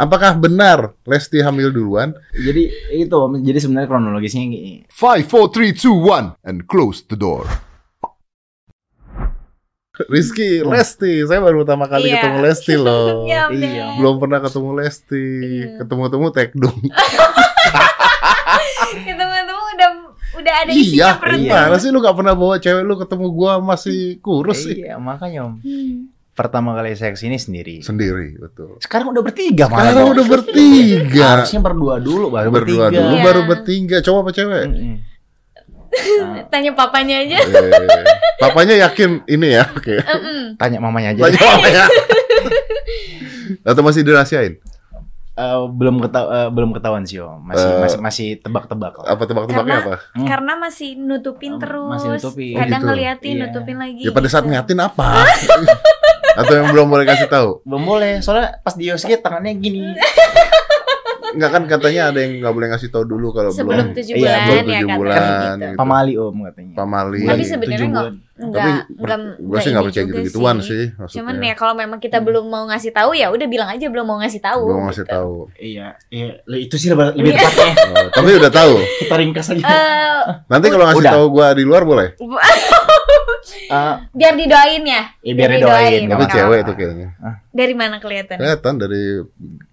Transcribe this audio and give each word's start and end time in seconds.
Apakah 0.00 0.32
benar 0.32 0.96
Lesti 1.04 1.44
hamil 1.44 1.68
duluan? 1.68 2.16
Jadi 2.32 2.72
itu 2.96 3.12
jadi 3.44 3.58
sebenarnya 3.60 3.84
kronologisnya 3.84 4.40
gini. 4.42 4.88
Five, 4.88 5.28
four, 5.28 5.52
three, 5.52 5.70
two, 5.70 5.92
one, 5.92 6.32
and 6.40 6.64
close 6.64 7.04
the 7.04 7.14
door. 7.14 7.44
Rizky, 10.08 10.64
Lesti, 10.64 11.28
saya 11.28 11.44
baru 11.44 11.60
pertama 11.60 11.84
kali 11.84 12.08
Iya. 12.08 12.24
ketemu 12.24 12.38
Lesti 12.40 12.74
loh. 12.88 13.28
Iya, 13.28 13.52
Iya. 13.52 14.00
Belum 14.00 14.16
pernah 14.16 14.40
ketemu 14.40 14.70
Lesti. 14.80 15.26
Iya. 15.44 15.84
Ketemu-temu 15.84 16.26
tekdung. 16.32 16.78
Ketemu-temu 19.04 19.60
udah 19.76 19.90
udah 20.30 20.54
ada 20.64 20.70
iya, 20.72 20.80
isinya 20.80 21.20
perutnya. 21.20 21.52
gimana 21.68 21.76
sih 21.76 21.92
lu 21.92 22.00
gak 22.00 22.16
pernah 22.16 22.32
bawa 22.32 22.56
cewek 22.56 22.80
lu 22.80 22.96
ketemu 22.96 23.26
gua 23.28 23.60
masih 23.60 24.16
kurus 24.24 24.64
sih? 24.64 24.80
Iya, 24.80 24.96
makanya 24.96 25.44
Om. 25.44 25.54
Hmm. 25.60 25.96
Pertama 26.40 26.72
kali 26.72 26.96
saya 26.96 27.12
ke 27.12 27.20
sini 27.20 27.36
sendiri. 27.36 27.80
Sendiri, 27.80 28.32
betul. 28.34 28.80
Sekarang 28.80 29.12
udah 29.12 29.20
bertiga 29.20 29.68
malah. 29.68 29.92
Sekarang 29.92 30.08
udah 30.10 30.24
bertiga. 30.26 31.26
Harusnya 31.36 31.60
berdua 31.60 31.94
dulu 31.98 32.26
baru 32.30 32.48
Berdua 32.48 32.88
bertiga. 32.88 32.96
dulu 32.96 33.14
Iya. 33.14 33.24
baru 33.24 33.40
bertiga. 33.44 33.96
Coba 34.00 34.18
apa 34.18 34.30
cewek? 34.32 34.64
Mm-mm. 34.64 34.94
Nah, 35.92 36.44
Tanya 36.52 36.72
papanya 36.72 37.16
aja. 37.18 37.38
Eh, 37.38 38.04
Papanya 38.40 38.74
yakin 38.80 39.20
ini 39.26 39.52
ya? 39.52 39.68
Oke. 39.68 40.00
Mm-mm. 40.00 40.56
tanya 40.56 40.80
mamanya 40.80 41.12
aja. 41.12 41.20
Tanya 41.22 41.40
papanya. 41.42 41.84
Atau 43.68 43.82
masih 43.82 44.00
dirahasiain? 44.00 44.56
Eh, 45.32 45.60
belum 45.68 46.00
keta- 46.00 46.28
eh, 46.28 46.48
belum 46.48 46.72
ketahuan 46.72 47.04
sih 47.04 47.16
Om. 47.16 47.44
Masih 47.44 47.64
Eh, 47.66 47.78
masih 47.78 47.98
masih 47.98 48.28
tebak-tebak. 48.38 48.96
Apa 48.98 49.22
tebak-tebaknya 49.24 49.76
apa? 49.78 49.94
Hmm. 50.12 50.24
Karena 50.24 50.52
masih 50.54 50.96
nutupin 50.96 51.54
Oh, 51.54 51.58
terus. 51.58 51.88
masih 51.90 52.08
nutupin. 52.14 52.54
Oh, 52.54 52.58
Kadang 52.58 52.80
gitu. 52.80 52.88
ngeliatin, 52.88 53.34
Iya. 53.34 53.42
nutupin 53.44 53.76
lagi. 53.76 54.02
Ya 54.02 54.10
pada 54.10 54.24
saat 54.26 54.42
gitu. 54.42 54.48
ngeliatin 54.48 54.80
apa? 54.80 55.08
Atau 56.32 56.52
yang 56.54 56.68
belum 56.70 56.86
boleh 56.86 57.04
kasih 57.04 57.26
tahu? 57.26 57.62
Belum 57.62 57.82
boleh, 57.82 58.20
soalnya 58.20 58.58
pas 58.60 58.74
di 58.74 58.86
Yosuke 58.86 59.18
tangannya 59.18 59.54
gini. 59.56 59.82
Enggak 61.30 61.50
kan 61.52 61.62
katanya 61.64 62.10
ada 62.10 62.18
yang 62.18 62.42
nggak 62.42 62.50
boleh 62.50 62.68
ngasih 62.68 62.90
tahu 62.90 63.06
dulu 63.06 63.30
kalau 63.30 63.54
Sebelum 63.54 63.70
belum 63.86 63.88
tujuh 63.94 64.14
Iya, 64.18 64.26
bulan 64.26 64.34
belum 64.42 64.50
ya 64.50 64.58
tujuh 64.82 64.98
bulan. 64.98 65.20
gitu. 65.22 65.62
Gitu. 65.62 65.78
Pamali 65.78 66.14
Om 66.18 66.36
katanya. 66.42 66.72
pamali. 66.74 67.22
Tapi 67.22 67.44
sebenarnya 67.46 67.70
tujuh 67.70 67.86
nggak 67.86 68.02
bulan. 68.02 68.14
Tapi 68.40 68.48
enggak 68.50 68.82
enggak 68.90 69.18
gue 69.38 69.58
sih 69.60 69.70
nggak 69.70 69.84
percaya 69.84 70.04
gitu-gituan 70.10 70.56
sih. 70.58 70.82
Cuman 70.90 71.06
maksudnya. 71.30 71.46
ya 71.46 71.54
kalau 71.54 71.74
memang 71.78 71.98
kita 72.02 72.18
belum 72.18 72.44
mau 72.50 72.66
ngasih 72.66 72.90
tahu 72.90 73.10
ya 73.12 73.30
udah 73.30 73.46
bilang 73.46 73.70
aja 73.70 73.86
belum 73.86 74.02
mau 74.02 74.18
ngasih 74.18 74.40
tahu. 74.42 74.62
belum 74.66 74.82
ngasih 74.90 75.04
gitu. 75.06 75.14
tahu. 75.14 75.34
Iya, 75.54 75.86
iya, 76.10 76.26
itu 76.58 76.74
sih 76.74 76.88
lebih 76.90 77.14
lebih 77.14 77.30
tepatnya. 77.36 77.72
Oh, 77.78 78.08
tapi 78.10 78.28
udah 78.34 78.50
tahu. 78.50 78.74
Kita 78.98 79.14
ringkas 79.14 79.46
aja. 79.54 79.62
Eh, 79.62 80.22
Nanti 80.50 80.66
kalau 80.66 80.84
ngasih 80.88 81.04
tahu 81.06 81.24
gua 81.30 81.46
di 81.54 81.62
luar 81.62 81.86
boleh. 81.86 82.18
Eh, 83.66 83.94
biar 84.12 84.34
didoain 84.34 84.84
ya. 84.84 85.02
Ya, 85.20 85.32
biar 85.32 85.50
didoain, 85.52 86.02
Tapi 86.04 86.22
Nggak 86.22 86.30
cewek 86.32 86.58
itu 86.60 86.72
kayaknya. 86.74 87.08
Dari 87.50 87.74
mana 87.74 87.96
kelihatan? 87.98 88.36
Kelihatan 88.36 88.74
dari 88.76 89.02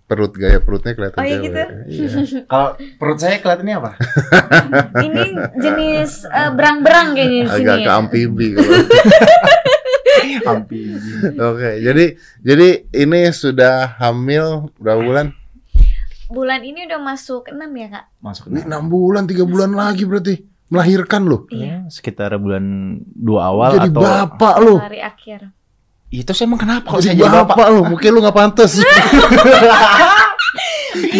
perut 0.08 0.32
gaya 0.32 0.64
perutnya 0.64 0.96
kelihatan 0.96 1.20
Oh, 1.20 1.26
iya 1.28 1.38
gitu? 1.44 1.60
Iya. 1.86 2.10
kalau 2.52 2.70
perut 2.96 3.18
saya 3.20 3.38
kelihatannya 3.38 3.76
apa? 3.76 3.92
Ini 5.06 5.24
jenis 5.54 6.12
eh, 6.24 6.50
berang-berang 6.50 7.12
kayaknya 7.12 7.40
di 7.44 7.50
sini 7.52 7.66
Agak 7.66 7.78
ke 7.78 7.84
ya. 7.84 7.96
amfibi 7.96 8.48
kalau. 8.56 8.72
Oke, 11.28 11.70
jadi 11.82 12.06
jadi 12.40 12.68
ini 12.94 13.20
sudah 13.32 14.00
hamil 14.00 14.72
berapa 14.78 15.02
bulan? 15.02 15.28
Bulan 16.28 16.60
ini 16.60 16.84
udah 16.84 17.00
masuk 17.00 17.48
6 17.48 17.56
ya, 17.72 17.88
Kak? 17.90 18.06
Masuk 18.20 18.52
Ini 18.52 18.68
enam. 18.68 18.88
6 18.88 18.92
bulan, 18.92 19.24
3 19.24 19.44
bulan 19.44 19.72
lagi 19.72 20.04
berarti 20.04 20.36
melahirkan 20.68 21.22
loh. 21.28 21.48
Iya. 21.52 21.66
Ya, 21.66 21.76
sekitar 21.92 22.36
bulan 22.40 22.98
dua 23.16 23.52
awal 23.52 23.80
Jadi 23.80 23.90
atau 23.92 24.02
bapak 24.04 24.56
lo. 24.64 24.76
Hari 24.80 25.02
akhir. 25.04 25.40
itu 26.08 26.32
saya 26.32 26.48
emang 26.48 26.56
kenapa 26.64 26.88
kalau 26.88 27.04
saya 27.04 27.20
Jadi 27.20 27.28
jadi 27.28 27.36
bapak, 27.36 27.52
bapak? 27.52 27.68
lo, 27.68 27.82
mungkin 27.84 28.10
lu 28.16 28.20
gak 28.24 28.38
pantas. 28.38 28.80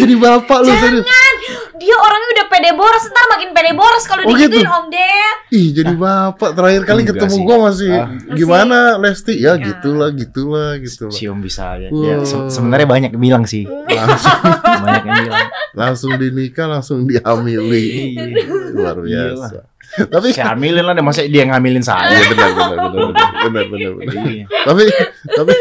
jadi 0.00 0.14
bapak 0.16 0.58
lu 0.64 0.72
serius. 0.80 1.04
Jangan! 1.04 1.37
Dia 1.78 1.96
orangnya 1.96 2.28
udah 2.32 2.46
pede 2.48 2.70
boros, 2.72 3.04
ntar 3.06 3.24
makin 3.28 3.50
pede 3.50 3.72
boros 3.72 4.04
kalau 4.04 4.22
Oh, 4.22 4.30
digituin 4.30 4.60
gitu? 4.60 4.68
Om 4.68 4.86
Ded. 4.88 5.36
Ih, 5.50 5.68
jadi 5.72 5.92
bapak 5.94 6.50
terakhir 6.52 6.82
kali 6.84 7.00
Enggak 7.02 7.14
ketemu 7.16 7.32
sih. 7.32 7.42
gua 7.42 7.56
masih 7.64 7.90
Ah. 7.92 8.06
gimana 8.30 8.78
Lesti? 8.96 9.34
Ya 9.36 9.54
Ya. 9.54 9.62
gitulah, 9.64 10.10
gitulah, 10.10 10.76
gitulah. 10.76 11.10
Si 11.10 11.24
Om 11.24 11.38
bisa 11.38 11.76
ya. 11.76 11.88
Wow. 11.88 12.02
Ya, 12.02 12.14
se- 12.22 12.50
sebenarnya 12.50 12.86
banyak 12.86 13.10
yang 13.12 13.22
bilang 13.22 13.44
sih. 13.44 13.64
Langsung 13.88 14.36
banyak 14.78 15.02
yang 15.04 15.16
bilang. 15.24 15.46
langsung 15.70 16.12
dinikah, 16.14 16.66
langsung 16.66 16.98
dihamili. 17.04 17.86
Iya. 18.12 18.44
Luar 18.72 18.96
biasa. 18.98 19.56
Tapi 19.88 20.28
Saya 20.30 20.52
hamilin 20.52 20.84
lah, 20.84 20.92
deh, 20.92 21.00
masa 21.00 21.24
dia 21.24 21.44
ngamilin 21.44 21.78
Iya 21.78 21.88
saya. 21.88 22.20
benar 22.26 22.50
benar 22.50 22.76
benar 22.84 23.08
benar 23.08 23.08
benar 23.40 23.64
benar. 23.64 23.92
benar. 23.96 24.24
Iya. 24.26 24.44
tapi 24.62 24.84
tapi 25.30 25.54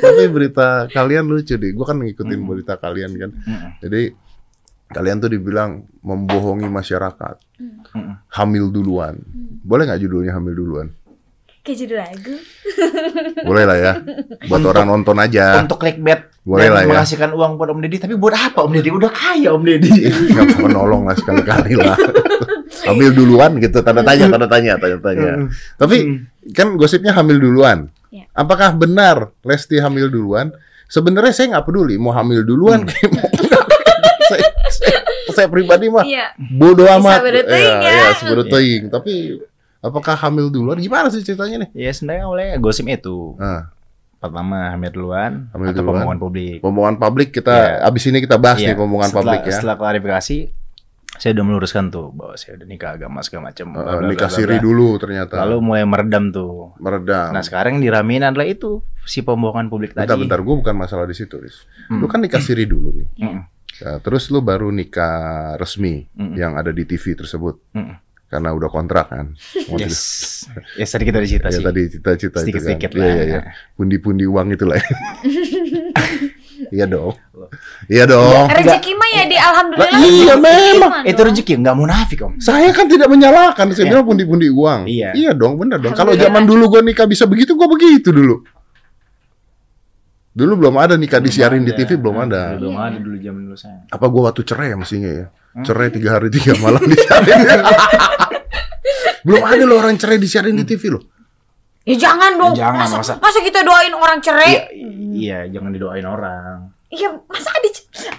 tapi 0.00 0.22
berita 0.26 0.68
kalian 0.88 1.24
lucu 1.24 1.54
deh. 1.54 1.70
Gue 1.70 1.84
kan 1.84 1.96
ngikutin 1.96 2.34
Mm. 2.36 2.46
berita 2.46 2.74
kalian 2.76 3.12
kan. 3.14 3.30
Mm-mm. 3.32 3.70
Jadi 3.80 4.02
kalian 4.94 5.18
tuh 5.18 5.28
dibilang 5.28 5.82
membohongi 6.00 6.70
masyarakat, 6.70 7.36
Mm-mm. 7.58 8.14
hamil 8.30 8.70
duluan. 8.70 9.18
Boleh 9.66 9.90
nggak 9.90 10.00
judulnya 10.00 10.32
hamil 10.38 10.54
duluan? 10.54 10.88
Kayak 11.64 11.78
judul 11.80 11.96
lagu. 11.96 12.34
Boleh 13.48 13.64
lah 13.64 13.78
ya. 13.80 13.92
Buat 14.52 14.62
orang 14.68 14.84
nonton 14.84 15.16
aja. 15.16 15.64
Untuk 15.64 15.80
clickbait 15.80 16.28
Boleh 16.44 16.68
dan 16.68 16.74
lah 16.76 16.82
ya. 16.84 16.88
menghasilkan 16.92 17.32
uang 17.32 17.56
buat 17.56 17.72
Om 17.72 17.80
Deddy, 17.80 17.96
tapi 18.04 18.14
buat 18.20 18.36
apa 18.36 18.68
Om 18.68 18.72
Deddy? 18.76 18.92
Udah 18.92 19.08
kaya 19.08 19.48
Om 19.56 19.64
Deddy. 19.64 20.12
Nggak 20.28 20.44
apa 20.60 20.68
nolong 20.68 21.08
lah 21.08 21.16
sekali-kali 21.16 21.72
lah. 21.80 21.96
hamil 22.92 23.16
duluan 23.16 23.56
gitu. 23.64 23.80
Tanda 23.80 24.04
tanya, 24.04 24.28
tanda 24.28 24.44
tanya, 24.44 24.76
tanda 24.76 24.98
tanya. 25.00 25.48
Tapi 25.80 26.28
kan 26.52 26.76
gosipnya 26.76 27.16
hamil 27.16 27.40
duluan. 27.40 27.88
Ya. 28.12 28.28
Apakah 28.36 28.76
benar 28.76 29.32
Lesti 29.40 29.80
hamil 29.80 30.12
duluan? 30.12 30.52
Sebenarnya 30.92 31.32
saya 31.32 31.56
nggak 31.56 31.64
peduli 31.64 31.96
mau 31.96 32.12
hamil 32.12 32.44
duluan 32.44 32.84
kayak 32.84 33.08
mau. 33.08 33.24
saya, 34.26 34.46
saya, 34.70 34.98
saya 35.30 35.46
pribadi 35.46 35.86
mah 35.86 36.02
Iya. 36.02 36.32
bodoh 36.36 36.86
amat. 36.94 37.20
teing 37.22 37.76
ya. 37.80 38.10
ya, 38.10 38.42
teing. 38.46 38.82
Tapi 38.88 39.12
apakah 39.78 40.14
hamil 40.18 40.48
duluan? 40.48 40.76
Gimana 40.76 41.08
sih 41.08 41.20
ceritanya 41.20 41.64
nih? 41.64 41.70
Ya 41.74 41.90
sebenarnya 41.90 42.26
oleh 42.26 42.46
gosip 42.58 42.84
itu. 42.84 43.36
Nah, 43.36 43.70
Pertama 44.16 44.72
hamil 44.72 44.88
duluan 44.90 45.52
Hamil 45.52 45.68
atau 45.68 45.76
duluan. 45.76 45.88
pembohongan 46.00 46.18
publik. 46.18 46.58
pembohongan 46.58 46.96
publik 46.96 47.28
kita 47.30 47.54
abis 47.84 48.08
ini 48.08 48.18
kita 48.18 48.40
bahas 48.40 48.56
Iya, 48.56 48.72
nih 48.72 48.76
pembohongan 48.80 49.10
setelah, 49.10 49.24
publik 49.26 49.40
ya. 49.44 49.52
Setelah 49.52 49.76
klarifikasi, 49.76 50.38
saya 51.14 51.30
udah 51.30 51.44
meluruskan 51.44 51.84
tuh 51.88 52.08
bahwa 52.10 52.34
saya 52.34 52.56
udah 52.56 52.66
nikah 52.66 52.90
agama 52.96 53.20
segala 53.20 53.52
macam. 53.52 53.66
bla, 53.70 54.00
nikah 54.02 54.26
siri 54.26 54.56
dulu 54.58 54.96
ternyata. 54.96 55.38
Lalu 55.38 55.56
mulai 55.60 55.84
meredam 55.84 56.32
tuh. 56.32 56.72
meredam. 56.80 57.30
Nah 57.30 57.38
sekarang 57.38 57.76
yang 57.76 57.82
diramein 57.84 58.24
adalah 58.24 58.42
itu 58.44 58.80
si 59.04 59.20
pembohongan 59.20 59.68
publik 59.68 59.92
bentar, 59.92 60.08
tadi. 60.10 60.24
bentar, 60.24 60.40
gue 60.40 60.54
bukan 60.56 60.72
masalah 60.74 61.04
di 61.04 61.12
situ, 61.12 61.36
Riz. 61.36 61.68
Hmm. 61.86 62.00
Lu 62.00 62.08
kan 62.08 62.18
nikah 62.18 62.40
siri 62.40 62.64
dulu 62.64 62.96
nih. 62.96 63.06
Mm-mm. 63.20 63.44
Nah, 63.76 63.98
terus 63.98 64.28
lu 64.28 64.38
baru 64.38 64.70
nikah 64.70 65.16
resmi 65.56 66.06
Mm-mm. 66.12 66.34
yang 66.34 66.54
ada 66.54 66.70
di 66.70 66.84
TV 66.84 67.14
tersebut. 67.14 67.58
Mm-mm. 67.74 67.96
Karena 68.24 68.50
udah 68.50 68.66
kontrak 68.66 69.10
kan. 69.10 69.26
Yes. 69.80 70.46
Ya 70.74 70.84
tadi 70.84 71.04
kita 71.04 71.18
cerita 71.22 71.48
Ya, 71.48 71.58
sih. 71.58 71.64
tadi 71.64 71.82
cita-cita 71.88 72.14
itu 72.14 72.26
kan. 72.30 72.42
Sedikit-sedikit 72.42 72.90
Iya, 72.92 73.00
lah. 73.00 73.10
iya, 73.10 73.24
iya. 73.24 73.40
Pundi-pundi 73.74 74.24
uang 74.24 74.48
itu 74.50 74.64
lah. 74.66 74.78
iya 76.70 76.84
dong. 76.86 77.14
Iya 77.86 78.04
dong. 78.06 78.46
Rezeki 78.48 78.92
mah 78.94 79.08
ya 79.10 79.22
di 79.26 79.36
alhamdulillah. 79.36 79.90
Lah, 79.90 80.00
iya, 80.04 80.34
memang. 80.36 80.92
Itu 81.04 81.20
rezeki 81.22 81.52
nggak 81.60 81.76
munafik 81.76 82.18
om. 82.22 82.32
Saya 82.38 82.70
kan 82.70 82.86
tidak 82.86 83.06
menyalahkan. 83.06 83.70
Saya 83.70 83.86
Iya. 83.86 83.90
bilang 83.92 84.06
pundi-pundi 84.06 84.48
uang. 84.48 84.86
Iya. 84.86 85.34
dong, 85.34 85.58
benar 85.58 85.78
dong. 85.78 85.92
Kalau 85.92 86.14
zaman 86.14 86.42
dulu 86.44 86.70
gua 86.70 86.82
nikah 86.82 87.06
bisa 87.06 87.26
begitu, 87.26 87.54
gua 87.54 87.66
begitu 87.66 88.10
dulu. 88.10 88.42
Dulu 90.34 90.52
belum 90.58 90.74
ada 90.82 90.98
nikah 90.98 91.22
disiarin 91.22 91.62
di 91.62 91.70
TV, 91.72 91.94
belum 91.94 92.26
ada. 92.26 92.58
Belum 92.58 92.74
Iya. 92.74 92.90
ada 92.90 92.98
dulu 92.98 93.16
zaman 93.22 93.40
dulu 93.46 93.56
saya. 93.56 93.86
Apa 93.86 94.10
gua 94.10 94.28
waktu 94.28 94.42
cerai 94.42 94.74
ya 94.74 94.76
mestinya 94.76 95.10
ya? 95.14 95.26
Hmm. 95.54 95.62
Cerai 95.62 95.88
tiga 95.94 96.18
hari 96.18 96.28
tiga 96.28 96.58
malam 96.58 96.82
disiarin. 96.82 97.38
belum 99.26 99.42
ada 99.42 99.62
loh 99.64 99.78
orang 99.78 99.94
cerai 99.94 100.18
disiarin 100.18 100.58
di 100.58 100.66
TV 100.66 100.90
loh. 100.90 101.02
Ya 101.84 101.94
jangan 102.00 102.34
dong. 102.34 102.52
Jangan, 102.56 102.80
masa, 102.82 102.96
masa- 102.98 103.18
masa 103.20 103.38
kita 103.38 103.60
doain 103.62 103.92
orang 103.92 104.18
Iya, 104.18 104.24
cerai? 104.24 104.52
iya, 105.14 105.38
jangan 105.46 105.70
didoain 105.70 106.06
orang. 106.08 106.72
Iya, 106.88 107.08
masa 107.26 107.50
ada 107.50 107.68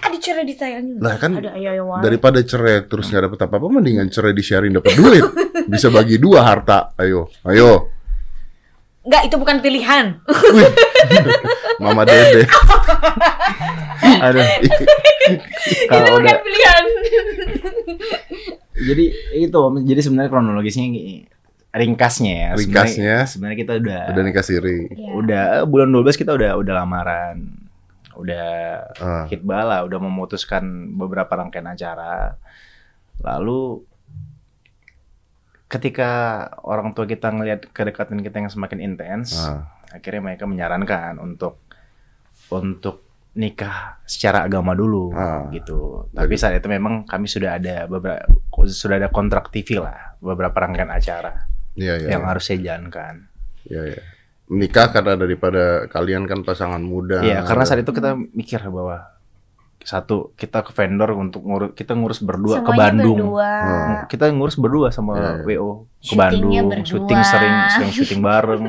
ada 0.04 0.16
cerai 0.16 0.44
ditayangin? 0.44 1.00
Lah, 1.00 1.16
kan 1.16 1.36
ada 1.36 1.52
ayo 1.52 1.68
ayo 1.74 1.82
wae. 1.88 2.00
Daripada 2.00 2.38
cerai 2.40 2.84
terus 2.86 3.08
nggak 3.08 3.28
dapet 3.28 3.40
apa-apa, 3.42 3.66
mendingan 3.68 4.08
cerai 4.08 4.32
disiarin 4.32 4.72
dapat 4.72 4.92
duit. 4.94 5.24
Bisa 5.72 5.90
bagi 5.90 6.16
dua 6.16 6.44
harta. 6.46 6.94
Ayo, 6.96 7.28
ayo. 7.44 7.95
Enggak, 9.06 9.22
itu 9.24 9.36
bukan 9.36 9.56
pilihan. 9.60 10.04
Mama 11.82 12.02
Dede. 12.02 12.42
Aduh. 14.26 14.42
itu 14.42 14.82
Kalau 15.86 16.06
bukan 16.08 16.20
udah 16.20 16.36
pilihan. 16.40 16.82
jadi 18.76 19.04
itu 19.38 19.58
jadi 19.84 20.00
sebenarnya 20.00 20.30
kronologisnya 20.30 20.84
gini. 20.86 21.16
ringkasnya 21.70 22.32
ya. 22.32 22.48
sebenarnya- 22.48 22.58
Ringkasnya. 22.58 23.16
Sebenarnya 23.26 23.58
kita 23.58 23.72
udah 23.76 24.00
Udah 24.10 24.22
nikah 24.22 24.40
siri. 24.42 24.88
Iya. 24.88 25.10
udah 25.12 25.44
bulan 25.62 25.88
12 25.90 26.16
kita 26.16 26.32
udah 26.32 26.50
udah 26.56 26.72
lamaran. 26.74 27.36
Udah 28.16 28.48
Ah. 28.96 29.24
hit 29.28 29.44
bala, 29.44 29.84
udah 29.84 30.00
memutuskan 30.00 30.64
beberapa 30.90 31.28
rangkaian 31.30 31.68
acara. 31.68 32.40
Lalu 33.20 33.84
ketika 35.66 36.10
orang 36.62 36.94
tua 36.94 37.04
kita 37.04 37.28
ngelihat 37.28 37.70
kedekatan 37.70 38.22
kita 38.22 38.38
yang 38.38 38.50
semakin 38.50 38.78
intens, 38.78 39.34
Ah. 39.36 39.66
akhirnya 39.90 40.22
mereka 40.22 40.46
menyarankan 40.46 41.18
untuk 41.18 41.58
untuk 42.48 43.02
nikah 43.36 44.00
secara 44.06 44.46
agama 44.46 44.72
dulu 44.72 45.12
Ah. 45.12 45.50
gitu. 45.50 46.06
Tapi 46.10 46.34
saat 46.38 46.56
itu 46.56 46.68
memang 46.70 47.04
kami 47.04 47.26
sudah 47.26 47.58
ada 47.58 47.84
beberapa 47.84 48.24
sudah 48.64 48.96
ada 48.96 49.10
kontrak 49.10 49.50
TV 49.50 49.76
lah, 49.76 50.16
beberapa 50.18 50.54
rangkaian 50.56 50.88
acara 50.88 51.44
Iya, 51.76 52.00
iya. 52.00 52.08
yang 52.16 52.24
harus 52.24 52.46
saya 52.46 52.62
jalankan. 52.62 53.28
Iya, 53.66 53.82
iya. 53.92 54.02
Menikah 54.46 54.94
karena 54.94 55.18
daripada 55.18 55.90
kalian 55.90 56.24
kan 56.24 56.46
pasangan 56.46 56.78
muda. 56.78 57.18
Iya, 57.20 57.42
karena 57.42 57.66
saat 57.66 57.82
itu 57.82 57.90
kita 57.90 58.14
mikir 58.14 58.62
bahwa 58.70 59.02
satu 59.86 60.34
kita 60.34 60.66
ke 60.66 60.74
vendor 60.74 61.14
untuk 61.14 61.46
ngurus 61.46 61.70
kita 61.78 61.94
ngurus 61.94 62.18
berdua 62.18 62.58
ke 62.58 62.74
Semuanya 62.74 62.82
Bandung. 62.90 63.18
berdua. 63.22 63.52
Hmm. 63.62 63.96
Kita 64.10 64.24
ngurus 64.34 64.56
berdua 64.58 64.88
sama 64.90 65.12
Iya, 65.14 65.30
iya. 65.46 65.58
WO 65.62 65.70
ke 66.02 66.14
Bandung, 66.18 66.50
berdua. 66.50 66.82
syuting 66.82 67.20
sering 67.22 67.54
sering 67.70 67.90
syuting 67.94 68.20
bareng. 68.20 68.66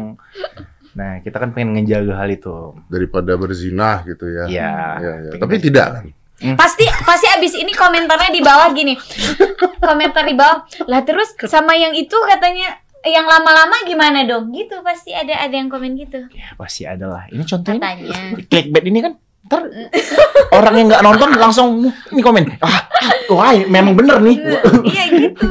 Nah, 0.94 1.12
kita 1.26 1.38
kan 1.42 1.58
pengen 1.58 1.74
ngejaga 1.78 2.22
hal 2.22 2.30
itu. 2.30 2.54
daripada 2.86 3.34
berzinah 3.34 4.06
gitu 4.06 4.30
ya. 4.30 4.46
Iya. 4.46 4.74
Iya, 5.02 5.14
iya. 5.26 5.30
pengen 5.34 5.42
Tapi 5.42 5.56
gitu. 5.58 5.66
tidak 5.74 5.88
kan? 5.90 6.06
Pasti 6.54 6.86
pasti 7.02 7.26
abis 7.34 7.54
ini 7.58 7.74
komentarnya 7.74 8.30
di 8.30 8.42
bawah 8.46 8.70
gini. 8.70 8.94
Komentar 9.82 10.22
di 10.22 10.38
bawah. 10.38 10.70
Lah 10.86 11.02
terus 11.02 11.34
sama 11.50 11.74
yang 11.74 11.98
itu 11.98 12.14
katanya 12.14 12.78
yang 13.06 13.26
lama-lama 13.26 13.82
gimana 13.90 14.22
dong? 14.22 14.54
Gitu 14.54 14.86
pasti 14.86 15.18
ada 15.18 15.34
ada 15.34 15.54
yang 15.54 15.66
komen 15.66 15.98
gitu. 15.98 16.30
Ya, 16.30 16.54
pasti 16.54 16.86
ada 16.86 17.10
lah. 17.10 17.24
Ini 17.34 17.42
contohnya 17.42 17.82
Katanya. 17.82 18.22
clickbait 18.54 18.86
ini 18.86 19.00
kan 19.02 19.14
ntar 19.48 19.64
orang 20.58 20.74
yang 20.76 20.88
nggak 20.92 21.04
nonton 21.04 21.30
langsung 21.40 21.68
ini 22.12 22.22
komen 22.22 22.44
ah 22.60 22.86
wah 23.32 23.56
memang 23.56 23.96
bener 23.96 24.20
nih 24.22 24.38
iya 24.86 25.04
gitu. 25.10 25.48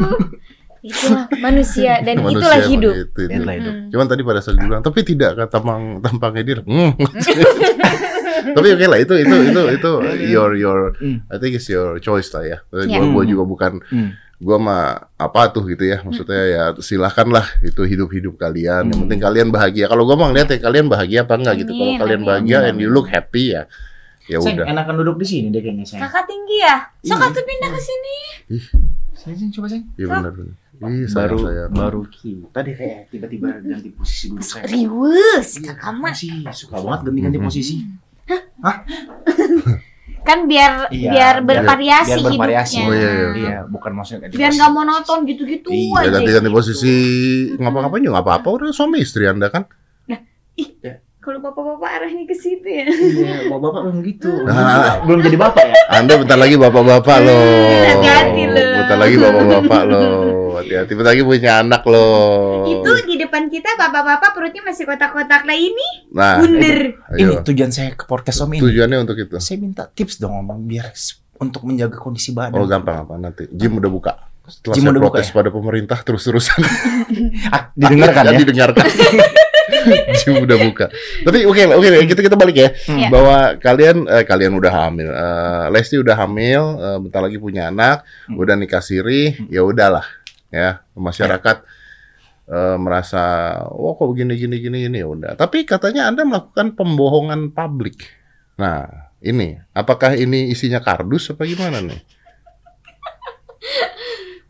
Itulah 0.87 1.27
manusia 1.43 1.99
dan 1.99 2.23
Manusia 2.23 2.39
itulah 2.39 2.61
hidup. 2.63 2.95
begitu, 2.95 3.19
itu. 3.27 3.35
Itulah 3.35 3.55
hidup. 3.59 3.75
Mm. 3.75 3.89
Cuman 3.91 4.07
tadi 4.07 4.23
pada 4.23 4.39
saat 4.39 4.55
bilang, 4.55 4.83
tapi 4.87 5.03
tidak 5.03 5.31
kata 5.35 5.51
tampang 5.51 5.99
tampangnya 5.99 6.43
dia. 6.47 6.57
Hmm. 8.47 8.55
tapi 8.55 8.69
oke 8.79 8.87
lah 8.87 9.01
itu 9.01 9.15
itu 9.17 9.37
itu 9.51 9.61
itu 9.75 9.91
your 10.37 10.55
your 10.55 10.95
Hmm. 11.03 11.19
I 11.27 11.41
think 11.43 11.59
it's 11.59 11.67
your 11.67 11.99
choice 11.99 12.31
lah 12.31 12.47
ya. 12.47 12.59
Iya. 12.71 13.03
Gua, 13.03 13.19
gua 13.19 13.25
juga 13.27 13.43
bukan 13.43 13.73
Hmm. 13.91 14.15
Gua 14.37 14.57
mah 14.57 14.85
apa 15.15 15.49
tuh 15.49 15.65
gitu 15.67 15.83
ya. 15.83 16.01
Maksudnya 16.01 16.43
ya 16.45 16.63
silahkan 16.79 17.25
lah 17.27 17.47
itu 17.61 17.81
hidup-hidup 17.81 18.37
kalian. 18.37 18.87
Yang 18.87 18.95
Hmm. 18.95 19.03
penting 19.09 19.21
kalian 19.21 19.49
bahagia. 19.49 19.87
Kalau 19.87 20.05
gua 20.05 20.15
mau 20.15 20.29
ngeliat 20.29 20.49
ya 20.49 20.59
kalian 20.59 20.87
bahagia 20.87 21.25
apa 21.25 21.35
enggak 21.35 21.55
gitu. 21.61 21.73
Kalau 21.73 21.89
Amin, 21.89 22.01
kalian 22.01 22.21
amin. 22.21 22.29
bahagia 22.29 22.57
Amin, 22.59 22.69
and 22.69 22.79
you 22.79 22.89
look 22.89 23.07
happy 23.07 23.53
ya 23.53 23.65
ya 24.27 24.43
Sayang, 24.43 24.59
udah. 24.59 24.67
enakan 24.67 24.95
duduk 25.01 25.17
di 25.17 25.27
sini 25.27 25.47
deh 25.49 25.63
kayaknya 25.63 25.87
sayang. 25.87 26.03
Kakak 26.05 26.27
tinggi 26.27 26.59
ya? 26.59 26.77
Iya. 26.99 27.09
Sok 27.09 27.21
atuh 27.23 27.45
pindah 27.47 27.71
ke 27.71 27.81
sini. 27.81 28.17
Sayang, 29.15 29.37
sayang, 29.39 29.51
coba 29.55 29.67
sayang. 29.71 29.87
Iya 29.95 30.07
benar. 30.11 30.33
benar. 30.35 30.55
Ih, 30.77 30.83
baru 30.83 31.07
sayang, 31.09 31.39
sayang. 31.41 31.71
baru 31.73 32.01
kita 32.05 32.59
deh 32.61 32.75
kayak 32.75 32.99
tiba-tiba 33.09 33.47
ganti 33.57 33.89
posisi 33.89 34.25
dulu 34.29 34.43
sayang. 34.43 34.67
Riwes, 34.67 35.49
Iya, 35.57 35.73
kakak 35.73 35.93
mah. 35.95 36.11
sih 36.13 36.29
suka 36.51 36.77
banget 36.77 37.01
ganti-ganti 37.07 37.39
Mhm. 37.39 37.47
posisi. 37.47 37.75
Kan 40.27 40.39
biar 40.45 40.91
Iya, 40.91 41.11
biar 41.15 41.35
biar- 41.39 41.63
bervariasi 41.63 42.11
biar 42.11 42.21
bervariasi. 42.27 42.77
hidupnya. 42.77 42.91
Oh, 42.91 42.93
iya, 42.93 43.09
iya. 43.09 43.29
Iya, 43.33 43.59
bukan 43.65 43.91
maksudnya 43.95 44.21
ganti 44.23 44.35
Biar 44.35 44.51
nggak 44.51 44.73
monoton 44.73 45.19
gitu-gitu 45.25 45.69
Iya, 45.71 45.87
Ya 45.87 46.01
aja. 46.03 46.11
ganti-ganti 46.13 46.49
gitu. 46.49 46.57
posisi 46.59 46.95
ngapa-ngapain 47.55 48.03
juga 48.03 48.13
nggak 48.13 48.27
apa-apa 48.27 48.49
udah 48.53 48.69
suami 48.71 48.99
istri 48.99 49.25
anda 49.25 49.47
kan. 49.47 49.65
Kalau 51.19 51.43
bapak-bapak 51.43 51.91
arahnya 51.93 52.23
ke 52.23 52.35
situ 52.35 52.63
ya. 52.63 52.87
Iya, 52.87 53.51
bapak-bapak 53.51 53.81
belum 53.83 53.99
gitu. 54.05 54.31
Ah. 54.47 55.03
Belum 55.03 55.19
jadi 55.21 55.35
bapak 55.35 55.65
ya? 55.65 55.75
Anda 55.93 56.15
bentar 56.17 56.39
lagi 56.39 56.55
bapak-bapak 56.55 57.19
loh. 57.19 57.67
Hati-hati 57.67 58.43
loh. 58.47 58.71
Bentar 58.79 58.95
lagi 58.97 59.17
bapak-bapak 59.19 59.83
loh. 59.85 60.15
Hati-hati 60.55 60.93
bentar 60.95 61.11
lagi 61.11 61.23
punya 61.27 61.53
anak 61.61 61.83
loh. 61.83 62.63
Itu 62.71 62.91
di 63.03 63.16
depan 63.27 63.47
kita 63.47 63.71
bapak-bapak 63.75 64.31
perutnya 64.33 64.63
masih 64.63 64.85
kotak-kotak 64.85 65.43
lah 65.43 65.55
ini. 65.55 65.89
Nah, 66.11 66.39
Bunder. 66.39 66.79
Ini 67.13 67.23
ayo. 67.23 67.43
tujuan 67.43 67.71
saya 67.71 67.93
ke 67.93 68.05
podcast 68.05 68.41
Om 68.41 68.55
ini. 68.55 68.63
Tujuannya 68.63 68.99
untuk 69.03 69.17
itu. 69.17 69.37
Saya 69.37 69.59
minta 69.59 69.85
tips 69.85 70.17
dong 70.17 70.33
Om 70.39 70.49
biar 70.63 70.91
untuk 71.37 71.63
menjaga 71.63 71.97
kondisi 71.97 72.31
badan. 72.31 72.57
Oh 72.57 72.65
gampang 72.65 73.05
apa 73.05 73.15
nanti? 73.17 73.45
Gym 73.51 73.77
udah 73.77 73.91
buka. 73.91 74.13
Setelah 74.47 74.75
Gym 74.75 74.83
saya 74.83 74.93
udah 74.93 75.03
buka 75.03 75.13
protes 75.19 75.29
pada 75.31 75.51
pemerintah 75.51 75.99
terus-terusan. 76.01 76.61
Ah, 77.47 77.71
didengarkan 77.75 78.23
ya. 78.35 78.39
didengarkan. 78.41 78.87
Gym 80.19 80.43
udah 80.43 80.59
buka. 80.59 80.87
Tapi 81.23 81.39
oke 81.45 81.61
oke 81.71 81.89
kita 82.07 82.21
kita 82.23 82.37
balik 82.39 82.57
ya. 82.57 82.69
Iya. 82.87 83.09
Bahwa 83.11 83.37
kalian 83.59 84.07
eh, 84.07 84.25
kalian 84.25 84.55
udah 84.55 84.73
hamil. 84.73 85.09
Eh, 85.11 85.65
Lesti 85.71 85.99
udah 85.99 86.15
hamil, 86.17 86.63
eh, 86.79 86.99
bentar 87.03 87.21
lagi 87.21 87.37
punya 87.37 87.69
anak, 87.69 88.03
Hmm. 88.27 88.39
udah 88.39 88.55
nikah 88.55 88.81
siri, 88.81 89.35
ya 89.47 89.63
udahlah 89.63 90.07
ya 90.47 90.79
masyarakat 90.95 91.67
eh, 92.47 92.77
merasa 92.79 93.23
oh 93.71 93.95
kok 93.99 94.09
begini 94.15 94.39
gini 94.39 94.57
gini 94.63 94.77
gini 94.87 94.97
ya 95.03 95.09
udah. 95.11 95.33
Tapi 95.35 95.67
katanya 95.67 96.11
Anda 96.11 96.23
melakukan 96.23 96.79
pembohongan 96.79 97.53
publik. 97.53 98.07
Nah, 98.57 99.11
ini 99.21 99.59
apakah 99.77 100.17
ini 100.17 100.49
isinya 100.55 100.81
kardus 100.81 101.35
apa 101.35 101.45
gimana 101.45 101.83
nih? 101.85 102.01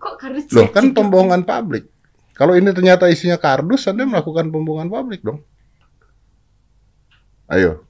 Kok 0.02 0.14
harus 0.22 0.44
Loh, 0.54 0.70
kan 0.70 0.94
pembohongan 0.94 1.42
publik. 1.42 1.90
Kalau 2.36 2.52
ini 2.52 2.68
ternyata 2.70 3.08
isinya 3.08 3.40
kardus, 3.40 3.88
Anda 3.88 4.04
melakukan 4.04 4.52
pembohongan 4.52 4.92
publik 4.92 5.24
dong. 5.24 5.40
Ayo. 7.48 7.88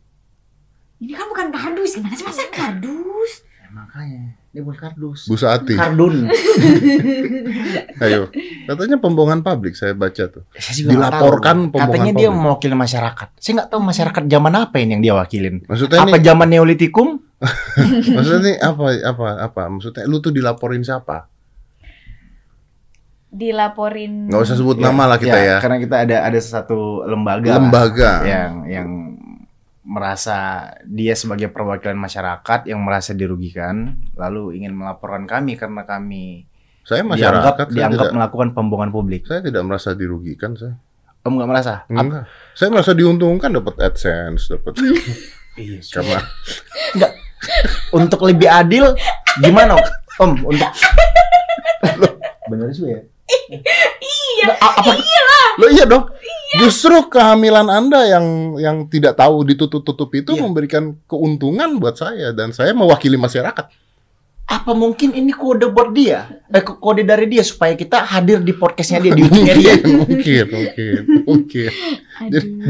Ini 1.02 1.12
kan 1.12 1.26
bukan 1.29 1.49
kardus, 1.50 1.99
gimana 1.99 2.14
sih 2.14 2.25
masa 2.25 2.47
kardus? 2.49 3.44
Ya, 3.76 3.84
makanya 3.84 4.23
ini 4.56 4.61
bukan 4.64 4.78
kardus. 4.81 5.28
Bu 5.28 5.37
Saati. 5.37 5.76
Kardun. 5.76 6.32
Ayo. 8.05 8.32
Katanya 8.64 8.96
pembohongan 8.96 9.44
publik 9.44 9.76
saya 9.76 9.93
baca 9.93 10.32
tuh. 10.32 10.49
Saya 10.56 10.81
juga 10.81 10.90
Dilaporkan 10.96 11.69
tahu. 11.69 11.76
pembohongan 11.76 11.93
Katanya 11.93 12.12
dia 12.17 12.28
mewakili 12.32 12.73
masyarakat. 12.73 13.28
Saya 13.37 13.52
nggak 13.55 13.69
tahu 13.69 13.81
masyarakat 13.84 14.23
zaman 14.25 14.52
apa 14.56 14.76
ini 14.81 14.90
yang 14.96 15.02
dia 15.05 15.12
wakilin. 15.12 15.61
Maksudnya 15.69 16.00
Apa 16.00 16.08
ini 16.08 16.25
zaman 16.25 16.49
Neolitikum? 16.49 17.08
maksudnya 18.17 18.40
ini 18.40 18.52
apa 18.56 18.84
apa 19.05 19.26
apa? 19.44 19.62
Maksudnya 19.69 20.08
lu 20.08 20.25
tuh 20.25 20.32
dilaporin 20.32 20.81
siapa? 20.81 21.28
Dilaporin. 23.28 24.32
Nggak 24.32 24.40
usah 24.40 24.56
sebut 24.56 24.81
nama 24.81 25.05
lah 25.05 25.20
kita 25.20 25.37
ya. 25.37 25.61
Karena 25.61 25.76
kita 25.76 25.96
ada 26.00 26.17
ada 26.25 26.40
satu 26.40 27.05
lembaga, 27.05 27.44
lah 27.44 27.56
Lembaga. 27.61 28.12
yang 28.25 28.52
yang 28.64 28.88
merasa 29.87 30.67
dia 30.83 31.15
sebagai 31.15 31.47
perwakilan 31.55 31.94
masyarakat 31.94 32.67
yang 32.67 32.83
merasa 32.83 33.15
dirugikan 33.15 33.94
lalu 34.19 34.59
ingin 34.59 34.75
melaporkan 34.75 35.31
kami 35.31 35.55
karena 35.55 35.87
kami 35.87 36.50
Saya 36.83 37.06
dianggap 37.06 37.15
masyarakat 37.15 37.67
saya 37.71 37.77
dianggap 37.79 38.06
tidak, 38.11 38.15
melakukan 38.19 38.49
pembohongan 38.50 38.91
publik. 38.91 39.23
saya 39.31 39.41
tidak 39.47 39.62
merasa 39.62 39.94
dirugikan 39.94 40.59
saya. 40.59 40.75
Om 41.27 41.33
nggak 41.38 41.50
merasa? 41.50 41.75
Enggak. 41.91 42.27
Saya 42.55 42.69
merasa 42.71 42.93
diuntungkan 42.94 43.50
dapat 43.50 43.75
AdSense, 43.83 44.50
dapat 44.55 44.75
Iya, 45.62 45.81
karena 45.88 46.21
Enggak. 46.94 47.12
Untuk 47.94 48.21
lebih 48.27 48.49
adil 48.50 48.85
gimana 49.38 49.78
Om? 50.19 50.33
Untuk 50.47 50.71
Bener 52.47 52.71
sih 52.71 52.87
ya? 52.90 53.00
Iya. 53.26 54.54
Apa? 54.56 54.92
Loh 55.59 55.71
iya 55.71 55.85
dong. 55.85 56.06
Justru 56.56 57.11
kehamilan 57.11 57.66
Anda 57.66 58.06
yang 58.06 58.26
yang 58.56 58.76
tidak 58.87 59.18
tahu 59.18 59.42
ditutup-tutup 59.45 60.11
itu 60.14 60.33
Iya. 60.33 60.42
memberikan 60.42 60.85
keuntungan 61.04 61.76
buat 61.76 61.99
saya 61.99 62.30
dan 62.30 62.52
saya 62.52 62.71
mewakili 62.71 63.18
masyarakat. 63.18 63.66
Apa 64.47 64.78
mungkin 64.78 65.11
ini 65.11 65.35
kode 65.35 65.75
buat 65.75 65.90
dia? 65.90 66.30
Eh, 66.47 66.62
ko- 66.62 66.78
kode 66.78 67.02
dari 67.02 67.26
dia 67.26 67.42
supaya 67.42 67.75
kita 67.75 68.06
hadir 68.06 68.38
di 68.38 68.54
podcastnya 68.54 69.02
dia 69.02 69.12
di 69.12 69.26
YouTube-nya 69.26 69.54
dia. 69.59 69.75
mungkin, 70.06 70.45
mungkin, 70.47 71.00
mungkin. 71.26 71.71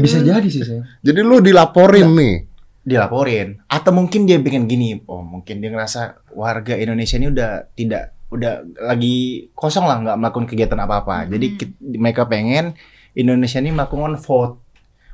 Bisa 0.01 0.17
jadi 0.25 0.47
sih 0.49 0.65
saya. 0.65 0.81
Jadi 1.05 1.19
lu 1.21 1.37
dilaporin 1.37 2.09
nih. 2.17 2.35
Dilaporin. 2.81 3.61
Atau 3.69 3.93
mungkin 3.93 4.25
dia 4.25 4.41
bikin 4.41 4.65
gini. 4.65 5.05
Oh, 5.05 5.21
mungkin 5.21 5.61
dia 5.61 5.69
ngerasa 5.69 6.25
warga 6.33 6.73
Indonesia 6.73 7.21
ini 7.21 7.29
udah 7.29 7.69
tidak 7.77 8.16
udah 8.27 8.53
lagi 8.83 9.47
kosong 9.53 9.87
lah 9.87 9.97
nggak 9.99 10.17
melakukan 10.19 10.47
kegiatan 10.47 10.79
apa-apa. 10.79 11.27
Jadi 11.27 11.45
Hmm. 11.47 11.55
kit- 11.55 11.79
mereka 11.79 12.27
pengen 12.27 12.75
Indonesia 13.13 13.57
ini 13.57 13.71
melakukan 13.71 14.19
vote 14.19 14.59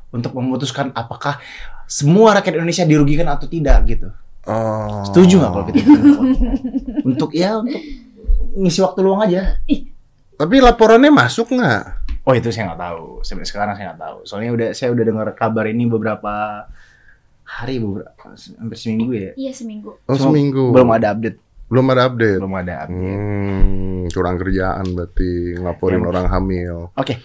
untuk 0.10 0.34
memutuskan 0.34 0.90
apakah 0.92 1.38
semua 1.86 2.34
rakyat 2.34 2.58
Indonesia 2.58 2.84
dirugikan 2.84 3.30
atau 3.30 3.46
tidak 3.46 3.78
gitu. 3.86 4.10
Oh. 4.44 5.06
Setuju 5.08 5.40
nggak 5.40 5.52
kalau 5.52 5.66
kita 5.70 5.80
untuk 7.06 7.32
ya 7.32 7.62
untuk 7.62 7.80
ngisi 8.56 8.80
waktu 8.82 9.00
luang 9.00 9.22
aja. 9.24 9.62
Tapi 10.34 10.56
laporannya 10.60 11.14
masuk 11.14 11.54
nggak? 11.54 11.84
Oh 12.26 12.34
itu 12.34 12.50
saya 12.50 12.74
nggak 12.74 12.82
tahu. 12.82 13.06
Sampai 13.22 13.46
sekarang 13.46 13.76
saya 13.76 13.94
nggak 13.94 14.02
tahu. 14.02 14.18
Soalnya 14.26 14.52
udah 14.52 14.70
saya 14.72 14.90
udah 14.90 15.04
dengar 15.04 15.28
kabar 15.34 15.70
ini 15.70 15.86
beberapa 15.86 16.66
hari 17.44 17.78
beberapa 17.78 18.10
hampir 18.58 18.78
seminggu 18.80 19.12
ya. 19.14 19.32
Iya 19.36 19.52
seminggu. 19.54 20.00
Oh, 20.02 20.16
Cuma 20.16 20.32
seminggu. 20.32 20.72
Belum 20.72 20.90
ada 20.90 21.14
update. 21.14 21.40
Belum 21.66 21.86
ada 21.88 22.02
update. 22.06 22.38
Belum 22.38 22.54
ada 22.54 22.74
update. 22.82 23.18
Hmm, 23.18 24.02
kurang 24.10 24.36
kerjaan 24.38 24.86
berarti 24.90 25.30
ngelaporin 25.56 25.98
Yang- 25.98 26.10
orang 26.10 26.28
hamil. 26.28 26.76
Oke. 26.94 27.14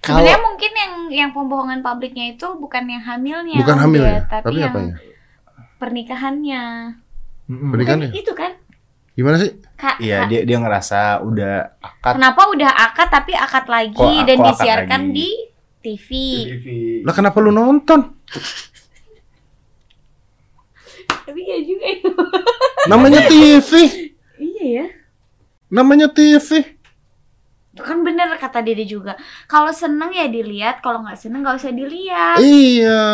Sebenarnya 0.00 0.36
Kalau 0.36 0.46
mungkin 0.46 0.72
yang 0.72 0.92
yang 1.10 1.30
pembohongan 1.32 1.80
publiknya 1.80 2.30
itu 2.30 2.46
bukan 2.54 2.84
yang 2.84 3.00
hamilnya, 3.00 3.56
Bukan 3.56 3.74
Om, 3.74 3.82
hamil 3.82 4.02
dia, 4.02 4.12
ya, 4.12 4.20
tapi, 4.22 4.44
tapi 4.44 4.58
yang 4.58 4.70
apanya? 4.70 4.94
pernikahannya. 5.74 6.62
Pernikahan- 7.46 8.02
Kan 8.04 8.12
itu 8.14 8.32
kan? 8.32 8.52
Gimana 9.14 9.36
sih? 9.36 9.50
Kak, 9.74 9.96
Iya 9.98 10.18
Kak, 10.20 10.28
dia 10.28 10.40
dia 10.44 10.58
ngerasa 10.58 11.00
udah 11.20 11.54
akad. 11.78 12.12
kenapa 12.14 12.42
udah 12.48 12.70
akad 12.70 13.08
tapi 13.08 13.32
akad 13.32 13.64
lagi 13.66 13.96
Kok- 13.96 14.24
dan 14.24 14.36
kok 14.36 14.44
akad 14.44 14.50
disiarkan 14.52 15.02
lagi? 15.02 15.14
di 15.14 15.28
TV? 15.80 16.08
Lah 17.02 17.12
kenapa 17.12 17.38
lu 17.38 17.50
nonton? 17.50 18.00
Juga 21.24 21.40
ya. 21.42 21.58
Namanya 22.90 23.24
TV. 23.28 23.70
Iya 24.40 24.64
ya. 24.64 24.86
Namanya 25.72 26.08
TV. 26.12 26.76
Kan 27.74 28.06
bener 28.06 28.30
kata 28.38 28.62
Dede 28.62 28.86
juga. 28.86 29.18
Kalau 29.50 29.74
seneng 29.74 30.14
ya 30.14 30.30
dilihat, 30.30 30.78
kalau 30.78 31.02
nggak 31.02 31.18
seneng 31.18 31.42
nggak 31.42 31.58
usah 31.58 31.74
dilihat. 31.74 32.38
Iya. 32.38 33.04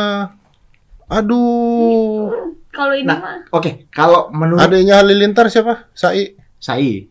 Aduh. 1.08 2.54
Kalau 2.70 2.94
ini 2.94 3.08
Nah, 3.08 3.18
mah 3.18 3.36
Oke, 3.50 3.90
kalau 3.90 4.30
menurut 4.30 4.62
Adanya 4.62 5.02
Halilintar 5.02 5.50
siapa? 5.50 5.90
Sai. 5.90 6.38
Sai, 6.60 7.08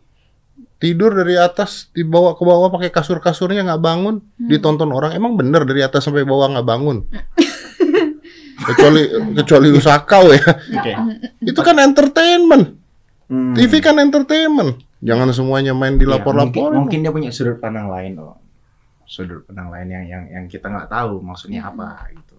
Tidur 0.79 1.11
dari 1.11 1.35
atas 1.35 1.89
dibawa 1.91 2.37
ke 2.37 2.45
bawah 2.45 2.69
pakai 2.71 2.93
kasur-kasurnya 2.93 3.65
nggak 3.65 3.81
bangun, 3.83 4.21
ditonton 4.37 4.93
orang. 4.93 5.11
Emang 5.11 5.35
bener 5.35 5.65
dari 5.67 5.83
atas 5.83 6.07
sampai 6.07 6.23
bawah 6.23 6.53
nggak 6.53 6.63
bangun? 6.63 7.03
Kecuali 8.61 9.01
kecuali 9.33 9.67
lu 9.67 9.79
sakau 9.79 10.29
ya. 10.29 10.43
oke. 10.75 10.91
Itu 11.41 11.59
kan 11.59 11.77
entertainment. 11.77 12.75
Hmm. 13.25 13.53
TV 13.53 13.77
kan 13.77 13.95
entertainment. 13.95 14.79
Jangan 14.99 15.29
semuanya 15.29 15.71
main 15.71 15.95
Iya, 15.95 16.01
dilapor-lapor. 16.01 16.75
mungkin, 16.75 16.75
mungkin 16.75 16.99
dia 17.01 17.11
punya 17.11 17.29
sudut 17.29 17.57
pandang 17.57 17.87
lain 17.87 18.17
loh. 18.17 18.35
Sudut 19.05 19.45
pandang 19.45 19.69
lain 19.69 19.87
yang 19.87 20.05
yang 20.05 20.23
yang 20.29 20.45
kita 20.45 20.67
nggak 20.67 20.87
tahu 20.87 21.17
maksudnya 21.19 21.63
apa 21.63 22.09
gitu. 22.11 22.35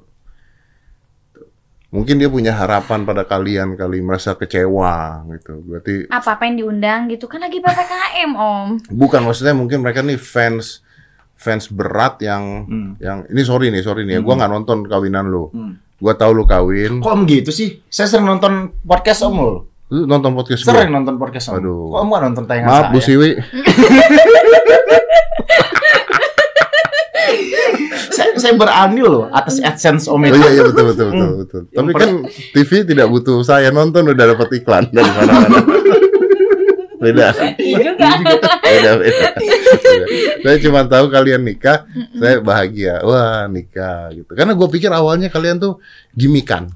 Mungkin 1.90 2.22
dia 2.22 2.30
punya 2.30 2.54
harapan 2.54 3.02
pada 3.02 3.26
kalian 3.26 3.74
kali 3.74 3.98
merasa 3.98 4.34
kecewa 4.34 5.26
gitu. 5.28 5.58
Berarti 5.60 6.06
apa 6.06 6.38
apa 6.38 6.42
yang 6.44 6.56
diundang 6.60 7.00
gitu 7.08 7.26
kan 7.26 7.42
lagi 7.42 7.58
ppkm 7.58 8.30
om. 8.32 8.68
bukan 8.88 9.26
maksudnya 9.26 9.58
mungkin 9.58 9.82
mereka 9.82 9.98
nih 9.98 10.14
fans 10.14 10.86
fans 11.34 11.66
berat 11.66 12.20
yang 12.20 12.62
Hmm. 12.62 12.90
yang 13.00 13.18
ini 13.26 13.42
sorry 13.42 13.74
nih 13.74 13.80
sorry 13.80 14.04
nih 14.04 14.18
ya 14.18 14.22
gua 14.22 14.36
nggak 14.36 14.52
nonton 14.52 14.78
kawinan 14.86 15.26
lu. 15.26 15.50
Hmm. 15.50 15.74
Gua 16.00 16.14
tahu 16.14 16.32
lu 16.32 16.44
kawin. 16.44 16.98
Kok 16.98 17.12
om 17.12 17.22
gitu 17.24 17.50
sih? 17.50 17.84
Saya 17.86 18.08
sering 18.08 18.24
nonton 18.24 18.72
podcast 18.82 19.20
om 19.22 19.36
lo. 19.36 19.52
Lu 19.86 20.04
nonton 20.04 20.32
podcast 20.32 20.64
gua? 20.64 20.72
Sering 20.74 20.90
nonton 20.90 21.14
podcast 21.14 21.46
om. 21.48 21.60
Aduh. 21.60 21.92
Kok 21.92 21.98
om 21.98 22.08
nggak 22.08 22.22
nonton 22.24 22.44
tayangan 22.46 22.66
Maaf 22.66 22.80
saya? 22.82 22.90
Bu 22.90 22.98
Siwi. 22.98 23.30
saya, 28.10 28.30
saya 28.34 28.54
berandil 28.54 29.06
loh 29.06 29.24
atas 29.30 29.60
AdSense 29.60 30.06
om 30.06 30.18
Oh 30.18 30.26
itu. 30.26 30.36
iya 30.36 30.48
iya 30.50 30.62
betul 30.64 30.84
betul 30.88 31.06
betul 31.06 31.20
Hmm. 31.20 31.38
betul. 31.38 31.62
Tapi 31.68 31.90
kan 31.94 32.10
TV 32.52 32.70
tidak 32.84 33.06
butuh 33.08 33.38
saya 33.42 33.68
nonton 33.70 34.08
udah 34.08 34.26
dapat 34.26 34.48
iklan 34.54 34.84
dari 34.88 35.10
mana-mana. 35.16 35.58
Beda. 37.00 37.26
Iya 37.56 37.78
juga. 37.92 38.08
beda, 38.60 38.90
beda. 39.00 39.28
Beda. 39.32 39.60
Saya 40.44 40.56
cuma 40.60 40.80
tahu 40.84 41.08
kalian 41.08 41.42
nikah, 41.44 41.84
saya 42.16 42.40
bahagia. 42.40 43.00
Wah 43.04 43.48
nikah 43.48 44.12
gitu. 44.12 44.32
Karena 44.32 44.52
gue 44.56 44.68
pikir 44.68 44.92
awalnya 44.92 45.28
kalian 45.32 45.60
tuh 45.60 45.80
gimikan. 46.12 46.68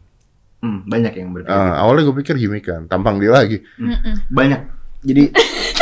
Hmm, 0.65 0.81
banyak 0.89 1.13
yang 1.13 1.29
berpikir. 1.37 1.53
Ah, 1.53 1.85
awalnya 1.85 2.09
gue 2.09 2.17
pikir 2.25 2.35
gimikan. 2.41 2.89
Tampang 2.89 3.21
dia 3.21 3.33
lagi. 3.33 3.61
Mm-mm. 3.77 4.33
Banyak. 4.33 4.61
Jadi 5.05 5.29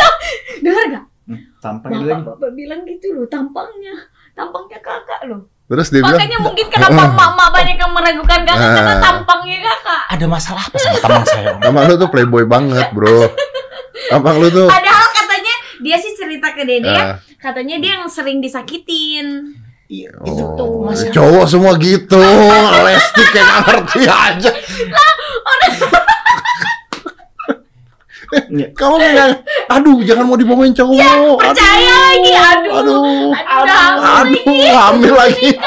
Dengar 0.66 0.84
gak? 0.90 1.04
hmm, 1.26 1.40
tampang 1.62 1.90
itu 1.90 2.04
lagi. 2.06 2.22
Bapak, 2.22 2.34
bapak 2.38 2.50
bilang 2.54 2.80
gitu 2.86 3.06
loh 3.14 3.26
tampangnya. 3.30 3.94
Tampangnya 4.34 4.78
kakak 4.82 5.20
loh. 5.30 5.46
Terus 5.72 5.88
dia 5.88 6.04
bilang, 6.04 6.20
Makanya 6.20 6.38
mungkin 6.38 6.66
kenapa 6.68 7.00
emak-emak 7.08 7.48
banyak 7.48 7.76
yang 7.80 7.92
meragukan 7.92 8.40
kakak 8.44 8.68
karena 8.68 8.92
Ah. 8.92 9.00
tampangnya 9.00 9.58
kakak. 9.64 10.02
Ada 10.12 10.26
masalah 10.28 10.62
apa 10.62 10.76
sama 10.76 10.98
tampang 11.00 11.24
saya 11.24 11.48
tampang 11.56 11.84
lu 11.88 11.94
tuh 11.96 12.08
playboy 12.12 12.44
banget 12.44 12.86
bro. 12.92 13.24
Tampang 14.06 14.36
lu 14.36 14.52
tuh. 14.52 14.68
Padahal 14.68 15.06
katanya 15.10 15.54
dia 15.80 15.96
sih 15.96 16.12
cerita 16.12 16.52
ke 16.52 16.62
Dede 16.62 16.84
ya, 16.86 17.00
ah, 17.00 17.14
katanya 17.40 17.80
dia 17.80 17.92
yang 17.96 18.04
sering 18.06 18.38
disakitin. 18.38 19.56
Iya, 19.88 20.08
itu 20.24 20.40
oh, 20.40 20.56
tuh 20.56 20.70
masalah. 20.84 21.12
cowok 21.12 21.44
semua 21.46 21.72
gitu. 21.76 22.20
Lesti 22.86 23.22
kayak 23.28 23.56
ngerti 23.64 24.00
aja. 24.04 24.50
Iya. 24.52 25.00
Kamu 28.78 28.94
kayak, 28.96 29.44
aduh 29.66 29.98
jangan 30.02 30.24
mau 30.24 30.34
dibohongin 30.34 30.72
cowok. 30.72 30.96
aduh, 30.96 31.36
Percaya 31.36 31.94
lagi, 32.08 32.32
aduh. 32.32 32.72
aduh, 32.74 33.28
Aduh, 33.30 33.72
hamil 34.00 34.40
aduh, 34.40 34.74
hamil 34.74 35.12
lagi. 35.12 35.48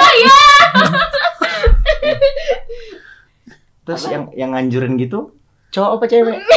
Terus 3.85 4.03
yang 4.09 4.33
yang 4.33 4.49
nganjurin 4.51 4.97
gitu 4.97 5.29
cowok 5.69 5.91
apa 5.93 6.05
cewek? 6.07 6.37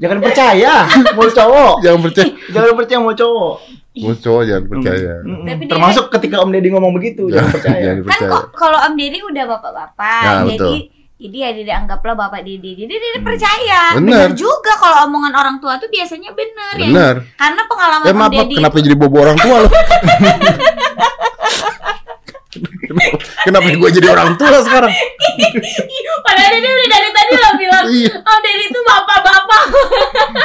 Jangan 0.00 0.16
percaya, 0.18 0.88
mau 1.12 1.28
cowok. 1.28 1.74
Jangan 1.84 2.00
percaya. 2.00 2.30
Jangan 2.48 2.72
percaya 2.72 2.98
mau 2.98 3.12
cowok. 3.12 3.52
Mau 4.00 4.14
cowok 4.14 4.42
jangan 4.46 4.64
percaya. 4.66 5.12
Mm, 5.20 5.28
mm, 5.28 5.44
Tapi 5.44 5.60
dia- 5.60 5.72
Termasuk 5.76 6.04
ketika 6.08 6.40
Om 6.40 6.50
Deddy 6.50 6.68
ngomong 6.70 6.92
begitu, 6.94 7.28
jangan 7.28 7.52
percaya. 7.52 7.76
Jangan 7.76 7.90
Kan 7.90 8.00
dipercaya. 8.00 8.30
kok 8.32 8.44
kalau 8.56 8.78
Om 8.80 8.94
Deddy 8.96 9.18
udah 9.20 9.44
bapak-bapak, 9.46 10.22
Ya, 10.22 10.32
jadi 10.40 10.48
betul. 10.48 10.72
Jadi 11.20 11.36
ya 11.36 11.48
Dede 11.52 11.72
anggaplah 11.76 12.16
bapak 12.16 12.40
Dede. 12.40 12.72
Jadi 12.80 12.88
Dede 12.96 13.20
percaya. 13.20 13.92
Bener. 14.00 14.32
juga 14.32 14.72
kalau 14.80 15.04
omongan 15.04 15.36
orang 15.36 15.56
tua 15.60 15.76
tuh 15.76 15.92
biasanya 15.92 16.32
bener, 16.32 16.74
ya. 16.80 17.20
Karena 17.36 17.62
pengalaman 17.68 18.08
Om 18.08 18.16
maaf, 18.16 18.32
Deddy 18.32 18.56
kenapa 18.56 18.80
jadi 18.80 18.96
bobo 18.96 19.16
orang 19.20 19.36
tua 19.36 19.56
lo? 19.60 19.68
kenapa, 22.92 23.16
kenapa 23.46 23.66
gue 23.70 23.90
jadi 23.94 24.08
orang 24.10 24.34
tua 24.34 24.58
sekarang? 24.60 24.90
Padahal 26.26 26.50
Dede 26.50 26.68
udah 26.68 26.88
dari 26.88 27.08
tadi 27.10 27.32
lo 27.32 27.50
bilang 27.54 27.84
Iya. 27.86 28.10
Om 28.18 28.38
Deddy 28.40 28.64
itu 28.66 28.80
bapak-bapak. 28.82 29.62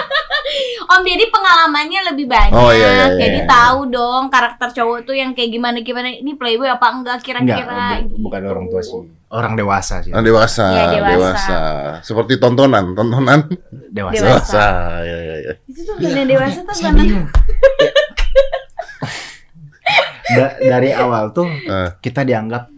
Om 0.93 1.01
Deddy 1.01 1.25
pengalamannya 1.27 2.01
lebih 2.13 2.25
banyak, 2.25 2.53
Oh, 2.53 2.69
iya, 2.69 2.85
iya, 2.85 3.05
iya, 3.07 3.17
jadi 3.17 3.39
iya. 3.41 3.49
tahu 3.49 3.79
dong 3.89 4.29
karakter 4.29 4.69
cowok 4.71 4.99
tuh 5.03 5.13
yang 5.13 5.33
kayak 5.33 5.49
gimana 5.49 5.81
gimana. 5.81 6.07
Ini 6.07 6.31
playboy 6.35 6.69
apa 6.69 6.85
enggak 6.91 7.17
kira-kira? 7.21 8.05
bu- 8.05 8.29
bukan 8.29 8.41
orang 8.45 8.65
tua 8.69 8.81
sih. 8.81 9.01
Orang 9.25 9.57
dewasa 9.57 9.99
sih. 9.99 10.13
Ah, 10.13 10.21
dewasa, 10.21 10.65
Iya, 10.69 10.85
dewasa, 10.95 11.11
dewasa. 11.11 11.59
Seperti 11.99 12.37
tontonan, 12.37 12.93
tontonan 12.93 13.49
Dewasa. 13.89 14.15
Dewasa. 14.15 14.21
dewasa. 14.21 14.65
Ya, 15.01 15.17
ya, 15.19 15.35
ya. 15.41 15.53
Itu 15.65 15.81
tuh 15.83 15.95
bener 15.97 16.23
dewasa 16.23 16.59
tuh 16.61 16.75
bingung. 16.93 17.25
Da- 20.27 20.57
dari 20.57 20.89
awal 20.89 21.29
tuh 21.31 21.45
Eh, 21.45 21.89
kita 21.99 22.21
dianggap 22.21 22.71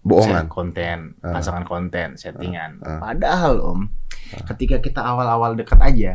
bohongan. 0.00 0.46
konten, 0.46 1.16
Ah. 1.18 1.32
pasangan 1.32 1.64
konten, 1.64 2.14
settingan. 2.14 2.80
Ah. 2.80 3.00
Padahal 3.02 3.54
Om, 3.58 3.80
ketika 4.46 4.76
kita 4.78 5.00
awal-awal 5.02 5.54
dekat 5.54 5.78
aja, 5.78 6.12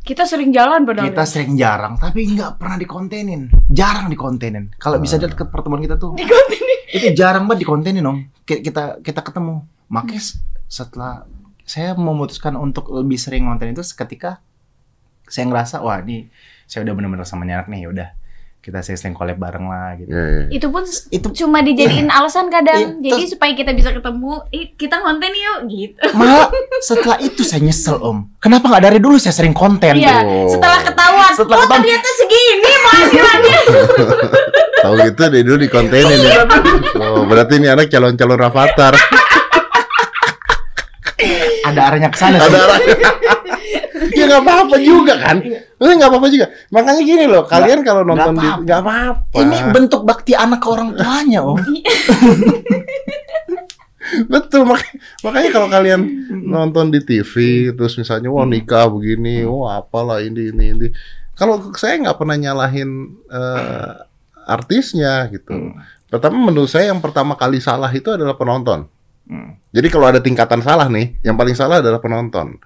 Kita 0.00 0.24
sering 0.24 0.50
jalan 0.50 0.82
padahal. 0.82 1.06
kita 1.06 1.22
sering 1.22 1.54
jarang, 1.54 1.94
tapi 1.94 2.26
nggak 2.26 2.56
pernah 2.56 2.74
dikontenin, 2.74 3.42
jarang 3.68 4.08
dikontenin. 4.08 4.72
Kalau 4.74 4.96
bisa 4.96 5.14
Ah. 5.14 5.20
lihat 5.20 5.34
ke 5.34 5.44
pertemuan 5.44 5.78
kita 5.78 5.94
tuh, 5.94 6.14
itu 6.88 7.06
jarang 7.12 7.44
banget 7.44 7.62
dikontenin 7.62 8.02
Om. 8.02 8.18
Ki- 8.42 8.60
Kita 8.60 8.98
kita 8.98 9.20
ketemu, 9.20 9.60
makanya 9.86 10.22
s- 10.24 10.38
setelah 10.66 11.22
saya 11.62 11.92
memutuskan 11.92 12.56
untuk 12.56 12.88
lebih 12.88 13.14
sering 13.14 13.44
konten 13.44 13.68
itu 13.68 13.84
ketika 13.84 14.40
saya 15.24 15.44
ngerasa 15.44 15.78
wah 15.78 16.00
ini 16.00 16.32
saya 16.64 16.80
udah 16.82 16.94
benar-benar 16.94 17.24
sama 17.24 17.44
nyarak 17.44 17.68
nih, 17.68 17.84
udah 17.86 18.08
kita 18.68 18.84
sering 18.84 19.16
collab 19.16 19.34
bareng 19.34 19.64
lah 19.64 19.96
gitu. 19.96 20.12
Ya, 20.12 20.20
ya. 20.20 20.42
itu 20.52 20.66
pun 20.68 20.84
Itu 21.08 21.28
cuma 21.34 21.58
dijadiin 21.60 22.06
alasan 22.06 22.46
kadang. 22.48 23.00
Iya, 23.00 23.16
Jadi 23.16 23.24
supaya 23.26 23.52
kita 23.52 23.72
bisa 23.72 23.90
ketemu, 23.90 24.44
"Ih, 24.50 24.76
kita 24.76 25.00
konten 25.00 25.32
yuk 25.32 25.58
gitu. 25.66 25.96
Malah 26.12 26.52
setelah 26.84 27.16
itu 27.18 27.40
saya 27.40 27.64
nyesel 27.64 27.96
om. 27.96 28.28
Kenapa 28.36 28.68
nggak 28.68 28.84
dari 28.84 28.98
dulu 29.00 29.16
saya 29.16 29.32
sering 29.32 29.52
konten? 29.52 29.96
Iya, 29.96 30.20
Oh. 30.20 30.52
setelah 30.52 30.84
ketahuan, 30.84 31.32
Setelah 31.32 31.56
oh 31.56 31.62
ketahuan. 31.64 31.80
ternyata 31.80 32.08
segini 32.14 32.52
penghasilannya. 32.78 33.60
Tahu 34.78 34.94
gitu 35.02 35.20
dari 35.24 35.42
dulu 35.42 35.58
dikontenin 35.58 36.18
ya. 36.22 36.34
Oh, 37.00 37.24
berarti 37.24 37.58
ini 37.58 37.66
anak 37.66 37.88
calon-calon 37.88 38.38
rafathar. 38.38 38.94
Ada 41.66 41.80
arahnya 41.90 42.08
ke 42.10 42.18
sana. 42.18 42.38
Ada 42.38 42.58
arahnya. 42.58 42.94
ya 44.18 44.24
nggak 44.26 44.42
apa-apa 44.42 44.76
juga 44.82 45.14
kan? 45.18 45.36
Ini 45.42 45.92
nggak 45.98 46.10
apa-apa 46.10 46.28
juga. 46.30 46.46
Makanya 46.70 47.02
gini 47.02 47.24
loh, 47.26 47.42
kalian 47.46 47.80
kalau 47.86 48.02
nonton 48.02 48.34
di 48.34 48.46
apa-apa. 48.46 48.62
nggak 48.64 48.80
apa-apa. 48.82 49.36
Ini 49.38 49.56
bentuk 49.74 50.02
bakti 50.02 50.32
anak 50.34 50.62
ke 50.62 50.68
orang 50.70 50.94
tuanya 50.94 51.40
om. 51.42 51.58
Betul 54.32 54.64
mak- 54.64 54.96
makanya 55.20 55.50
kalau 55.52 55.68
kalian 55.68 56.00
nonton 56.48 56.88
di 56.88 57.04
TV 57.04 57.34
terus 57.76 57.92
misalnya 58.00 58.32
wah 58.32 58.48
nikah 58.48 58.88
begini, 58.88 59.44
wah 59.44 59.84
apalah 59.84 60.24
ini 60.24 60.48
ini 60.48 60.64
ini. 60.72 60.86
Kalau 61.36 61.60
saya 61.76 62.00
nggak 62.00 62.16
pernah 62.16 62.36
nyalahin 62.40 63.20
eh, 63.28 63.92
artisnya 64.48 65.28
gitu. 65.28 65.52
Hmm. 65.52 65.76
Pertama 66.08 66.40
menurut 66.40 66.72
saya 66.72 66.88
yang 66.88 67.04
pertama 67.04 67.36
kali 67.36 67.60
salah 67.60 67.92
itu 67.92 68.08
adalah 68.08 68.32
penonton. 68.32 68.88
Hmm. 69.28 69.60
Jadi 69.70 69.88
kalau 69.92 70.08
ada 70.08 70.24
tingkatan 70.24 70.64
salah 70.64 70.88
nih, 70.88 71.20
yang 71.20 71.36
paling 71.36 71.52
salah 71.52 71.84
adalah 71.84 72.00
penonton. 72.00 72.56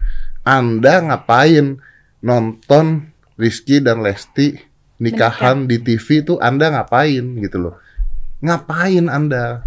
Anda 0.47 1.03
ngapain 1.03 1.83
nonton 2.23 3.11
Rizky 3.35 3.83
dan 3.83 4.01
Lesti 4.07 4.55
nikahan 5.03 5.67
di 5.67 5.83
TV 5.83 6.23
itu 6.23 6.39
Anda 6.39 6.71
ngapain 6.71 7.43
gitu 7.43 7.59
loh. 7.59 7.75
Ngapain 8.39 9.11
Anda? 9.11 9.67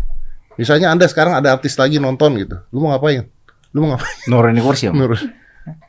Misalnya 0.56 0.96
Anda 0.96 1.12
sekarang 1.12 1.36
ada 1.36 1.52
artis 1.52 1.76
lagi 1.76 2.00
nonton 2.00 2.40
gitu. 2.40 2.56
Lu 2.72 2.80
mau 2.80 2.96
ngapain? 2.96 3.28
Lu 3.76 3.84
mau 3.84 3.96
ngapain? 3.96 4.16
Nurunin 4.32 4.64
kursi 4.64 4.88
om. 4.88 4.96
Nur. 4.96 5.20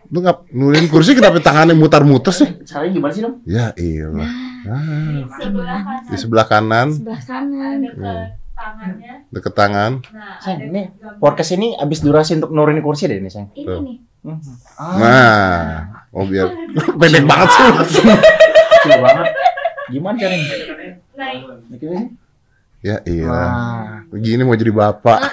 Lu 0.07 0.23
ngap 0.23 0.47
nurunin 0.55 0.87
kursi 0.87 1.15
kenapa 1.15 1.39
tangannya 1.43 1.75
mutar-muter 1.75 2.31
sih? 2.35 2.47
Caranya 2.63 2.91
gimana 2.95 3.13
sih 3.15 3.23
dong? 3.23 3.43
Ya 3.47 3.75
iyalah. 3.75 4.31
Ah, 4.67 5.23
Sebelah 5.39 5.81
di 6.11 6.17
sebelah 6.19 6.47
kanan. 6.47 6.89
sebelah 6.95 7.23
kanan. 7.23 7.79
Tangannya. 8.57 9.15
deket 9.29 9.53
tangan. 9.53 9.93
Nah, 10.11 10.41
Sayang, 10.41 10.73
ini 10.73 10.83
podcast 11.21 11.53
ini 11.53 11.77
abis 11.77 12.01
durasi 12.01 12.41
untuk 12.41 12.51
nurunin 12.51 12.81
kursi 12.81 13.05
deh 13.05 13.21
ini 13.21 13.29
sayang. 13.29 13.53
Ini 13.53 13.67
Tuh. 13.69 13.81
nih. 13.85 13.97
Hmm. 14.27 14.41
Nah, 14.99 15.63
oh 16.11 16.25
biar 16.25 16.49
pendek 16.99 17.25
banget 17.25 17.49
sih. 17.53 17.63
Kecil 18.83 18.99
banget. 18.99 19.27
Gimana 19.87 20.17
caranya? 20.19 20.47
Naik. 21.15 21.43
Bikinnya? 21.71 22.03
Ya 22.83 22.97
iya. 23.05 23.29
Wah. 23.31 24.03
Begini 24.11 24.43
mau 24.43 24.55
jadi 24.55 24.73
bapak. 24.73 25.21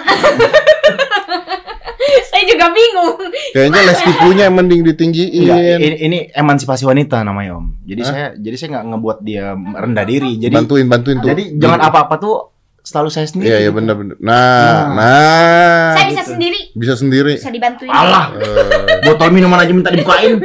Saya 2.30 2.44
juga 2.46 2.66
bingung. 2.70 3.14
Kayaknya 3.54 3.80
les 3.86 4.00
tipunya 4.02 4.46
mending 4.50 4.82
Enggak, 4.82 4.98
ditinggiin. 4.98 5.78
ini, 5.78 5.96
ini 6.02 6.18
emansipasi 6.30 6.82
wanita 6.82 7.22
namanya 7.22 7.62
om. 7.62 7.70
Jadi 7.86 8.02
Hah? 8.02 8.10
saya 8.10 8.26
jadi 8.34 8.56
saya 8.58 8.68
nggak 8.78 8.86
ngebuat 8.90 9.18
dia 9.22 9.54
rendah 9.54 10.04
diri. 10.06 10.32
Jadi 10.38 10.54
bantuin 10.54 10.86
bantuin 10.90 11.22
tuh. 11.22 11.30
jadi 11.30 11.54
jangan 11.54 11.80
apa-apa 11.86 12.14
tuh 12.18 12.53
selalu 12.84 13.08
saya 13.08 13.24
sendiri. 13.24 13.48
Iya 13.48 13.58
iya 13.58 13.64
gitu. 13.66 13.78
benar 13.80 13.94
benar. 13.96 14.16
Nah, 14.20 14.76
nah. 14.92 15.90
Saya 15.94 16.06
bisa 16.06 16.20
gitu. 16.20 16.32
sendiri. 16.36 16.60
Bisa 16.70 16.94
sendiri. 16.94 17.32
Bisa 17.34 17.48
dibantuin. 17.48 17.88
Alah, 17.88 18.26
Eh, 18.30 19.00
botol 19.02 19.28
minuman 19.30 19.56
aja 19.56 19.72
minta 19.72 19.88
dibukain. 19.88 20.36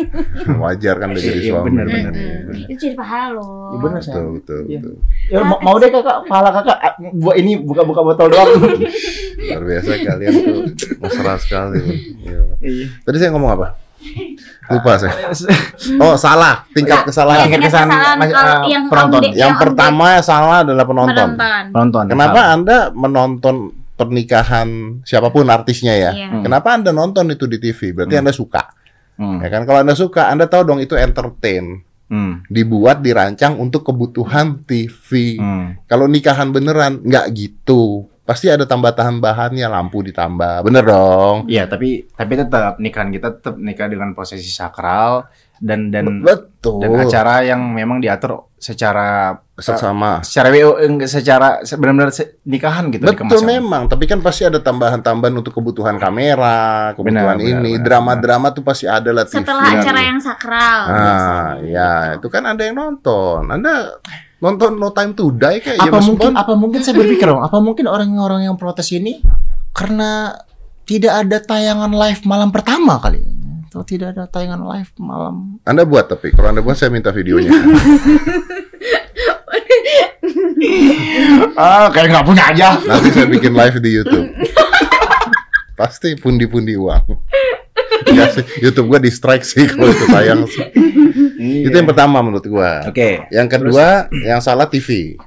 wajar 0.62 0.94
kan 0.96 1.08
udah 1.08 1.22
jadi 1.22 1.40
Iya, 1.40 1.50
suami. 1.50 1.66
benar, 1.66 1.84
Mm-mm. 1.84 1.96
benar. 1.96 2.12
Itu 2.66 2.80
jadi 2.82 2.94
pahala 2.94 3.26
loh. 3.34 3.72
Iya, 3.72 3.78
benar. 3.80 4.00
Betul 4.00 4.26
betul 4.36 4.60
Iya. 4.62 4.78
betul. 4.78 4.94
Ya, 5.26 5.38
mau, 5.42 5.58
mau 5.58 5.76
deh 5.76 5.88
kakak, 5.88 6.16
pahala 6.28 6.50
kakak. 6.52 6.78
Ah, 6.78 6.92
Buat 7.10 7.36
ini 7.36 7.52
buka-buka 7.56 8.00
botol 8.04 8.28
doang. 8.28 8.50
Luar 9.40 9.62
biasa 9.64 9.90
kalian 9.98 10.32
tuh 10.36 10.60
mesra 10.98 11.34
sekali. 11.36 11.80
Iya. 12.20 12.40
Iya. 12.60 12.86
Tadi 13.00 13.16
saya 13.16 13.32
ngomong 13.32 13.52
apa? 13.54 13.66
Lupa 14.68 14.92
saya. 14.96 15.14
Oh 15.96 16.14
salah, 16.14 16.68
tingkat 16.70 17.02
kesalahan. 17.02 17.48
Tingkat 17.48 17.58
Tingkat 17.58 17.70
kesalahan, 17.72 17.88
kesalahan 17.88 18.16
mas- 18.18 18.30
kalau 18.30 18.52
eh, 18.54 18.68
yang 18.68 18.84
penonton. 18.86 19.20
Yang 19.22 19.34
yang 19.34 19.54
pertama 19.56 20.06
salah 20.20 20.58
adalah 20.60 20.84
penonton. 20.84 21.28
menonton. 21.30 21.62
Penonton. 21.72 22.04
Kenapa 22.06 22.40
Anda 22.50 22.76
menonton 22.90 23.54
pernikahan 23.94 24.68
siapa 25.02 25.28
pun 25.28 25.46
artisnya 25.46 25.92
ya? 25.92 26.10
Iya. 26.12 26.28
Hmm. 26.30 26.42
Kenapa 26.42 26.68
Anda 26.72 26.90
nonton 26.90 27.28
itu 27.28 27.44
di 27.44 27.58
TV? 27.58 27.92
Berarti 27.92 28.14
Hmm. 28.14 28.22
Anda 28.22 28.32
suka. 28.32 28.62
Hmm. 29.16 29.38
Ya 29.40 29.48
kan 29.48 29.62
kalau 29.64 29.78
Anda 29.80 29.94
suka, 29.94 30.28
Anda 30.28 30.46
tahu 30.46 30.62
dong 30.64 30.78
itu 30.78 30.94
entertain. 30.94 31.82
Hmm. 32.08 32.40
Dibuat, 32.46 33.00
dirancang 33.00 33.56
untuk 33.56 33.84
kebutuhan 33.84 34.64
TV. 34.64 35.36
Hmm. 35.36 35.76
Kalau 35.84 36.04
nikahan 36.04 36.48
beneran 36.48 37.00
nggak 37.00 37.26
gitu. 37.32 38.08
Pasti 38.28 38.52
ada 38.52 38.68
tambah-tambahannya, 38.68 39.64
lampu 39.64 40.04
ditambah. 40.04 40.60
Bener 40.60 40.84
dong. 40.84 41.48
Iya, 41.48 41.64
tapi 41.64 42.04
tapi 42.12 42.36
tetap 42.36 42.76
nikahan 42.76 43.08
kita 43.08 43.40
tetap 43.40 43.56
nikah 43.56 43.88
dengan 43.88 44.12
posisi 44.12 44.52
sakral 44.52 45.24
dan 45.56 45.88
dan 45.88 46.20
Betul. 46.20 46.84
dan 46.84 46.92
acara 47.00 47.40
yang 47.40 47.72
memang 47.72 47.98
diatur 47.98 48.52
secara 48.54 49.32
Sesama. 49.56 50.22
secara 50.22 50.52
WO 50.52 50.78
enggak 50.78 51.10
secara 51.10 51.48
se- 51.64 51.74
benar-benar 51.74 52.12
nikahan 52.44 52.92
gitu 52.92 53.02
Betul 53.02 53.26
dikemasnya. 53.26 53.48
memang, 53.48 53.82
tapi 53.88 54.04
kan 54.04 54.20
pasti 54.20 54.44
ada 54.44 54.60
tambahan-tambahan 54.60 55.34
untuk 55.34 55.56
kebutuhan 55.56 55.96
kamera, 55.96 56.92
kebutuhan 56.94 57.34
Benar, 57.34 57.42
benar, 57.42 57.58
ini, 57.58 57.72
benar, 57.74 57.82
drama-drama 57.82 58.46
tuh 58.52 58.62
pasti 58.62 58.86
ada 58.86 59.10
lah 59.10 59.24
TV. 59.24 59.40
Setelah 59.40 59.66
acara 59.72 60.00
yang 60.04 60.18
sakral. 60.20 60.78
Nah, 60.84 60.94
biasanya. 60.94 61.64
ya 61.64 61.90
itu 62.14 62.26
kan 62.28 62.42
ada 62.44 62.62
yang 62.62 62.76
nonton. 62.76 63.40
Anda 63.48 63.98
nonton 64.38 64.78
No 64.78 64.90
Time 64.90 65.12
to 65.12 65.30
Die 65.30 65.58
kayak 65.58 65.78
Apa 65.78 65.86
James 65.90 66.06
mungkin 66.06 66.30
Bond? 66.30 66.38
apa 66.38 66.52
mungkin 66.54 66.80
saya 66.80 66.94
berpikir 66.94 67.26
dong, 67.26 67.42
apa 67.42 67.58
mungkin 67.58 67.86
orang-orang 67.86 68.46
yang 68.46 68.54
protes 68.54 68.90
ini 68.90 69.18
karena 69.70 70.38
tidak 70.82 71.26
ada 71.26 71.38
tayangan 71.38 71.90
live 71.90 72.22
malam 72.24 72.48
pertama 72.48 72.96
kali? 72.98 73.20
Atau 73.68 73.84
tidak 73.84 74.16
ada 74.16 74.24
tayangan 74.24 74.64
live 74.64 74.90
malam 74.96 75.60
Anda 75.62 75.84
buat 75.84 76.08
tapi 76.08 76.32
kalau 76.32 76.48
Anda 76.48 76.64
buat 76.64 76.74
saya 76.74 76.88
minta 76.88 77.10
videonya. 77.10 77.52
Ah, 81.58 81.90
kayak 81.90 82.14
nggak 82.14 82.26
punya 82.26 82.44
aja. 82.50 82.68
Nanti 82.78 83.10
saya 83.10 83.26
bikin 83.26 83.50
live 83.50 83.78
di 83.78 83.90
YouTube. 83.94 84.30
Pasti 85.74 86.14
pundi-pundi 86.14 86.74
uang. 86.74 87.02
Ya 88.06 88.30
sih, 88.30 88.44
YouTube 88.60 88.86
gua 88.86 89.00
di 89.00 89.10
strike 89.10 89.42
sih 89.42 89.66
kalau 89.66 89.90
itu 89.90 90.04
tayang. 90.06 90.46
sih. 90.46 90.62
Itu 91.66 91.74
yang 91.74 91.88
pertama 91.88 92.22
menurut 92.22 92.46
gua. 92.46 92.86
Oke. 92.86 93.26
Yang 93.30 93.48
kedua, 93.58 94.06
yang 94.12 94.38
salah 94.38 94.66
TV. 94.66 95.18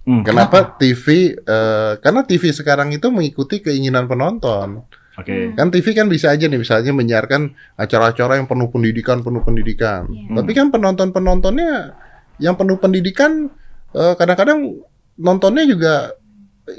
Hmm, 0.00 0.24
Kenapa 0.24 0.64
TV? 0.80 1.36
eh, 1.36 1.92
karena 2.00 2.24
TV 2.24 2.50
sekarang 2.50 2.90
itu 2.90 3.06
mengikuti 3.12 3.60
keinginan 3.60 4.08
penonton. 4.08 4.82
Oke. 5.20 5.52
Kan 5.52 5.68
TV 5.68 5.92
kan 5.92 6.08
bisa 6.08 6.32
aja 6.32 6.48
nih, 6.48 6.56
misalnya 6.56 6.96
menyiarkan 6.96 7.52
acara-acara 7.76 8.40
yang 8.40 8.48
penuh 8.48 8.72
pendidikan, 8.72 9.20
penuh 9.20 9.44
pendidikan. 9.44 10.08
Iya. 10.08 10.40
Tapi 10.40 10.50
kan 10.56 10.72
penonton-penontonnya 10.72 11.92
yang 12.40 12.56
penuh 12.56 12.80
pendidikan 12.80 13.52
eh, 13.92 14.14
kadang-kadang 14.16 14.80
nontonnya 15.20 15.68
juga 15.68 16.16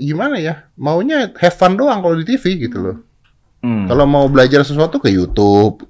gimana 0.02 0.42
ya? 0.42 0.66
Maunya 0.74 1.30
have 1.38 1.54
fun 1.54 1.78
doang 1.78 2.02
kalau 2.02 2.18
di 2.18 2.26
TV 2.26 2.66
gitu 2.66 2.82
loh. 2.82 2.98
Hmm. 3.62 3.86
Kalau 3.86 4.06
mau 4.10 4.26
belajar 4.26 4.66
sesuatu 4.66 4.98
ke 4.98 5.10
YouTube. 5.10 5.86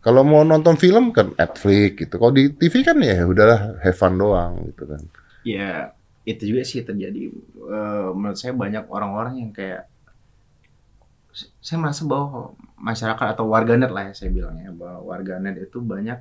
Kalau 0.00 0.24
mau 0.24 0.40
nonton 0.40 0.80
film 0.80 1.12
kan 1.12 1.34
Netflix 1.36 1.92
gitu. 1.98 2.14
Kalau 2.16 2.32
di 2.32 2.48
TV 2.56 2.80
kan 2.80 2.96
ya 3.02 3.20
udahlah 3.26 3.76
have 3.84 3.98
fun 3.98 4.16
doang 4.16 4.64
gitu 4.72 4.88
kan. 4.88 5.02
Ya, 5.44 5.92
itu 6.24 6.48
juga 6.48 6.62
sih 6.64 6.80
terjadi. 6.80 7.28
Eh, 7.28 8.08
menurut 8.16 8.38
saya 8.38 8.56
banyak 8.56 8.88
orang-orang 8.88 9.44
yang 9.44 9.50
kayak 9.52 9.90
saya 11.60 11.78
merasa 11.78 12.02
bahwa 12.08 12.56
masyarakat 12.80 13.26
atau 13.36 13.44
warganet 13.46 13.92
lah 13.92 14.10
ya 14.10 14.14
saya 14.16 14.30
bilangnya 14.32 14.72
bahwa 14.74 15.14
warganet 15.14 15.62
itu 15.62 15.78
banyak 15.78 16.18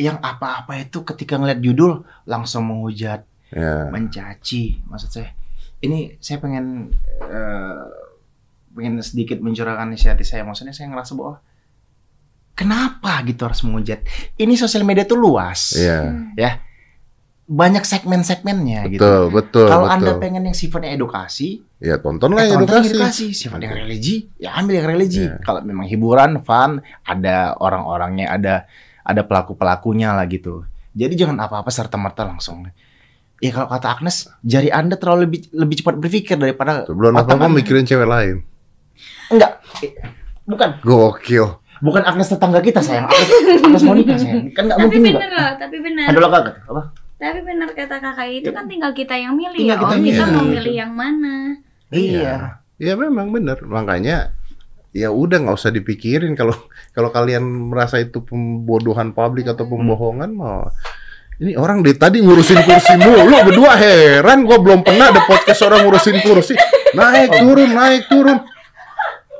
yang 0.00 0.16
apa-apa 0.16 0.80
itu 0.80 1.04
ketika 1.04 1.36
ngeliat 1.36 1.60
judul 1.60 2.04
langsung 2.24 2.64
menghujat, 2.68 3.26
Ya. 3.50 3.90
mencaci. 3.90 4.78
Maksud 4.86 5.10
saya, 5.10 5.34
ini 5.82 6.14
saya 6.22 6.38
pengen 6.38 6.94
eh, 7.20 7.84
pengen 8.70 8.98
sedikit 9.00 9.38
mencurahkan 9.38 9.90
isi 9.92 10.06
hati 10.06 10.22
saya. 10.22 10.42
Maksudnya 10.42 10.70
saya 10.70 10.88
ngerasa 10.88 11.12
bahwa 11.14 11.42
kenapa 12.52 13.24
gitu 13.24 13.42
harus 13.44 13.60
menghujat? 13.62 14.04
Ini 14.36 14.54
sosial 14.54 14.84
media 14.84 15.04
tuh 15.04 15.16
luas, 15.16 15.74
Iya. 15.74 16.28
banyak 17.50 17.82
segmen-segmennya 17.82 18.86
gitu. 18.88 19.02
Betul, 19.02 19.22
betul, 19.34 19.66
Kalau 19.66 19.90
anda 19.90 20.14
pengen 20.16 20.46
yang 20.46 20.54
sifatnya 20.54 20.94
edukasi, 20.94 21.66
Ya 21.82 21.98
tontonlah 21.98 22.46
yang 22.46 22.62
tonton 22.62 22.78
edukasi. 22.86 22.94
edukasi. 22.94 23.26
Sifatnya 23.34 23.74
yang 23.74 23.78
religi, 23.82 24.30
ya 24.38 24.54
ambil 24.54 24.78
yang 24.78 24.88
religi. 24.88 25.26
Iya. 25.26 25.42
Kalau 25.42 25.58
memang 25.60 25.90
hiburan, 25.90 26.46
fun, 26.46 26.78
ada 27.02 27.58
orang-orangnya, 27.58 28.30
ada 28.30 28.54
ada 29.02 29.22
pelaku-pelakunya 29.24 30.14
lah 30.14 30.22
gitu. 30.24 30.62
Jadi 30.92 31.18
jangan 31.18 31.40
apa-apa 31.40 31.70
serta 31.70 31.98
merta 31.98 32.22
langsung. 32.22 32.70
Ya 33.40 33.50
kalau 33.50 33.66
kata 33.66 33.98
Agnes, 33.98 34.28
jari 34.44 34.68
anda 34.68 34.94
terlalu 34.94 35.26
lebih 35.26 35.40
lebih 35.50 35.76
cepat 35.80 35.94
berpikir 35.96 36.36
daripada 36.36 36.84
Sebelum 36.84 37.16
otak 37.16 37.24
apa-apa 37.24 37.46
Anda. 37.46 37.56
mikirin 37.56 37.82
cewek 37.82 38.04
lain. 38.04 38.36
Enggak. 39.28 39.52
Bukan, 40.44 40.68
Gokil. 40.82 41.46
bukan 41.80 42.02
Agnes 42.02 42.28
tetangga 42.28 42.60
kita 42.60 42.82
sayang. 42.82 43.06
Agnes, 43.06 43.62
Agnes 43.62 43.82
mau 43.86 43.94
nikah 43.94 44.18
sayang. 44.18 44.50
Kan 44.52 44.66
nggak 44.66 44.78
Tapi 44.78 44.84
mungkin 44.84 45.00
juga. 45.00 45.16
bener 45.16 45.30
loh, 45.30 45.50
tapi 45.56 45.76
bener. 45.78 46.06
Ada 46.10 46.18
lah 46.18 46.30
kakak. 46.30 46.54
Apa? 46.66 46.82
Tapi 47.20 47.38
bener 47.44 47.68
kata 47.70 47.96
kakak 48.00 48.28
itu 48.32 48.50
kan 48.50 48.64
tinggal 48.64 48.90
kita 48.92 49.14
yang 49.14 49.36
milih 49.36 49.58
Tinggal 49.60 49.78
ya. 49.78 49.82
kita 49.84 49.96
Om, 49.96 50.04
kita 50.04 50.24
mau 50.32 50.44
milih 50.44 50.74
yang 50.74 50.92
mana. 50.92 51.34
Iya. 51.92 52.34
Ya 52.80 52.92
memang 52.96 53.28
benar. 53.28 53.60
Makanya 53.60 54.32
ya 54.90 55.08
udah 55.14 55.38
nggak 55.38 55.54
usah 55.54 55.70
dipikirin 55.70 56.34
kalau 56.34 56.56
kalau 56.96 57.14
kalian 57.14 57.46
merasa 57.70 58.02
itu 58.02 58.26
pembodohan 58.26 59.14
publik 59.14 59.46
atau 59.46 59.62
pembohongan 59.62 60.34
mau 60.34 60.66
ini 61.38 61.54
orang 61.54 61.80
dari 61.80 61.94
tadi 61.94 62.18
ngurusin 62.18 62.58
kursi 62.66 62.98
mulu 62.98 63.38
berdua 63.46 63.78
heran 63.78 64.42
gua 64.42 64.58
belum 64.58 64.82
pernah 64.82 65.14
ada 65.14 65.22
podcast 65.24 65.62
orang 65.62 65.86
ngurusin 65.86 66.18
kursi 66.26 66.58
naik 66.98 67.38
turun 67.38 67.70
naik 67.70 68.02
turun 68.10 68.42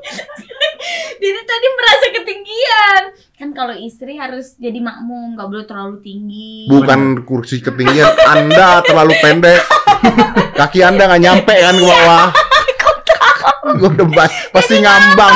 Jadi 1.21 1.39
tadi 1.45 1.67
merasa 1.77 2.05
ketinggian. 2.09 3.01
Kan 3.37 3.49
kalau 3.53 3.73
istri 3.77 4.17
harus 4.17 4.57
jadi 4.57 4.77
makmum, 4.81 5.33
nggak 5.33 5.49
boleh 5.49 5.65
terlalu 5.65 5.97
tinggi. 6.05 6.69
bukan 6.69 7.25
kursi 7.25 7.57
ketinggian 7.57 8.05
anda 8.29 8.85
terlalu 8.85 9.17
pendek 9.17 9.61
kaki 10.61 10.85
anda 10.85 11.09
nggak 11.09 11.21
nyampe 11.25 11.53
kan 11.53 11.73
ke 11.73 11.85
bawah 11.85 12.25
gua 13.81 13.89
udah 13.93 14.29
pasti 14.53 14.77
ngambang? 14.81 15.33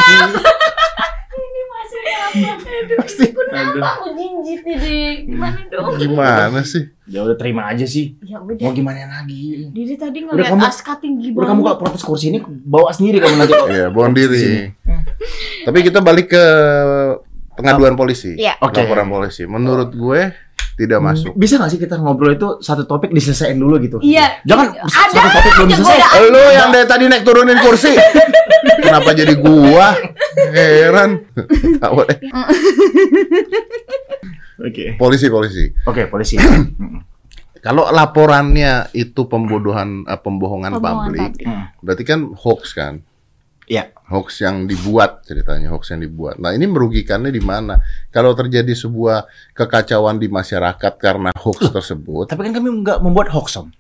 Aduh, 2.28 2.98
Pasti. 2.98 3.26
pun 3.30 3.46
apa 3.48 3.88
aku 3.96 4.08
jinjit 4.14 4.62
ini. 4.62 4.98
Gimana 5.28 5.60
dong? 5.68 5.96
gimana 5.96 6.60
sih 6.62 6.90
Ya 7.06 7.22
udah 7.22 7.34
terima 7.34 7.68
aja 7.68 7.86
sih. 7.86 8.18
Ya 8.20 8.38
Mau 8.38 8.50
udah. 8.50 8.72
gimana 8.72 8.98
lagi? 9.06 9.70
Diri 9.70 9.94
tadi 9.94 10.22
Udah 10.22 10.34
ngeliat 10.36 10.50
kamu- 10.52 10.66
Aska 10.66 10.94
tinggi 10.98 11.30
Udah 11.32 11.46
kamu 11.46 11.60
banget. 11.60 11.66
kalau 11.68 11.78
protes 11.80 12.02
kursi 12.02 12.26
ini 12.28 12.40
bawa 12.44 12.90
sendiri 12.90 13.18
kamu 13.20 13.36
nanti 13.36 13.54
kok. 13.54 13.68
ya 13.70 13.88
buang 13.88 14.12
Sini. 14.12 14.20
diri 14.20 14.46
tapi 15.62 15.80
kita 15.82 16.00
balik 16.00 16.30
ke 16.30 16.46
pengaduan 17.56 17.96
polisi 17.96 18.36
Iya. 18.36 18.60
Oke. 18.60 18.80
laporan 18.80 19.08
polisi 19.08 19.44
menurut 19.44 19.90
gue 19.90 20.22
tidak 20.76 21.00
masuk 21.00 21.32
Bisa 21.34 21.56
gak 21.56 21.72
sih 21.72 21.80
kita 21.80 21.96
ngobrol 21.96 22.36
itu 22.36 22.60
satu 22.60 22.84
topik 22.84 23.10
diselesain 23.10 23.56
dulu 23.56 23.80
gitu? 23.80 23.98
Iya. 24.00 24.44
Jangan 24.44 24.76
Ada 24.76 24.92
satu 24.92 25.30
topik 25.32 25.52
belum 25.56 25.70
selesai. 25.74 26.00
Lu 26.28 26.42
yang 26.52 26.70
dari 26.70 26.84
tadi 26.84 27.08
naik 27.08 27.24
turunin 27.24 27.56
kursi. 27.58 27.96
Kenapa 28.84 29.16
jadi 29.16 29.34
gua? 29.36 29.96
Heran. 30.52 31.24
Awal- 31.80 32.12
eh, 32.12 32.20
Oke. 34.58 34.86
polisi 34.96 35.28
polisi. 35.28 35.66
Oke, 35.84 36.08
polisi. 36.08 36.36
Kalau 37.66 37.90
laporannya 37.90 38.94
itu 38.94 39.26
pembodohan 39.26 40.06
eh, 40.06 40.20
pembohongan, 40.20 40.76
Pembohongan 40.76 41.08
publik, 41.08 41.32
publik. 41.34 41.48
Hmm. 41.48 41.66
berarti 41.82 42.04
kan 42.04 42.20
hoax 42.36 42.76
kan? 42.76 43.02
Iya. 43.66 43.90
Hoax 44.06 44.46
yang 44.46 44.70
dibuat 44.70 45.26
ceritanya, 45.26 45.74
hoax 45.74 45.90
yang 45.90 46.06
dibuat. 46.06 46.38
Nah, 46.38 46.54
ini 46.54 46.70
merugikannya 46.70 47.34
di 47.34 47.42
mana? 47.42 47.82
Kalau 48.14 48.38
terjadi 48.38 48.70
sebuah 48.72 49.26
kekacauan 49.52 50.22
di 50.22 50.30
masyarakat 50.30 50.94
karena 51.02 51.34
hoax 51.34 51.74
tersebut, 51.74 52.30
Tapi 52.30 52.46
kan 52.46 52.54
kami 52.54 52.70
nggak 52.86 53.02
membuat 53.02 53.34
hoax, 53.34 53.58
Om. 53.58 53.74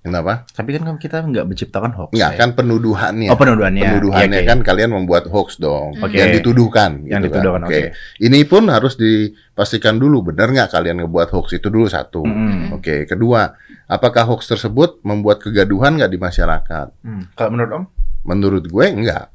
kenapa? 0.00 0.48
Tapi 0.48 0.80
kan 0.80 0.96
kita 0.96 1.20
nggak 1.20 1.44
menciptakan 1.44 1.92
hoax. 1.92 2.16
Enggak, 2.16 2.32
ya. 2.32 2.38
kan 2.40 2.48
penuduhannya. 2.56 3.28
Oh, 3.28 3.36
penuduhannya. 3.36 3.84
Penuduhannya 3.84 4.40
Iya, 4.40 4.48
oke. 4.48 4.48
kan 4.48 4.58
kalian 4.64 4.90
membuat 4.96 5.28
hoax 5.28 5.60
dong, 5.60 5.92
Oke. 6.00 6.16
yang 6.16 6.32
dituduhkan. 6.32 7.04
Yang 7.04 7.04
gitu 7.04 7.12
kan. 7.12 7.20
dituduhkan, 7.28 7.62
Oke. 7.68 7.76
oke. 7.76 7.82
Ini 8.24 8.38
pun 8.48 8.62
harus 8.72 8.96
dipastikan 8.96 10.00
dulu 10.00 10.32
benar 10.32 10.48
nggak 10.48 10.72
kalian 10.72 11.04
ngebuat 11.04 11.28
hoax 11.36 11.60
itu 11.60 11.68
dulu 11.68 11.84
satu. 11.84 12.24
Mm-mm. 12.24 12.80
Oke, 12.80 13.04
kedua, 13.04 13.52
apakah 13.84 14.24
hoax 14.24 14.48
tersebut 14.48 15.04
membuat 15.04 15.44
kegaduhan 15.44 16.00
nggak 16.00 16.08
di 16.08 16.16
masyarakat? 16.16 16.86
Hmm. 17.04 17.28
Kalau 17.36 17.52
menurut 17.52 17.72
Om? 17.76 17.84
Menurut 18.24 18.68
gue 18.68 18.86
enggak. 18.86 19.32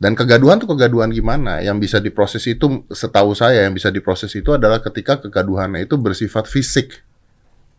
Dan 0.00 0.16
kegaduhan 0.16 0.56
tuh 0.56 0.72
kegaduhan 0.72 1.12
gimana? 1.12 1.60
Yang 1.60 1.76
bisa 1.84 1.96
diproses 2.00 2.40
itu, 2.48 2.88
setahu 2.88 3.36
saya 3.36 3.68
yang 3.68 3.76
bisa 3.76 3.92
diproses 3.92 4.32
itu 4.32 4.48
adalah 4.56 4.80
ketika 4.80 5.20
kegaduhannya 5.20 5.84
itu 5.84 6.00
bersifat 6.00 6.48
fisik. 6.48 7.04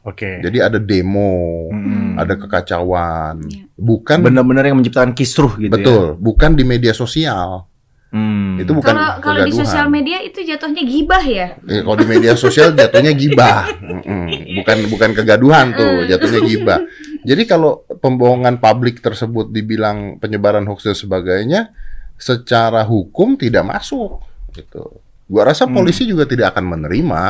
Oke. 0.05 0.41
Jadi 0.41 0.57
ada 0.61 0.77
demo, 0.81 1.69
Mm-mm. 1.69 2.17
ada 2.17 2.33
kekacauan, 2.33 3.41
Iya. 3.45 3.65
bukan 3.77 4.17
benar-benar 4.21 4.65
yang 4.65 4.77
menciptakan 4.81 5.13
kisruh 5.13 5.53
gitu 5.61 5.69
betul, 5.73 6.03
bukan 6.17 6.57
di 6.57 6.65
media 6.65 6.93
sosial. 6.93 7.69
Hmm. 8.11 8.59
Itu 8.59 8.75
bukan 8.75 8.91
Kalau 8.91 9.11
kalau 9.23 9.39
di 9.47 9.55
sosial 9.55 9.87
media 9.87 10.19
itu 10.19 10.43
jatuhnya 10.43 10.83
gibah 10.83 11.23
ya. 11.23 11.55
Eh, 11.63 11.79
kalau 11.79 11.95
di 11.95 12.03
media 12.03 12.35
sosial 12.35 12.75
jatuhnya 12.75 13.15
gibah, 13.15 13.71
bukan 14.59 14.77
bukan 14.91 15.09
kegaduhan 15.15 15.71
tuh, 15.71 16.03
jatuhnya 16.11 16.43
gibah. 16.43 16.79
Jadi 17.23 17.47
kalau 17.47 17.87
pembohongan 17.87 18.59
publik 18.59 18.99
tersebut 18.99 19.55
dibilang 19.55 20.19
penyebaran 20.19 20.67
hoax 20.67 20.91
dan 20.91 20.97
sebagainya, 20.99 21.71
secara 22.19 22.83
hukum 22.83 23.39
tidak 23.39 23.63
masuk. 23.63 24.19
Gitu. 24.51 24.83
Gua 25.31 25.47
rasa 25.47 25.63
Hmm. 25.63 25.79
polisi 25.79 26.03
juga 26.03 26.27
tidak 26.27 26.51
akan 26.51 26.67
menerima. 26.67 27.21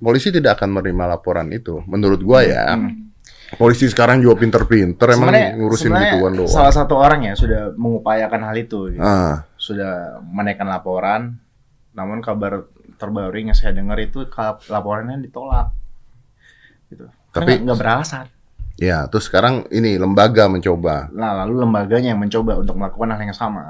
Polisi 0.00 0.28
tidak 0.32 0.60
akan 0.60 0.80
menerima 0.80 1.16
laporan 1.16 1.48
itu, 1.52 1.80
menurut 1.88 2.20
gua 2.20 2.44
ya. 2.44 2.76
Hmm. 2.76 3.09
Polisi 3.50 3.90
sekarang 3.90 4.22
juga 4.22 4.38
pinter-pinter 4.38 5.10
emang 5.10 5.34
ngurusin 5.58 5.90
gituan 5.90 6.32
doang. 6.34 6.46
Salah 6.46 6.70
satu 6.70 6.94
orang 6.94 7.26
ya 7.26 7.34
sudah 7.34 7.74
mengupayakan 7.74 8.46
hal 8.46 8.56
itu, 8.56 8.94
gitu. 8.94 9.02
Ah, 9.02 9.42
sudah 9.58 10.22
menaikkan 10.22 10.66
laporan. 10.66 11.34
Namun 11.90 12.22
kabar 12.22 12.70
terbaru 12.94 13.34
yang 13.34 13.50
saya 13.50 13.74
dengar 13.74 13.98
itu 13.98 14.22
laporannya 14.66 15.18
ditolak. 15.18 15.74
Gitu. 16.86 17.10
Tapi- 17.30 17.58
Tapi 17.58 17.64
nggak 17.66 17.78
beralasan. 17.78 18.26
ya, 18.76 19.04
terus 19.06 19.26
sekarang 19.26 19.66
ini 19.68 19.98
lembaga 19.98 20.46
mencoba. 20.46 21.10
Nah, 21.10 21.42
lalu 21.42 21.60
lembaganya 21.60 22.14
yang 22.14 22.22
mencoba 22.22 22.56
untuk 22.56 22.74
melakukan 22.74 23.12
hal 23.12 23.20
yang 23.20 23.34
sama. 23.34 23.62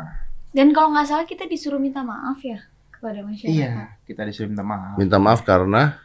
Dan 0.51 0.71
kalau 0.71 0.93
nggak 0.93 1.07
salah 1.07 1.25
kita 1.25 1.47
disuruh 1.47 1.79
minta 1.79 2.03
maaf 2.03 2.37
ya 2.43 2.59
kepada 2.91 3.23
masyarakat. 3.23 3.49
Iya, 3.49 3.97
kita 4.05 4.23
disuruh 4.25 4.51
minta 4.51 4.63
maaf. 4.63 4.95
Minta 4.97 5.17
maaf 5.17 5.41
karena 5.41 5.97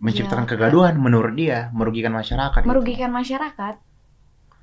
Menciptakan 0.00 0.44
Iya. 0.44 0.50
kegaduhan 0.50 0.94
menurut 0.96 1.34
dia 1.34 1.68
merugikan 1.70 2.10
masyarakat. 2.10 2.56
gitu. 2.56 2.68
Merugikan 2.68 3.10
masyarakat. 3.10 3.74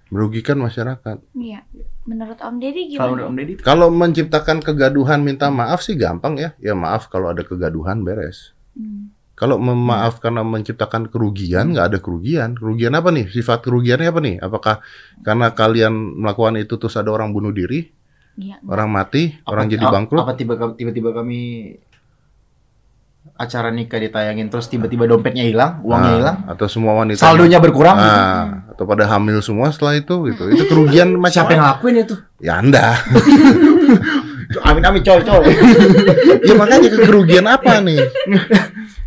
merugikan 0.08 0.56
masyarakat. 0.56 1.19
Iya. 1.36 1.67
Menurut 2.06 2.39
Om 2.39 2.56
Deddy 2.58 2.88
Kalau 2.88 2.88
gimana? 2.88 3.08
menurut 3.12 3.28
Om 3.28 3.36
Deddy, 3.36 3.54
Kalau 3.60 3.88
menciptakan 3.91 4.58
kegaduhan 4.62 5.19
minta 5.19 5.52
maaf 5.52 5.84
sih 5.84 5.93
gampang 5.93 6.39
ya. 6.39 6.56
Ya 6.58 6.71
maaf 6.73 7.12
kalau 7.12 7.28
ada 7.28 7.43
kegaduhan 7.43 8.02
beres. 8.02 8.56
Hmm. 8.71 9.12
Kalau 9.36 9.60
memaaf 9.60 10.17
karena 10.17 10.41
menciptakan 10.41 11.12
kerugian, 11.12 11.69
nggak 11.69 11.91
ada 11.91 12.00
kerugian. 12.00 12.56
Kerugian 12.56 12.95
apa 12.95 13.12
nih? 13.12 13.28
Sifat 13.28 13.62
kerugiannya 13.62 14.08
apa 14.08 14.19
nih? 14.23 14.36
Apakah 14.39 14.80
karena 15.19 15.52
kalian 15.52 15.91
melakukan 16.17 16.56
itu 16.56 16.80
terus 16.80 16.95
ada 16.95 17.12
orang 17.12 17.30
bunuh 17.30 17.52
diri, 17.52 17.91
Iya. 18.34 18.63
orang 18.63 18.88
mati, 18.88 19.36
orang 19.43 19.67
apa- 19.67 19.73
jadi 19.76 19.86
a- 19.86 19.91
bangkrut? 19.91 20.23
Apa 20.23 20.34
tiba- 20.34 20.73
tiba-tiba 20.73 21.12
kami 21.12 21.39
acara 23.38 23.69
nikah 23.69 23.97
ditayangin 23.97 24.47
terus 24.47 24.65
tiba-tiba 24.65 25.06
dompetnya 25.06 25.41
hilang, 25.41 25.80
uangnya 25.82 26.04
Nah, 26.04 26.17
hilang, 26.17 26.38
Atau 26.47 26.65
semua 26.65 26.93
wanita 26.95 27.21
saldonya 27.21 27.58
berkurang. 27.58 27.95
gitu. 27.95 28.10
Ah, 28.12 28.43
atau 28.67 28.84
pada 28.84 29.06
hamil 29.08 29.38
semua 29.39 29.69
setelah 29.69 29.93
itu 29.93 30.15
gitu. 30.28 30.43
Itu 30.47 30.63
kerugian 30.65 31.13
macam 31.15 31.45
Siapa 31.45 31.52
yang 31.52 31.62
ngelakuin 31.63 31.95
itu? 32.00 32.15
Ya 32.38 32.54
Anda. 32.58 32.97
Amin 34.63 34.82
amin 34.82 35.02
coy 35.02 35.21
coy. 35.21 35.43
ya 36.41 36.54
makanya 36.56 36.88
kerugian 36.97 37.45
apa 37.45 37.78
nih? 37.80 38.00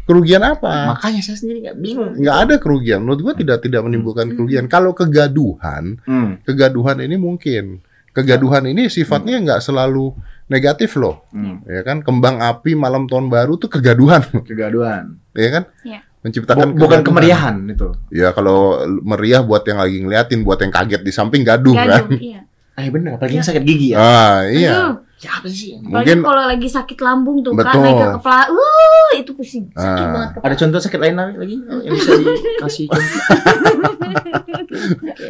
Kerugian 0.04 0.42
apa? 0.42 0.92
Makanya 0.92 1.20
saya 1.20 1.36
sendiri 1.36 1.64
nggak 1.64 1.78
bingung. 1.78 2.12
nggak 2.14 2.36
ada 2.40 2.54
kerugian. 2.56 3.00
Menurut 3.00 3.20
gua 3.22 3.34
tidak 3.34 3.58
tidak 3.60 3.80
menimbulkan 3.82 4.30
kerugian. 4.30 4.66
Kalau 4.66 4.92
kegaduhan, 4.92 5.96
Hmm. 6.02 6.38
kegaduhan 6.42 6.98
ini 7.00 7.16
mungkin. 7.16 7.80
Kegaduhan 8.10 8.66
ini 8.66 8.86
sifatnya 8.86 9.38
nggak 9.38 9.62
selalu 9.62 10.12
negatif 10.50 10.92
loh, 10.94 11.22
Hmm. 11.30 11.62
ya 11.64 11.80
kan? 11.80 12.02
Kembang 12.02 12.38
api 12.38 12.74
malam 12.74 13.06
tahun 13.06 13.26
baru 13.26 13.54
tuh 13.54 13.70
kegaduhan, 13.70 14.20
Kegaduhan. 14.48 15.16
ya 15.32 15.48
kan? 15.50 15.64
Iya. 15.80 16.00
Menciptakan 16.20 16.74
Bu- 16.74 16.84
bukan 16.84 17.00
kegaduhan. 17.00 17.04
kemeriahan 17.06 17.56
itu. 17.66 17.88
Ya 18.12 18.28
kalau 18.30 18.76
meriah 19.00 19.40
buat 19.40 19.64
yang 19.64 19.78
lagi 19.78 19.98
ngeliatin, 19.98 20.42
buat 20.42 20.58
yang 20.58 20.68
kaget 20.68 21.00
di 21.00 21.08
samping 21.08 21.40
gaduh 21.40 21.72
kan? 21.72 22.04
Gaduh, 22.04 22.18
iya. 22.18 22.44
Eh 22.74 22.88
bener, 22.88 23.16
apalagi 23.16 23.36
yang 23.36 23.46
sakit 23.46 23.62
gigi 23.62 23.92
ya. 23.92 23.96
Ah 23.96 24.38
iya. 24.44 24.70
Aduh, 24.74 24.92
Ya 25.20 25.36
apa 25.36 25.46
sih? 25.46 25.76
Mungkin 25.76 26.24
kalau 26.24 26.48
lagi 26.48 26.64
sakit 26.64 26.96
lambung 26.96 27.40
tuh 27.40 27.52
kan 27.52 27.76
Betul. 27.76 27.82
naik 27.82 27.94
ke 27.94 28.06
kepala, 28.16 28.44
uh 28.48 29.10
itu 29.12 29.30
pusing, 29.32 29.68
sakit 29.70 29.84
Ah. 30.00 30.08
banget 30.08 30.28
kepala. 30.32 30.44
Ada 30.46 30.54
contoh 30.56 30.80
sakit 30.80 30.96
lain 30.98 31.14
lagi 31.36 31.56
yang 31.60 31.92
bisa 31.92 32.10
dikasih 32.16 32.84
contoh? 32.88 33.20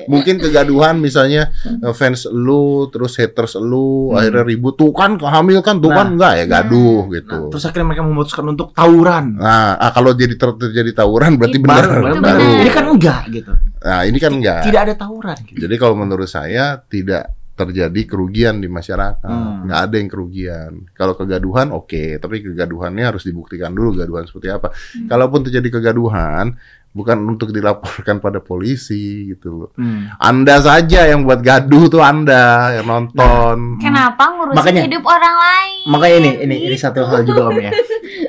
mungkin 0.06 0.38
kegaduhan 0.38 0.96
misalnya 0.96 1.50
eh, 1.64 1.90
fans 1.90 2.28
lu 2.28 2.86
terus 2.88 3.16
haters 3.16 3.58
lu 3.58 4.10
Hmm. 4.10 4.18
akhirnya 4.18 4.44
ribut 4.44 4.74
tuh 4.74 4.90
kan 4.90 5.18
hamil 5.18 5.58
kan 5.60 5.78
tuh 5.78 5.90
Nah. 5.90 5.96
kan 5.96 6.06
enggak 6.14 6.32
ya 6.36 6.44
gaduh 6.46 7.02
Nah, 7.02 7.12
gitu. 7.12 7.38
terus 7.50 7.64
akhirnya 7.64 7.86
mereka 7.86 8.02
memutuskan 8.02 8.46
untuk 8.46 8.70
tawuran. 8.70 9.36
Nah, 9.36 9.74
ah, 9.74 9.90
kalau 9.90 10.12
jadi 10.12 10.34
ter- 10.34 10.54
terjadi 10.56 10.94
tawuran 10.96 11.34
berarti 11.34 11.58
benar. 11.58 11.82
Baru, 11.82 11.90
baru, 12.00 12.14
baru. 12.16 12.38
benar. 12.38 12.62
Ini 12.62 12.70
kan 12.70 12.84
enggak 12.86 13.22
gitu. 13.30 13.52
Nah, 13.80 14.00
ini 14.04 14.18
kan 14.18 14.32
enggak. 14.32 14.60
Tidak 14.62 14.80
ada 14.80 14.94
tawuran. 14.94 15.36
Gitu. 15.42 15.58
Jadi 15.58 15.74
kalau 15.76 15.94
menurut 15.94 16.26
saya 16.26 16.78
tidak 16.80 17.24
terjadi 17.60 18.00
kerugian 18.06 18.58
di 18.58 18.66
masyarakat. 18.66 19.24
Hmm. 19.24 19.68
Nggak 19.68 19.80
ada 19.84 19.94
yang 19.96 20.08
kerugian. 20.08 20.72
Kalau 20.92 21.12
kegaduhan 21.14 21.68
oke, 21.70 22.16
tapi 22.16 22.40
kegaduhannya 22.40 23.04
harus 23.04 23.22
dibuktikan 23.22 23.70
dulu 23.70 23.94
kegaduhan 23.94 24.24
seperti 24.24 24.48
apa. 24.48 24.68
Hmm. 24.72 25.06
Kalaupun 25.06 25.40
terjadi 25.44 25.68
kegaduhan 25.68 26.56
bukan 26.90 27.22
untuk 27.22 27.54
dilaporkan 27.54 28.18
pada 28.18 28.42
polisi 28.42 29.30
gitu 29.30 29.48
loh. 29.54 29.70
Hmm. 29.78 30.10
Anda 30.18 30.58
saja 30.58 31.06
yang 31.06 31.22
buat 31.22 31.38
gaduh 31.38 31.86
tuh 31.86 32.02
Anda 32.02 32.74
yang 32.82 32.86
nonton. 32.90 33.78
Kenapa 33.78 34.26
ngurusin 34.26 34.58
Makanya- 34.58 34.84
hidup 34.90 35.04
orang 35.06 35.36
lain? 35.38 35.78
Makanya 35.86 36.16
ini 36.18 36.30
ini 36.42 36.56
ini 36.66 36.74
Gitu. 36.74 36.82
satu 36.82 37.06
hal 37.06 37.22
juga 37.22 37.46
om 37.46 37.56
ya. 37.56 37.70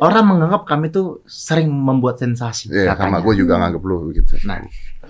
Orang 0.02 0.30
menganggap 0.30 0.66
kami 0.66 0.90
tuh 0.90 1.22
sering 1.26 1.70
membuat 1.70 2.18
sensasi. 2.18 2.70
Iya, 2.70 2.94
sama 2.98 3.22
gue 3.22 3.34
juga 3.38 3.58
nganggep 3.58 3.82
lu 3.82 4.10
gitu. 4.14 4.34
Nah, 4.46 4.62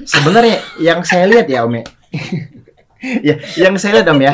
sebenarnya 0.04 0.60
yang 0.80 1.00
saya 1.04 1.28
lihat 1.28 1.48
ya 1.48 1.64
Om 1.64 1.80
ya. 1.80 1.84
ya, 3.28 3.36
yang 3.58 3.76
saya 3.76 4.00
lihat 4.00 4.08
Om 4.08 4.22
ya, 4.22 4.34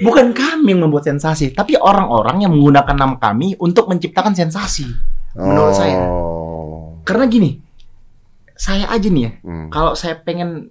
bukan 0.00 0.30
kami 0.30 0.70
yang 0.70 0.82
membuat 0.82 1.04
sensasi, 1.04 1.50
tapi 1.50 1.74
orang-orang 1.74 2.42
yang 2.42 2.52
menggunakan 2.52 2.94
nama 2.94 3.16
kami 3.16 3.58
untuk 3.58 3.86
menciptakan 3.86 4.32
sensasi. 4.32 4.86
Menurut 5.34 5.74
saya. 5.74 5.98
Oh. 6.00 7.02
Karena 7.02 7.26
gini, 7.26 7.58
saya 8.54 8.86
aja 8.86 9.06
nih 9.06 9.22
ya, 9.22 9.30
Hmm. 9.40 9.66
kalau 9.68 9.92
saya 9.92 10.14
pengen 10.16 10.70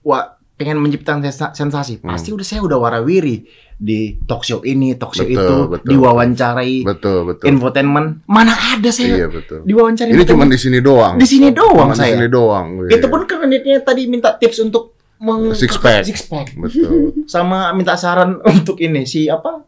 wah 0.00 0.34
pengen 0.54 0.80
menciptakan 0.80 1.22
sensa- 1.22 1.54
sensasi, 1.54 2.00
Hmm. 2.00 2.10
pasti 2.10 2.32
udah 2.32 2.42
saya 2.42 2.66
udah 2.66 2.80
warawiri 2.80 3.46
di 3.76 4.18
talk 4.26 4.42
show 4.42 4.58
ini, 4.60 4.98
talk 4.98 5.14
show 5.14 5.22
Betul, 5.22 5.38
itu, 5.38 5.54
betul. 5.70 5.88
diwawancarai 5.94 6.76
Betul, 6.82 7.18
betul. 7.28 7.46
infotainment. 7.46 8.26
Mana 8.26 8.50
ada 8.74 8.90
saya 8.90 9.22
Iya, 9.22 9.28
betul. 9.30 9.62
diwawancarai 9.62 10.10
Ini 10.10 10.24
cuma 10.26 10.50
di 10.50 10.58
sini 10.58 10.82
doang. 10.82 11.14
di 11.14 11.26
sini 11.28 11.54
doang 11.54 11.86
Cuma 11.86 11.94
di 11.94 12.00
saya. 12.00 12.14
sini 12.18 12.26
doang. 12.26 12.66
Itu 12.90 13.06
pun 13.06 13.22
karena 13.22 13.54
tadi 13.78 14.02
minta 14.10 14.34
tips 14.34 14.58
untuk 14.58 14.97
meng 15.18 15.50
Six 15.50 15.74
pack. 15.76 16.02
six 16.04 16.22
pack. 16.22 16.54
betul. 16.54 17.12
sama 17.24 17.70
minta 17.72 17.94
saran 17.94 18.38
untuk 18.52 18.78
ini 18.78 19.02
si 19.02 19.26
apa 19.26 19.66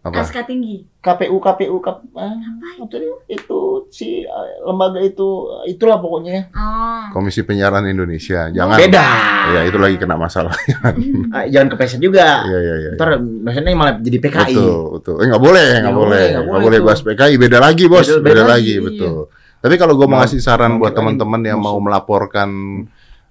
Apa? 0.00 0.22
Aska 0.22 0.42
tinggi. 0.42 0.86
KPU 0.96 1.36
KPU 1.36 1.76
kap, 1.78 1.98
ah, 2.14 2.30
apa 2.30 2.66
itu? 2.86 2.96
itu 3.26 3.58
si 3.90 4.22
eh, 4.22 4.30
lembaga 4.62 4.96
itu 4.96 5.26
itulah 5.66 5.98
pokoknya 5.98 6.46
Oh. 6.52 7.10
Komisi 7.10 7.42
Penyiaran 7.42 7.82
Indonesia. 7.84 8.46
Jangan. 8.48 8.78
beda 8.78 9.06
Ya, 9.50 9.60
itu 9.64 9.76
lagi 9.76 9.96
kena 9.96 10.14
masalah. 10.14 10.54
Ah, 11.34 11.42
jangan 11.44 11.68
kepleset 11.68 11.98
juga 11.98 12.42
Iya, 12.44 12.58
iya, 12.60 12.74
iya. 12.78 12.90
ntar 12.94 13.18
maksudnya 13.18 13.70
malah 13.72 13.94
jadi 13.96 14.18
PKI 14.20 14.54
Betul, 14.54 14.78
betul. 14.94 15.14
Eh 15.16 15.26
nggak 15.26 15.42
boleh, 15.42 15.66
nggak 15.66 15.82
Nggak 15.82 15.92
boleh, 15.92 16.06
boleh, 16.06 16.24
nggak 16.30 16.44
nggak 16.46 16.62
boleh 16.62 16.78
bahas 16.80 17.00
PKI. 17.02 17.34
Beda 17.36 17.58
lagi 17.58 17.84
bos, 17.84 18.06
Beda- 18.06 18.14
beda, 18.16 18.22
beda 18.22 18.42
lagi, 18.42 18.48
lagi, 18.48 18.70
iya. 18.70 18.80
betul. 18.80 19.16
Tapi 19.58 19.74
kalau 19.76 19.92
gue 19.92 20.06
mau 20.06 20.18
ngasih 20.18 20.38
saran 20.38 20.72
buat 20.76 20.94
teman-teman 20.94 21.42
yang 21.44 21.58
mau 21.58 21.76
melaporkan 21.76 22.48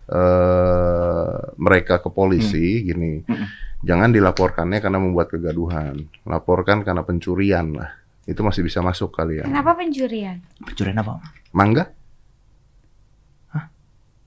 eh 0.10 1.30
mereka 1.56 2.02
ke 2.02 2.10
polisi, 2.10 2.82
gini, 2.82 3.22
Mm-mm. 3.22 3.48
jangan 3.82 4.10
dilaporkannya 4.10 4.80
karena 4.80 4.98
membuat 4.98 5.30
kegaduhan, 5.30 5.96
laporkan 6.26 6.82
karena 6.82 7.02
pencurian 7.02 7.72
lah. 7.74 7.94
Itu 8.26 8.42
masih 8.42 8.62
bisa 8.62 8.82
masuk 8.82 9.10
kali 9.12 9.42
ya. 9.42 9.46
Kenapa 9.46 9.74
pencurian? 9.74 10.38
pencurian 10.62 10.98
apa? 10.98 11.22
Mangga? 11.52 11.90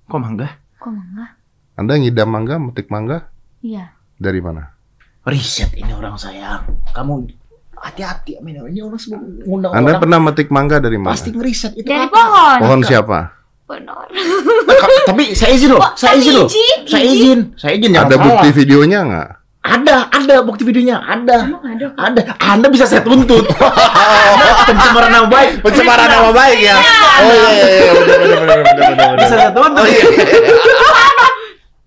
Kok 0.05 0.19
mangga? 0.19 0.49
Kok 0.77 0.93
mangga? 0.93 1.27
Anda 1.73 1.93
ngidam 1.97 2.29
mangga, 2.29 2.61
metik 2.61 2.89
mangga 2.89 3.33
Iya. 3.65 3.95
dari 4.15 4.45
mana? 4.45 4.75
Riset 5.23 5.73
ini 5.73 5.89
orang 5.89 6.19
sayang. 6.19 6.67
Kamu 6.93 7.31
hati-hati 7.79 8.37
Amin. 8.37 8.59
Ini 8.67 8.83
orang 8.83 8.99
semua 8.99 9.23
ngundang 9.23 9.71
Anda 9.73 9.95
orang 9.95 10.03
pernah 10.03 10.19
metik 10.21 10.49
mangga 10.51 10.77
dari 10.79 10.99
mana? 10.99 11.15
pasti 11.15 11.31
ngeriset 11.31 11.73
itu 11.75 11.87
Dari 11.87 12.07
kakak. 12.07 12.13
pohon. 12.13 12.59
Pohon 12.61 12.81
siapa? 12.83 13.19
Benar. 13.73 14.05
Kak, 14.69 14.89
Tapi 15.09 15.33
saya 15.33 15.57
izin 15.57 15.73
loh, 15.73 15.81
saya 15.97 16.13
izin 16.21 16.35
loh. 16.37 16.49
Saya 16.85 17.05
izin, 17.09 17.39
saya 17.57 17.73
izin 17.73 17.93
Ada 17.97 18.05
salah. 18.13 18.25
bukti 18.29 18.49
videonya 18.53 18.99
nggak? 19.01 19.29
Ada, 19.63 19.97
ada 20.11 20.35
bukti 20.43 20.63
videonya, 20.67 21.01
ada. 21.01 21.47
Emang 21.49 21.63
ada? 21.65 21.87
Ada, 21.97 22.21
Anda 22.37 22.67
bisa 22.69 22.85
saya 22.85 23.01
tuntut. 23.01 23.47
Pencemaran 24.69 25.09
nama 25.09 25.27
baik. 25.31 25.63
Pencemaran 25.63 26.09
nama 26.11 26.31
baik 26.35 26.59
ya. 26.61 26.77
Oh 26.77 27.33
iya 27.33 27.49
iya 27.49 27.67
iya 27.71 27.93
benar 27.97 28.19
benar 28.21 28.39
benar 28.43 28.59
benar 28.61 28.91
benar. 28.93 29.11
Bisa 29.17 29.35
saya 29.39 29.51
tuntut. 29.55 29.87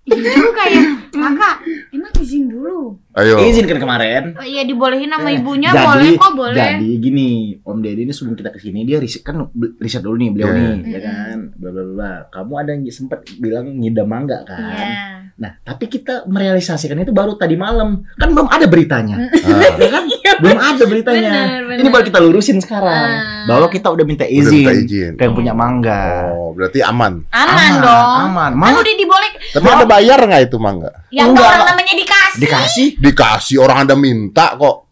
Itu 0.06 0.48
kayak 0.54 0.82
kakak, 1.12 1.54
emang 1.92 2.12
izin 2.18 2.48
dulu. 2.48 2.96
Ayo. 3.16 3.40
Izin 3.40 3.64
kan 3.64 3.78
kemarin. 3.78 4.36
Oh, 4.36 4.44
iya 4.44 4.60
dibolehin 4.62 5.08
sama 5.08 5.32
ibunya, 5.32 5.72
jadi, 5.72 5.88
boleh 5.88 6.10
kok 6.14 6.32
boleh. 6.34 6.52
Jadi 6.76 6.88
gini, 7.00 7.28
Om 7.58 7.78
Deddy 7.80 8.04
ini 8.04 8.12
sebelum 8.12 8.36
kita 8.36 8.52
ke 8.52 8.60
sini 8.60 8.84
dia 8.84 9.00
riset 9.00 9.24
kan 9.24 9.40
riset 9.78 10.04
dulu 10.04 10.14
nih 10.14 10.28
beliau 10.30 10.48
Iya. 10.48 10.54
nih, 10.54 10.68
ya 10.84 10.98
Mm-mm. 11.00 11.00
kan, 11.02 11.38
bla 11.56 11.70
bla 11.72 11.84
bla. 11.86 12.12
Kamu 12.28 12.52
ada 12.54 12.70
yang 12.70 12.84
sempat 12.88 13.24
bilang 13.34 13.72
ngidam 13.74 14.04
mangga 14.04 14.44
kan? 14.44 14.60
Iya. 14.60 14.88
Nah, 15.36 15.52
tapi 15.62 15.84
kita 15.86 16.24
merealisasikan 16.24 16.96
itu 16.98 17.12
baru 17.12 17.36
tadi 17.36 17.52
malam, 17.54 18.04
kan 18.14 18.28
belum 18.30 18.48
ada 18.48 18.64
beritanya, 18.64 19.20
Ah, 19.28 19.68
ya 19.76 19.88
kan? 19.90 20.04
belum 20.38 20.56
ada 20.58 20.84
beritanya. 20.86 21.30
Bener, 21.30 21.60
bener. 21.66 21.78
Ini 21.78 21.88
baru 21.88 22.04
kita 22.04 22.18
lurusin 22.20 22.56
sekarang, 22.58 22.88
Ah. 22.88 23.44
bahwa 23.44 23.68
kita 23.68 23.88
udah 23.90 24.00
minta 24.02 24.24
udah 24.24 24.32
izin, 24.34 24.60
minta 24.60 24.72
izin. 24.74 25.12
ke 25.12 25.22
yang 25.22 25.32
punya 25.32 25.52
mangga. 25.52 26.32
Oh, 26.32 26.52
berarti 26.52 26.80
aman. 26.80 27.20
Aman, 27.28 27.72
dong. 27.78 28.08
aman. 28.32 28.50
Kan 28.58 28.76
udah 28.76 28.94
diboleh. 28.94 29.30
Tapi 29.52 29.64
Anda 29.66 29.84
bayar 29.86 30.18
nggak 30.20 30.42
itu 30.42 30.56
mangga? 30.56 30.90
Yang 31.08 31.28
Enggak. 31.32 31.48
orang 31.50 31.64
namanya 31.66 31.94
dikasih. 31.94 32.40
dikasih. 32.42 32.88
Dikasih 33.06 33.62
orang 33.62 33.86
Anda 33.86 33.94
minta 33.94 34.58
kok. 34.58 34.90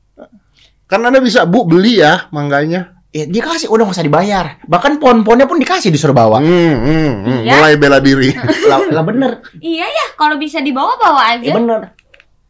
Kan 0.86 1.02
Anda 1.02 1.18
bisa 1.18 1.42
Bu 1.42 1.66
beli 1.66 1.98
ya 1.98 2.30
mangganya. 2.30 2.94
Ya, 3.14 3.30
dikasih 3.30 3.70
udah 3.70 3.86
nggak 3.86 3.94
usah 3.94 4.06
dibayar. 4.10 4.46
Bahkan 4.66 4.98
pohon-pohonnya 4.98 5.46
pun 5.46 5.62
dikasih 5.62 5.94
disuruh 5.94 6.10
bawa. 6.10 6.42
Hmm, 6.42 6.74
hmm, 6.82 7.12
hmm. 7.22 7.40
Iya. 7.46 7.52
Mulai 7.54 7.74
bela 7.78 7.98
diri. 8.02 8.34
lah, 8.70 8.90
lah 8.90 9.06
bener, 9.06 9.38
Iya 9.62 9.86
ya, 9.86 10.06
kalau 10.18 10.34
bisa 10.34 10.58
dibawa 10.58 10.98
bawa 10.98 11.38
ya 11.38 11.46
aja. 11.46 11.52
bener, 11.54 11.80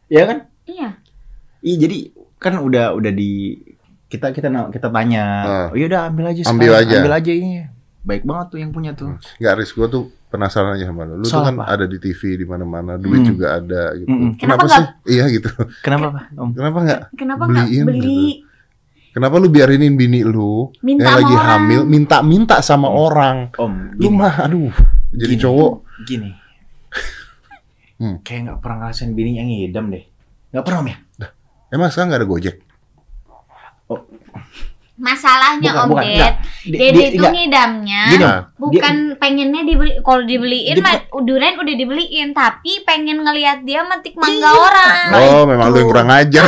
ya 0.09 0.23
kan? 0.25 0.37
Iya. 0.65 0.89
Iya 1.61 1.75
jadi 1.85 1.97
kan 2.41 2.57
udah 2.61 2.97
udah 2.97 3.11
di 3.13 3.57
kita 4.09 4.33
kita 4.33 4.49
kita 4.73 4.87
tanya. 4.89 5.23
Ah. 5.45 5.67
Oh 5.69 5.77
yaudah 5.77 6.09
ambil 6.09 6.33
aja. 6.33 6.41
Ambil 6.49 6.73
sekarang, 6.73 6.89
aja. 6.89 6.97
Ambil 6.97 7.13
aja 7.13 7.31
ini. 7.33 7.51
Baik 8.05 8.23
banget 8.25 8.45
tuh 8.49 8.59
yang 8.61 8.71
punya 8.73 8.91
tuh. 8.97 9.17
Nggak 9.37 9.53
gue 9.69 9.87
tuh 9.89 10.03
penasaran 10.35 10.75
aja 10.75 10.85
sama 10.85 11.01
lu. 11.03 11.15
Lu 11.15 11.23
tuh 11.23 11.31
Soal 11.31 11.47
kan 11.47 11.55
apa? 11.57 11.63
ada 11.71 11.85
di 11.85 11.97
TV 11.97 12.21
di 12.35 12.45
mana-mana, 12.45 12.95
duit 12.95 13.19
Hmm. 13.19 13.29
juga 13.31 13.47
ada 13.55 13.83
gitu. 13.93 14.07
Mm-mm. 14.07 14.31
Kenapa 14.35 14.65
sih? 14.67 14.85
Iya 15.09 15.25
gitu. 15.29 15.49
Kenapa 15.79 16.05
Pak? 16.11 16.23
Om? 16.33 16.49
Kenapa 16.51 16.77
nggak? 16.81 16.99
Kenapa 17.13 17.43
nggak 17.45 17.65
Beliin 17.65 17.85
beli? 17.85 18.03
gitu. 18.03 18.43
Kenapa 19.11 19.35
lu 19.37 19.47
biarinin 19.47 19.95
bini 19.95 20.21
lu 20.21 20.75
Minta 20.81 21.07
yang 21.07 21.15
lagi 21.17 21.33
orang. 21.33 21.47
hamil 21.49 21.81
minta-minta 21.85 22.59
sama 22.59 22.87
orang? 22.87 23.47
Om, 23.53 23.95
Lu 23.95 24.11
gini, 24.11 24.13
mah 24.13 24.35
aduh, 24.41 24.75
jadi 25.09 25.31
Gini. 25.31 25.41
cowok. 25.41 25.73
gini. 26.03 26.29
Hmm. 27.95 28.19
Kayak 28.21 28.39
nggak 28.43 28.59
pernah 28.59 28.77
ngerasain 28.81 29.11
bini 29.11 29.39
yang 29.39 29.47
ngidam 29.47 29.87
deh. 29.87 30.03
Nggak 30.51 30.63
pernah 30.63 30.79
Om 30.81 30.87
ya? 30.89 30.97
Emang 31.71 31.87
sekarang 31.87 32.07
nggak 32.11 32.21
ada 32.21 32.27
Gojek? 32.27 32.55
Masalahnya 34.95 35.75
Bukan, 35.75 35.83
Om 35.83 35.89
bukan, 35.91 36.07
Ded, 36.07 36.35
di- 36.63 36.79
itu 37.05 37.19
enggak. 37.19 37.31
ngidamnya 37.35 38.01
Gini. 38.07 38.23
Nah, 38.23 38.39
bukan 38.55 38.95
pengennya 39.15 39.61
dibeli 39.61 39.91
kalau 39.99 40.23
dibeliin 40.23 40.71
Dia- 40.73 40.79
mah 40.81 40.95
durian 41.19 41.59
udah 41.59 41.75
dibeliin 41.75 42.31
tapi 42.31 42.79
pengen 42.81 43.19
ngelihat 43.19 43.59
dia 43.61 43.83
metik 43.83 44.15
mangga 44.15 44.39
Iya. 44.41 44.55
orang. 44.55 44.95
Nah, 45.05 45.19
oh, 45.19 45.43
itu. 45.43 45.49
memang 45.51 45.67
lu 45.67 45.77
yang 45.77 45.89
kurang 45.89 46.09
ajar. 46.09 46.45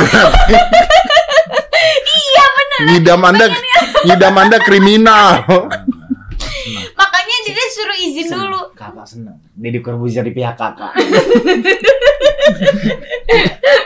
iya 2.24 2.44
benar. 2.48 2.80
Ngidam 2.86 3.20
Anda 3.22 3.44
ngidam 4.02 4.34
Anda 4.34 4.58
kriminal. 4.58 5.28
Makanya 6.90 7.36
dia 7.44 7.66
suruh 7.70 7.98
izin 7.98 8.26
Seneng. 8.26 8.48
dulu. 8.48 8.60
Kakak 8.72 9.04
seneng. 9.04 9.36
Deddy 9.52 9.78
Corbuzier 9.78 10.22
di 10.22 10.32
pihak 10.32 10.56
kakak. 10.56 10.96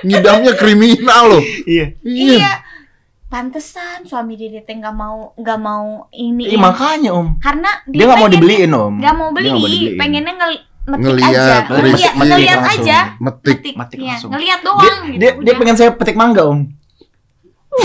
Ngidamnya 0.02 0.52
kriminal 0.54 1.22
loh. 1.30 1.42
iya. 1.64 1.86
Iya. 2.00 2.52
Pantesan 3.32 4.04
suami 4.04 4.36
Dede 4.36 4.60
teh 4.60 4.76
nggak 4.76 4.92
mau 4.92 5.32
nggak 5.32 5.56
mau 5.56 6.04
ini. 6.12 6.44
Iya 6.46 6.60
makanya 6.60 7.16
Om. 7.16 7.40
Karena 7.40 7.80
Dia 7.88 8.04
nggak 8.04 8.20
mau 8.20 8.28
dibeliin 8.28 8.68
Om. 8.68 9.00
nggak 9.00 9.14
mau 9.16 9.28
Dia 9.30 9.34
beli, 9.34 9.48
mau 9.48 9.56
dibeliin. 9.58 9.96
pengennya 9.96 10.32
ngel 10.36 10.52
metik 10.82 11.06
Ngeliat, 11.06 11.30
aja, 11.30 11.62
ngeliat, 11.64 11.94
metik 11.94 12.10
ngeliat 12.12 12.58
langsung. 12.58 12.76
aja, 12.76 12.98
Metik. 13.16 13.56
metik, 13.56 13.72
Metik 13.72 13.96
iya, 13.96 14.12
langsung. 14.12 14.28
ngeliat 14.34 14.58
Dia, 14.58 14.66
doang 14.66 14.98
gitu. 15.06 15.16
dia, 15.16 15.30
dia 15.30 15.32
udah. 15.32 15.54
pengen 15.56 15.76
saya 15.78 15.94
petik 15.94 16.12
mangga 16.12 16.42
Om. 16.44 16.68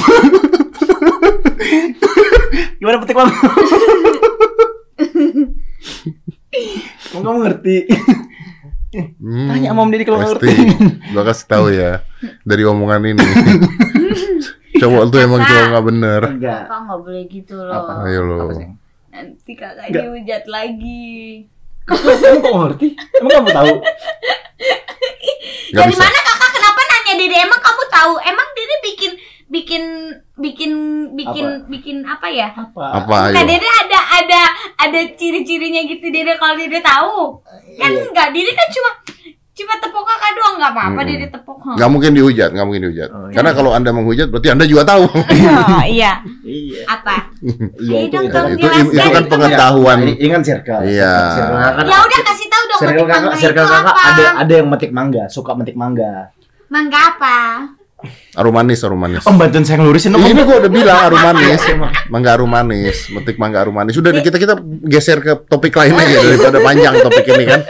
Gimana 2.78 3.00
petik 3.00 3.16
mangga? 3.16 3.38
Om 7.14 7.22
kamu 7.24 7.40
ngerti? 7.40 7.88
Hmm, 9.16 9.48
Tanya 9.48 9.72
sama 9.72 9.80
Om 9.80 9.90
Deddy 9.94 10.04
kalau 10.04 10.20
ngerti. 10.20 10.52
Gua 11.14 11.24
kasih 11.24 11.46
tahu 11.46 11.70
ya 11.70 12.02
dari 12.44 12.64
omongan 12.64 13.04
ini. 13.08 13.24
Cowok 14.78 15.04
tuh 15.08 15.20
emang 15.20 15.42
cowok 15.42 15.66
nggak 15.68 15.86
bener. 15.86 16.22
Enggak. 16.28 16.60
Kakak 16.66 16.80
nggak 16.86 17.00
boleh 17.02 17.24
gitu 17.28 17.56
loh. 17.58 17.74
Apa? 17.76 17.94
Ayo 18.06 18.22
lo. 18.24 18.38
Apa 18.44 18.54
sih? 18.56 18.68
Nanti 19.10 19.52
kakak 19.54 19.86
Nggak. 19.90 20.04
dihujat 20.04 20.44
lagi. 20.48 21.16
Kamu 21.88 22.38
kok 22.44 22.54
ngerti? 22.54 22.88
Emang 23.18 23.32
kamu 23.34 23.50
tahu? 23.54 23.74
Dari 25.68 25.92
bisa. 25.92 26.00
mana 26.00 26.20
kakak 26.20 26.52
kenapa 26.52 26.82
nanya 26.84 27.14
Dede? 27.16 27.38
Emang 27.38 27.62
kamu 27.62 27.84
tahu? 27.88 28.14
Emang 28.22 28.48
Dede 28.52 28.76
bikin 28.84 29.12
bikin 29.48 29.84
bikin 30.36 30.72
bikin 31.16 31.46
bikin 31.66 31.98
apa 32.04 32.28
ya? 32.28 32.52
Apa? 32.52 32.84
Apa? 33.04 33.18
Dede 33.32 33.56
ada 33.64 34.00
ada 34.14 34.42
ada 34.78 35.00
ciri-cirinya 35.16 35.82
gitu 35.84 36.08
Dede 36.08 36.36
kalau 36.36 36.56
Dede 36.56 36.80
tahu. 36.80 37.40
Kan 37.78 37.92
Iya. 37.92 38.04
enggak, 38.06 38.28
Dede 38.32 38.52
kan 38.52 38.68
cuma 38.70 38.92
cuma 39.58 39.74
tepuk 39.82 40.04
kakak 40.06 40.32
doang 40.38 40.56
nggak 40.62 40.72
apa-apa. 40.78 41.00
Dede 41.02 41.28
tepuk. 41.34 41.58
huh. 41.58 41.74
Nggak 41.74 41.90
mungkin 41.90 42.12
dihujat, 42.14 42.50
nggak 42.54 42.66
mungkin 42.70 42.82
dihujat. 42.86 43.10
Oh, 43.10 43.26
iya. 43.28 43.34
Karena 43.34 43.52
kalau 43.58 43.72
anda 43.74 43.90
menghujat 43.90 44.28
berarti 44.30 44.50
anda 44.54 44.66
juga 44.70 44.84
tahu. 44.86 45.04
Oh, 45.10 45.84
iya. 45.90 46.22
Iya. 46.46 46.82
Apa? 46.86 47.16
Iya 47.82 47.98
Ayo 47.98 48.06
itu. 48.06 48.18
itu. 48.22 48.40
itu, 48.54 48.66
itu, 48.70 48.92
itu 48.94 49.10
kan 49.10 49.24
itu. 49.26 49.32
pengetahuan. 49.34 49.98
Ini, 50.06 50.14
ini 50.22 50.30
kan 50.30 50.42
circle. 50.46 50.82
Iya. 50.86 51.14
Ya 51.82 51.98
udah 52.06 52.20
kasih 52.22 52.48
tahu 52.48 52.64
dong 52.70 52.80
Circle 52.86 53.06
kakak, 53.10 53.22
mangga 53.26 53.38
circle 53.42 53.66
kakak 53.66 53.84
apa? 53.90 54.02
ada 54.06 54.26
ada 54.46 54.54
yang 54.54 54.68
metik 54.70 54.92
mangga, 54.94 55.24
suka 55.28 55.52
metik 55.58 55.74
mangga. 55.74 56.30
Mangga 56.70 57.00
apa? 57.18 57.38
Arum 58.38 58.54
manis, 58.54 58.86
arum 58.86 59.02
manis. 59.02 59.26
Om 59.26 59.42
bantuin 59.42 59.66
saya 59.66 59.82
ngelurusin 59.82 60.14
dong. 60.14 60.22
Ini 60.22 60.38
Om. 60.38 60.46
gua 60.46 60.58
udah 60.62 60.72
bilang 60.72 60.98
arum 61.10 61.18
manis, 61.18 61.62
mangga 62.14 62.30
arum 62.38 62.50
manis, 62.54 62.98
metik 63.10 63.42
mangga 63.42 63.66
arum 63.66 63.74
manis. 63.74 63.98
Udah 63.98 64.14
kita 64.22 64.38
kita 64.38 64.54
geser 64.86 65.18
ke 65.18 65.34
topik 65.50 65.74
lain 65.74 65.98
aja 65.98 66.22
daripada 66.22 66.62
panjang 66.62 66.94
topik 67.02 67.26
ini 67.26 67.46
kan. 67.50 67.62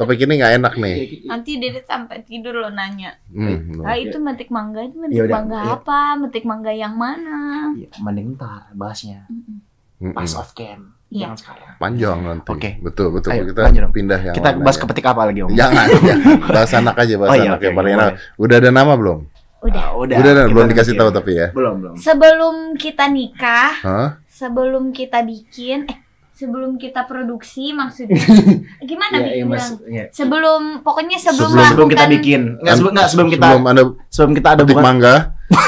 Topik 0.00 0.24
ini 0.24 0.40
nggak 0.40 0.54
enak 0.64 0.74
nih. 0.80 0.96
Nanti 1.28 1.60
Dede 1.60 1.84
sampai 1.84 2.24
tidur 2.24 2.56
lo 2.56 2.72
nanya. 2.72 3.20
Hmm, 3.28 3.84
Ah 3.84 4.00
itu 4.00 4.16
metik 4.16 4.48
mangga 4.48 4.80
itu 4.80 4.96
metik 4.96 5.12
Ya 5.12 5.22
udah, 5.28 5.34
mangga 5.36 5.60
iya. 5.60 5.76
apa? 5.76 6.00
Metik 6.16 6.44
mangga 6.48 6.72
yang 6.72 6.96
mana? 6.96 7.68
Iya, 7.76 7.92
mending 8.00 8.32
ntar 8.32 8.72
bahasnya 8.72 9.28
mm-mm. 9.28 10.16
pas 10.16 10.32
off 10.40 10.56
cam. 10.56 10.96
Iya. 11.12 11.28
Jangan 11.28 11.36
sekarang. 11.36 11.74
panjang 11.76 12.18
nanti. 12.24 12.48
Oke. 12.48 12.70
Betul 12.80 13.12
betul. 13.12 13.30
Ayo, 13.36 13.42
kita 13.52 13.60
lanjut, 13.66 13.82
Om. 13.84 13.92
pindah 13.92 14.20
yang 14.24 14.34
Kita 14.40 14.48
bahas 14.56 14.76
ke 14.80 14.86
petik 14.88 15.04
apa 15.04 15.22
lagi, 15.28 15.40
Om? 15.44 15.50
Jangan, 15.52 15.86
jangan. 16.08 16.36
bahas 16.48 16.72
anak 16.72 16.94
aja, 16.96 17.14
bahas 17.20 17.30
Oh 17.30 17.36
iya, 17.36 17.48
anak 17.50 17.58
oke, 17.60 17.66
yang 17.68 17.76
paling 17.76 17.92
enak. 17.98 18.12
Udah 18.40 18.56
ada 18.56 18.70
nama 18.72 18.92
belum? 18.96 19.18
Udah. 19.60 19.82
Ah, 19.84 19.92
udah. 20.00 20.16
Udah, 20.16 20.32
kita 20.32 20.42
belum 20.48 20.66
dikasih 20.72 20.94
bikin. 20.96 21.02
tahu 21.04 21.10
tapi 21.12 21.30
ya. 21.36 21.46
Belum, 21.52 21.74
belum. 21.76 21.94
Sebelum 22.00 22.54
kita 22.80 23.04
nikah, 23.12 23.72
Hah? 23.84 24.08
sebelum 24.32 24.96
kita 24.96 25.20
bikin, 25.20 25.84
eh 25.92 25.98
sebelum 26.40 26.74
kita 26.74 27.04
produksi 27.04 27.70
maksudnya 27.70 28.16
gimana 28.88 29.14
Iya, 29.14 29.20
iya, 29.20 29.28
bikin 29.36 29.46
Mas. 29.46 29.60
bilang? 29.68 29.72
Iya. 29.86 30.04
Sebelum 30.10 30.62
pokoknya 30.80 31.18
sebelum, 31.18 31.50
Sebelum- 31.52 31.68
Sebelum 31.68 31.88
kita 31.88 32.04
bikin. 32.08 32.40
Enggak, 32.56 32.74
sebelum 32.74 32.90
enggak 32.90 33.08
sebelum 33.08 33.28
kita 33.28 33.44
Sebelum 33.46 33.64
anda 33.66 33.82
sebelum 34.08 34.32
kita 34.32 34.48
ada 34.50 34.62
hubungan 34.64 34.84
mangga, 34.86 35.14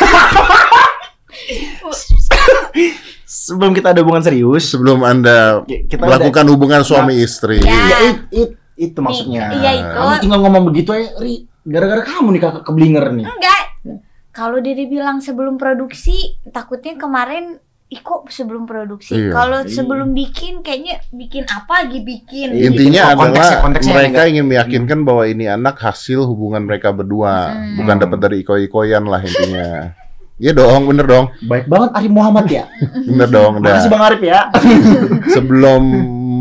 sebelum 3.25 3.73
kita 3.73 3.89
ada 3.91 4.01
hubungan 4.01 4.23
serius, 4.23 4.65
sebelum 4.67 5.03
anda 5.03 5.61
kita 5.67 6.01
melakukan 6.01 6.45
hubungan 6.49 6.81
suami 6.81 7.19
istri. 7.19 7.61
Ya. 7.61 7.77
Ya, 7.87 7.99
it- 8.07 8.25
it- 8.31 8.55
itu 8.75 8.99
maksudnya. 8.99 9.53
Iya 9.53 9.71
itu. 9.77 9.93
Kamu 9.93 10.15
tinggal 10.19 10.41
ngomong 10.41 10.65
begitu 10.67 10.91
ya, 10.93 11.13
Ri. 11.19 11.45
Gara-gara 11.63 12.03
kamu 12.03 12.29
nih 12.33 12.41
kakak 12.41 12.65
keblinger 12.65 13.05
nih. 13.13 13.27
Enggak. 13.27 13.63
Kalau 14.33 14.59
Dede 14.59 14.89
bilang 14.89 15.21
sebelum 15.21 15.55
produksi, 15.55 16.41
takutnya 16.49 16.97
kemarin 16.97 17.61
Ih 17.93 18.01
kok 18.01 18.25
sebelum 18.27 18.65
produksi? 18.65 19.13
Iya. 19.15 19.31
Kalau 19.31 19.61
Iya. 19.61 19.69
sebelum 19.71 20.09
bikin 20.11 20.65
kayaknya 20.65 21.05
bikin 21.13 21.45
apa 21.45 21.85
lagi 21.85 22.01
bikin. 22.01 22.49
Iya. 22.51 22.65
Intinya 22.67 23.03
Gitu. 23.05 23.19
Konteksnya- 23.19 23.45
adalah 23.45 23.61
konteksnya 23.61 23.93
mereka 23.93 24.09
enggak- 24.09 24.31
ingin 24.33 24.45
meyakinkan 24.47 24.99
bahwa 25.05 25.25
ini 25.25 25.45
anak 25.47 25.77
hasil 25.77 26.25
hubungan 26.25 26.65
mereka 26.65 26.89
berdua, 26.91 27.53
Hmm. 27.53 27.77
bukan 27.77 27.97
dapat 27.99 28.19
dari 28.19 28.37
iko-ikoyan 28.41 29.05
lah 29.05 29.21
intinya. 29.21 29.93
Iya 30.37 30.53
dong, 30.53 30.89
bener 30.89 31.05
dong, 31.05 31.29
Baik 31.45 31.69
banget 31.69 31.91
Arif 31.93 32.11
Muhammad 32.11 32.47
ya. 32.49 32.65
bener 33.05 33.29
dong. 33.29 33.61
Dah. 33.61 33.77
Makasih 33.77 33.91
Bang 33.93 34.03
Arif 34.03 34.23
ya. 34.23 34.41
Sebelum 35.37 35.83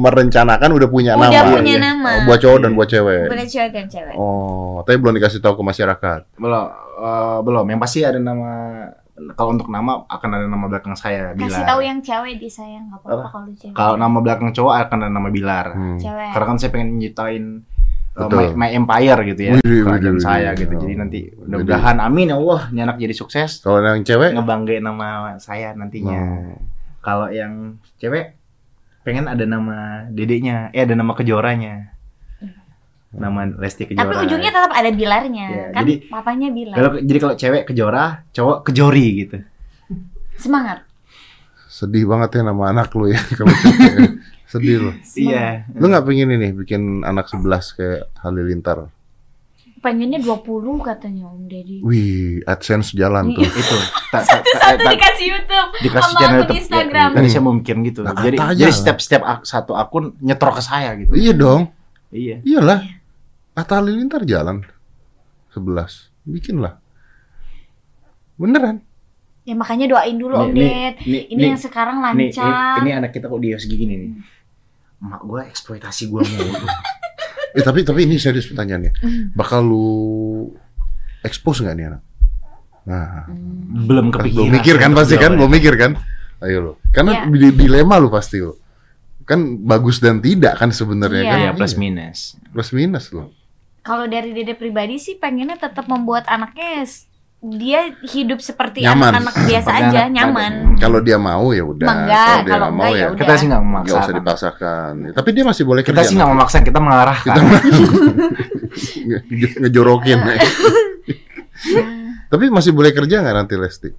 merencanakan 0.01 0.69
udah 0.71 0.89
punya 0.89 1.13
Udah 1.13 1.29
nama. 1.29 1.51
punya 1.53 1.75
iya. 1.75 1.83
nama. 1.83 2.09
Oh, 2.15 2.21
buat 2.25 2.39
cowok 2.39 2.59
dan 2.59 2.71
buat 2.73 2.87
cewek. 2.87 3.27
Boleh 3.27 3.45
cewek 3.45 3.69
dan 3.69 3.85
cewek. 3.85 4.15
Oh, 4.15 4.81
tapi 4.81 4.97
belum 4.97 5.13
dikasih 5.13 5.37
tahu 5.37 5.53
ke 5.53 5.63
masyarakat. 5.63 6.19
Belum, 6.33 6.65
eh, 6.97 7.39
belum. 7.43 7.65
Yang 7.67 7.79
pasti 7.79 7.99
ada 8.01 8.17
nama. 8.17 8.51
Kalau 9.37 9.49
untuk 9.53 9.67
nama 9.69 10.03
akan 10.09 10.29
ada 10.33 10.45
nama 10.49 10.65
belakang 10.65 10.95
saya 10.97 11.37
Bilar. 11.37 11.51
Kasih 11.51 11.63
tahu 11.67 11.81
yang 11.85 11.99
cewek 12.01 12.35
disayang 12.41 12.89
nggak 12.89 12.99
apa-apa 13.05 13.15
Apa? 13.21 13.27
kalau 13.29 13.47
cewek. 13.53 13.75
Kalau 13.77 13.95
nama 13.99 14.17
belakang 14.21 14.49
cowok 14.51 14.73
akan 14.87 14.97
ada 15.05 15.11
nama 15.13 15.29
Bilar. 15.29 15.65
Hmm. 15.75 15.97
cewek. 16.01 16.29
Karena 16.33 16.45
kan 16.49 16.57
saya 16.57 16.69
pengen 16.73 16.89
nyiptain 16.97 17.43
uh, 18.17 18.29
my, 18.29 18.45
my 18.55 18.69
empire 18.73 19.19
gitu 19.23 19.41
ya, 19.41 19.53
Widih, 19.59 19.81
kerajaan 19.87 20.15
widih, 20.17 20.25
saya 20.25 20.49
widih. 20.51 20.61
gitu. 20.65 20.73
Jadi 20.83 20.93
nanti 20.97 21.19
mudah-mudahan 21.31 21.97
amin 22.03 22.31
ya 22.31 22.35
Allah, 22.39 22.61
ini 22.71 22.79
anak 22.83 22.97
jadi 22.99 23.15
sukses. 23.15 23.49
Kalau 23.63 23.79
yang 23.79 24.03
cewek? 24.03 24.31
Ngebanggain 24.35 24.83
nama 24.83 25.37
saya 25.39 25.71
nantinya. 25.75 26.19
Oh. 26.19 26.59
Kalau 27.01 27.27
yang 27.31 27.81
cewek 27.97 28.37
pengen 29.01 29.25
ada 29.25 29.45
nama 29.47 30.05
dedeknya, 30.11 30.69
eh 30.75 30.85
ada 30.85 30.93
nama 30.93 31.13
kejoranya. 31.17 31.90
Nama 33.11 33.43
Lesti 33.59 33.83
Kejora. 33.85 34.07
Tapi 34.07 34.15
ujungnya 34.23 34.51
tetap 34.51 34.71
ada 34.71 34.89
bilarnya. 34.89 35.45
Iya, 35.45 35.65
kan 35.69 35.83
jadi- 35.83 35.99
papanya 36.07 36.47
bilar. 36.49 36.75
kalau 36.75 36.89
jadi 36.97 37.19
kalau 37.19 37.35
cewek 37.35 37.63
kejora, 37.65 38.05
cowok 38.31 38.57
kejori 38.63 39.07
gitu. 39.19 39.37
Semangat. 40.35 40.87
Sedih 41.67 42.05
banget 42.05 42.39
ya 42.39 42.41
nama 42.45 42.71
anak 42.71 42.87
lu 42.93 43.07
ya 43.07 43.19
kalau 43.37 43.51
cewek. 43.51 44.09
Sedih 44.47 44.75
lu. 44.79 44.91
Iya. 45.13 45.67
Lu 45.71 45.87
nggak 45.87 46.03
pengen 46.03 46.29
ini 46.31 46.47
bikin 46.53 46.81
anak 47.01 47.27
11 47.27 47.43
kayak 47.73 48.01
Halilintar? 48.17 48.87
Pengennya 49.81 50.21
20 50.21 50.45
katanya 50.79 51.25
Om 51.25 51.49
Deddy. 51.49 51.81
Wih, 51.81 52.45
AdSense 52.45 52.93
jalan 52.93 53.33
tuh. 53.33 53.41
Itu. 53.61 53.77
Ta- 54.13 54.21
ta- 54.21 54.39
ta- 54.39 54.59
Satu 54.61 54.77
ta- 54.77 54.93
dikasih 54.93 55.25
YouTube 55.27 55.69
dikasih 55.81 56.05
sama 56.05 56.19
channel 56.21 56.31
akun 56.37 56.39
YouTube. 56.45 56.59
Instagram. 56.61 57.09
Ya, 57.17 57.39
mau 57.41 57.53
mikir 57.57 57.75
gitu. 57.81 57.99
Nah, 58.05 58.13
jadi 58.15 58.37
jadi 58.53 58.69
lah. 58.69 58.77
setiap 58.77 58.97
setiap 59.01 59.23
ak- 59.25 59.43
satu 59.43 59.73
akun 59.73 60.13
nyetrok 60.21 60.55
ke 60.55 60.63
saya 60.63 60.93
gitu. 60.95 61.11
Iya 61.11 61.33
dong. 61.33 61.61
Iya. 62.07 62.39
Iyalah. 62.45 62.79
Atta 63.51 63.77
Halilintar 63.77 64.23
jalan 64.23 64.63
11. 65.51 66.09
Bikinlah. 66.23 66.79
Beneran. 68.35 68.79
Ya 69.41 69.53
makanya 69.53 69.89
doain 69.89 70.15
dulu 70.15 70.37
Om 70.37 70.53
Ded. 70.53 70.95
nih, 71.01 71.27
Ini 71.27 71.43
yang 71.47 71.59
sekarang 71.59 71.97
nih, 72.13 72.29
lancar. 72.29 72.77
ini, 72.77 72.79
ini 72.79 72.91
anak 72.95 73.11
kita 73.11 73.25
kok 73.25 73.41
dia 73.41 73.57
segini 73.57 73.93
nih. 73.97 74.11
Emak 74.99 75.21
gua 75.23 75.41
eksploitasi 75.45 76.03
gua 76.07 76.21
mulu. 76.21 76.65
Eh 77.51 77.59
tapi 77.59 77.83
tapi 77.83 78.07
ini 78.07 78.15
serius 78.15 78.47
pertanyaannya. 78.47 78.95
Hmm. 78.95 79.23
Bakal 79.35 79.59
lu 79.59 80.47
expose 81.19 81.59
nggak 81.59 81.75
nih 81.75 81.85
anak? 81.85 82.01
Nah, 82.81 83.27
Hmm. 83.27 83.83
Belum 83.83 84.07
kan 84.07 84.23
kepikiran. 84.23 84.39
belum 84.39 84.51
mikir 84.55 84.75
kan 84.79 84.91
pasti 84.95 85.15
kan, 85.17 85.31
belum 85.35 85.51
mikir 85.51 85.73
kan? 85.75 85.91
Ayo 86.39 86.57
lo. 86.61 86.73
Karena 86.89 87.27
Iya. 87.27 87.27
di- 87.27 87.55
dilema 87.57 87.99
lu 87.99 88.07
pasti 88.07 88.39
lo. 88.39 88.55
Kan 89.21 89.59
bagus 89.61 89.99
dan 89.99 90.17
tidak 90.17 90.55
kan 90.55 90.71
sebenarnya 90.71 91.19
Iya. 91.19 91.27
kan? 91.27 91.39
Iya, 91.41 91.51
plus 91.51 91.73
minus. 91.75 92.19
Plus 92.47 92.69
minus 92.71 93.11
lo. 93.11 93.35
Kalau 93.81 94.05
dari 94.05 94.29
Dede 94.31 94.53
pribadi 94.53 94.95
sih 94.95 95.15
pengennya 95.15 95.57
tetap 95.57 95.85
membuat 95.85 96.25
anaknya 96.25 96.85
dia 97.41 97.89
hidup 98.05 98.37
seperti 98.37 98.85
Nyaman. 98.85 99.17
anak-anak 99.17 99.35
biasa 99.43 99.69
aja, 99.73 100.01
anak- 100.05 100.13
nyaman. 100.13 100.53
Kalau 100.77 101.01
dia 101.01 101.17
mau 101.17 101.49
ya 101.49 101.65
udah. 101.65 101.87
Kalau 101.89 102.05
dia 102.05 102.21
kalau 102.45 102.69
nggak 102.69 102.77
mau 102.77 102.85
ya 102.85 102.93
ya 102.93 103.05
udah. 103.09 103.17
Kita 103.17 103.33
sih 103.33 103.47
nggak 103.49 103.57
nggak 103.59 103.81
memaksa. 103.81 103.97
usah 103.99 104.13
dipaksakan. 104.13 104.91
Tapi 105.11 105.29
dia 105.31 105.43
masih 105.43 105.63
boleh 105.65 105.81
Kita 105.81 105.97
kerja. 105.97 106.05
sih 106.05 106.15
nggak 106.15 106.29
memaksa, 106.29 106.57
kita 106.61 106.77
mengarahkan. 106.77 107.35
Nge- 109.01 109.25
nge- 109.27 109.57
ngejorokin. 109.59 110.19
ya. 110.21 110.37
Tapi 112.31 112.45
masih 112.47 112.71
boleh 112.71 112.93
kerja 112.93 113.19
nggak 113.19 113.35
nanti 113.35 113.55
Lesti? 113.55 113.89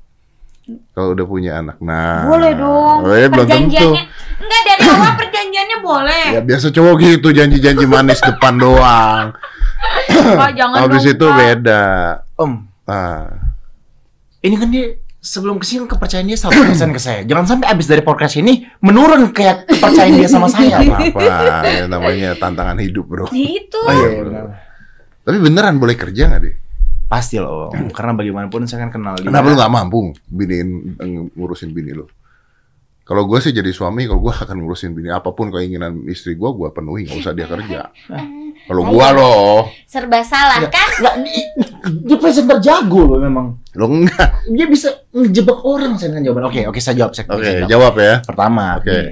Kalau 0.94 1.12
udah 1.12 1.26
punya 1.26 1.58
anak. 1.58 1.82
Nah. 1.82 2.22
Boleh 2.24 2.54
dong. 2.54 3.02
Ya, 3.04 3.26
belum 3.26 3.44
tentu. 3.44 3.50
perjanjiannya 3.50 4.02
enggak 4.38 4.62
dari 4.64 4.82
awal 4.88 5.12
perjanjiannya 5.18 5.78
boleh. 5.82 6.24
Ya 6.30 6.40
biasa 6.40 6.66
cowok 6.70 6.94
gitu 7.00 7.28
janji-janji 7.28 7.84
manis 7.84 8.22
depan 8.22 8.54
doang. 8.56 9.34
Jangan 10.58 10.76
Habis 10.82 11.02
dong, 11.04 11.12
itu 11.14 11.26
beda. 11.28 11.82
Om, 12.36 12.52
Ah. 12.82 13.54
ini 14.42 14.58
kan 14.58 14.68
dia 14.68 14.98
sebelum 15.22 15.62
ke 15.62 15.64
sini 15.64 15.86
kepercayaan 15.86 16.26
dia 16.26 16.34
100% 16.34 16.90
ke 16.90 17.00
saya. 17.00 17.20
Jangan 17.22 17.46
sampai 17.46 17.70
abis 17.70 17.86
dari 17.86 18.02
podcast 18.02 18.34
ini 18.36 18.66
menurun 18.82 19.30
kayak 19.30 19.70
kepercayaan 19.70 20.18
dia 20.18 20.26
sama 20.26 20.50
saya. 20.50 20.82
Apa? 20.82 21.20
Ya, 21.62 21.86
namanya 21.86 22.34
tantangan 22.34 22.74
hidup, 22.82 23.06
Bro. 23.06 23.30
Nah, 23.30 23.38
Itu. 23.38 23.78
Oh 23.78 23.94
iya, 23.94 24.08
benar. 24.26 24.44
Tapi 25.22 25.38
beneran 25.38 25.78
boleh 25.78 25.94
kerja 25.94 26.26
nggak 26.26 26.42
deh? 26.42 26.54
Pasti 27.06 27.38
loh, 27.38 27.70
karena 27.92 28.16
bagaimanapun 28.18 28.66
saya 28.66 28.88
kan 28.88 28.90
kenal 28.90 29.14
dia. 29.14 29.30
Kenapa 29.30 29.46
lu 29.46 29.54
nggak 29.54 29.72
mampu 29.72 29.98
biniin 30.26 30.98
ngurusin 31.38 31.70
bini 31.70 31.94
lu? 31.94 32.08
Kalau 33.04 33.26
gue 33.26 33.38
sih 33.38 33.52
jadi 33.52 33.68
suami, 33.70 34.08
kalau 34.08 34.22
gue 34.26 34.34
akan 34.34 34.56
ngurusin 34.58 34.96
bini 34.96 35.12
apa 35.12 35.30
pun 35.30 35.52
keinginan 35.52 36.02
istri 36.08 36.34
gue, 36.34 36.50
gue 36.50 36.68
penuhi, 36.72 37.06
nggak 37.06 37.18
usah 37.20 37.34
dia 37.36 37.46
kerja. 37.46 37.80
Kalau 38.62 38.82
gue 38.84 39.06
loh, 39.12 39.68
Serba 39.84 40.22
salah 40.22 40.62
kan? 40.64 40.88
Nggak, 40.94 41.14
dia, 42.02 42.16
presenter 42.16 42.58
jago 42.58 43.04
loh 43.06 43.18
memang. 43.18 43.58
lo 43.72 43.88
enggak. 43.88 44.46
Dia 44.46 44.66
bisa 44.66 44.88
ngejebak 45.10 45.58
orang 45.62 45.96
saya 45.96 46.12
dengan 46.12 46.28
jawaban. 46.28 46.44
Oke, 46.46 46.60
oke 46.64 46.78
saya 46.78 46.96
jawab. 46.98 47.12
Saya, 47.12 47.24
Oke, 47.26 47.42
saya 47.42 47.54
jawab. 47.60 47.68
jawab 47.68 47.94
ya. 47.96 48.14
Pertama, 48.22 48.64
Oke. 48.76 48.88
nih, 48.88 49.04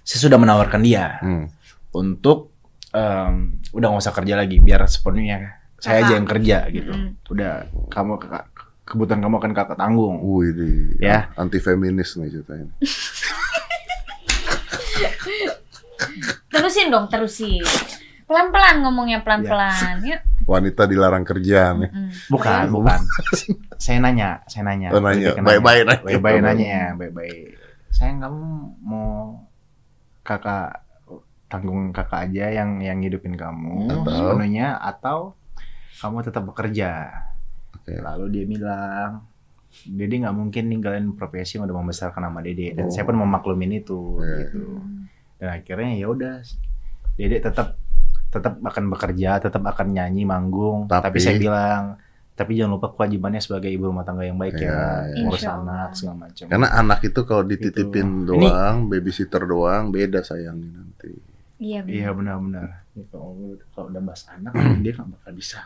saya 0.00 0.20
sudah 0.20 0.38
menawarkan 0.38 0.80
dia 0.80 1.18
Hmm. 1.20 1.46
untuk 1.90 2.54
em, 2.88 3.34
udah 3.70 3.86
nggak 3.88 4.00
usah 4.00 4.14
kerja 4.14 4.34
lagi, 4.34 4.56
biar 4.58 4.80
sepenuhnya 4.84 5.58
saya 5.76 6.02
aja 6.02 6.16
yang 6.16 6.24
kerja 6.24 6.66
gitu. 6.68 6.90
Mm. 6.90 7.10
Udah, 7.28 7.52
kamu 7.86 8.16
kakak, 8.16 8.48
kebutuhan 8.82 9.20
kamu 9.20 9.34
akan 9.36 9.52
kakak 9.52 9.76
tanggung. 9.76 10.16
Wih, 10.20 10.50
di 10.50 10.70
Ya. 10.98 11.30
anti 11.34 11.58
feminis 11.58 12.16
nih 12.16 12.32
ceritanya. 12.32 12.72
Terusin 16.48 16.88
dong, 16.88 17.06
terusin. 17.06 17.62
Pelan-pelan 18.28 18.84
ngomongnya 18.84 19.24
pelan-pelan. 19.24 20.04
Yuk. 20.04 20.20
Wanita 20.44 20.84
dilarang 20.84 21.24
kerja 21.24 21.72
nih. 21.74 21.88
Mm. 21.88 22.10
Bukan, 22.28 22.64
bukan. 22.68 23.00
saya 23.80 23.98
nanya, 23.98 24.44
saya 24.44 24.68
nanya. 24.68 24.92
Oh, 24.92 25.00
nanya. 25.00 25.32
Baik-baik 25.40 25.82
nanya. 25.82 26.04
Baik-baik 26.04 26.40
nanya 26.44 26.66
ya, 26.68 26.86
baik-baik. 26.92 27.56
Saya 27.88 28.12
kamu 28.14 28.48
mau 28.78 29.40
kakak 30.20 30.84
tanggung 31.48 31.88
kakak 31.90 32.28
aja 32.28 32.52
yang 32.52 32.84
yang 32.84 33.00
hidupin 33.00 33.32
kamu 33.32 33.88
Atau? 33.88 34.12
sepenuhnya 34.12 34.76
atau 34.76 35.32
kamu 35.98 36.20
tetap 36.20 36.44
bekerja. 36.44 37.08
Oke. 37.72 37.96
Lalu 37.96 38.24
dia 38.30 38.44
bilang, 38.44 39.10
Dede 39.84 40.20
nggak 40.20 40.36
mungkin 40.36 40.68
ninggalin 40.68 41.16
profesi 41.16 41.56
yang 41.56 41.64
udah 41.64 41.76
membesarkan 41.76 42.20
nama 42.20 42.44
Dede 42.44 42.76
dan 42.76 42.88
Oh. 42.88 42.92
saya 42.92 43.08
pun 43.08 43.16
memaklumin 43.16 43.72
itu 43.74 44.20
Iya. 44.20 44.36
gitu. 44.44 44.64
Dan 45.40 45.48
akhirnya 45.50 45.90
ya 45.96 46.06
udah 46.06 46.34
Dede 47.16 47.40
tetap 47.40 47.77
tetap 48.28 48.58
akan 48.58 48.84
bekerja, 48.88 49.30
tetap 49.38 49.62
akan 49.62 49.86
nyanyi, 49.90 50.22
manggung. 50.22 50.84
Tapi, 50.84 51.08
Tapi- 51.08 51.18
saya 51.18 51.36
bilang, 51.36 51.96
tapi 52.32 52.54
jangan 52.54 52.76
lupa 52.76 52.92
kewajibannya 52.92 53.38
sebagai 53.38 53.66
ibu 53.66 53.88
rumah 53.88 54.02
tangga 54.02 54.22
yang 54.22 54.36
baik 54.36 54.56
ya, 54.56 55.08
ngurus 55.18 55.42
Insya 55.42 55.56
Allah. 55.56 55.74
anak 55.84 55.90
segala 55.92 56.16
macam. 56.22 56.44
Karena 56.46 56.68
anak 56.72 57.00
itu 57.02 57.20
kalau 57.24 57.42
dititipin 57.42 58.06
Gitu. 58.22 58.32
Ini- 58.32 58.46
doang, 58.46 58.76
babysitter 58.86 59.42
doang, 59.42 59.84
beda 59.88 60.20
sayangnya 60.20 60.70
nanti. 60.72 61.10
Iya, 61.58 61.82
benar. 61.82 61.90
Iya 61.90 62.08
benar-benar. 62.12 62.68
Ya, 62.92 63.02
Kalau 63.08 63.30
kalau 63.72 63.86
udah 63.90 64.02
bahas 64.04 64.22
anak, 64.28 64.52
dia 64.78 64.92
nggak 64.92 65.08
bakal 65.10 65.32
bisa 65.32 65.58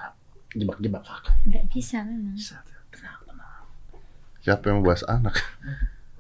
jebak-jebak 0.51 1.03
kakak. 1.03 1.35
Nggak 1.45 1.65
bisa 1.69 1.97
memang. 2.01 2.33
Bisa 2.33 2.57
tenang, 2.89 3.21
tenang. 3.23 3.63
Siapa 4.41 4.65
yang 4.67 4.81
bahas 4.81 5.05
anak? 5.05 5.37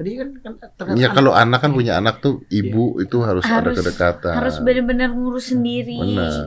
Tadi 0.03 0.19
kan, 0.19 0.29
kan 0.37 0.53
terkait 0.59 0.99
Iya 0.99 1.07
anak. 1.07 1.15
kalau 1.15 1.31
anak 1.31 1.59
kan 1.63 1.71
punya 1.71 1.93
anak 1.95 2.19
tuh 2.19 2.43
ibu 2.51 2.99
itu 2.99 3.23
harus, 3.23 3.47
ada 3.47 3.63
Harus- 3.63 3.79
kedekatan. 3.79 4.35
Harus 4.35 4.59
benar-benar 4.59 5.15
ngurus 5.15 5.55
sendiri, 5.55 5.95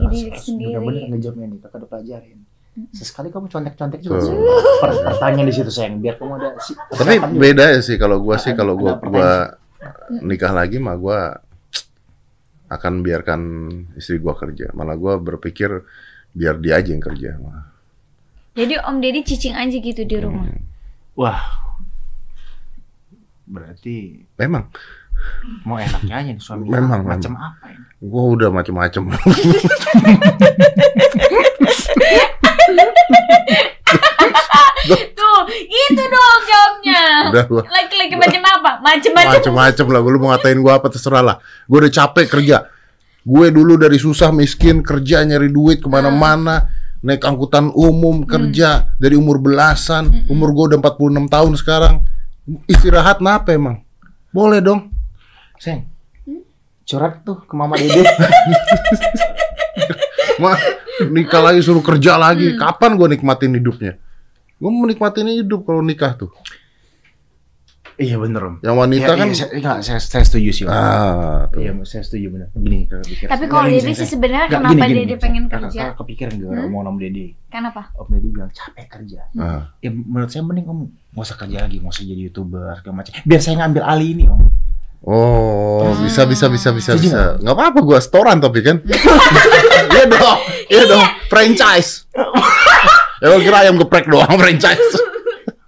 diri 0.06 0.36
sendiri. 0.36 0.76
Bener-bener 0.76 1.08
ngejawabnya 1.08 1.46
nih, 1.48 1.58
kakak 1.64 1.76
udah 1.80 1.88
pelajarin. 1.88 2.38
Sesekali 2.92 3.32
kamu 3.32 3.48
contek-contek 3.48 4.00
juga. 4.04 4.20
sih. 4.20 4.36
Per- 4.76 5.00
Pertanyaan 5.08 5.48
di 5.48 5.54
situ 5.56 5.72
sayang, 5.72 5.96
biar 5.96 6.20
kamu 6.20 6.36
ada 6.36 6.60
si. 6.60 6.76
Tapi 6.76 7.16
beda 7.34 7.64
ya 7.72 7.80
sih 7.80 7.96
kalau 7.96 8.20
gua 8.20 8.36
sih 8.36 8.52
Ada- 8.52 8.58
kalau 8.60 8.76
gua 8.76 8.92
ada 8.92 9.08
gua 9.08 9.30
nikah 10.20 10.52
lagi 10.52 10.76
mah 10.76 10.92
gua 10.94 11.40
akan 12.68 13.00
biarkan 13.00 13.40
istri 13.96 14.20
gua 14.20 14.36
kerja. 14.36 14.76
Malah 14.76 14.92
gua 14.94 15.16
berpikir 15.16 15.72
biar 16.30 16.60
dia 16.60 16.76
aja 16.76 16.92
yang 16.92 17.00
kerja. 17.00 17.40
Jadi 18.52 18.76
Om 18.78 18.96
Deddy 19.00 19.24
cicing 19.24 19.56
aja 19.56 19.72
gitu 19.72 20.04
di 20.04 20.16
rumah. 20.16 20.44
Hmm. 20.44 20.60
Wah, 21.16 21.40
berarti 23.46 24.26
Memang, 24.36 24.68
mau 25.62 25.78
enaknya 25.78 26.14
aja 26.18 26.30
nih 26.34 26.42
suami. 26.42 26.66
Memang, 26.66 27.06
macam 27.06 27.32
apa 27.38 27.70
ini? 27.70 27.82
gua 28.02 28.22
udah 28.34 28.48
macem-macem. 28.52 29.02
Tuh, 34.86 35.40
gitu 35.50 36.02
dong 36.06 36.40
jawabnya. 36.46 37.02
udah 37.32 37.44
gua 37.48 37.62
Laki-laki 37.70 38.14
macam 38.18 38.42
apa? 38.44 38.70
Macam-macam. 38.82 39.32
macem-macem 39.38 39.86
lah. 39.88 40.00
Lu 40.02 40.18
mau 40.18 40.30
ngatain 40.34 40.58
gua 40.60 40.82
apa 40.82 40.90
terserah 40.90 41.22
lah. 41.22 41.36
Gua 41.70 41.86
udah 41.86 41.92
capek 41.94 42.26
kerja. 42.28 42.66
Gue 43.26 43.50
dulu 43.50 43.74
dari 43.74 43.98
susah 43.98 44.30
miskin 44.30 44.86
kerja 44.86 45.26
nyari 45.26 45.50
duit 45.50 45.82
ke 45.82 45.90
mana-mana. 45.90 46.70
Naik 47.02 47.26
angkutan 47.26 47.74
umum 47.74 48.22
kerja 48.22 48.94
dari 49.02 49.18
umur 49.18 49.42
belasan. 49.42 50.30
Umur 50.30 50.54
gue 50.54 50.64
udah 50.70 50.78
46 50.78 51.26
tahun 51.26 51.52
sekarang. 51.58 51.94
Istirahat 52.70 53.18
kenapa 53.18 53.50
emang? 53.50 53.82
Boleh 54.30 54.62
dong. 54.62 54.94
Sayang, 55.58 55.90
curhat 56.86 57.26
tuh 57.26 57.42
ke 57.42 57.54
mama 57.58 57.74
dede. 57.74 58.06
Mah, 60.42 60.58
nikah 61.10 61.42
lagi 61.42 61.64
suruh 61.64 61.82
kerja 61.82 62.14
lagi. 62.14 62.54
Hmm. 62.54 62.58
Kapan 62.60 62.94
gue 62.94 63.08
nikmatin 63.18 63.56
hidupnya? 63.56 63.98
Gue 64.56 64.70
mau 64.70 64.86
nikmatin 64.86 65.26
hidup 65.26 65.66
kalau 65.66 65.82
nikah 65.82 66.14
tuh. 66.14 66.30
Iya 67.98 68.16
bener 68.16 68.40
om. 68.42 68.54
Yang 68.58 68.76
wanita 68.76 69.02
Iya, 69.06 69.14
kan 69.14 69.26
iya, 69.26 69.34
saya, 69.34 69.48
enggak, 69.50 69.76
saya, 69.80 69.98
saya 69.98 70.22
setuju 70.22 70.50
sih 70.50 70.62
om. 70.62 70.70
ah, 70.70 71.48
tuh. 71.48 71.60
Iya, 71.60 71.72
saya 71.82 72.02
setuju 72.02 72.26
bener. 72.30 72.48
Gini 72.52 72.78
kakak. 72.84 73.26
Tapi 73.26 73.44
kalau 73.46 73.66
Dede 73.66 73.92
sih 73.92 74.04
sebenarnya 74.06 74.46
kenapa 74.46 74.70
gini, 74.70 74.80
gini, 74.82 74.92
Dede 74.94 75.06
gini, 75.06 75.16
pengen 75.18 75.42
kakak- 75.44 75.62
kerja? 75.66 75.80
Kakak 75.82 75.94
kepikiran 75.98 76.32
gak 76.34 76.48
Hmm? 76.48 76.58
ngomong 76.66 76.82
om 76.86 76.96
Dede. 76.96 77.26
Kenapa? 77.46 77.82
Om 77.92 78.08
Dede 78.10 78.28
bilang 78.30 78.50
capek 78.50 78.86
kerja. 78.86 79.20
Ah. 79.34 79.72
Ya 79.78 79.90
menurut 79.90 80.28
saya 80.28 80.42
mending 80.42 80.66
om 80.66 80.78
nggak 81.10 81.24
usah 81.24 81.36
kerja 81.36 81.58
lagi, 81.60 81.76
nggak 81.78 81.90
usah 81.90 82.04
jadi 82.04 82.22
youtuber 82.22 82.62
segala 82.74 82.94
macam. 82.96 83.12
Biar 83.22 83.40
saya 83.40 83.54
ngambil 83.58 83.82
alih 83.82 84.10
ini 84.12 84.24
om. 84.26 84.40
Oh, 85.02 85.94
bisa 86.00 86.24
bisa 86.24 86.46
bisa 86.46 86.68
bisa 86.70 86.90
Setuju 86.92 87.06
bisa. 87.06 87.20
Nggak 87.38 87.54
apa-apa 87.54 87.78
gua 87.80 87.98
setoran 87.98 88.36
tapi 88.36 88.60
kan. 88.60 88.76
Iya 89.88 90.04
dong. 90.10 90.38
Iya 90.66 90.82
dong. 90.84 91.06
Franchise. 91.26 92.04
ya 93.22 93.26
lo 93.26 93.38
kira 93.38 93.62
ayam 93.62 93.76
geprek 93.76 94.04
doang 94.04 94.36
franchise. 94.42 94.82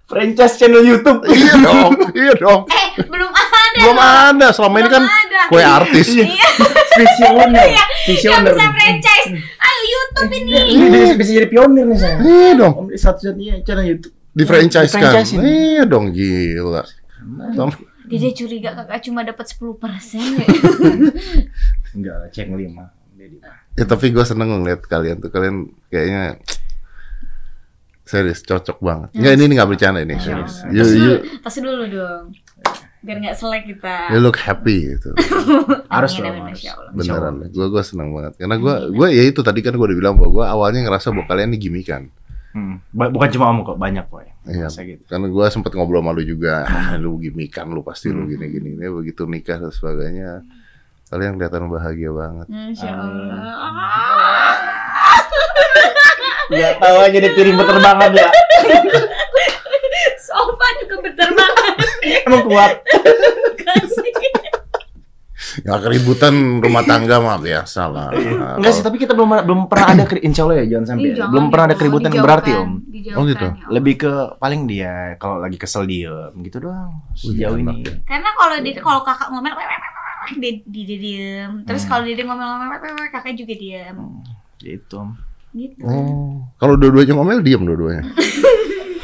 Franchise 0.09 0.57
channel 0.57 0.83
YouTube. 0.83 1.21
iya 1.29 1.53
dong. 1.61 1.93
Iya 2.11 2.33
dong. 2.35 2.61
Eh, 2.67 2.89
belum 3.05 3.29
ada. 3.29 3.61
Belum 3.77 3.99
ada. 3.99 4.47
Selama 4.51 4.77
ini 4.79 4.89
kan 4.89 5.05
Belum 5.05 5.21
ada. 5.23 5.41
kue 5.47 5.63
artis. 5.63 6.07
Iya. 6.11 6.49
Visioner. 6.99 7.69
Yang 7.69 7.91
Visioner. 8.09 8.53
bisa 8.53 8.67
franchise. 8.73 9.29
Ayo 9.37 9.81
YouTube 9.87 10.31
ini. 10.35 10.51
Ini 10.67 10.87
bisa, 10.89 11.13
bisa 11.15 11.31
jadi 11.37 11.49
pionir 11.49 11.85
nih 11.87 11.99
saya. 11.99 12.17
Iya 12.19 12.51
dong. 12.57 12.75
Satu-satunya 12.91 13.61
channel 13.63 13.87
YouTube. 13.87 14.15
Di 14.29 14.45
franchise 14.45 14.93
kan. 14.93 15.13
Iya 15.39 15.83
dong 15.85 16.11
gila. 16.11 16.83
Tom- 17.53 17.77
Dede 18.09 18.33
curiga 18.33 18.73
kakak 18.73 19.05
cuma 19.05 19.21
dapat 19.21 19.45
10 19.47 19.77
persen. 19.77 20.25
Enggak 21.95 22.33
cek 22.33 22.49
lima. 22.49 22.89
Ya 23.77 23.85
tapi 23.85 24.09
gue 24.09 24.25
seneng 24.25 24.49
ngeliat 24.51 24.81
kalian 24.83 25.21
tuh. 25.21 25.29
Kalian 25.29 25.69
kayaknya 25.87 26.41
serius 28.09 28.41
cocok 28.41 28.81
banget. 28.81 29.09
Enggak 29.13 29.33
ini 29.37 29.53
nggak 29.53 29.69
bercanda 29.69 30.01
ini 30.01 30.17
serius. 30.17 30.65
You, 30.73 30.81
you, 30.81 30.97
dulu, 30.97 31.15
tas 31.45 31.55
dulu 31.61 31.85
dong. 31.87 32.25
Biar 32.99 33.17
nggak 33.23 33.37
selek 33.37 33.63
kita. 33.69 34.11
you 34.11 34.19
look 34.19 34.41
happy 34.41 34.97
gitu. 34.97 35.13
Harus 35.95 36.17
dong. 36.17 36.35
Beneran, 36.97 37.47
gue 37.47 37.67
gue 37.69 37.83
seneng 37.85 38.11
banget. 38.11 38.41
Karena 38.41 38.57
gue 38.57 38.75
gue 38.91 39.09
ya 39.13 39.23
itu 39.29 39.41
tadi 39.45 39.61
kan 39.61 39.77
gue 39.77 39.87
udah 39.87 39.99
bilang 40.01 40.15
bahwa 40.17 40.31
gue 40.35 40.45
awalnya 40.49 40.81
ngerasa 40.89 41.13
bahwa 41.13 41.29
kalian 41.29 41.53
ini 41.53 41.59
gimikan. 41.61 42.09
Hmm. 42.57 42.81
Bukan 42.91 43.29
cuma 43.37 43.53
om 43.53 43.61
kok, 43.63 43.77
banyak 43.77 44.09
kok 44.09 44.25
ya. 44.25 44.33
Iya. 44.49 44.67
Gitu. 44.73 45.05
Karena 45.05 45.29
gue 45.29 45.47
sempet 45.53 45.77
ngobrol 45.77 46.01
sama 46.01 46.17
lu 46.17 46.25
juga, 46.25 46.65
ah, 46.65 46.97
lu 47.03 47.21
gimikan 47.21 47.69
lu 47.71 47.85
pasti 47.85 48.09
lu 48.09 48.25
Hmm. 48.25 48.33
gini-gini. 48.35 48.75
Ini 48.81 48.89
begitu 48.89 49.29
nikah 49.29 49.61
dan 49.61 49.71
sebagainya, 49.71 50.43
kalian 51.13 51.37
kelihatan 51.37 51.69
bahagia 51.69 52.11
banget. 52.11 52.47
Masya 52.49 52.89
Amin. 52.89 53.31
Allah. 53.31 54.78
Gak 56.49 56.75
tahu 56.81 56.97
aja 56.99 57.17
deh 57.19 57.33
piring 57.33 57.57
berterbangan 57.57 58.11
ya. 58.11 58.29
Sofa 60.19 60.67
juga 60.81 60.95
berterbangan. 61.05 61.73
Emang 62.25 62.43
kuat. 62.45 62.73
Kasih. 63.59 64.13
Nggak 65.59 65.81
keributan 65.83 66.35
rumah 66.63 66.87
tangga 66.87 67.19
mah 67.19 67.37
biasa 67.37 67.91
lah. 67.91 68.09
Nah, 68.15 68.57
Enggak 68.57 68.73
sih, 68.73 68.85
tapi 68.85 68.97
kita 68.97 69.11
belum 69.11 69.43
belum 69.43 69.61
pernah 69.67 69.87
ada 69.91 70.05
insya 70.23 70.47
Allah 70.47 70.63
ya 70.63 70.67
jangan 70.71 70.87
sampai. 70.87 71.11
Ya. 71.13 71.27
belum 71.27 71.45
pernah 71.51 71.65
ada 71.67 71.75
gitu, 71.75 71.81
keributan 71.83 72.11
yang 72.15 72.25
berarti 72.25 72.51
om. 72.55 72.71
Oh, 73.19 73.25
gitu? 73.27 73.47
ya. 73.47 73.67
Lebih 73.69 73.95
ke 73.99 74.13
paling 74.39 74.71
dia 74.71 75.19
kalau 75.19 75.43
lagi 75.43 75.59
kesel 75.59 75.83
diem 75.85 76.31
gitu 76.47 76.63
doang 76.63 77.03
sejauh 77.13 77.59
ini. 77.59 77.83
ya. 77.83 77.95
Karena 78.07 78.31
kalau 78.39 78.57
di 78.63 78.71
kalau 78.79 79.01
kakak 79.03 79.29
ngomel 79.35 79.53
dia 80.39 80.53
dia 80.63 80.85
dia 80.87 80.99
diem. 80.99 81.51
Terus 81.67 81.83
Hmm. 81.85 81.91
kalau 81.91 82.03
dia 82.07 82.15
ngomel-ngomel 82.23 82.79
kakak 83.11 83.35
juga 83.35 83.55
diem. 83.59 83.99
Gitu. 84.59 85.01
Gitu. 85.57 85.81
Oh, 85.83 86.45
kalau 86.61 86.77
dua-duanya 86.77 87.15
ngomel 87.17 87.41
diam 87.41 87.65
dua-duanya. 87.65 88.05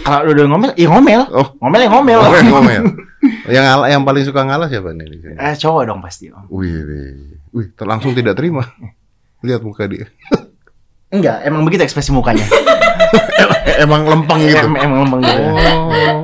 Kalau 0.04 0.36
udah 0.36 0.44
ngomel, 0.52 0.70
iya 0.76 0.88
ngomel. 0.92 1.20
Oh, 1.32 1.48
Ngomel 1.64 1.80
ya 1.80 1.88
ngomel. 1.88 2.18
ngomel 2.20 2.44
ngomel. 2.52 2.82
yang 3.48 3.64
ngalah, 3.64 3.88
yang 3.88 4.04
paling 4.04 4.20
suka 4.28 4.44
ngalah 4.44 4.68
siapa 4.68 4.92
nih 4.92 5.08
di 5.08 5.16
sini? 5.16 5.36
Eh 5.40 5.56
cowok 5.56 5.82
dong 5.88 6.04
pasti 6.04 6.28
om. 6.28 6.44
Wih, 6.52 6.76
wih, 6.84 7.40
wih, 7.56 7.72
langsung 7.88 8.12
tidak 8.12 8.36
terima. 8.36 8.68
Lihat 9.40 9.64
muka 9.64 9.88
dia. 9.88 10.04
Enggak, 11.08 11.40
emang 11.48 11.64
begitu 11.64 11.88
ekspresi 11.88 12.12
mukanya. 12.12 12.44
Emang 13.84 14.06
lempeng 14.06 14.38
gitu. 14.44 14.60
Em- 14.60 14.76
emang 14.78 14.98
lempeng 15.08 15.20
gitu. 15.24 15.40
Oh. 15.40 16.14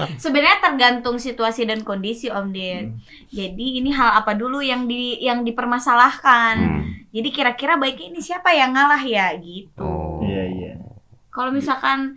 Sebenarnya 0.22 0.58
tergantung 0.60 1.16
situasi 1.16 1.64
dan 1.64 1.82
kondisi 1.82 2.28
Om 2.28 2.50
Ded. 2.50 2.90
Hmm. 2.90 2.98
Jadi 3.28 3.80
ini 3.80 3.90
hal 3.92 4.20
apa 4.20 4.32
dulu 4.32 4.60
yang 4.60 4.84
di 4.86 5.20
yang 5.20 5.42
dipermasalahkan. 5.42 6.54
Hmm. 6.58 6.82
Jadi 7.12 7.28
kira-kira 7.28 7.76
baiknya 7.76 8.16
ini 8.16 8.20
siapa 8.20 8.52
yang 8.52 8.72
ngalah 8.72 9.02
ya 9.02 9.36
gitu. 9.36 9.84
Oh. 9.84 10.20
Iya 10.24 10.42
iya. 10.48 10.72
Kalau 11.28 11.52
misalkan 11.52 12.16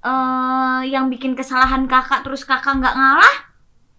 eh 0.00 0.80
yang 0.88 1.12
bikin 1.12 1.36
kesalahan 1.36 1.84
kakak 1.84 2.24
terus 2.24 2.40
kakak 2.40 2.80
nggak 2.80 2.96
ngalah, 2.96 3.36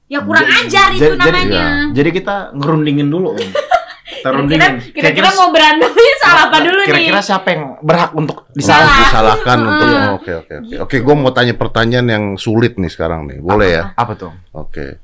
ya 0.09 0.25
kurang 0.25 0.49
Jadi- 0.49 0.57
ajar 0.65 0.87
itu 0.97 1.03
jadi- 1.05 1.21
jadi- 1.21 1.45
namanya. 1.45 1.65
Jadi 1.93 2.09
kita 2.09 2.35
ngerundingin 2.57 3.07
dulu 3.07 3.37
om. 3.37 3.41
Kita 4.21 4.29
Kira-kira 4.37 4.67
kira-kira 4.93 5.29
mau 5.33 5.49
berantemnya 5.49 6.13
salah 6.19 6.43
apa 6.47 6.57
dulu 6.61 6.77
nih? 6.77 6.87
Kira-kira 6.87 7.19
siapa 7.19 7.47
yang 7.49 7.63
berhak 7.81 8.11
untuk 8.13 8.37
Salah. 8.53 8.85
disalahkan? 8.85 9.01
Disalahkan 9.01 9.57
untuk 9.59 9.87
oh, 9.87 10.11
oke 10.13 10.31
oke 10.37 10.53
oke. 10.55 10.75
Oke, 10.85 10.95
gue 11.01 11.15
mau 11.17 11.31
tanya 11.31 11.53
pertanyaan 11.53 12.07
yang 12.07 12.25
sulit 12.37 12.77
nih 12.77 12.87
sekarang 12.87 13.25
nih. 13.25 13.37
Boleh 13.39 13.69
ya? 13.71 13.83
Apa 13.93 14.13
tuh? 14.13 14.31
Oke. 14.53 15.01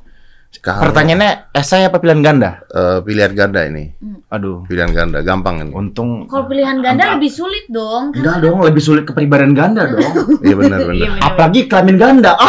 Kalau, 0.58 0.80
Pertanyaannya 0.82 1.54
esai 1.54 1.86
apa 1.86 1.98
pilihan 1.98 2.20
ganda? 2.20 2.66
eh, 2.68 3.00
pilihan 3.02 3.30
ganda 3.32 3.62
ini. 3.64 3.94
Aduh. 4.28 4.66
Pilihan 4.66 4.90
ganda 4.90 5.22
gampang 5.22 5.62
ini. 5.62 5.72
Untung 5.72 6.26
Kalau 6.26 6.50
pilihan 6.50 6.82
ganda 6.82 7.14
lebih 7.14 7.30
sulit 7.30 7.68
dong. 7.68 8.10
Enggak 8.12 8.42
dong, 8.42 8.62
lebih 8.62 8.82
sulit 8.82 9.04
kepribadian 9.04 9.54
ganda 9.54 9.86
dong. 9.86 10.02
Iya 10.46 10.56
benar 10.56 10.78
Iya, 10.80 10.88
benar. 10.88 11.10
bener. 11.14 11.22
Apalagi 11.22 11.62
kelamin 11.66 11.98
ganda. 11.98 12.32
Ah, 12.34 12.48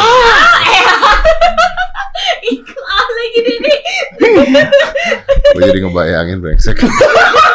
ah 2.88 3.06
lagi 3.08 3.40
ini. 3.44 3.74
Gue 5.56 5.62
jadi 5.64 5.80
ngebayangin 5.84 6.38
brengsek. 6.44 6.78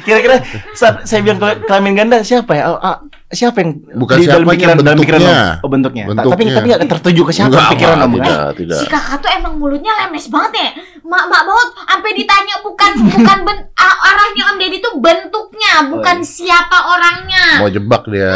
kira-kira 0.00 0.36
saat 0.72 1.02
saya 1.02 1.20
bilang 1.20 1.36
ke- 1.36 1.60
kelamin 1.62 1.94
ganda 1.94 2.18
siapa 2.20 2.52
ya? 2.52 2.64
Ah, 2.68 2.78
ah, 2.80 2.96
siapa 3.26 3.56
yang 3.58 3.70
Bukan 3.92 4.14
di 4.14 4.24
dalam 4.24 4.46
pikiran 4.46 4.76
dalam 4.76 4.96
pikiran 4.96 5.20
bentuknya. 5.20 5.44
Om? 5.50 5.60
Oh, 5.60 5.68
bentuknya. 5.68 6.02
Ta- 6.04 6.12
Tapi 6.14 6.22
Bentuknya. 6.24 6.54
tapi 6.54 6.66
enggak 6.68 6.90
tertuju 6.90 7.20
ke 7.22 7.32
siapa 7.32 7.48
Enggak, 7.50 7.68
pikiran 7.72 7.96
Om 7.96 8.02
kan? 8.02 8.14
tidak, 8.16 8.46
tidak. 8.56 8.78
Si 8.78 8.86
kakak 8.86 9.16
tuh 9.18 9.30
emang 9.30 9.54
mulutnya 9.54 9.92
lemes 9.96 10.26
banget 10.26 10.52
ya. 10.54 10.68
Mak 11.04 11.24
mak 11.26 11.42
banget 11.42 11.68
sampai 11.84 12.10
ditanya 12.12 12.54
bukan 12.60 12.90
bukan 13.06 13.38
ben, 13.42 13.58
arahnya 13.76 14.42
Om 14.46 14.56
Deddy 14.56 14.78
tuh 14.80 14.94
bentuknya, 14.96 15.72
bukan 15.86 16.16
siapa 16.20 16.78
orangnya. 16.88 17.44
Mau 17.58 17.68
jebak 17.68 18.02
dia. 18.06 18.32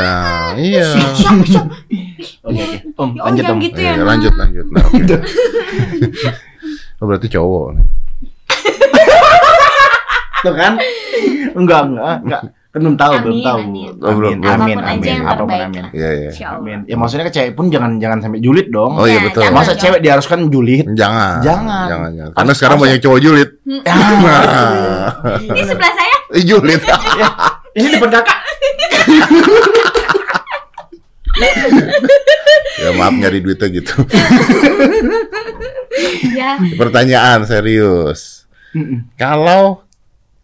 Iya. 0.54 0.86
Siapa 1.14 1.44
siapa? 1.44 1.74
Oke. 2.42 2.64
Om, 2.92 3.08
Oh, 3.14 3.24
lanjut 3.24 3.44
yang 3.44 3.56
Om. 3.56 3.62
gitu 3.62 3.78
Iya, 3.78 3.88
ya. 3.88 3.94
Nak? 3.94 4.06
lanjut 4.06 4.34
lanjut. 4.34 4.66
Nah, 4.68 4.84
oke. 4.84 5.16
Oh, 6.98 7.06
berarti 7.06 7.30
cowok 7.30 7.78
nih. 7.78 7.86
Tuh 10.40 10.54
kan? 10.54 10.72
Enggak, 11.52 11.82
enggak, 11.84 12.16
enggak. 12.22 12.42
Kan 12.68 12.78
belum 12.78 12.96
tahu, 12.96 13.12
belum 13.18 13.32
Amin, 13.32 13.42
tahu. 13.42 13.58
amin. 13.58 13.92
Oh, 13.98 14.12
belum, 14.12 14.32
belum. 14.38 14.54
amin, 14.54 14.76
amin. 14.78 15.08
yang 15.08 15.24
Apa 15.24 15.32
pun 15.34 15.48
terbaik 15.48 15.64
amin. 15.64 15.84
Iya 15.90 16.10
iya. 16.12 16.28
Insya 16.30 16.46
Allah. 16.48 16.60
Amin. 16.60 16.78
Ya 16.84 16.94
maksudnya 16.94 17.24
ke 17.24 17.32
cewek 17.32 17.52
pun 17.52 17.64
jangan 17.68 17.90
jangan 17.96 18.18
sampai 18.20 18.38
julid 18.38 18.68
dong. 18.68 18.92
Oh 18.92 19.04
iya 19.04 19.14
Ya, 19.14 19.20
betul. 19.24 19.40
jangan. 19.42 19.56
Masa 19.56 19.72
cewek 19.74 20.00
diharuskan 20.00 20.38
julid? 20.46 20.84
Jangan. 20.92 21.40
Jangan. 21.40 21.86
Jangan, 21.88 22.10
jangan. 22.12 22.32
Karena 22.34 22.52
sekarang 22.52 22.76
harus- 22.76 22.86
banyak 22.86 23.00
cowok 23.00 23.18
julid. 23.18 23.48
Ah. 23.82 25.10
Ini 25.48 25.62
sebelah 25.64 25.92
saya. 25.92 26.16
Julid. 26.38 26.80
Ini 27.78 27.86
depan 27.90 28.10
kakak. 28.12 28.38
ya 32.78 32.90
maaf 32.92 33.14
nyari 33.14 33.38
duitnya 33.40 33.68
gitu. 33.72 33.94
Ya. 36.30 36.58
Pertanyaan 36.76 37.42
serius. 37.44 38.44
Kalau 39.16 39.82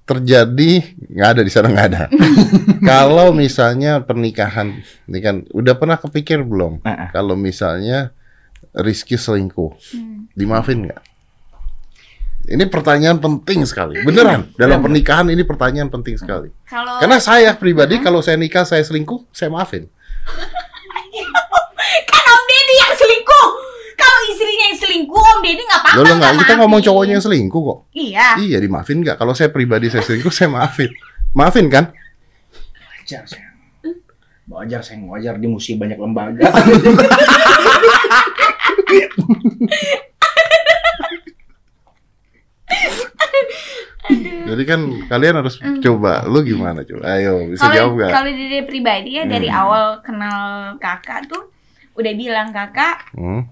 terjadi 0.05 0.85
nggak 1.01 1.29
ada 1.37 1.41
di 1.41 1.53
sana 1.53 1.73
nggak 1.73 1.89
ada. 1.91 2.03
Kalau 2.91 3.33
misalnya 3.33 4.05
pernikahan, 4.05 4.85
ini 5.09 5.19
kan 5.25 5.37
udah 5.51 5.75
pernah 5.81 5.97
kepikir 5.97 6.45
belum? 6.45 6.85
Heeh. 6.85 7.09
Kalau 7.11 7.35
misalnya 7.35 8.13
Rizky 8.75 9.17
selingkuh, 9.17 9.73
Hmm. 9.97 10.29
dimaafin 10.37 10.85
nggak? 10.85 11.03
Ini 12.45 12.69
pertanyaan 12.69 13.17
penting 13.25 13.65
sekali, 13.65 14.05
beneran. 14.05 14.53
Dalam 14.61 14.85
pernikahan 14.85 15.25
ini 15.33 15.49
pertanyaan 15.49 15.89
penting 15.89 16.21
sekali. 16.21 16.53
Kalau 16.69 17.01
Karena 17.01 17.17
saya 17.17 17.57
pribadi 17.57 18.05
kalau 18.05 18.21
saya 18.21 18.37
nikah 18.37 18.69
saya 18.69 18.85
selingkuh, 18.85 19.33
saya 19.33 19.49
maafin. 19.49 19.89
kan 22.11 22.25
Om 22.29 22.43
Deddy 22.45 22.75
yang 22.77 22.93
selingkuh 22.93 23.49
kalau 24.05 24.21
istrinya 24.29 24.65
yang 24.69 24.79
selingkuh 24.79 25.23
Om 25.25 25.39
Deddy 25.41 25.63
nggak 25.65 25.81
apa-apa. 25.81 26.05
Lo 26.05 26.13
nggak, 26.21 26.33
kita 26.45 26.53
ngomong 26.61 26.81
cowoknya 26.85 27.13
yang 27.17 27.25
selingkuh 27.25 27.63
kok. 27.65 27.79
Iya. 27.97 28.29
Iya 28.45 28.59
dimaafin 28.61 29.01
nggak? 29.01 29.17
Kalau 29.17 29.33
saya 29.33 29.49
pribadi 29.49 29.89
saya 29.89 30.05
selingkuh 30.05 30.33
saya 30.33 30.53
maafin. 30.53 30.93
Maafin 31.33 31.67
kan? 31.73 31.91
Wajar 33.01 33.25
saya. 33.25 33.49
Wajar 34.45 34.81
saya 34.85 35.01
wajar 35.09 35.41
di 35.41 35.49
musim 35.49 35.81
banyak 35.81 35.97
lembaga. 35.97 36.45
Jadi 44.45 44.63
kan 44.69 44.81
kalian 45.09 45.41
harus 45.41 45.57
mm. 45.59 45.81
coba. 45.81 46.29
Lu 46.29 46.45
gimana 46.45 46.85
coba? 46.85 47.17
Ayo 47.17 47.49
bisa 47.49 47.65
kalo, 47.67 47.75
jawab 47.75 47.93
gak? 48.05 48.11
Kalau 48.13 48.31
dari 48.31 48.61
pribadi 48.69 49.11
ya 49.17 49.25
mm. 49.25 49.33
dari 49.33 49.49
hmm. 49.49 49.61
awal 49.65 49.85
kenal 50.05 50.41
kakak 50.77 51.25
tuh 51.27 51.49
udah 51.97 52.13
bilang 52.13 52.53
kakak. 52.53 53.09
Hmm 53.17 53.49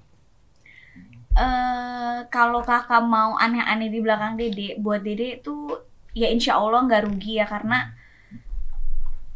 eh 1.33 2.19
kalau 2.29 2.61
kakak 2.61 3.03
mau 3.03 3.35
aneh-aneh 3.37 3.89
di 3.89 4.01
belakang 4.05 4.37
dede, 4.37 4.77
buat 4.77 5.01
dede 5.01 5.41
tuh 5.41 5.81
ya 6.13 6.29
insya 6.29 6.61
Allah 6.61 6.85
nggak 6.85 7.09
rugi 7.09 7.41
ya 7.41 7.49
karena 7.49 7.89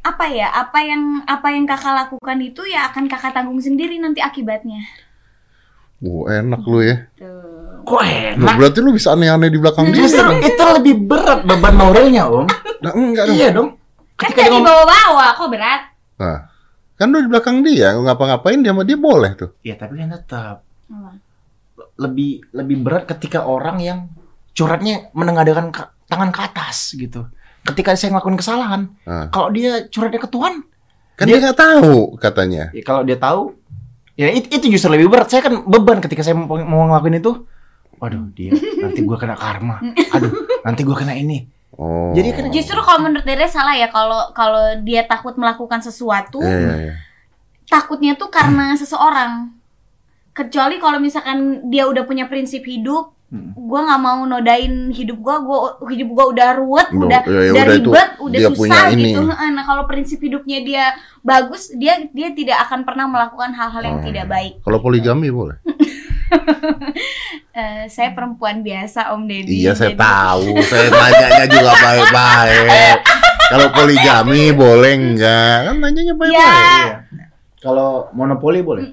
apa 0.04 0.24
ya 0.30 0.52
apa 0.54 0.78
yang 0.86 1.24
apa 1.26 1.48
yang 1.50 1.64
kakak 1.66 1.94
lakukan 2.06 2.38
itu 2.38 2.62
ya 2.68 2.86
akan 2.92 3.10
kakak 3.10 3.32
tanggung 3.34 3.58
sendiri 3.58 3.98
nanti 3.98 4.22
akibatnya. 4.22 4.84
Oh, 6.04 6.28
enak 6.28 6.60
lu 6.68 6.84
ya. 6.84 7.08
Tuh. 7.16 7.80
Kok 7.88 8.02
Loh, 8.02 8.04
enak? 8.04 8.54
berarti 8.60 8.78
lu 8.84 8.90
bisa 8.92 9.16
aneh-aneh 9.16 9.48
di 9.48 9.58
belakang 9.58 9.88
dia. 9.90 10.04
Justru 10.04 10.28
itu 10.44 10.62
lebih 10.76 10.94
berat 11.08 11.40
beban 11.42 11.74
moralnya 11.74 12.28
om. 12.28 12.44
Nah, 12.84 12.92
enggak 12.92 13.24
dong. 13.32 13.36
Iya 13.40 13.48
dong. 13.56 13.68
Kan 14.20 14.30
Ketika 14.30 14.36
dia 14.36 14.44
tadi 14.46 14.56
ngomong, 14.60 14.68
bawa-bawa 14.68 15.26
kok 15.32 15.48
berat. 15.48 15.82
Nah, 16.20 16.38
kan 17.00 17.06
lu 17.08 17.18
di 17.24 17.28
belakang 17.32 17.56
dia, 17.64 17.96
ngapa-ngapain 17.96 18.60
dia 18.60 18.72
sama 18.76 18.84
dia 18.84 18.98
boleh 19.00 19.32
tuh. 19.34 19.50
ya 19.64 19.74
tapi 19.74 19.96
kan 19.96 20.12
tetap 20.12 20.56
lebih 21.96 22.30
lebih 22.50 22.76
berat 22.78 23.04
ketika 23.06 23.42
orang 23.42 23.78
yang 23.78 23.98
curhatnya 24.52 25.12
menengadahkan 25.12 25.68
ka- 25.68 25.92
tangan 26.06 26.30
ke 26.30 26.40
atas 26.42 26.92
gitu. 26.92 27.28
Ketika 27.62 27.92
saya 27.92 28.12
ngelakuin 28.12 28.36
kesalahan, 28.36 28.82
Nah, 29.02 29.26
kalau 29.28 29.50
dia 29.50 29.84
curhatnya 29.86 30.18
ke 30.18 30.28
Tuhan, 30.28 30.62
kan 31.14 31.24
dia 31.24 31.36
nggak 31.36 31.58
tahu 31.58 32.14
katanya. 32.16 32.70
ya 32.70 32.80
kalau 32.80 33.02
dia 33.02 33.16
tahu, 33.16 33.52
ya 34.14 34.30
it- 34.30 34.48
itu 34.48 34.70
justru 34.70 34.88
lebih 34.88 35.08
berat. 35.08 35.26
Saya 35.26 35.42
kan 35.42 35.62
beban 35.62 35.98
ketika 35.98 36.22
saya 36.22 36.32
mau, 36.32 36.56
mau 36.58 36.86
ngelakuin 36.86 37.18
itu. 37.18 37.32
Waduh, 37.96 38.28
dia 38.30 38.52
nanti 38.78 39.00
gua 39.00 39.16
kena 39.16 39.34
karma. 39.34 39.80
Aduh, 40.12 40.32
nanti 40.62 40.80
gua 40.80 40.96
kena 40.96 41.12
ini. 41.12 41.48
Oh. 41.72 42.12
Jadi 42.12 42.28
kan 42.30 42.44
Justru 42.48 42.76
kalau 42.78 43.02
menurut 43.02 43.24
Dede 43.24 43.44
salah 43.46 43.72
ya 43.72 43.88
kalau 43.88 44.32
kalau 44.32 44.80
dia 44.80 45.04
takut 45.04 45.34
melakukan 45.34 45.80
sesuatu, 45.80 46.40
Iya, 46.40 46.56
iya, 46.56 46.74
iya. 46.82 46.94
takutnya 47.66 48.14
tuh 48.14 48.28
karena 48.28 48.72
seseorang. 48.72 49.52
Kecuali 50.36 50.76
kalau 50.76 51.00
misalkan 51.00 51.38
dia 51.66 51.88
udah 51.88 52.04
punya 52.04 52.28
prinsip 52.28 52.60
hidup, 52.62 53.16
Hmm. 53.26 53.50
gua 53.58 53.82
nggak 53.82 54.00
mau 54.00 54.22
nodain 54.22 54.86
hidup 54.88 55.18
gua, 55.18 55.42
gua 55.42 55.58
hidup 55.88 56.08
gua 56.08 56.30
udah 56.30 56.48
ruwet, 56.54 56.88
udah 56.94 57.20
ya, 57.26 57.40
ya 57.42 57.50
udah 57.50 57.64
ribet, 57.66 58.08
udah 58.20 58.38
susah 58.52 58.84
ini. 58.88 59.10
gitu. 59.10 59.26
Heeh, 59.26 59.48
Nah, 59.50 59.64
kalau 59.64 59.82
prinsip 59.84 60.20
hidupnya 60.20 60.62
dia 60.62 60.84
bagus, 61.20 61.74
dia 61.74 62.06
dia 62.08 62.30
tidak 62.30 62.62
akan 62.62 62.86
pernah 62.86 63.08
melakukan 63.08 63.50
hal-hal 63.50 63.82
yang 63.82 63.98
Oh. 63.98 64.04
tidak 64.04 64.30
baik. 64.30 64.62
Kalau 64.62 64.78
poligami 64.78 65.26
boleh. 65.28 65.58
Eh, 67.50 67.88
saya 67.88 68.12
perempuan 68.12 68.60
biasa, 68.60 69.10
Om 69.10 69.24
Deddy. 69.24 69.64
Iya, 69.64 69.72
saya 69.72 69.90
jadi- 69.90 70.00
tahu. 70.02 70.44
Saya 70.62 70.88
tanyanya 70.92 71.46
juga 71.48 71.72
baik-baik. 71.74 72.98
Kalau 73.50 73.66
poligami 73.70 74.42
boleh 74.52 74.92
enggak? 74.92 75.56
Kan 75.64 75.76
nanyanya 75.78 76.14
baik-baik. 76.14 76.36
Ya, 76.36 76.52
Iya. 77.08 77.25
Kalau 77.66 77.88
monopoli 78.12 78.62
boleh. 78.62 78.86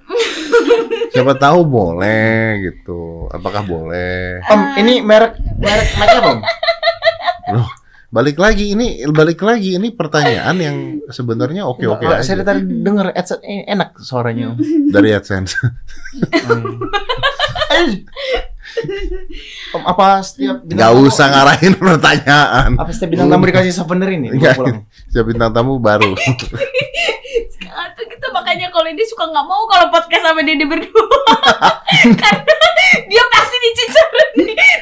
Siapa 1.14 1.38
tahu 1.38 1.62
boleh 1.62 2.34
gitu. 2.60 3.30
Apakah 3.30 3.62
boleh? 3.62 4.42
Om, 4.44 4.62
ini 4.76 4.98
merek 5.00 5.38
merek 5.56 5.90
mic 5.94 6.10
apa, 6.10 6.26
Om? 6.28 6.40
Loh, 7.54 7.70
balik 8.10 8.36
lagi 8.36 8.74
ini 8.74 8.88
balik 9.08 9.38
lagi 9.40 9.78
ini 9.78 9.90
pertanyaan 9.90 10.58
yang 10.58 10.78
sebenarnya 11.08 11.64
oke-oke 11.64 12.02
Nggak, 12.02 12.20
aja 12.20 12.26
Saya 12.26 12.42
tadi 12.42 12.66
denger 12.66 13.14
headset 13.14 13.40
ini 13.44 13.62
enak 13.64 13.94
suaranya. 14.00 14.52
Om. 14.52 14.90
dari 14.90 15.14
AdSense. 15.14 15.54
Om, 19.70 19.84
apa 19.84 20.22
setiap 20.22 20.62
bintang 20.62 20.80
Gak 20.80 20.92
tamu- 20.92 21.06
usah 21.06 21.28
ngarahin 21.28 21.74
pertanyaan. 21.76 22.70
Apa 22.74 22.90
setiap 22.90 23.10
bintang 23.12 23.30
tamu 23.30 23.44
dikasih 23.46 23.70
souvenir 23.72 24.10
ini? 24.12 24.28
Enggak. 24.30 24.58
Siapa 25.10 25.26
bintang 25.26 25.52
tamu 25.52 25.78
baru. 25.78 26.14
makanya 28.54 28.70
kalau 28.70 28.90
dia 28.94 29.08
suka 29.10 29.26
nggak 29.34 29.48
mau 29.50 29.66
kalau 29.66 29.90
podcast 29.90 30.24
sama 30.30 30.46
Dede 30.46 30.70
berdua 30.70 31.10
karena 32.22 32.56
dia 33.10 33.24
pasti 33.34 33.58
dicecer 33.58 34.08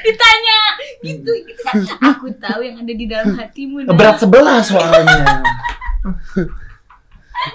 ditanya 0.03 0.59
gitu 0.99 1.31
gitu 1.47 1.61
kan 1.63 1.79
aku 2.03 2.35
tahu 2.35 2.59
yang 2.67 2.83
ada 2.83 2.91
di 2.91 3.05
dalam 3.07 3.31
hatimu 3.39 3.87
Nah. 3.87 3.95
Berat 3.95 4.19
sebelah 4.19 4.59
soalnya. 4.59 5.39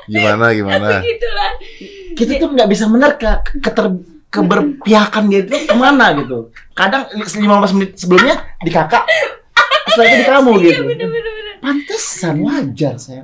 Gimana 0.09 0.57
gimana? 0.57 1.05
gitu 1.05 1.29
lah 1.37 1.53
Kita 2.17 2.33
tuh 2.41 2.49
nggak 2.57 2.69
bisa 2.73 2.89
menerka 2.89 3.45
keter 3.61 3.93
keberpihakan 4.33 5.29
dia 5.29 5.45
itu 5.45 5.69
ke 5.69 5.77
mana 5.77 6.17
gitu. 6.17 6.49
Kadang 6.73 7.13
15 7.13 7.77
menit 7.77 7.91
sebelumnya 8.01 8.57
di 8.65 8.73
kakak, 8.73 9.05
setelah 9.93 10.07
itu 10.09 10.17
di 10.17 10.27
kamu 10.27 10.53
gitu. 10.65 10.83
Pantesan 11.61 12.41
wajar 12.41 12.97
saya. 12.97 13.23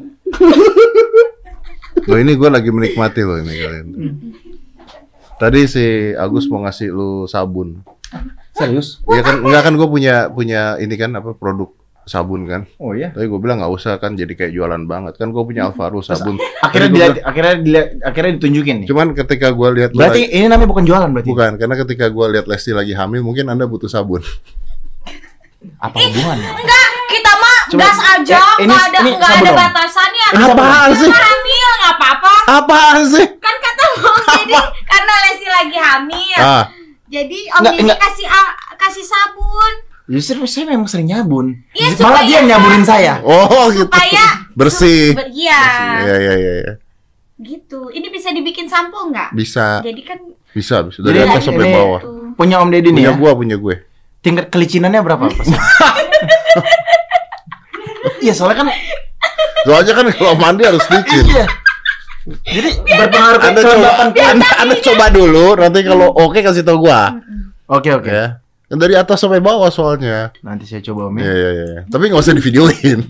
Loh 2.02 2.16
ini 2.16 2.32
gue 2.32 2.48
lagi 2.48 2.68
menikmati 2.68 3.20
loh 3.20 3.36
ini 3.36 3.52
kalian. 3.54 3.86
Tadi 5.34 5.60
si 5.64 5.84
Agus 6.12 6.46
mau 6.46 6.60
ngasih 6.60 6.88
lu 6.88 7.10
sabun. 7.24 7.82
Serius? 8.52 9.00
Iya 9.06 9.22
kan 9.22 9.36
enggak 9.40 9.62
kan 9.62 9.74
gue 9.74 9.86
punya 9.86 10.14
punya 10.28 10.60
ini 10.76 10.94
kan 10.94 11.12
apa 11.12 11.32
produk 11.32 11.70
sabun 12.02 12.44
kan. 12.44 12.66
Oh 12.76 12.92
iya. 12.92 13.10
Tapi 13.10 13.24
gue 13.24 13.38
bilang 13.38 13.58
nggak 13.58 13.72
usah 13.72 13.96
kan 13.96 14.12
jadi 14.12 14.30
kayak 14.30 14.52
jualan 14.52 14.82
banget 14.84 15.14
kan 15.14 15.28
gue 15.28 15.42
punya 15.42 15.66
Alvaro 15.66 16.00
sabun. 16.00 16.36
Akhirnya 16.60 16.90
dia 16.90 17.06
akhirnya 17.22 17.54
dia 17.58 17.82
akhirnya 18.00 18.32
ditunjukin 18.36 18.76
nih. 18.82 18.86
Cuman 18.86 19.14
ketika 19.14 19.50
gue 19.50 19.68
lihat 19.72 19.90
Berarti 19.92 20.22
lagi- 20.22 20.30
ini 20.32 20.46
namanya 20.46 20.68
bukan 20.68 20.84
jualan 20.84 21.08
berarti. 21.08 21.28
bukan 21.28 21.52
karena 21.56 21.74
ketika 21.78 22.06
gue 22.06 22.26
lihat 22.28 22.46
Lesti 22.46 22.70
lagi 22.70 22.92
hamil 22.92 23.20
mungkin 23.20 23.46
anda 23.46 23.64
butuh 23.64 23.86
sabun. 23.86 24.22
Apa 25.78 25.94
hubungannya? 25.96 26.50
enggak 26.52 26.86
kita 27.08 27.32
mah 27.36 27.58
gas 27.72 27.98
aja 28.10 28.38
Eh, 28.58 28.62
ini- 28.62 28.68
nggak 28.68 28.82
ada 28.84 28.98
ini 28.98 29.10
nggak 29.12 29.32
ada 29.38 29.50
batasannya 29.54 30.26
Ini 30.28 30.42
sabun. 30.44 30.58
Apaan 30.58 30.90
sih? 30.92 31.10
hamil 31.10 31.51
apa-apa 32.22 32.52
Apaan 32.56 33.02
sih? 33.04 33.26
kan 33.36 33.54
kata 33.56 33.82
Om 33.92 34.22
Deddy 34.30 34.54
karena 34.84 35.12
Lesti 35.20 35.48
lagi 35.48 35.76
hamil 35.76 36.38
Ah, 36.38 36.64
jadi 37.06 37.38
Om 37.50 37.58
Enggak, 37.58 37.72
Deddy 37.72 37.82
enggak. 37.84 37.98
kasih 38.00 38.26
kasih 38.76 39.04
sabun 39.04 39.72
Justru 40.04 40.44
saya 40.44 40.66
memang 40.66 40.84
sering 40.84 41.08
nyabun. 41.08 41.62
Iya, 41.72 41.94
Malah 41.94 41.96
supaya- 41.96 42.26
dia 42.26 42.36
yang 42.36 42.48
nyabunin 42.48 42.84
saya. 42.84 43.14
oh 43.22 43.70
gitu. 43.70 43.86
supaya 43.86 44.26
Bersih. 44.52 45.12
Ber- 45.12 45.30
iya 45.30 45.62
Iya 46.00 46.16
iya 46.18 46.34
iya 46.36 46.52
iya. 46.60 46.72
gitu 47.38 47.88
ini 47.88 48.06
bisa 48.06 48.30
dibikin 48.30 48.66
sampo 48.66 49.02
nggak 49.04 49.30
Bisa 49.32 49.80
jadi 49.80 50.02
kan 50.04 50.18
bisa 50.50 50.82
bisa 50.82 50.98
dari 51.00 51.16
Jadi 51.16 51.26
atas 51.28 51.42
sampai 51.42 51.66
bawah. 51.66 52.00
tuh 52.00 52.34
Punya 52.34 52.58
Om 52.58 52.68
Deddy 52.68 52.90
nih 52.90 52.98
Punya 53.00 53.08
ya. 53.08 53.16
gua 53.16 53.30
punya 53.32 53.56
gue. 53.56 53.74
Tingkat 54.20 54.46
kelicinannya 54.48 55.00
berapa? 55.00 55.26
persen? 55.28 55.54
Iya, 58.18 58.32
soalnya 58.32 58.56
kan 58.56 58.68
Soalnya 59.62 59.92
kan 59.92 60.06
kalau 60.12 60.34
mandi 60.36 60.62
harus 60.62 60.82
licin. 60.84 61.24
iya. 61.28 61.46
Jadi 62.22 62.68
berpengaruh 62.86 63.38
ke 63.42 63.48
Anda 63.50 63.62
coba, 63.66 63.90
anda, 64.14 64.48
anda 64.62 64.74
coba 64.78 65.04
dulu, 65.10 65.58
nanti 65.58 65.82
kalau 65.82 66.08
oke 66.14 66.38
kasih 66.38 66.62
tau 66.62 66.78
gua. 66.78 67.18
Oke, 67.66 67.90
oke. 67.90 68.06
Ya. 68.10 68.38
Kan 68.70 68.78
Dari 68.78 68.94
atas 68.96 69.20
sampai 69.20 69.42
bawah 69.42 69.68
soalnya. 69.68 70.30
Nanti 70.40 70.64
saya 70.64 70.80
coba 70.86 71.10
Om. 71.10 71.18
Iya 71.18 71.28
ya. 71.28 71.34
iya 71.34 71.64
iya. 71.66 71.80
Tapi 71.90 72.08
nggak 72.08 72.22
usah 72.22 72.32
divideoin. 72.38 73.00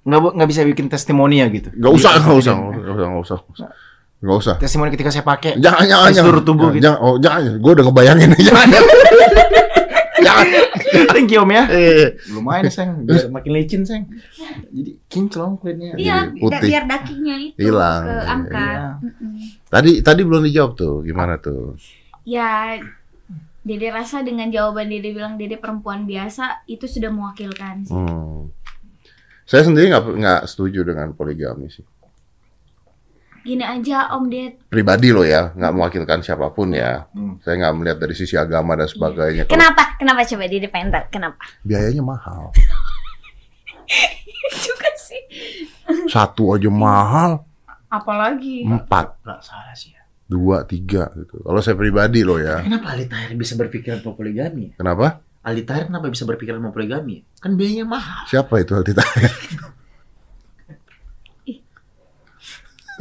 Nggak, 0.00 0.20
nggak 0.36 0.48
bisa 0.48 0.60
bikin 0.64 0.86
testimoni 0.92 1.40
ya 1.40 1.46
gitu. 1.48 1.68
Nggak 1.72 1.92
usah, 1.92 2.10
Iya, 2.16 2.20
nggak 2.24 2.38
usah, 2.40 2.52
iya. 2.52 2.60
nggak 2.60 2.94
usah, 2.94 3.06
nggak 3.08 3.22
usah, 3.24 3.38
nggak 4.20 4.38
usah. 4.38 4.54
Testimoni 4.60 4.90
ketika 4.92 5.10
saya 5.12 5.24
pakai. 5.24 5.56
Jangan, 5.56 5.84
jangan, 5.88 6.08
jangan. 6.12 6.24
seluruh 6.24 6.42
tubuh 6.44 6.68
jangan, 6.68 6.76
gitu. 6.76 6.84
jangan, 6.84 7.00
oh, 7.00 7.16
jangan. 7.20 7.40
Gue 7.60 7.72
udah 7.72 7.84
ngebayangin. 7.88 8.28
jangan, 8.48 8.68
jangan. 10.22 10.46
Thank 11.12 11.32
you 11.32 11.40
Om 11.42 11.50
ya. 11.52 11.64
Eh, 11.70 12.06
Lumayan 12.30 12.68
sayang, 12.68 13.04
biar 13.08 13.28
makin 13.32 13.50
licin 13.56 13.82
sayang. 13.82 14.06
Jadi 14.70 15.00
kinclong 15.08 15.56
kulitnya. 15.60 15.96
iya 15.96 16.28
putih. 16.30 16.68
biar 16.68 16.84
dagingnya 16.86 17.36
itu 17.40 17.58
Hilang. 17.58 18.02
keangkat 18.06 18.78
Iya. 18.78 18.88
Mm-mm. 19.00 19.32
Tadi, 19.70 19.92
tadi 20.02 20.20
belum 20.26 20.42
dijawab 20.46 20.72
tuh. 20.76 20.94
Gimana 21.02 21.40
tuh? 21.40 21.74
ya 22.30 22.76
Dede 23.60 23.92
rasa 23.92 24.24
dengan 24.24 24.48
jawaban 24.48 24.88
Dede 24.88 25.12
bilang 25.12 25.36
Dede 25.36 25.60
perempuan 25.60 26.08
biasa 26.08 26.64
itu 26.64 26.88
sudah 26.88 27.12
mewakilkan 27.12 27.84
sih. 27.84 27.92
Hmm. 27.92 28.48
Saya 29.44 29.68
sendiri 29.68 29.92
nggak 29.92 30.04
nggak 30.16 30.40
setuju 30.48 30.80
dengan 30.86 31.12
poligami 31.12 31.68
sih. 31.68 31.84
Gini 33.40 33.64
aja 33.64 34.12
Om 34.12 34.28
Ded, 34.28 34.52
Pribadi 34.68 35.08
loh 35.10 35.24
ya, 35.24 35.48
nggak 35.52 35.72
mewakilkan 35.72 36.20
siapa 36.20 36.52
pun 36.52 36.70
ya. 36.70 37.08
Hmm. 37.16 37.40
Saya 37.40 37.56
nggak 37.56 37.74
melihat 37.74 37.98
dari 37.98 38.12
sisi 38.12 38.36
agama 38.36 38.76
dan 38.76 38.84
sebagainya. 38.84 39.48
Kalau 39.48 39.56
kenapa? 39.56 39.82
Kenapa 39.96 40.20
coba 40.24 40.44
Dede 40.44 40.68
pengen 40.68 40.92
tahu? 40.92 41.04
Kenapa? 41.08 41.44
Biayanya 41.64 42.04
mahal. 42.04 42.52
Juga 44.66 44.90
sih. 44.94 45.22
Satu 46.06 46.52
aja 46.52 46.68
mahal. 46.68 47.42
Apalagi? 47.88 48.62
Empat, 48.62 49.18
Nggak 49.24 49.40
salah 49.42 49.74
sih 49.74 49.90
ya. 49.90 50.04
dua, 50.30 50.62
tiga 50.62 51.10
gitu. 51.16 51.42
Kalau 51.42 51.58
saya 51.58 51.74
pribadi 51.74 52.22
loh 52.22 52.38
ya. 52.38 52.62
Kenapa 52.62 52.94
Ali 52.94 53.10
Tahir 53.10 53.34
bisa 53.34 53.58
berpikiran 53.58 53.98
mau 54.00 54.14
poligami? 54.14 54.70
Kenapa? 54.78 55.18
Ali 55.42 55.64
Tahir 55.64 55.88
kenapa 55.88 56.06
bisa 56.06 56.22
berpikiran 56.22 56.60
mau 56.60 56.70
poligami? 56.70 57.24
Kan 57.40 57.56
biayanya 57.56 57.88
mahal. 57.88 58.28
Siapa 58.28 58.60
itu 58.60 58.76
Aldi 58.76 58.92
Tahir? 58.94 59.32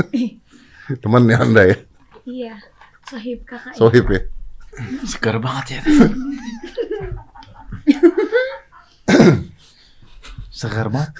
Temannya 1.03 1.37
Anda 1.37 1.63
ya, 1.69 1.77
Iya. 2.25 2.55
Sohib 3.05 3.41
kakak. 3.45 3.73
ya. 3.73 3.77
Sohib 3.77 4.05
ya. 4.09 4.21
Segar 5.03 5.37
banget 5.41 5.65
ya. 5.77 5.81
Seger 10.53 10.87
banget. 10.89 11.11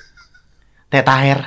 Teh 0.90 1.02
taher. 1.02 1.40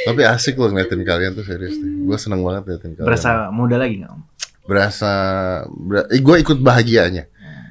Tapi 0.00 0.22
asik 0.24 0.56
loh 0.56 0.72
ngeliatin 0.72 1.02
kalian 1.04 1.32
tuh 1.36 1.44
serius 1.44 1.76
deh. 1.76 1.92
Gue 2.08 2.16
seneng 2.16 2.40
banget 2.40 2.64
ngeliatin 2.66 2.90
kalian. 2.96 3.06
Berasa 3.08 3.30
muda 3.52 3.76
lagi 3.76 4.00
nggak 4.02 4.12
om? 4.12 4.22
berasa 4.60 5.10
ber, 5.66 6.06
eh, 6.14 6.22
gue 6.22 6.36
ikut 6.46 6.62
bahagianya. 6.62 7.26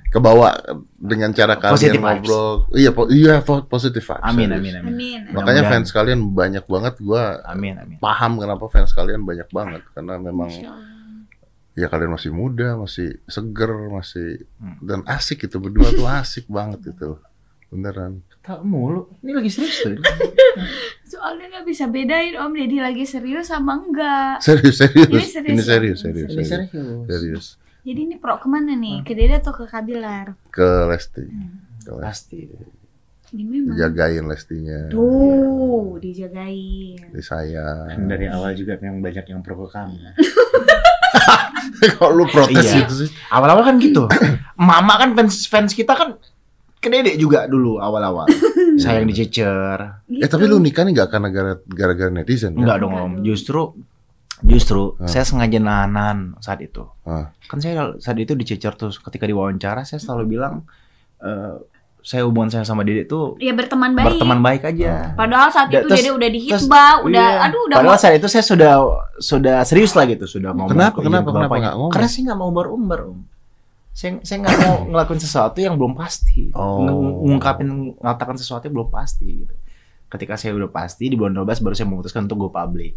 Kebawa 0.10 0.57
dengan 0.91 1.30
cara 1.32 1.53
kalian 1.53 1.76
Positive 1.76 1.95
vibes. 1.95 2.10
ngobrol. 2.26 2.49
Iya, 2.74 2.91
po- 2.91 3.10
iya 3.10 3.36
po- 3.39 3.62
positive 3.64 4.01
vibes. 4.01 4.24
Amin 4.24 4.49
amin 4.49 4.74
amin. 4.76 4.89
Amin. 4.89 5.20
Makanya 5.30 5.38
Mudah-mudahan. 5.62 5.70
fans 5.70 5.89
kalian 5.91 6.20
banyak 6.32 6.66
banget. 6.66 6.93
Gue 6.99 7.24
Amin 7.43 7.74
amin. 7.76 7.97
paham 7.97 8.32
kenapa 8.36 8.66
fans 8.68 8.89
kalian 8.89 9.22
banyak 9.22 9.45
banget 9.49 9.86
karena 9.91 10.18
memang 10.18 10.49
ya 11.74 11.88
kalian 11.88 12.12
masih 12.12 12.30
muda, 12.30 12.76
masih 12.76 13.22
seger, 13.26 13.70
masih 13.88 14.43
Hmm. 14.57 14.76
dan 14.82 14.99
asik 15.05 15.45
itu 15.45 15.57
berdua 15.57 15.88
tuh 15.89 16.05
asik 16.05 16.45
banget 16.47 16.89
itu. 16.89 17.16
Beneran. 17.70 18.26
Tak 18.41 18.66
mulu. 18.66 19.14
Ini 19.22 19.32
lagi 19.32 19.47
serius 19.47 19.78
tuh. 19.80 19.93
Soalnya 21.05 21.45
nggak 21.49 21.66
bisa 21.66 21.86
bedain 21.86 22.34
Om 22.34 22.51
Deddy 22.51 22.80
lagi 22.80 23.05
serius 23.05 23.47
sama 23.47 23.78
enggak. 23.78 24.41
Serius, 24.41 24.76
serius. 24.76 25.05
Ini 25.07 25.22
serius 25.22 25.53
Ini 25.53 25.62
serius, 25.62 25.97
serius, 26.01 26.30
Ini 26.30 26.43
serius. 26.43 26.70
serius. 26.74 27.05
Serius. 27.05 27.45
Jadi 27.80 27.99
ini 28.03 28.15
pro 28.15 28.36
ke 28.36 28.45
mana 28.45 28.73
nih? 28.73 29.01
Ke 29.01 29.13
Dede 29.13 29.38
atau 29.38 29.51
ke 29.51 29.63
Kabilar? 29.63 30.36
Ke 30.49 30.86
Lesti. 30.86 31.23
Ke 31.82 31.91
Lesti. 31.95 32.43
Ini 33.30 33.43
memang. 33.45 33.73
Dijagain 33.73 34.25
Lestinya. 34.25 34.89
Tuh, 34.89 35.95
dijagain. 35.97 36.97
Disayang. 37.09 37.88
Kan 37.88 38.05
dari 38.05 38.25
awal 38.25 38.51
juga 38.53 38.75
memang 38.77 38.99
banyak 38.99 39.23
yang 39.23 39.39
pro 39.39 39.55
ke 39.55 39.67
kamu. 39.69 39.95
Kok 41.95 42.11
lu 42.11 42.25
protes 42.27 42.65
Iya. 42.65 42.84
itu 42.84 42.93
sih? 43.05 43.09
Awal-awal 43.30 43.63
kan 43.63 43.75
gitu. 43.77 44.09
Mama 44.55 44.93
kan 44.97 45.13
fans 45.13 45.45
fans 45.45 45.71
kita 45.71 45.93
kan 45.93 46.19
ke 46.75 46.88
dedek 46.88 47.15
juga 47.15 47.45
dulu 47.45 47.77
awal-awal. 47.77 48.27
Sayang 48.82 49.05
dicecer. 49.05 50.03
Eh 50.09 50.27
tapi 50.27 50.43
lu 50.43 50.57
nikah 50.57 50.84
nih 50.84 50.97
gak 50.97 51.09
karena 51.09 51.30
gara- 51.30 51.63
gara-gara 51.65 52.11
netizen? 52.11 52.51
kan? 52.53 52.59
Enggak 52.59 52.77
dong 52.80 52.93
om. 52.93 53.11
Justru 53.21 53.75
justru 54.41 54.95
Ah. 54.95 55.05
saya 55.05 55.21
sengaja 55.21 55.57
nahan 55.57 56.37
saat 56.37 56.59
itu. 56.59 56.87
Ah. 57.03 57.31
Kan 57.45 57.59
saya 57.59 57.93
saat 57.97 58.15
itu 58.15 58.33
dicecer 58.33 58.73
tuh 58.73 58.89
ketika 58.91 59.23
diwawancara 59.23 59.83
saya 59.83 59.97
selalu 59.97 60.35
bilang 60.35 60.63
eh, 61.17 61.55
saya 61.99 62.23
hubungan 62.23 62.47
saya 62.47 62.63
sama 62.63 62.81
dedek 62.81 63.05
tuh 63.05 63.35
Ya 63.37 63.51
berteman 63.51 63.91
baik. 63.91 64.15
berteman 64.15 64.39
baik 64.39 64.63
aja. 64.65 65.11
Padahal 65.13 65.51
saat 65.51 65.67
Da- 65.67 65.83
itu 65.83 65.91
terus- 65.91 65.99
Dede 65.99 66.11
udah 66.11 66.29
terus- 66.29 66.63
dihitbah, 66.63 66.93
udah 67.03 67.27
Iya. 67.29 67.43
aduh 67.43 67.61
udah 67.61 67.75
Padahal 67.75 67.91
mau 67.91 67.99
saat 67.99 68.15
itu 68.15 68.27
saya 68.27 68.39
sudah 68.41 68.73
sudah 69.19 69.55
serius 69.63 69.91
lah 69.91 70.05
gitu, 70.05 70.23
sudah 70.25 70.51
ngomong. 70.51 70.71
Kenapa? 70.71 70.95
ke 70.95 71.03
Kenapa? 71.03 71.27
Kenapa 71.27 71.43
bapaknya. 71.45 71.59
nggak 71.61 71.75
ngomong? 71.75 71.91
Karena 71.91 72.07
saya 72.07 72.21
nggak 72.23 72.39
mau 72.39 72.47
umbar-umbar 72.47 72.99
om. 73.05 73.19
Saya 73.91 74.11
saya 74.21 74.37
nggak 74.39 74.55
mau 74.57 74.75
ngelakuin 74.87 75.19
sesuatu 75.19 75.57
yang 75.59 75.75
belum 75.75 75.93
pasti. 75.93 76.41
Oh. 76.53 76.79
Ng- 76.81 77.15
Ngungkapin 77.27 77.67
ngatakan 77.97 78.35
sesuatu 78.37 78.63
yang 78.63 78.75
belum 78.75 78.89
pasti 78.89 79.43
gitu. 79.43 79.53
Ketika 80.07 80.33
saya 80.33 80.55
udah 80.55 80.71
pasti 80.71 81.05
di 81.05 81.13
bulan 81.13 81.35
12 81.35 81.59
baru 81.59 81.75
saya 81.75 81.85
memutuskan 81.85 82.23
untuk 82.23 82.39
go 82.39 82.49
public. 82.49 82.95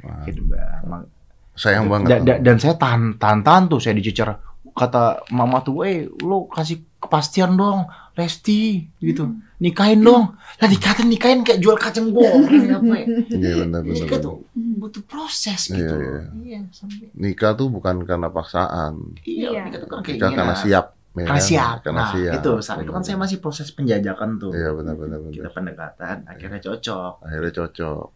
Wah, 0.00 0.24
Gitu, 0.24 0.42
Bang. 0.44 1.06
Sayang 1.52 1.86
banget. 1.86 2.08
Da- 2.08 2.22
da- 2.24 2.40
dan 2.40 2.56
saya 2.56 2.74
tahan 2.74 3.16
tahan 3.16 3.40
tahan 3.42 3.64
tuh 3.66 3.78
saya 3.78 3.92
dicecer 3.92 4.30
kata 4.70 5.26
mama 5.28 5.58
tuh, 5.58 5.82
eh 5.82 6.06
lo 6.20 6.46
kasih 6.46 6.78
kepastian 6.96 7.54
dong, 7.54 7.82
Lesti 8.14 8.86
gitu, 8.96 9.26
nikahin 9.58 9.98
dong. 10.00 10.38
Lah 10.54 10.66
dikatain 10.66 11.06
nikahin 11.06 11.42
kayak 11.42 11.58
jual 11.58 11.74
kacang 11.74 12.10
goreng 12.10 12.46
apa 12.68 12.94
ya? 12.94 13.06
Iya 13.28 13.52
benar 13.60 13.80
benar. 13.82 13.94
Nikah 13.96 14.18
tuh 14.18 14.34
butuh 14.54 15.02
proses 15.02 15.66
Iya, 15.66 15.74
gitu. 15.76 15.94
iya. 15.96 16.20
Iya, 16.36 16.60
sampai 16.70 17.10
Nikah 17.12 17.54
tuh 17.54 17.66
bukan 17.68 18.02
karena 18.02 18.26
paksaan. 18.28 19.18
iya, 19.20 19.50
Iya. 19.50 19.60
nikah 19.66 19.78
tuh 19.78 19.88
kan 19.88 19.98
Nikah 20.04 20.30
karena 20.32 20.54
siap. 20.54 20.86
ya 21.10 21.26
Karena 21.26 21.34
kan? 21.34 21.42
siap. 21.42 21.76
Karena 21.82 21.98
nah, 21.98 22.10
siap. 22.14 22.34
itu 22.38 22.50
saat 22.60 22.78
itu 22.78 22.90
kan 22.92 23.02
saya 23.02 23.16
masih 23.16 23.38
proses 23.38 23.68
penjajakan 23.70 24.30
tuh. 24.38 24.54
Iya 24.54 24.70
benar 24.72 24.94
benar 24.94 25.18
benar. 25.18 25.34
Kita 25.34 25.50
pendekatan, 25.50 26.16
akhirnya 26.24 26.60
cocok. 26.60 27.12
Akhirnya 27.22 27.52
cocok. 27.52 28.06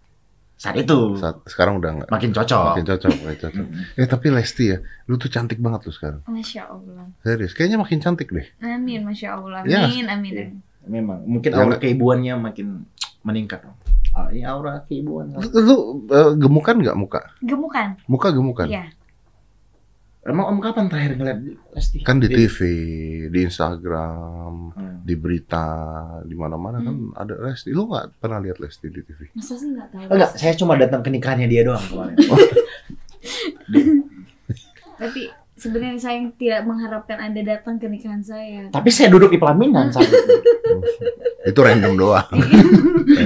Saat 0.63 0.79
itu 0.79 1.19
Saat, 1.19 1.43
sekarang 1.51 1.83
udah 1.83 1.91
enggak. 1.91 2.09
makin 2.15 2.31
cocok. 2.31 2.79
Makin 2.79 2.87
cocok, 2.87 3.11
makin 3.27 3.39
cocok. 3.43 3.67
Eh 3.99 4.07
tapi 4.07 4.27
Lesti 4.31 4.65
ya, 4.71 4.79
lu 5.11 5.19
tuh 5.19 5.27
cantik 5.27 5.59
banget 5.59 5.91
lu 5.91 5.91
sekarang. 5.91 6.23
Masya 6.31 6.71
Allah. 6.71 7.11
Serius, 7.27 7.51
kayaknya 7.51 7.83
makin 7.83 7.99
cantik 7.99 8.31
deh. 8.31 8.47
Amin, 8.63 9.03
Masya 9.03 9.43
Allah. 9.43 9.67
Iya. 9.67 9.91
Amin, 9.91 10.07
amin. 10.07 10.33
amin. 10.39 10.51
Memang 10.87 11.19
mungkin 11.27 11.51
Yang- 11.51 11.67
aura 11.67 11.77
keibuannya 11.83 12.35
makin 12.39 12.87
meningkat. 13.27 13.67
Om. 13.67 13.75
Ah, 14.15 14.29
ini 14.31 14.47
aura 14.47 14.87
keibuan. 14.87 15.35
Lu, 15.35 15.49
lu, 15.51 15.75
eh, 16.15 16.31
gemukan 16.39 16.77
nggak 16.79 16.95
muka? 16.95 17.21
Gemukan? 17.43 17.99
Muka 18.07 18.29
gemukan? 18.31 18.67
Iya. 18.71 18.87
Emang 20.23 20.55
om 20.55 20.63
kapan 20.63 20.87
terakhir 20.87 21.19
ngeliat 21.19 21.39
Lesti? 21.75 21.99
Kan 22.07 22.23
di 22.23 22.31
TV, 22.31 22.59
di 23.27 23.43
Instagram, 23.43 24.71
Hmm. 24.71 25.03
di 25.03 25.19
berita, 25.19 25.67
di 26.23 26.39
mana-mana 26.39 26.79
kan 26.79 26.95
ada 27.19 27.35
Lesti. 27.43 27.75
Lu 27.75 27.91
nggak 27.91 28.23
pernah 28.23 28.39
lihat 28.39 28.63
Lesti 28.63 28.87
di 28.87 29.03
TV? 29.03 29.35
Masa 29.35 29.59
sih 29.59 29.75
nggak 29.75 29.89
tahu? 29.91 30.07
Oh, 30.07 30.15
enggak, 30.15 30.31
saya 30.39 30.55
cuma 30.55 30.79
datang 30.79 31.03
ke 31.03 31.11
nikahannya 31.11 31.51
dia 31.51 31.67
doang 31.67 31.83
kemarin. 31.83 32.15
Tapi 34.95 35.21
sebenarnya 35.53 35.99
saya 35.99 36.15
yang 36.23 36.31
tidak 36.33 36.63
mengharapkan 36.65 37.19
Anda 37.19 37.43
datang 37.43 37.83
ke 37.83 37.91
nikahan 37.91 38.23
saya. 38.23 38.71
Tapi 38.71 38.89
saya 38.95 39.11
duduk 39.11 39.27
di 39.29 39.43
pelaminan 39.43 39.91
saat 39.91 40.07
itu. 40.07 40.35
Itu 41.43 41.61
random 41.61 41.99
doang. 41.99 42.31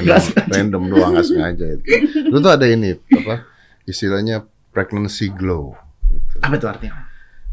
random, 0.01 0.49
random 0.49 0.82
doang 0.88 1.11
nggak 1.12 1.28
sengaja 1.28 1.76
itu. 1.76 1.84
Lu 2.32 2.40
tuh 2.40 2.57
ada 2.57 2.64
ini 2.64 2.97
apa? 3.12 3.44
Istilahnya 3.84 4.40
pregnancy 4.72 5.28
glow. 5.28 5.76
Gitu. 6.47 6.55
Apa 6.55 6.55
itu 6.57 6.66
artinya? 6.70 7.03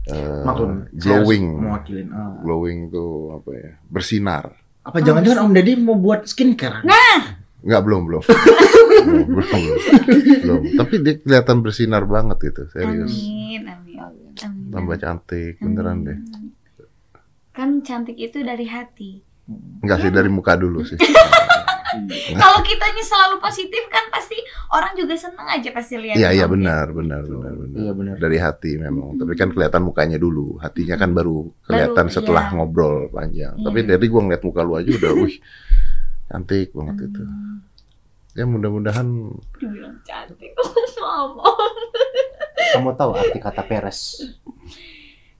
Eh, 0.04 0.44
Maklum, 0.44 0.72
glowing. 0.94 1.46
mewakilin. 1.64 2.08
Ah. 2.12 2.36
Glowing 2.44 2.80
tuh 2.92 3.40
apa 3.40 3.50
ya? 3.56 3.72
Bersinar. 3.88 4.44
Apa 4.84 5.00
jangan-jangan 5.00 5.48
Om 5.48 5.52
Deddy 5.56 5.74
mau 5.80 5.96
buat 5.96 6.28
skincare? 6.28 6.84
Nggak 7.64 7.82
belum 7.88 8.02
belum. 8.12 8.24
belum, 9.08 9.28
belum, 9.32 9.48
belum. 9.48 9.80
Belum. 10.44 10.62
Tapi 10.76 10.94
dia 11.00 11.16
kelihatan 11.24 11.58
bersinar 11.64 12.04
banget 12.04 12.52
itu, 12.52 12.64
serius. 12.68 13.08
Amin, 13.16 13.62
amin. 13.64 13.98
amin. 14.36 14.72
Tambah 14.76 14.98
cantik, 15.00 15.56
beneran 15.64 16.04
deh. 16.04 16.20
Kan 17.56 17.80
cantik 17.80 18.20
itu 18.20 18.44
dari 18.44 18.68
hati. 18.68 19.24
Enggak 19.80 20.04
sih 20.04 20.12
dari 20.12 20.28
muka 20.28 20.60
dulu 20.60 20.84
sih. 20.84 21.00
Kalau 22.34 22.60
kitanya 22.62 23.04
selalu 23.04 23.36
positif 23.40 23.84
kan 23.88 24.06
pasti 24.10 24.38
orang 24.70 24.94
juga 24.94 25.14
seneng 25.14 25.48
aja 25.48 25.70
pasti 25.72 25.96
lihat. 25.98 26.16
Iya 26.16 26.30
iya 26.34 26.46
kamu. 26.46 26.54
benar 26.60 26.86
benar 26.92 27.22
benar 27.24 27.54
benar. 27.54 27.78
Iya 27.78 27.92
benar. 27.94 28.16
Dari 28.18 28.38
hati 28.38 28.72
memang. 28.78 29.16
Tapi 29.18 29.34
kan 29.34 29.50
kelihatan 29.52 29.82
mukanya 29.82 30.18
dulu. 30.18 30.58
Hatinya 30.58 30.96
kan 30.96 31.12
baru 31.12 31.48
kelihatan 31.64 32.06
Baru, 32.08 32.16
setelah 32.16 32.46
iya. 32.50 32.54
ngobrol 32.56 32.96
panjang. 33.10 33.54
Iya. 33.56 33.64
Tapi 33.64 33.80
dari 33.86 34.06
gua 34.08 34.22
ngeliat 34.26 34.44
muka 34.44 34.62
lu 34.62 34.74
aja 34.76 34.90
udah, 34.90 35.12
wih, 35.24 35.36
cantik 36.28 36.70
banget 36.72 36.96
itu. 37.08 37.24
Hmm. 37.24 37.58
Ya 38.34 38.50
mudah-mudahan 38.50 39.08
Dibilang 39.62 39.98
cantik. 40.02 40.52
Mama. 41.04 41.44
Kamu 42.74 42.96
tahu 42.96 43.12
arti 43.14 43.38
kata 43.38 43.62
peres? 43.62 44.24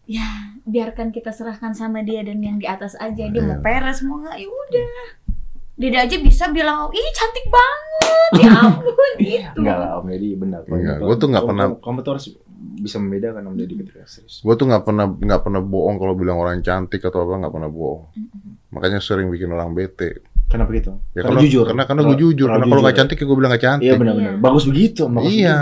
Ya, 0.04 0.28
biarkan 0.68 1.16
kita 1.16 1.32
serahkan 1.32 1.72
sama 1.72 2.04
dia 2.04 2.20
dan 2.22 2.44
yang 2.44 2.60
di 2.60 2.68
atas 2.68 3.00
aja. 3.00 3.32
Dia 3.32 3.40
mau 3.40 3.56
Iya. 3.58 3.64
peres 3.64 4.04
mau 4.04 4.20
nggak 4.20 4.36
ya 4.36 4.48
udah. 4.52 4.90
Dede 5.84 6.00
aja 6.00 6.16
bisa 6.16 6.48
bilang, 6.48 6.88
ih 6.90 7.10
cantik 7.12 7.44
banget, 7.46 8.30
ya 8.40 8.52
ampun 8.64 9.12
gitu. 9.20 9.60
Enggak 9.60 9.78
lah 9.78 10.00
Om 10.00 10.08
Deddy 10.08 10.30
benar. 10.34 10.64
Enggak, 10.64 10.96
gua 10.98 11.16
tuh 11.18 11.28
nggak 11.28 11.44
pernah- 11.44 11.68
Kamu, 11.76 12.00
tuh 12.00 12.12
harus 12.16 12.26
bisa 12.80 12.96
membedakan 12.98 13.44
Om 13.44 13.56
Deddy 13.58 13.74
ketika 13.78 14.08
serius. 14.08 14.40
Gue 14.40 14.56
tuh 14.56 14.64
nggak 14.64 14.82
pernah 14.82 15.12
nggak 15.12 15.42
pernah 15.44 15.60
bohong 15.60 16.00
kalau 16.00 16.16
bilang 16.16 16.40
orang 16.40 16.64
cantik 16.64 17.04
atau 17.04 17.20
apa 17.22 17.36
nggak 17.38 17.52
pernah 17.52 17.68
bohong. 17.68 18.16
Makanya 18.72 18.98
sering 18.98 19.28
bikin 19.28 19.52
orang 19.52 19.76
bete. 19.76 20.24
Kenapa 20.48 20.72
gitu? 20.72 20.96
Ya 21.12 21.20
karena 21.20 21.30
kalau- 21.30 21.44
jujur. 21.44 21.64
Karena 21.68 21.84
karena 21.84 22.02
gue 22.06 22.18
jujur. 22.18 22.48
Karena 22.48 22.66
kalau 22.66 22.82
nggak 22.82 22.98
cantik 22.98 23.18
ya 23.18 23.26
gue 23.26 23.36
bilang 23.36 23.52
nggak 23.52 23.66
cantik. 23.66 23.84
Iya 23.84 23.94
benar-benar. 23.98 24.32
Iya. 24.32 24.40
Bagus 24.40 24.64
begitu. 24.66 25.02
Bagus 25.06 25.28
Iya. 25.28 25.58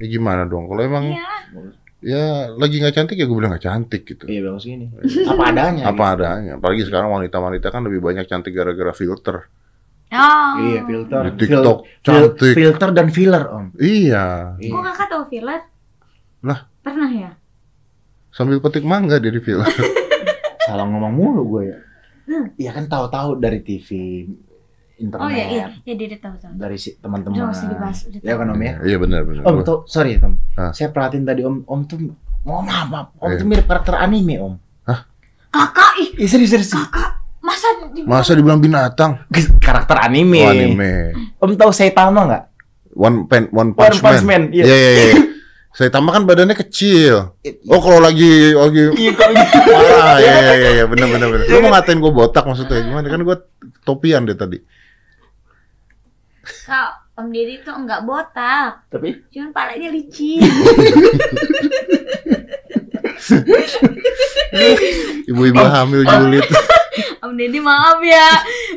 Ya 0.00 0.06
gimana 0.08 0.42
dong? 0.48 0.64
Kalau 0.64 0.80
emang 0.80 1.04
Iya, 1.04 1.28
ya 2.00 2.48
lagi 2.56 2.80
nggak 2.80 2.94
cantik 2.96 3.16
ya 3.16 3.28
gue 3.28 3.36
bilang 3.36 3.52
nggak 3.52 3.64
cantik 3.64 4.02
gitu. 4.04 4.24
Iya 4.24 4.40
bagus 4.44 4.64
gini. 4.64 4.88
Apa 5.24 5.42
adanya. 5.52 5.82
Apa 5.88 6.04
adanya. 6.16 6.52
Apalagi 6.56 6.82
sekarang 6.84 7.12
wanita-wanita 7.12 7.68
kan 7.68 7.84
lebih 7.84 8.00
banyak 8.00 8.24
cantik 8.24 8.52
gara-gara 8.52 8.92
filter. 8.92 9.46
Oh. 10.10 10.52
Iya 10.58 10.80
filter. 10.82 11.22
Di 11.22 11.32
TikTok 11.38 11.78
Fil- 11.78 12.02
cantik. 12.02 12.52
filter 12.56 12.88
dan 12.90 13.08
filler 13.08 13.44
Om. 13.46 13.66
Iya. 13.78 14.58
Iya. 14.58 14.72
Kok 14.72 14.82
kakak 14.82 15.08
tahu 15.08 15.22
filler? 15.28 15.60
Lah. 16.42 16.60
Pernah 16.80 17.10
ya? 17.12 17.30
Sambil 18.32 18.58
petik 18.58 18.82
mangga 18.82 19.20
dari 19.20 19.38
filter. 19.38 19.84
Salah 20.66 20.86
ngomong 20.86 21.12
mulu 21.12 21.42
gue 21.56 21.62
ya. 21.68 21.78
Hmm. 22.30 22.46
Iya 22.54 22.70
kan 22.72 22.86
tahu-tahu 22.86 23.42
dari 23.42 23.58
TV, 23.60 23.88
internet, 25.00 25.24
Oh 25.24 25.30
iya, 25.30 25.44
iya. 25.48 25.64
Ya 25.82 25.94
dia 25.96 26.14
tahu 26.14 26.36
tahu. 26.36 26.52
dari 26.54 26.76
si 26.76 26.94
teman-teman. 26.94 27.50
Ya 28.20 28.34
kan 28.34 28.46
Om 28.46 28.60
ya. 28.60 28.72
Iya 28.82 28.96
benar 28.96 29.20
benar. 29.22 29.42
Om 29.42 29.56
tuh 29.60 29.78
sorry 29.84 30.16
Om. 30.16 30.36
Hah? 30.54 30.70
Saya 30.70 30.88
perhatiin 30.88 31.24
tadi 31.24 31.40
Om, 31.40 31.64
Om 31.64 31.80
tuh 31.84 31.96
mau 32.42 32.60
maaf, 32.60 32.86
maaf. 32.86 33.06
Om 33.16 33.26
Iya. 33.26 33.36
tuh 33.36 33.46
mirip 33.46 33.64
karakter 33.64 33.94
anime 33.96 34.36
Om. 34.38 34.54
Kakak, 35.50 35.90
ih 35.98 36.08
Iya 36.16 36.28
serius 36.28 36.50
serius. 36.52 36.70
kakak. 36.70 37.18
Masa 37.40 37.66
di- 37.90 38.06
Masa 38.06 38.30
dibilang 38.32 38.60
binatang? 38.60 39.26
karakter 39.60 39.96
anime. 39.98 40.38
Oh, 40.38 40.48
anime. 40.48 40.92
Om 41.36 41.50
tahu 41.56 41.70
Saitama 41.70 42.22
nggak? 42.22 42.42
One 42.92 43.24
Pen 43.24 43.50
One 43.50 43.70
One 43.70 43.70
Punch, 43.72 43.98
Punch 43.98 44.22
Man. 44.22 44.50
Iya. 44.50 44.62
Iya 44.62 44.76
iya 44.76 44.92
iya. 45.08 45.14
Saya 45.70 45.86
tambahkan 45.88 46.22
badannya 46.24 46.54
kecil. 46.56 47.30
Oh 47.66 47.78
kalau 47.78 47.98
lagi 47.98 48.26
lagi 48.52 48.90
Iya 49.00 49.12
kalau 49.14 49.32
gitu. 49.32 49.58
parah 49.70 50.18
ya 50.18 50.34
ya 50.34 50.54
ya, 50.56 50.70
ya 50.76 50.84
bener 50.84 51.06
bener 51.08 51.28
bener. 51.30 51.46
Lu 51.46 51.58
mau 51.60 51.70
ngatain 51.70 51.98
gue 51.98 52.10
botak 52.12 52.42
maksudnya 52.42 52.78
gimana? 52.80 53.06
Kan 53.06 53.22
gue 53.22 53.36
topian 53.80 54.22
deh 54.22 54.34
tadi. 54.34 54.58
Kak, 56.66 56.90
Om 57.18 57.30
Deddy 57.30 57.62
tuh 57.62 57.74
enggak 57.76 58.02
botak, 58.06 58.88
Tapi 58.90 59.22
cuman 59.30 59.50
palanya 59.52 59.88
licin. 59.92 60.40
Ibu-ibu 65.30 65.62
hamil 65.62 66.02
julid. 66.02 66.46
Om 67.22 67.32
Deddy 67.36 67.60
maaf 67.62 68.00
ya. 68.02 68.28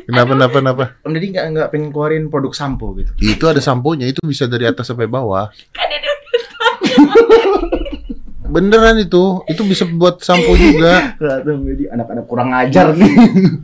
Kenapa 0.06 0.30
kenapa 0.36 0.56
kenapa? 0.60 0.84
Om 1.02 1.12
Deddy 1.16 1.28
nggak 1.34 1.46
nggak 1.56 1.68
pengen 1.72 1.90
keluarin 1.90 2.30
produk 2.30 2.52
sampo 2.54 2.94
gitu. 2.94 3.10
Itu 3.18 3.48
ada 3.50 3.58
samponya 3.58 4.06
itu 4.06 4.20
bisa 4.22 4.46
dari 4.46 4.68
atas 4.68 4.86
sampai 4.86 5.10
bawah. 5.10 5.50
Kan 5.72 5.86
Deddy 5.90 6.08
Beneran 8.44 9.00
itu, 9.00 9.40
itu 9.46 9.62
bisa 9.62 9.88
buat 9.88 10.20
sampo 10.20 10.52
juga. 10.52 11.16
Deddy 11.44 11.88
anak-anak 11.88 12.24
kurang 12.24 12.52
ngajar 12.52 12.92
nih. 12.92 13.08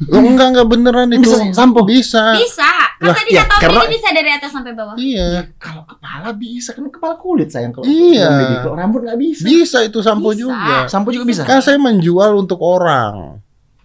Oh, 0.08 0.24
enggak 0.24 0.56
enggak 0.56 0.66
beneran 0.66 1.12
itu. 1.12 1.28
Bisa 1.28 1.52
sampo? 1.52 1.84
Bisa. 1.84 2.32
bisa. 2.34 2.64
Kan 2.96 3.06
Lah, 3.06 3.16
tadi 3.16 3.32
ya, 3.32 3.44
kata 3.44 3.54
karena- 3.60 3.88
bisa 3.88 4.08
dari 4.10 4.30
atas 4.30 4.50
sampai 4.50 4.72
bawah. 4.72 4.96
Iya. 4.96 5.52
kalau 5.56 5.84
kepala 5.84 6.32
bisa 6.32 6.72
kan 6.72 6.84
kepala 6.86 7.16
kulit 7.16 7.48
sayang 7.48 7.72
kalau 7.72 7.84
Iya. 7.84 8.60
Kalau 8.62 8.72
rambut 8.74 9.04
nggak 9.04 9.16
bisa. 9.16 9.44
Bisa 9.44 9.78
itu 9.80 10.00
sampo 10.00 10.32
Bisa. 10.32 10.40
juga. 10.42 10.76
Sampo 10.84 11.08
juga 11.08 11.24
bisa. 11.24 11.44
Kan 11.44 11.60
saya 11.60 11.76
menjual 11.76 12.32
untuk 12.34 12.60
orang. 12.60 13.40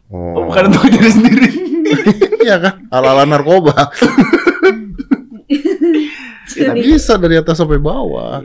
Oh, 0.07 0.31
Oh, 0.31 0.47
bukan 0.47 0.69
untuk 0.69 0.87
diri 0.89 1.09
sendiri. 1.09 1.49
iya 2.45 2.55
kan? 2.57 2.87
Ala-ala 2.87 3.23
narkoba. 3.25 3.73
Bisa 6.77 7.17
dari 7.17 7.35
atas 7.35 7.57
sampai 7.57 7.77
bawah. 7.77 8.39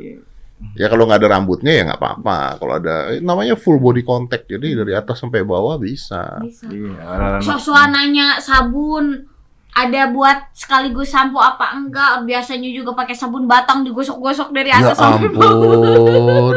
Ya 0.72 0.86
kalau 0.86 1.04
nggak 1.04 1.18
ada 1.18 1.30
rambutnya 1.30 1.72
ya 1.72 1.82
nggak 1.84 1.98
apa-apa. 1.98 2.38
Kalau 2.56 2.74
ada 2.76 2.94
eh, 3.10 3.20
namanya 3.20 3.54
full 3.54 3.76
body 3.76 4.00
contact, 4.00 4.46
jadi 4.46 4.74
dari 4.76 4.92
atas 4.92 5.18
sampai 5.18 5.42
bawah 5.42 5.74
bisa. 5.76 6.38
Bisa. 6.40 6.70
Iya, 6.70 7.42
Suasananya 7.42 8.38
sabun 8.38 9.26
ada 9.70 10.10
buat 10.10 10.50
sekaligus 10.52 11.08
sampo 11.08 11.38
apa 11.38 11.72
enggak 11.72 12.22
biasanya 12.24 12.70
juga 12.70 12.90
pakai 12.92 13.14
sabun 13.14 13.46
batang 13.46 13.82
digosok-gosok 13.82 14.50
dari 14.50 14.66
Ya 14.68 14.82
atas 14.82 14.98
sampai 14.98 15.30
bawah 15.30 15.78
ampun. 15.78 16.54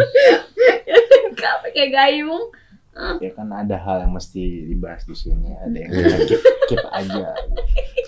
enggak 1.30 1.56
pakai 1.62 1.86
gayung 1.90 2.46
ya 2.94 3.30
kan 3.34 3.50
ada 3.50 3.74
hal 3.76 4.06
yang 4.06 4.14
mesti 4.14 4.66
dibahas 4.66 5.02
di 5.04 5.14
sini 5.14 5.50
ada 5.52 5.74
yang 5.74 5.90
Iya. 5.90 6.18
keep, 6.26 6.42
keep 6.68 6.84
aja 6.88 7.34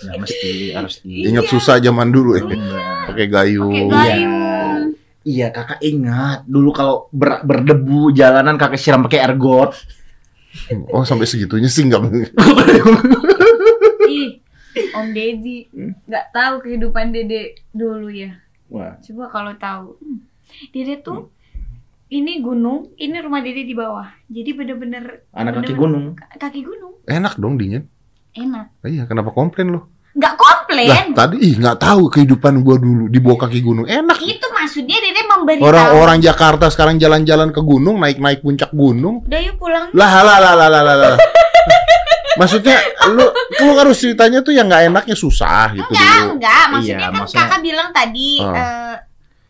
nggak 0.00 0.16
mesti 0.22 0.50
harus 0.70 0.94
di 1.02 1.26
Ingat 1.26 1.50
susah 1.50 1.78
zaman 1.78 2.10
dulu 2.10 2.34
ya. 2.34 2.42
Enggak. 2.44 3.02
Pakai 3.06 3.26
gayung. 3.26 3.70
pakai 3.70 3.82
Iya. 3.82 3.94
gayung 3.94 4.34
iya 4.34 5.05
kakak 5.50 5.82
ingat. 5.82 6.46
Dulu 6.46 6.70
kalau 6.70 7.10
ber- 7.10 7.42
berdebu 7.42 8.14
jalanan 8.14 8.54
kakak 8.54 8.78
siram 8.78 9.02
pakai 9.02 9.26
ergot 9.26 9.74
Oh 10.88 11.04
sampai 11.04 11.28
segitunya 11.28 11.68
sih 11.68 11.84
nggak. 11.84 12.00
ih 14.08 14.40
Om 14.92 15.06
Deddy. 15.12 15.58
Nggak 16.06 16.26
tahu 16.30 16.54
kehidupan 16.62 17.10
Dede 17.10 17.56
dulu 17.70 18.08
ya. 18.08 18.36
Wah. 18.68 18.96
Coba 19.00 19.24
kalau 19.28 19.52
tahu. 19.56 19.88
Hmm. 20.00 20.18
Dede 20.70 21.00
tuh 21.00 21.28
ini 22.06 22.38
gunung 22.38 22.94
ini 22.96 23.20
rumah 23.20 23.40
Dede 23.40 23.64
di 23.64 23.74
bawah. 23.74 24.08
Jadi 24.28 24.50
bener-bener 24.52 25.28
anak 25.30 25.60
kaki 25.60 25.66
bener- 25.66 25.76
gunung. 25.76 26.06
kaki 26.16 26.60
gunung. 26.62 26.94
Enak 27.04 27.36
dong 27.36 27.56
dingin. 27.56 27.84
enak. 28.32 28.68
Iya, 28.84 29.08
kenapa 29.08 29.32
komplain 29.32 29.72
lo? 29.72 29.88
Nggak 30.16 30.32
Lah 30.32 30.40
komplain 30.40 31.06
tadi 31.12 31.36
ih 31.38 31.54
nggak 31.54 31.76
tahu 31.76 32.08
kehidupan 32.08 32.60
gua 32.60 32.76
dulu 32.76 33.04
di 33.06 33.18
bawah 33.18 33.44
kaki 33.44 33.60
gunung. 33.60 33.84
Enak. 33.84 34.16
itu 34.18 34.46
maksudnya 34.48 34.96
Dede 34.96 35.22
memberi 35.22 35.60
Orang-orang 35.60 36.18
Jakarta 36.18 36.66
sekarang 36.66 36.96
jalan-jalan 36.96 37.48
ke 37.48 37.60
gunung, 37.60 37.96
naik-naik 37.96 38.40
puncak 38.40 38.72
gunung. 38.72 39.20
udah 39.22 39.40
yuk 39.42 39.56
pulang 39.56 39.92
Lah 39.92 40.12
lah 40.18 40.38
lah 40.38 40.54
lah 40.54 40.68
lah 40.68 40.82
lah. 40.82 40.96
lah. 40.96 41.18
Maksudnya 42.36 42.76
lu 43.08 43.24
lu 43.58 43.72
harus 43.74 43.96
ceritanya 43.96 44.40
tuh 44.40 44.52
yang 44.52 44.66
nggak 44.66 44.82
enaknya 44.86 45.12
susah 45.14 45.72
gitu 45.72 45.88
enggak 45.90 46.16
dulu. 46.18 46.32
enggak 46.34 46.64
maksudnya 46.66 46.92
Iya, 46.94 47.06
kan 47.06 47.12
maksudnya- 47.18 47.40
kakak 47.46 47.60
bilang 47.62 47.88
tadi 47.90 48.30
Oh. 48.38 48.52
eh, 48.52 48.94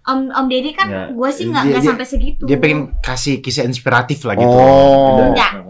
Om 0.07 0.19
Om 0.31 0.47
Deddy 0.47 0.71
kan 0.71 0.87
Ya, 0.87 1.03
gue 1.11 1.31
sih 1.33 1.45
nggak 1.47 1.63
dia- 1.65 1.73
nggak 1.73 1.83
sampai 1.85 2.07
segitu 2.07 2.43
dia 2.43 2.55
pengen 2.57 2.95
kasih 3.01 3.39
kisah 3.41 3.65
inspiratif 3.65 4.23
lah 4.23 4.35
gitu 4.35 4.47
Oh. 4.49 5.19
Enggak. 5.27 5.66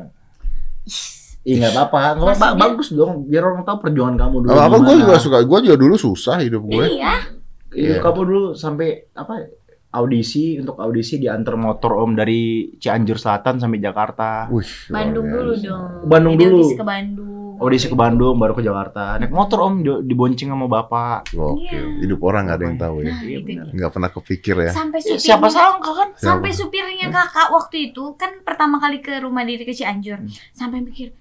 Iya 1.47 1.57
nggak 1.63 1.75
apa-apa, 1.81 2.01
nggak 2.35 2.59
bagus 2.59 2.89
dong. 2.91 3.25
Biar 3.25 3.47
orang 3.47 3.63
tahu 3.63 3.79
perjuangan 3.81 4.17
kamu 4.19 4.37
dulu. 4.43 4.51
Apa 4.51 4.63
apa 4.67 4.77
gue 4.81 4.95
juga 4.99 5.15
suka. 5.17 5.39
Gue 5.41 5.59
juga 5.63 5.77
dulu 5.77 5.95
susah 5.97 6.37
hidup 6.39 6.63
gue. 6.65 6.85
iya 6.93 7.23
Iya, 7.69 7.87
Iya. 7.89 7.97
kamu 8.01 8.21
dulu 8.21 8.45
sampai 8.53 8.89
apa? 9.13 9.47
Audisi 9.89 10.59
untuk 10.59 10.77
audisi 10.77 11.17
diantar 11.17 11.57
motor 11.57 11.97
om 11.97 12.13
dari 12.13 12.41
Cianjur 12.75 13.17
Selatan 13.17 13.57
sampai 13.57 13.79
Jakarta. 13.79 14.45
Wih, 14.47 14.67
Bandung 14.89 15.25
dulu 15.25 15.53
dong 15.57 16.05
Bandung 16.05 16.35
Jadi 16.35 16.45
dulu. 16.45 16.57
audisi 16.59 16.75
ke 16.75 16.85
Bandung 16.85 17.33
Audisi 17.57 17.87
ke 17.87 17.97
Bandung, 17.97 18.37
baru 18.37 18.53
ke 18.53 18.61
Jakarta. 18.61 19.17
Naik 19.17 19.33
motor 19.33 19.59
om, 19.63 19.81
di- 19.81 20.05
dibonceng 20.05 20.53
sama 20.53 20.69
bapak. 20.69 21.33
Gokil. 21.33 21.65
Iya. 21.65 22.05
Hidup 22.05 22.21
orang 22.23 22.45
nggak 22.45 22.59
ada 22.59 22.65
yang 22.67 22.77
tahu 22.77 22.97
ya. 22.99 23.09
nah 23.09 23.21
Iya. 23.23 23.63
Nggak 23.73 23.91
pernah 23.91 24.11
kepikir 24.11 24.57
ya. 24.59 24.71
sampai 24.71 24.99
Ya, 24.99 25.05
supirnya 25.07 25.25
siapa 25.25 25.49
sangka 25.49 25.91
kan? 25.95 26.09
sampai 26.15 26.51
supirnya 26.51 27.09
kakak 27.09 27.49
waktu 27.51 27.77
itu 27.87 28.05
kan 28.15 28.43
pertama 28.43 28.77
kali 28.77 29.01
ke 29.01 29.17
rumah 29.19 29.41
Dede 29.43 29.63
ke 29.63 29.73
Cianjur 29.73 30.19
Hmm. 30.19 30.29
sampai 30.53 30.83
mikir 30.83 31.17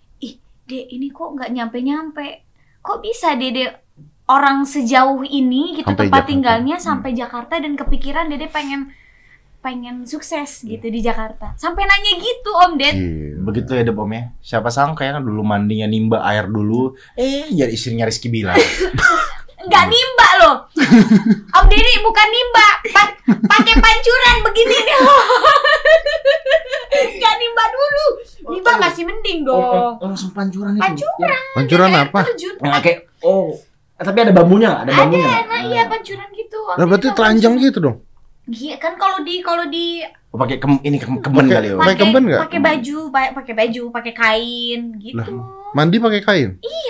Dek 0.66 0.86
ini 0.89 1.07
kok 1.09 1.30
nggak 1.32 1.49
nyampe 1.49 1.78
nyampe 1.80 2.28
kok 2.80 2.99
bisa 2.99 3.34
Dede 3.34 3.70
orang 4.26 4.66
sejauh 4.66 5.22
ini 5.22 5.78
gitu 5.78 5.86
Sampai 5.86 6.09
tempat 6.09 6.18
Jakarta. 6.18 6.30
tinggalnya 6.30 6.76
Hmm. 6.76 6.86
sampai 6.86 7.11
Jakarta 7.13 7.53
dan 7.57 7.74
kepikiran 7.74 8.26
Dede 8.26 8.47
pengen 8.47 8.89
pengen 9.61 10.05
sukses 10.05 10.61
gitu 10.61 10.86
di 10.86 11.01
Jakarta 11.01 11.57
sampai 11.57 11.86
nanya 11.86 12.13
gitu 12.16 12.49
Om 12.51 12.74
Ded 12.78 12.93
Gila. 12.93 13.41
Begitu 13.45 13.72
ya 13.72 13.82
deh 13.82 13.93
om 13.93 14.09
ya. 14.09 14.24
Siapa 14.39 14.70
sangka 14.70 15.01
ya 15.01 15.18
dulu 15.18 15.41
mandinya 15.41 15.86
nimba 15.86 16.22
air 16.24 16.45
dulu. 16.45 16.93
Eh 17.13 17.45
jadi 17.47 17.70
istrinya 17.70 18.05
Rizky 18.05 18.30
bilang. 18.30 18.57
nggak 19.66 19.86
nimba 19.86 20.28
loh 20.38 20.55
Om 21.55 21.63
Deddy 21.66 21.93
bukan 21.99 22.28
nimba 22.28 22.68
pa- 22.89 23.16
pakai 23.26 23.74
pancuran 23.76 24.36
begini 24.43 24.76
nih 24.80 24.95
nggak 27.16 27.34
nimba 27.36 27.63
dulu 27.68 28.05
nimba 28.47 28.68
Oh, 28.68 28.76
masih 28.78 29.03
mending 29.03 29.39
Oh, 29.43 29.47
oh, 29.47 29.55
dong 29.55 29.93
oh, 29.97 30.05
langsung 30.07 30.30
pancuran 30.32 30.72
itu. 30.74 30.82
Pancuran. 30.82 31.39
Pancuran 31.53 31.89
Air 31.89 31.99
apa? 32.03 32.20
terjun. 32.26 32.53
Ya, 32.59 32.78
kayak 32.78 32.97
oh, 33.22 33.45
eh, 33.95 34.03
tapi 34.03 34.18
ada 34.20 34.32
bambunya 34.32 34.68
nggak? 34.70 34.82
Ada 34.82 34.91
bambunya. 34.95 35.24
nggak? 35.24 35.41
Nah, 35.45 35.59
iya 35.66 35.82
pancuran 35.86 36.28
gitu. 36.32 36.57
Lah 36.68 36.86
berarti 36.86 37.07
telanjang 37.11 37.53
gitu 37.57 37.78
dong. 37.80 37.97
Iya 38.45 38.74
kan 38.78 38.93
kalau 38.95 39.18
di 39.22 39.34
kalau 39.39 39.63
di 39.66 40.01
Oh, 40.30 40.36
pakai 40.36 40.57
kem, 40.57 40.78
ini 40.84 40.97
kem, 40.97 41.16
kemen 41.18 41.41
Pakai- 41.41 41.53
kali 41.55 41.66
ya. 41.66 41.72
Om? 41.72 41.80
Pakai 41.80 41.95
kemben 41.95 42.22
nggak? 42.28 42.39
Pakai 42.43 42.59
baju, 42.59 42.97
pa- 43.07 43.32
pakai 43.34 43.53
baju, 43.55 43.82
pakai 43.89 44.13
kain 44.13 44.80
gitu. 44.99 45.32
Mandi 45.72 45.95
pakai 45.97 46.22
kain. 46.22 46.49
Eh, 46.59 46.84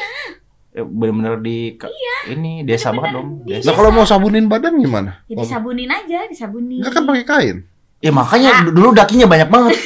Bener-bener 0.77 1.39
di 1.39 1.57
ke- 1.73 1.87
ini 2.27 2.61
desa 2.61 2.89
Bener-bener 2.89 2.99
banget 2.99 3.11
dong. 3.13 3.27
di- 3.39 3.53
Desa. 3.53 3.65
Nah 3.65 3.73
kalau 3.73 3.91
mau 3.91 4.03
sabunin 4.03 4.45
badan 4.45 4.75
gimana? 4.75 5.23
Ya 5.25 5.35
disabunin 5.37 5.87
aja, 5.87 6.19
disabunin. 6.25 6.79
Enggak 6.79 6.93
kan 6.93 7.03
pakai 7.05 7.23
kain. 7.23 7.57
Ya 7.97 8.11
makanya 8.11 8.51
dulu 8.67 8.91
dakinya 8.91 9.25
banyak 9.25 9.47
banget. 9.47 9.73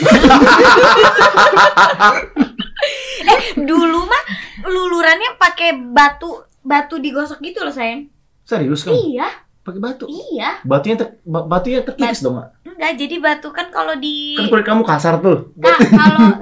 Dulu 3.60 4.00
mah 4.02 4.24
lulurannya 4.66 5.36
pakai 5.36 5.70
batu 5.86 6.30
batu 6.62 6.98
digosok 6.98 7.40
gitu 7.42 7.62
loh 7.62 7.72
sayang. 7.72 8.08
Serius 8.44 8.82
kan? 8.82 8.92
Iya, 8.92 9.28
Pakai 9.62 9.78
batu. 9.78 10.06
iya. 10.08 10.58
Batunya 10.64 10.96
ter, 10.98 11.22
ba- 11.22 11.46
batunya 11.46 11.80
terkikis 11.80 12.20
dong, 12.20 12.36
nggak? 12.36 12.50
Enggak, 12.68 12.92
jadi 12.98 13.16
batu 13.20 13.48
kan 13.52 13.68
kalau 13.70 13.94
di 13.94 14.34
Kan 14.34 14.50
kulit 14.50 14.66
kamu 14.66 14.82
kasar 14.84 15.20
tuh. 15.20 15.54
Kak, 15.56 15.78
kalau 15.86 16.28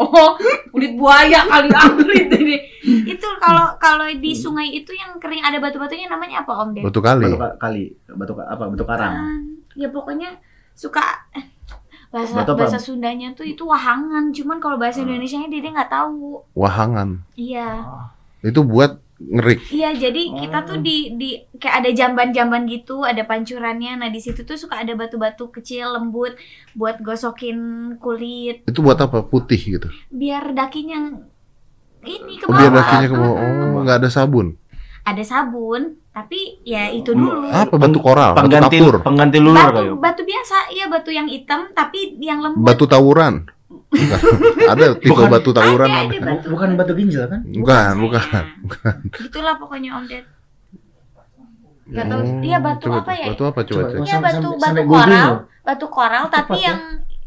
Oh, 0.00 0.32
kulit 0.72 0.96
buaya 0.96 1.44
kali 1.44 1.68
kulit 1.68 2.32
ini. 2.32 2.56
Itu 3.04 3.28
kalau 3.36 3.76
kalau 3.76 4.08
di 4.08 4.32
sungai 4.32 4.72
itu 4.72 4.90
yang 4.90 5.20
kering 5.20 5.44
ada 5.44 5.60
batu-batunya 5.60 6.08
namanya 6.08 6.40
apa 6.40 6.52
Om 6.56 6.72
Ded? 6.72 6.82
Batu 6.82 7.00
kali. 7.00 7.20
Batu 7.22 7.36
ka- 7.36 7.56
kali, 7.60 7.84
batu 8.08 8.32
apa? 8.34 8.64
Batu 8.66 8.84
karang. 8.84 9.12
Ah, 9.12 9.36
Ya 9.76 9.86
pokoknya 9.86 10.40
suka 10.72 11.04
eh, 11.30 11.44
bahasa 12.08 12.32
Batu 12.34 12.52
apa? 12.54 12.64
bahasa 12.64 12.80
Sundanya 12.80 13.30
tuh 13.32 13.44
itu 13.44 13.62
wahangan, 13.62 14.32
cuman 14.32 14.56
kalau 14.56 14.80
bahasa 14.80 15.04
Indonesianya 15.04 15.46
dia 15.46 15.60
dia 15.60 15.70
nggak 15.70 15.92
tahu. 15.92 16.42
Wahangan. 16.56 17.20
Iya. 17.36 17.84
Itu 18.40 18.64
buat 18.64 18.96
ngerik. 19.20 19.60
Iya, 19.68 19.92
jadi 19.92 20.22
kita 20.34 20.58
tuh 20.64 20.78
di 20.78 21.12
di 21.12 21.30
kayak 21.52 21.76
ada 21.78 21.90
jamban-jamban 21.90 22.64
gitu, 22.64 23.02
ada 23.02 23.20
pancurannya. 23.22 23.96
Nah, 23.96 24.08
di 24.08 24.16
situ 24.16 24.42
tuh 24.42 24.56
suka 24.56 24.78
ada 24.78 24.92
batu-batu 24.92 25.48
kecil 25.48 25.92
lembut 25.92 26.34
buat 26.72 26.98
gosokin 26.98 27.58
kulit 27.96 28.64
Itu 28.64 28.80
buat 28.80 28.96
apa? 28.96 29.20
Putih 29.22 29.60
gitu. 29.60 29.88
biar 30.08 30.50
dakinya 30.50 31.20
ini 32.00 32.34
ke 32.34 32.44
Oh, 32.44 32.50
biar 32.50 32.68
bawah. 32.68 32.80
dakinya 32.80 33.06
ke 33.06 33.16
bawah. 33.16 33.36
Ah, 33.36 33.44
ah. 33.44 33.64
Oh, 33.68 33.80
nggak 33.82 33.98
ada 33.98 34.08
sabun. 34.08 34.46
Ada 35.00 35.22
sabun, 35.22 35.82
tapi 36.10 36.60
ya 36.62 36.88
itu 36.88 37.12
dulu. 37.12 37.44
Apa 37.46 37.76
batu 37.76 37.98
koral? 37.98 38.32
Batu 38.32 38.44
Pengganti 38.46 38.76
kapur? 38.76 38.94
pengganti 39.00 39.38
lulur 39.38 39.56
Batu. 39.70 39.80
Om. 39.90 39.98
batu 39.98 40.22
biasa, 40.22 40.56
iya 40.70 40.88
batu 40.88 41.08
yang 41.08 41.24
hitam 41.24 41.68
tapi 41.70 42.16
yang 42.18 42.40
lembut. 42.40 42.60
Batu 42.62 42.84
tawuran. 42.84 43.48
Bukan. 43.70 44.18
ada 44.66 44.86
tipe 44.94 45.08
Bukan. 45.08 45.26
batu 45.28 45.50
tawuran 45.50 45.86
Ada, 45.86 45.98
ada. 46.00 46.10
ada. 46.12 46.26
Batu. 46.28 46.46
Bukan 46.48 46.68
batu 46.74 46.92
ginjal 46.94 47.24
kan? 47.26 47.40
Bukan, 47.44 47.92
bukan. 48.00 48.20
sayang. 48.20 48.98
Itulah 49.24 49.54
pokoknya 49.56 49.90
Om 49.94 50.04
Ded. 50.04 50.26
Gak 51.88 52.06
tahu, 52.06 52.20
Hmm, 52.20 52.38
iya 52.40 52.58
batu 52.58 52.86
coba, 52.86 53.02
apa 53.02 53.12
ya? 53.12 53.26
Batu 53.28 53.42
apa 53.44 53.60
coba, 53.60 53.80
Coba. 53.84 53.94
Iya 54.00 54.12
Sampai- 54.12 54.22
batu 54.28 54.38
sampai- 54.38 54.54
batu 54.54 54.62
sampai 54.62 54.84
koral, 54.86 55.26
loh. 55.26 55.38
batu 55.60 55.86
koral 55.88 56.24
tapi 56.28 56.46
Tepat, 56.46 56.54
ya? 56.56 56.66
yang 56.66 56.80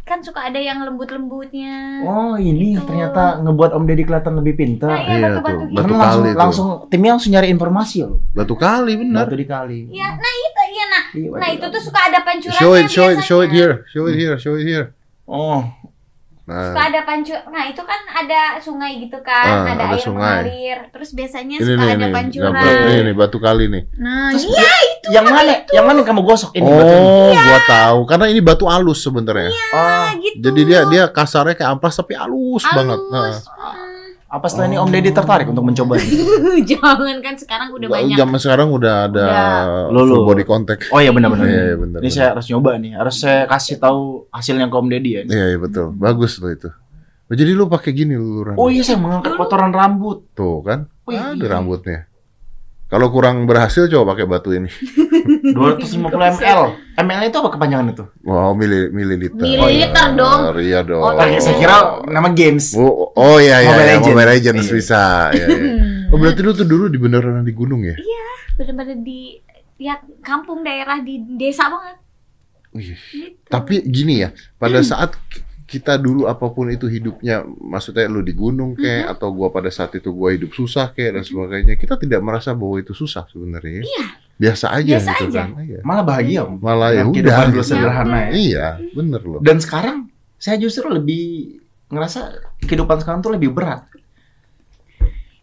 kan 0.04 0.20
suka 0.20 0.40
ada 0.42 0.56
yang 0.58 0.80
lembut-lembutnya. 0.82 1.76
Oh 2.02 2.36
ini 2.36 2.68
Gitu. 2.74 2.84
ternyata 2.86 3.40
ngebuat 3.40 3.72
Om 3.74 3.84
Deddy 3.86 4.04
kelihatan 4.04 4.34
lebih 4.38 4.54
Nah, 4.54 4.60
pintar. 4.62 4.96
iya 4.98 5.04
Iya 5.14 5.28
tuh, 5.30 5.42
gitu. 5.42 5.44
batu 5.44 5.64
Karena 5.74 5.96
langsung, 5.98 6.04
kali 6.18 6.28
tuh. 6.30 6.40
langsung 6.40 6.68
timnya 6.88 7.12
langsung 7.14 7.32
nyari 7.34 7.48
informasi 7.50 7.98
loh. 8.02 8.20
Batu 8.30 8.56
kali 8.58 8.94
benar. 8.98 9.20
Batu 9.22 9.36
dikali. 9.38 9.80
Iya, 9.90 10.08
nah 10.14 10.34
itu 10.34 10.62
iya 10.70 10.86
nah. 10.86 11.04
Iya, 11.10 11.28
Nah 11.30 11.40
batu 11.42 11.56
itu 11.58 11.66
tuh 11.70 11.82
suka 11.82 12.00
ada 12.02 12.20
pancurannya 12.22 12.56
Show 12.58 12.72
it, 12.74 12.88
show 12.90 13.04
it, 13.06 13.16
biasanya. 13.16 13.24
show 13.26 13.40
it 13.42 13.50
here, 13.50 13.74
show 13.86 14.04
it 14.06 14.16
here, 14.18 14.36
show 14.38 14.54
it 14.54 14.64
here. 14.66 14.86
Oh, 15.24 15.64
Suka 16.44 16.76
Nah, 16.76 16.92
ada 16.92 17.00
pancu. 17.08 17.32
Nah 17.32 17.64
itu 17.72 17.80
kan 17.88 18.02
ada 18.04 18.60
sungai 18.60 19.00
gitu 19.00 19.16
kan, 19.24 19.64
Ah, 19.64 19.64
ada, 19.64 19.88
ada 19.88 19.96
air 19.96 20.04
sungai. 20.04 20.44
mengalir. 20.44 20.78
Terus 20.92 21.10
biasanya 21.16 21.56
ini 21.56 21.64
suka 21.64 21.80
nih, 21.80 21.92
ada 21.96 22.08
pancuran. 22.12 22.52
ini 22.84 22.96
nih 23.08 23.16
batu 23.16 23.38
kali 23.40 23.66
nih. 23.72 23.84
Nah 23.96 24.28
Terus 24.36 24.52
iya 24.52 24.76
yang 25.16 25.24
mana? 25.24 25.64
Yang 25.72 25.86
mana 25.88 25.98
yang 26.04 26.08
kamu 26.12 26.22
gosok 26.28 26.52
ini? 26.52 26.68
Oh, 26.68 27.32
gua 27.32 27.60
tahu. 27.64 28.00
Karena 28.04 28.26
ini 28.28 28.44
batu 28.44 28.68
halus 28.68 29.00
sebenarnya. 29.00 29.56
Oh, 29.72 30.08
gitu. 30.20 30.44
Jadi 30.44 30.62
dia 30.68 30.80
dia 30.92 31.04
kasarnya 31.08 31.56
kayak 31.56 31.80
amplas 31.80 31.96
tapi 31.96 32.12
halus, 32.20 32.64
banget. 32.68 33.00
Nah. 33.08 33.40
Apa 34.34 34.50
setelah 34.50 34.66
ini 34.66 34.82
Om 34.82 34.90
Deddy 34.90 35.14
tertarik 35.14 35.46
untuk 35.46 35.62
mencoba? 35.62 35.94
Jangan 36.74 37.22
kan 37.22 37.38
sekarang 37.38 37.70
udah 37.70 37.86
banyak. 37.86 38.18
Zaman 38.18 38.40
sekarang 38.42 38.68
udah 38.74 39.06
ada 39.06 39.26
Udah. 39.94 40.10
full 40.10 40.26
body 40.26 40.42
contact. 40.42 40.90
Oh 40.90 40.98
iya 40.98 41.14
benar-benar. 41.14 41.46
Iya, 41.46 41.62
iya, 41.70 41.76
benar. 41.78 42.00
Ini 42.02 42.10
benar. 42.10 42.18
saya 42.18 42.28
harus 42.34 42.46
nyoba 42.50 42.72
nih. 42.82 42.92
Harus 42.98 43.16
saya 43.22 43.46
kasih 43.46 43.78
tahu 43.78 44.26
hasilnya 44.34 44.74
ke 44.74 44.76
Om 44.82 44.88
Deddy 44.90 45.12
ya. 45.14 45.22
Iya, 45.30 45.46
iya 45.54 45.58
betul. 45.62 45.94
Bagus 45.94 46.42
loh 46.42 46.50
itu. 46.50 46.66
Oh, 47.30 47.36
jadi 47.38 47.54
lu 47.54 47.70
pakai 47.70 47.94
gini 47.94 48.18
luluran. 48.18 48.58
Oh 48.58 48.74
iya 48.74 48.82
saya 48.82 48.98
mengangkat 48.98 49.38
kotoran 49.38 49.70
rambut. 49.70 50.26
Tuh 50.34 50.66
kan. 50.66 50.90
Oh, 51.06 51.14
iya. 51.14 51.38
Ada 51.38 51.48
rambutnya. 51.54 52.10
Kalau 52.94 53.10
kurang 53.10 53.50
berhasil 53.50 53.90
coba 53.90 54.14
pakai 54.14 54.30
batu 54.30 54.54
ini. 54.54 54.70
250 55.58 56.14
ml. 56.14 56.62
ml 56.94 57.22
itu 57.26 57.38
apa 57.42 57.50
kepanjangan 57.58 57.90
itu? 57.90 58.06
Wow, 58.22 58.54
mili 58.54 58.94
mililiter. 58.94 59.42
Mililiter 59.42 60.14
dong. 60.14 60.54
Iya 60.62 60.86
dong. 60.86 61.02
Oh, 61.02 61.18
Oh, 61.18 61.26
saya 61.42 61.58
kira 61.58 62.06
nama 62.06 62.30
games. 62.30 62.78
Oh, 62.78 63.10
oh 63.18 63.42
iya 63.42 63.66
iya 63.66 63.74
Mobile 63.74 63.82
iya, 63.82 63.90
Legends. 63.98 64.14
Mobile 64.14 64.30
Legends 64.30 64.68
Iya. 64.70 64.74
bisa. 64.78 65.02
Iya, 65.34 65.46
iya. 65.50 65.74
Oh 66.14 66.18
berarti 66.22 66.40
lu 66.46 66.54
tuh 66.54 66.70
dulu 66.70 66.86
di 66.86 67.02
beneran 67.02 67.42
di 67.42 67.54
gunung 67.58 67.82
ya? 67.82 67.98
Bener-bener 68.62 69.02
di 69.02 69.42
ya 69.82 69.98
kampung 70.22 70.62
daerah 70.62 71.02
di 71.02 71.18
desa 71.34 71.74
banget. 71.74 71.98
Wih. 72.78 72.94
Gitu. 72.94 73.50
Tapi 73.50 73.82
gini 73.90 74.22
ya, 74.22 74.30
pada 74.62 74.86
saat 74.86 75.18
kita 75.64 75.96
dulu 75.96 76.28
apa 76.28 76.52
pun 76.52 76.68
itu 76.70 76.86
hidupnya, 76.92 77.42
maksudnya 77.46 78.06
lu 78.12 78.20
di 78.20 78.36
gunung 78.36 78.76
kayak 78.76 79.16
atau 79.18 79.32
gua 79.32 79.48
pada 79.50 79.72
saat 79.72 79.96
itu 79.96 80.12
gua 80.12 80.36
hidup 80.36 80.52
susah 80.52 80.92
kayak 80.92 81.20
dan 81.20 81.24
sebagainya, 81.24 81.76
kita 81.80 81.96
tidak 81.96 82.20
merasa 82.20 82.52
bahwa 82.52 82.78
itu 82.84 82.92
susah 82.92 83.24
sebenarnya. 83.32 83.82
ya. 83.82 83.84
Iya. 83.88 84.06
Biasa 84.34 84.66
aja 84.74 84.92
Biasa 84.98 85.12
gitu 85.14 85.26
aja. 85.30 85.40
kan. 85.40 85.50
Iya. 85.62 85.80
Malah 85.86 86.04
bahagia 86.04 86.40
Om. 86.44 86.56
Malah 86.60 86.90
ya 86.92 87.04
udah. 87.06 87.40
gitu. 87.54 87.64
sederhana 87.64 88.18
ya. 88.28 88.30
Iya, 88.34 88.68
bener 88.92 89.22
loh. 89.24 89.40
Dan 89.40 89.58
sekarang 89.62 90.10
saya 90.42 90.60
justru 90.60 90.90
lebih 90.92 91.58
ngerasa 91.88 92.20
kehidupan 92.66 93.00
sekarang 93.00 93.22
tuh 93.24 93.32
lebih 93.32 93.54
berat. 93.54 93.86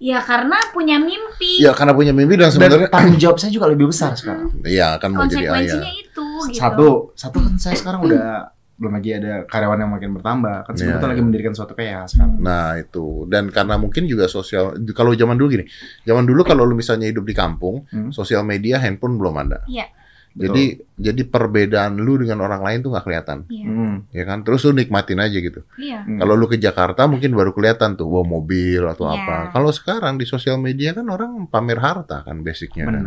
Ya 0.00 0.20
karena 0.24 0.56
punya 0.72 0.96
mimpi. 0.96 1.60
Ya 1.60 1.76
karena 1.76 1.92
punya 1.92 2.12
mimpi 2.16 2.40
dan 2.40 2.48
Dan 2.48 2.52
sebenarnya 2.56 2.88
tanggung 2.88 3.20
jawab 3.20 3.36
saya 3.36 3.52
juga 3.52 3.68
lebih 3.68 3.92
besar 3.92 4.16
sekarang. 4.16 4.48
iya 4.64 4.96
kan 4.96 5.12
mau 5.12 5.28
jadi 5.28 5.44
ayah. 5.48 5.80
Konsekuensinya 5.80 5.92
itu 5.92 6.26
gitu. 6.48 6.56
Satu, 6.56 6.88
satu 7.12 7.36
kan 7.36 7.54
saya 7.60 7.76
sekarang 7.76 8.00
udah 8.08 8.48
belum 8.80 8.96
lagi 8.96 9.10
ada 9.12 9.44
karyawan 9.44 9.78
yang 9.78 9.92
makin 9.92 10.10
bertambah. 10.16 10.56
Kan 10.64 10.72
Iya, 10.72 10.78
sebetulnya 10.80 11.04
iya. 11.04 11.12
lagi 11.12 11.22
mendirikan 11.22 11.52
suatu 11.52 11.72
PH 11.76 11.96
sekarang. 12.10 12.40
Nah 12.40 12.80
itu 12.80 13.28
dan 13.28 13.52
karena 13.52 13.76
mungkin 13.76 14.08
juga 14.08 14.24
sosial 14.24 14.72
kalau 14.90 15.12
zaman 15.12 15.36
dulu 15.36 15.52
gini, 15.52 15.68
zaman 16.02 16.24
dulu 16.24 16.40
kalau 16.42 16.64
lu 16.64 16.72
misalnya 16.72 17.04
hidup 17.06 17.28
di 17.28 17.36
kampung, 17.36 17.84
Hmm. 17.92 18.08
sosial 18.08 18.40
media, 18.42 18.80
handphone 18.80 19.20
belum 19.20 19.36
ada. 19.36 19.60
Iya. 19.68 19.92
Jadi 20.30 20.78
jadi 20.94 21.26
perbedaan 21.26 21.98
lu 21.98 22.14
dengan 22.14 22.38
orang 22.40 22.62
lain 22.62 22.78
tuh 22.80 22.94
nggak 22.94 23.02
kelihatan, 23.02 23.38
Iya. 23.50 23.66
Hmm. 23.66 23.96
ya 24.08 24.22
kan? 24.22 24.46
Terus 24.46 24.62
lu 24.62 24.72
nikmatin 24.72 25.18
aja 25.18 25.34
gitu. 25.34 25.66
Iya. 25.74 26.06
Hmm. 26.06 26.22
Kalau 26.22 26.38
lu 26.38 26.46
ke 26.46 26.54
Jakarta 26.54 27.10
mungkin 27.10 27.34
baru 27.34 27.50
kelihatan 27.50 27.98
tuh, 27.98 28.06
bawa 28.06 28.38
mobil 28.38 28.78
atau 28.86 29.10
Iya. 29.10 29.18
apa. 29.20 29.36
Kalau 29.50 29.74
sekarang 29.74 30.16
di 30.16 30.24
sosial 30.24 30.56
media 30.56 30.94
kan 30.94 31.04
orang 31.04 31.50
pamer 31.50 31.82
harta 31.82 32.22
kan 32.22 32.40
basicnya. 32.40 32.86
kan. 32.86 33.04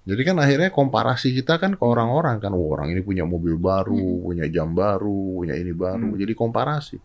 Jadi 0.00 0.22
kan 0.24 0.36
akhirnya 0.40 0.72
komparasi 0.72 1.36
kita 1.36 1.60
kan 1.60 1.76
ke 1.76 1.84
orang-orang 1.84 2.40
kan, 2.40 2.50
Wah, 2.50 2.80
orang 2.80 2.88
ini 2.90 3.04
punya 3.04 3.28
mobil 3.28 3.54
baru, 3.54 3.94
Hmm. 3.94 4.22
punya 4.24 4.46
jam 4.48 4.72
baru, 4.72 5.44
punya 5.44 5.54
ini 5.54 5.70
baru. 5.70 6.12
Hmm. 6.12 6.18
Jadi 6.18 6.32
komparasi. 6.32 6.96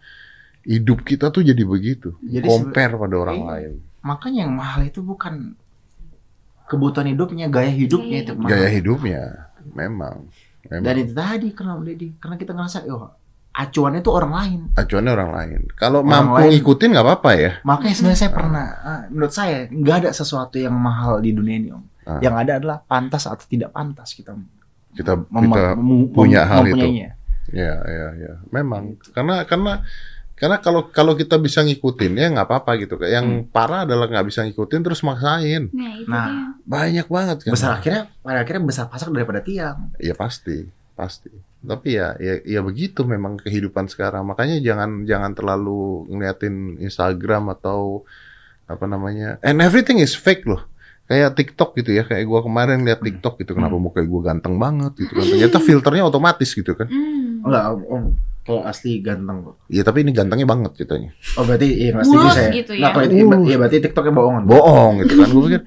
Hidup 0.65 1.03
kita 1.03 1.29
tuh 1.29 1.45
jadi 1.45 1.61
begitu, 1.61 2.15
Jadi 2.19 2.47
compare 2.47 2.95
pada 2.95 3.15
orang 3.19 3.37
Iya. 3.37 3.47
lain. 3.51 3.71
Makanya 4.01 4.39
yang 4.47 4.53
mahal 4.55 4.81
itu 4.83 5.03
bukan 5.03 5.53
kebutuhan 6.65 7.05
hidupnya, 7.05 7.45
gaya 7.47 7.69
hidupnya 7.69 8.17
itu 8.23 8.33
mahal. 8.33 8.49
Gaya 8.49 8.67
hidupnya 8.71 9.21
memang. 9.69 10.25
memang. 10.65 10.81
Dan 10.81 10.95
itu 10.97 11.13
tadi 11.13 11.53
karena 11.53 11.77
karena 12.17 12.35
kita 12.35 12.51
ngerasa, 12.57 12.89
oh, 12.89 13.13
acuannya 13.53 14.01
itu 14.01 14.09
orang 14.09 14.31
lain. 14.33 14.59
acuannya 14.73 15.11
orang 15.13 15.31
lain. 15.31 15.59
Kalau 15.77 16.01
Orang 16.01 16.09
mampu 16.33 16.41
lain. 16.41 16.49
ngikutin 16.57 16.89
nggak 16.89 17.05
apa-apa 17.05 17.31
ya. 17.37 17.51
Makanya 17.61 17.93
sebenarnya 17.93 18.19
saya 18.19 18.31
pernah, 18.33 18.65
ah, 18.81 19.01
menurut 19.07 19.29
saya 19.31 19.57
nggak 19.69 19.95
ada 20.01 20.09
sesuatu 20.11 20.57
yang 20.57 20.73
mahal 20.73 21.21
di 21.21 21.31
dunia 21.31 21.55
ini 21.55 21.69
om. 21.69 21.85
Ah. 22.05 22.21
Yang 22.21 22.35
ada 22.37 22.51
adalah 22.61 22.77
pantas 22.81 23.25
atau 23.25 23.41
tidak 23.43 23.73
pantas 23.73 24.13
kita 24.13 24.37
Kita 24.93 25.17
mem- 25.27 25.49
kita 25.49 25.73
mem- 25.75 26.09
punya 26.09 26.45
mem- 26.45 26.49
hal 26.49 26.63
itu. 26.69 26.87
ya 27.51 27.73
ya 27.81 28.07
ya. 28.15 28.33
Memang 28.49 28.95
karena 29.11 29.41
karena 29.43 29.81
karena 30.35 30.59
kalau 30.59 30.91
kalau 30.91 31.13
kita 31.15 31.35
bisa 31.37 31.63
ngikutin 31.63 32.13
ya 32.13 32.27
nggak 32.29 32.45
apa-apa 32.45 32.71
gitu. 32.77 32.99
Yang 32.99 33.25
Hmm. 33.25 33.43
parah 33.49 33.83
adalah 33.83 34.05
nggak 34.05 34.27
bisa 34.27 34.43
ngikutin 34.43 34.81
terus 34.81 35.01
maksain. 35.01 35.71
Nah, 35.71 35.93
itu 35.95 36.07
Nah. 36.07 36.27
dia. 36.27 36.43
Banyak 36.65 37.07
banget 37.07 37.37
kan. 37.45 37.51
Besar 37.53 37.71
akhirnya, 37.77 38.09
pada 38.19 38.39
akhirnya 38.41 38.63
besar 38.63 38.85
pasak 38.85 39.09
daripada 39.09 39.39
tiang. 39.39 39.93
Ya 39.97 40.13
pasti, 40.13 40.65
pasti. 40.93 41.29
Tapi 41.61 41.97
ya, 41.97 42.13
ya, 42.19 42.41
ya 42.45 42.61
begitu 42.61 43.01
memang 43.01 43.37
kehidupan 43.37 43.87
sekarang. 43.87 44.21
Makanya 44.23 44.61
jangan 44.61 45.01
jangan 45.03 45.33
terlalu 45.33 46.05
ngeliatin 46.09 46.77
Instagram 46.77 47.49
atau 47.51 48.05
apa 48.65 48.85
namanya. 48.85 49.37
And 49.41 49.61
everything 49.61 49.97
is 49.97 50.13
fake 50.13 50.45
loh. 50.45 50.65
Kayak 51.05 51.37
TikTok 51.37 51.77
gitu 51.77 51.93
ya. 51.93 52.03
Kayak 52.05 52.25
gua 52.25 52.41
kemarin 52.41 52.81
lihat 52.81 53.01
TikTok 53.01 53.37
gitu. 53.41 53.53
Kenapa 53.53 53.77
muka 53.77 54.01
gua 54.01 54.33
ganteng 54.33 54.57
banget 54.57 54.97
gitu 54.97 55.13
kan. 55.13 55.25
Ternyata 55.25 55.57
filternya 55.61 56.03
otomatis 56.09 56.49
gitu 56.49 56.73
kan. 56.73 56.89
Hmm. 56.89 57.45
Enggak, 57.45 57.63
om, 57.77 57.81
om. 57.89 58.03
Kalau 58.45 58.61
asli 58.61 59.01
ganteng 59.01 59.41
kok. 59.41 59.55
Iya 59.73 59.81
tapi 59.81 60.05
ini 60.05 60.13
gantengnya 60.13 60.45
banget 60.45 60.77
ceritanya. 60.77 61.09
Oh 61.37 61.49
berarti 61.49 61.65
iya 61.65 61.89
nggak 61.97 62.05
setuju 62.05 62.21
Mulus 62.21 62.37
saya. 62.37 62.51
gitu 62.53 62.71
ya? 62.77 62.79
Nggak, 62.81 62.91
kalau 62.93 63.05
itu, 63.09 63.35
iya 63.49 63.57
berarti 63.57 63.77
TikToknya 63.81 64.13
bohongan. 64.13 64.43
Bohong 64.45 64.93
gitu 65.01 65.13
kan. 65.17 65.27
Gue 65.33 65.41
pikir, 65.49 65.61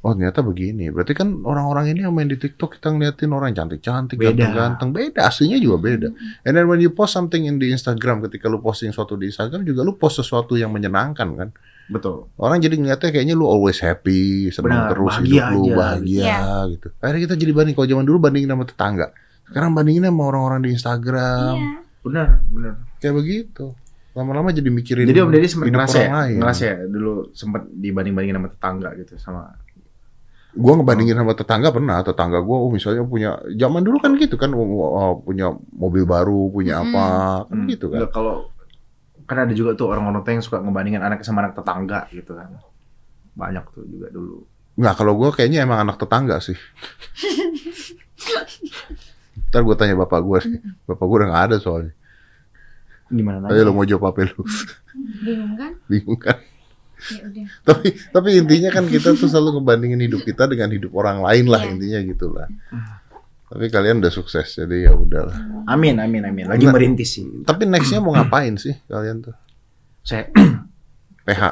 oh 0.00 0.12
ternyata 0.16 0.40
begini. 0.40 0.84
Berarti 0.88 1.12
kan 1.12 1.28
orang-orang 1.44 1.84
ini 1.92 2.00
yang 2.08 2.16
main 2.16 2.28
di 2.32 2.40
TikTok 2.40 2.80
kita 2.80 2.96
ngeliatin 2.96 3.28
orang 3.28 3.52
cantik-cantik, 3.52 4.16
Beda. 4.16 4.32
ganteng-ganteng. 4.32 4.88
Beda, 4.96 5.20
aslinya 5.28 5.60
juga 5.60 5.76
beda. 5.84 6.08
And 6.48 6.52
then 6.56 6.64
when 6.64 6.80
you 6.80 6.96
post 6.96 7.12
something 7.12 7.44
in 7.44 7.60
the 7.60 7.68
Instagram, 7.68 8.24
ketika 8.24 8.48
lu 8.48 8.64
posting 8.64 8.88
sesuatu 8.88 9.20
di 9.20 9.28
Instagram 9.28 9.60
juga 9.60 9.84
lu 9.84 9.92
post 10.00 10.24
sesuatu 10.24 10.56
yang 10.56 10.72
menyenangkan 10.72 11.28
kan. 11.36 11.48
Betul. 11.84 12.32
Orang 12.40 12.58
jadi 12.58 12.80
ngeliatnya 12.80 13.10
kayaknya 13.12 13.34
lu 13.36 13.44
always 13.44 13.76
happy, 13.78 14.48
senang 14.48 14.88
Benar, 14.88 14.90
terus 14.96 15.14
bahagia 15.20 15.28
hidup 15.28 15.44
lu, 15.52 15.62
aja. 15.68 15.76
bahagia 15.76 16.32
gitu. 16.72 16.86
Akhirnya 16.96 17.20
kita 17.28 17.34
jadi 17.36 17.52
banding. 17.52 17.74
Kalau 17.76 17.88
zaman 17.92 18.04
dulu 18.04 18.18
bandingin 18.18 18.50
sama 18.50 18.64
tetangga. 18.64 19.06
Sekarang 19.44 19.70
bandingin 19.76 20.04
sama 20.08 20.22
orang-orang 20.24 20.60
di 20.64 20.70
Instagram. 20.72 21.54
Iya. 21.60 21.76
Benar, 22.00 22.28
benar. 22.48 22.74
Kayak 22.98 23.14
begitu. 23.20 23.66
Lama-lama 24.14 24.54
jadi 24.54 24.70
mikirin 24.70 25.10
Jadi 25.10 25.20
Om 25.20 25.30
Deddy 25.34 25.48
sempat 25.50 25.66
ngerasa 25.68 25.96
ya, 25.98 26.08
lain. 26.14 26.36
ngerasa 26.38 26.62
ya 26.70 26.76
dulu 26.86 27.12
sempat 27.34 27.66
dibanding-bandingin 27.66 28.36
sama 28.38 28.48
tetangga 28.54 28.88
gitu 28.94 29.14
sama 29.18 29.42
Gua 30.54 30.78
ngebandingin 30.78 31.18
sama 31.18 31.34
tetangga 31.34 31.74
pernah, 31.74 31.98
tetangga 32.06 32.38
gua 32.38 32.62
oh 32.62 32.70
misalnya 32.70 33.02
punya 33.02 33.34
zaman 33.58 33.82
dulu 33.82 33.98
kan 33.98 34.14
gitu 34.14 34.38
kan 34.38 34.54
oh, 34.54 34.62
oh, 34.62 35.18
punya 35.18 35.50
mobil 35.74 36.06
baru, 36.06 36.46
punya 36.46 36.78
apa, 36.78 37.42
kan 37.50 37.58
Hmm, 37.58 37.66
gitu 37.66 37.90
kan. 37.90 38.06
kalau 38.14 38.53
kan 39.24 39.36
ada 39.44 39.52
juga 39.52 39.72
tuh 39.72 39.88
orang-orang 39.88 40.20
yang 40.26 40.44
suka 40.44 40.60
ngebandingin 40.60 41.00
anak 41.00 41.24
sama 41.24 41.40
anak 41.42 41.56
tetangga 41.56 42.06
gitu 42.12 42.36
kan. 42.36 42.60
Banyak 43.34 43.64
tuh 43.72 43.84
juga 43.88 44.08
dulu. 44.12 44.44
Nggak, 44.74 44.94
kalau 44.94 45.12
gua 45.14 45.30
kayaknya 45.30 45.62
emang 45.62 45.80
anak 45.82 45.96
tetangga 45.96 46.38
sih. 46.38 46.58
Ntar 49.50 49.62
gua 49.62 49.76
tanya 49.78 49.94
bapak 49.96 50.20
gua 50.22 50.38
sih. 50.42 50.58
Bapak 50.84 51.04
gua 51.04 51.16
udah 51.22 51.28
nggak 51.30 51.44
ada 51.50 51.56
soalnya. 51.58 51.92
Gimana 53.06 53.46
Ayo 53.46 53.62
nanya? 53.62 53.68
lo 53.68 53.72
mau 53.72 53.86
jawab 53.86 54.10
apa 54.10 54.26
lu? 54.26 54.42
Bingung 55.22 55.54
kan? 55.54 55.72
Bingung 55.86 56.18
kan? 56.18 56.38
Ya 57.12 57.20
udah. 57.28 57.44
Tapi 57.62 57.86
tapi 58.10 58.28
intinya 58.40 58.70
kan 58.72 58.88
kita 58.88 59.12
tuh 59.12 59.28
selalu 59.28 59.60
ngebandingin 59.60 60.00
hidup 60.00 60.24
kita 60.24 60.48
dengan 60.48 60.72
hidup 60.72 60.90
orang 60.96 61.20
lain 61.20 61.46
lah 61.52 61.60
Iya. 61.62 61.70
intinya 61.76 62.00
gitulah. 62.00 62.48
Tapi 63.54 63.70
kalian 63.70 64.02
udah 64.02 64.10
sukses 64.10 64.58
jadi 64.58 64.90
ya 64.90 64.92
udahlah. 64.92 65.38
Amin, 65.64 65.94
amin, 65.96 66.26
amin. 66.26 66.44
Lagi 66.44 66.66
Nggak. 66.66 66.74
merintis 66.74 67.14
sih. 67.14 67.22
Tapi 67.46 67.64
nextnya 67.64 68.02
mau 68.02 68.10
ngapain 68.10 68.58
sih 68.58 68.74
kalian 68.84 69.22
tuh? 69.22 69.34
Saya 70.02 70.26
PH. 71.26 71.42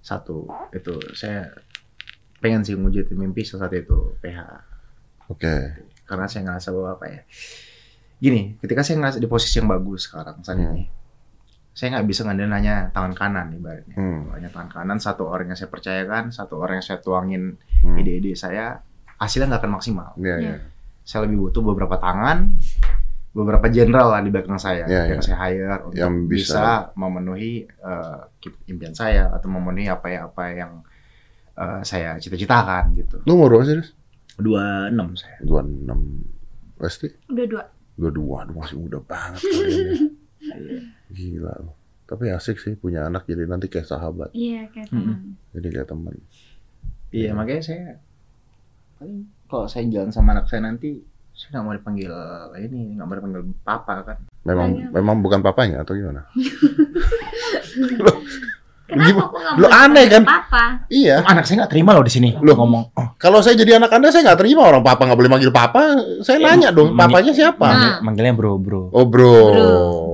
satu 0.00 0.48
itu 0.72 0.96
saya 1.12 1.52
pengen 2.40 2.64
sih 2.64 2.72
wujudin 2.72 3.14
mimpi 3.14 3.44
salah 3.44 3.68
satu 3.68 3.76
itu 3.76 3.98
PH. 4.18 4.40
Oke. 5.28 5.54
Karena 6.02 6.26
saya 6.26 6.42
ngerasa 6.42 6.72
bahwa 6.72 6.98
apa 6.98 7.06
ya? 7.06 7.20
Gini, 8.18 8.58
ketika 8.58 8.82
saya 8.82 8.98
ngerasa 8.98 9.16
di 9.16 9.28
posisi 9.28 9.56
yang 9.56 9.68
bagus 9.68 10.10
sekarang 10.10 10.40
saat 10.40 10.56
Hmm. 10.56 10.72
ini, 10.72 10.88
saya 11.70 11.94
nggak 11.94 12.06
bisa 12.06 12.24
ngandelin 12.24 12.50
hanya 12.50 12.74
tangan 12.90 13.14
kanan 13.14 13.54
ibaratnya. 13.54 13.94
Hmm. 13.94 14.34
Hanya 14.34 14.48
tangan 14.48 14.68
kanan, 14.72 14.98
satu 14.98 15.24
orang 15.24 15.46
yang 15.46 15.56
saya 15.56 15.68
percayakan, 15.68 16.28
satu 16.28 16.58
orang 16.58 16.80
yang 16.80 16.86
saya 16.86 16.98
tuangin 16.98 17.54
Hmm. 17.80 17.96
ide-ide 17.96 18.34
saya 18.34 18.82
hasilnya 19.16 19.52
nggak 19.52 19.62
akan 19.62 19.72
maksimal. 19.72 20.10
Iya, 20.18 20.36
Iya. 20.36 20.56
Saya 21.02 21.24
lebih 21.24 21.38
butuh 21.42 21.62
beberapa 21.64 21.96
tangan, 21.96 22.54
beberapa 23.30 23.66
jenderal 23.66 24.10
lah 24.10 24.20
di 24.20 24.28
belakang 24.28 24.56
saya 24.56 24.84
Iya, 24.84 25.02
yang 25.10 25.20
iya. 25.20 25.24
saya 25.24 25.36
hire 25.40 25.76
untuk 25.82 25.96
Yang 25.96 26.14
bisa, 26.26 26.54
bisa- 26.54 26.86
memenuhi 26.94 27.52
eh, 27.62 28.18
impian 28.66 28.92
saya 28.92 29.30
atau 29.30 29.48
memenuhi 29.48 29.86
apa 29.86 30.06
yang 30.08 30.24
apa 30.28 30.42
yang 30.50 30.72
eh, 31.54 31.80
saya 31.82 32.16
cita-citakan 32.16 32.94
gitu. 32.94 33.16
Lu 33.22 33.34
umur 33.34 33.54
berapa 33.54 33.64
sih, 33.64 33.76
Riz? 33.76 33.90
26 34.36 34.90
saya. 35.14 35.36
26 35.42 36.26
pasti? 36.76 37.08
Udah 37.28 37.46
dua. 37.46 37.64
22, 38.00 38.08
aduh 38.40 38.54
masih 38.56 38.76
muda 38.78 38.98
banget 38.98 39.40
ya. 39.44 39.52
Gila 41.12 41.52
lu. 41.60 41.72
Tapi 42.04 42.24
asik 42.28 42.56
sih 42.56 42.74
punya 42.74 43.04
anak 43.04 43.22
jadi 43.22 43.44
nanti 43.44 43.68
kayak 43.68 43.86
sahabat, 43.86 44.32
Iya 44.32 44.66
kayak 44.66 44.88
Mm-mm. 44.88 45.04
teman. 45.04 45.18
jadi 45.52 45.68
kayak 45.70 45.88
teman. 45.88 46.14
Iya, 47.10 47.30
makanya 47.32 47.62
saya 47.62 47.86
paling 48.96 49.30
kalau 49.50 49.66
saya 49.66 49.82
jalan 49.84 50.08
sama 50.08 50.32
anak 50.32 50.46
saya 50.46 50.62
nanti 50.64 51.02
saya 51.32 51.48
nggak 51.52 51.64
mau 51.64 51.74
dipanggil 51.74 52.12
ini, 52.58 52.94
nggak 52.94 53.02
mau 53.02 53.14
dipanggil 53.14 53.42
papa 53.60 53.94
kan. 54.04 54.18
Memang 54.42 54.68
Banyak. 54.72 54.90
memang 54.92 55.16
bukan 55.18 55.40
papanya 55.40 55.80
atau 55.80 55.92
gimana? 55.92 56.22
Kenapa 58.90 59.22
nggak 59.22 59.54
Lu 59.54 59.62
boleh 59.62 59.78
aneh 59.78 60.04
kan? 60.08 60.22
Papa. 60.24 60.64
Iya. 60.90 61.22
Anak 61.22 61.46
saya 61.46 61.62
nggak 61.62 61.70
terima 61.70 61.94
loh 61.94 62.02
di 62.02 62.10
sini. 62.10 62.34
Loh. 62.36 62.58
ngomong. 62.58 62.90
Oh, 62.92 63.08
Kalau 63.16 63.38
saya 63.38 63.54
jadi 63.54 63.78
anak 63.78 63.86
anda, 63.88 64.10
saya 64.10 64.26
nggak 64.26 64.40
terima 64.40 64.66
orang 64.66 64.82
papa 64.82 65.06
nggak 65.06 65.14
boleh 65.14 65.30
manggil 65.30 65.50
papa. 65.50 65.94
Saya 66.20 66.36
Eh, 66.36 66.44
nanya 66.44 66.68
dong, 66.70 66.98
papanya 66.98 67.30
siapa? 67.30 67.62
Nah. 67.62 67.70
manggil- 67.70 67.98
manggilnya 68.02 68.34
bro 68.34 68.58
bro. 68.58 68.82
Oh 68.90 69.06
bro. 69.06 69.30
Bro. 69.46 69.70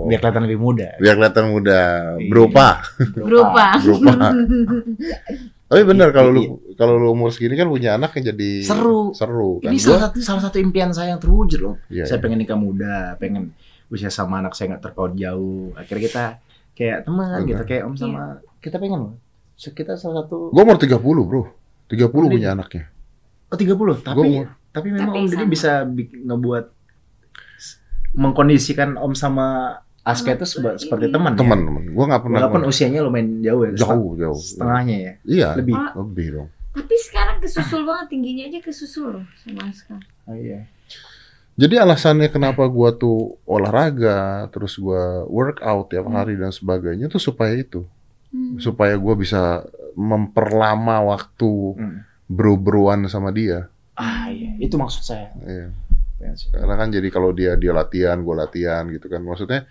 Biar 0.06 0.20
kelihatan 0.20 0.44
lebih 0.44 0.60
muda. 0.60 0.88
Biar 0.96 1.14
kelihatan 1.16 1.44
muda. 1.48 1.80
Iya. 2.14 2.28
Bro 2.28 2.44
pa. 2.52 2.68
Berupa. 3.16 3.64
Bro 3.80 3.96
pa. 3.98 4.28
Tapi 5.66 5.82
bener 5.82 6.14
kalau 6.14 6.30
lu 6.30 6.42
kalau 6.78 6.94
lu 6.94 7.10
umur 7.10 7.34
segini 7.34 7.58
kan 7.58 7.66
punya 7.66 7.98
anak 7.98 8.14
yang 8.18 8.34
jadi 8.34 8.50
Seru. 8.62 9.10
Seru 9.10 9.58
kan. 9.58 9.74
Ini 9.74 9.78
salah 9.82 10.10
satu 10.10 10.18
salah 10.22 10.42
satu 10.46 10.56
impian 10.62 10.94
saya 10.94 11.14
yang 11.16 11.20
terwujud 11.22 11.58
loh. 11.58 11.76
Iya, 11.90 12.06
saya 12.06 12.18
iya. 12.18 12.22
pengen 12.22 12.38
nikah 12.38 12.58
muda, 12.58 13.18
pengen 13.18 13.50
usia 13.90 14.06
sama 14.10 14.38
anak 14.38 14.54
saya 14.54 14.74
nggak 14.74 14.82
terpaut 14.86 15.18
jauh. 15.18 15.74
Akhirnya 15.74 16.02
kita 16.06 16.24
kayak 16.78 16.98
teman 17.02 17.42
gitu, 17.42 17.62
kayak 17.66 17.82
om 17.82 17.94
sama 17.98 18.38
kita 18.62 18.78
pengen 18.78 18.98
loh. 19.10 19.14
So, 19.56 19.72
Kita 19.72 19.96
salah 19.96 20.22
satu 20.28 20.52
Gua 20.52 20.68
umur 20.68 20.76
30, 20.76 21.00
Bro. 21.00 21.42
30 21.88 22.12
Udah. 22.12 22.28
punya 22.28 22.48
anaknya. 22.52 22.92
oh 23.48 23.56
30, 23.56 24.04
tapi 24.04 24.14
Gua 24.14 24.24
umur 24.28 24.46
tapi 24.76 24.92
memang 24.92 25.16
Tapi 25.16 25.20
om 25.24 25.26
Deddy 25.32 25.40
sama. 25.40 25.48
bisa 25.48 25.72
bi- 25.88 26.12
ngebuat 26.12 26.64
mengkondisikan 28.12 29.00
om 29.00 29.16
sama 29.16 29.80
Aska 30.06 30.30
itu 30.32 30.46
seba- 30.46 30.78
seperti 30.78 31.10
teman. 31.10 31.34
ya? 31.34 31.42
teman-teman. 31.42 31.82
Gua 31.90 32.04
nggak 32.06 32.22
pernah 32.22 32.38
Walaupun 32.40 32.62
usianya 32.64 33.02
lumayan 33.02 33.42
jauh 33.42 33.62
ya. 33.64 33.70
jauh, 33.74 34.10
jauh. 34.14 34.38
Setengahnya 34.38 34.96
ya. 34.96 35.12
Iya, 35.26 35.48
Lebih. 35.58 35.74
lebih 35.96 36.26
dong. 36.32 36.48
Tapi 36.72 36.94
sekarang 37.00 37.36
kesusul 37.40 37.82
banget 37.82 38.06
tingginya 38.08 38.44
aja 38.46 38.60
kesusul 38.60 39.08
loh 39.12 39.24
sama 39.36 39.66
Aska. 39.66 39.96
Oh, 40.24 40.36
iya. 40.36 40.70
Jadi 41.56 41.74
alasannya 41.74 42.28
kenapa 42.28 42.62
gua 42.66 42.92
tuh 42.92 43.34
olahraga, 43.42 44.46
terus 44.46 44.76
gua 44.76 45.24
workout 45.24 45.88
tiap 45.88 46.06
hari 46.06 46.36
dan 46.36 46.48
sebagainya 46.50 47.08
tuh 47.08 47.18
supaya 47.18 47.56
itu, 47.56 47.82
Hmm. 48.28 48.60
supaya 48.60 48.92
gua 48.94 49.14
bisa 49.14 49.64
memperlama 49.96 51.00
waktu 51.02 51.50
Hmm. 51.72 51.98
bro-broan 52.26 53.06
sama 53.06 53.30
dia. 53.30 53.66
Ah 53.92 54.28
iya, 54.28 54.52
itu 54.58 54.74
maksud 54.74 55.02
saya. 55.02 55.32
Iya. 55.40 55.72
Karena 56.50 56.74
kan 56.74 56.88
jadi 56.90 57.08
kalau 57.08 57.32
dia 57.32 57.54
dia 57.54 57.72
latihan, 57.72 58.20
gua 58.20 58.44
latihan 58.44 58.84
gitu 58.86 59.06
kan. 59.06 59.20
Maksudnya 59.20 59.64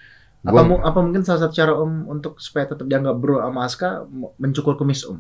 Apa, 0.46 0.62
gua 0.62 0.78
apa 0.82 1.00
mungkin 1.00 1.22
salah 1.22 1.42
satu 1.42 1.54
cara 1.54 1.74
Om 1.74 1.92
untuk 2.08 2.38
supaya 2.38 2.66
tetap 2.66 2.86
dianggap 2.86 3.16
bro 3.16 3.40
sama 3.40 3.60
Aska 3.64 4.06
mencukur 4.38 4.76
kumis 4.76 5.02
Om? 5.04 5.18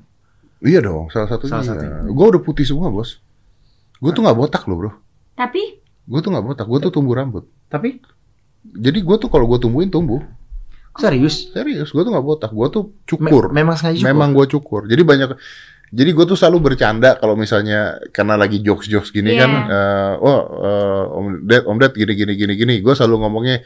iya 0.61 0.79
dong, 0.79 1.09
salah 1.09 1.27
satunya. 1.27 1.51
Salah 1.51 1.65
satunya. 1.67 1.97
Gua 2.07 2.25
udah 2.29 2.41
putih 2.41 2.63
semua, 2.63 2.87
Bos. 2.87 3.19
Gua 3.97 4.11
tuh 4.11 4.21
nggak 4.21 4.37
botak 4.37 4.63
loh, 4.65 4.77
Bro. 4.77 4.91
Tapi 5.33 5.81
Gua 6.05 6.21
tuh 6.21 6.29
nggak 6.29 6.45
botak, 6.45 6.65
gua 6.65 6.77
tuh 6.79 6.91
tumbuh 6.91 7.13
rambut. 7.13 7.43
Tapi 7.65 7.97
Jadi 8.65 8.99
gua 9.01 9.17
tuh 9.17 9.27
kalau 9.27 9.45
gua 9.45 9.57
tumbuhin 9.57 9.89
tumbuh. 9.89 10.21
serius? 10.95 11.51
Serius, 11.51 11.89
gua 11.89 12.01
tuh 12.01 12.13
nggak 12.13 12.23
botak, 12.23 12.51
gua 12.51 12.69
tuh 12.69 12.87
Me- 12.87 12.93
cukur. 13.27 13.51
memang 13.51 13.75
sengaja 13.75 13.99
cukur? 13.99 14.07
Memang 14.07 14.29
gue 14.31 14.45
cukur. 14.47 14.81
Jadi 14.85 15.01
banyak. 15.01 15.29
Jadi 15.95 16.09
gue 16.11 16.25
tuh 16.25 16.35
selalu 16.35 16.57
bercanda 16.65 17.15
kalau 17.15 17.37
misalnya 17.37 18.01
karena 18.09 18.35
lagi 18.35 18.59
jokes-jokes 18.59 19.13
gini 19.13 19.31
Iya. 19.31 19.39
kan, 19.45 19.51
eh, 19.69 20.13
oh 20.17 20.39
eh, 20.59 21.03
Om 21.13 21.25
Ded, 21.45 21.63
Om 21.63 21.77
Ded 21.77 21.93
gini 21.93 22.13
gini 22.15 22.33
gini 22.35 22.53
gini. 22.53 22.73
Gue 22.81 22.91
selalu 22.91 23.21
ngomongnya 23.21 23.61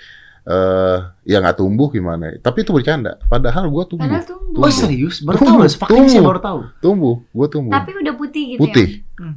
eh 0.50 0.98
ya 1.24 1.38
nggak 1.38 1.62
tumbuh 1.62 1.94
gimana. 1.94 2.34
Tapi 2.42 2.66
itu 2.66 2.74
bercanda. 2.74 3.22
Padahal 3.30 3.70
gue 3.70 3.84
tumbuh, 3.86 4.10
padahal 4.10 4.26
tumbuh. 4.26 4.66
Oh 4.66 4.72
serius? 4.74 5.22
Baru 5.22 5.38
Tumbuh, 5.38 5.62
tahu, 5.62 5.78
fakta 5.78 5.94
saya 5.94 6.02
tumbuh. 6.10 6.26
baru 6.26 6.42
tahu. 6.42 6.60
tumbuh, 6.82 7.16
gue 7.30 7.48
tumbuh. 7.48 7.72
Tapi 7.72 7.92
udah 7.96 8.14
putih 8.18 8.44
gitu 8.50 8.60
putih, 8.60 8.88
ya. 8.90 9.22
Hmm. 9.22 9.36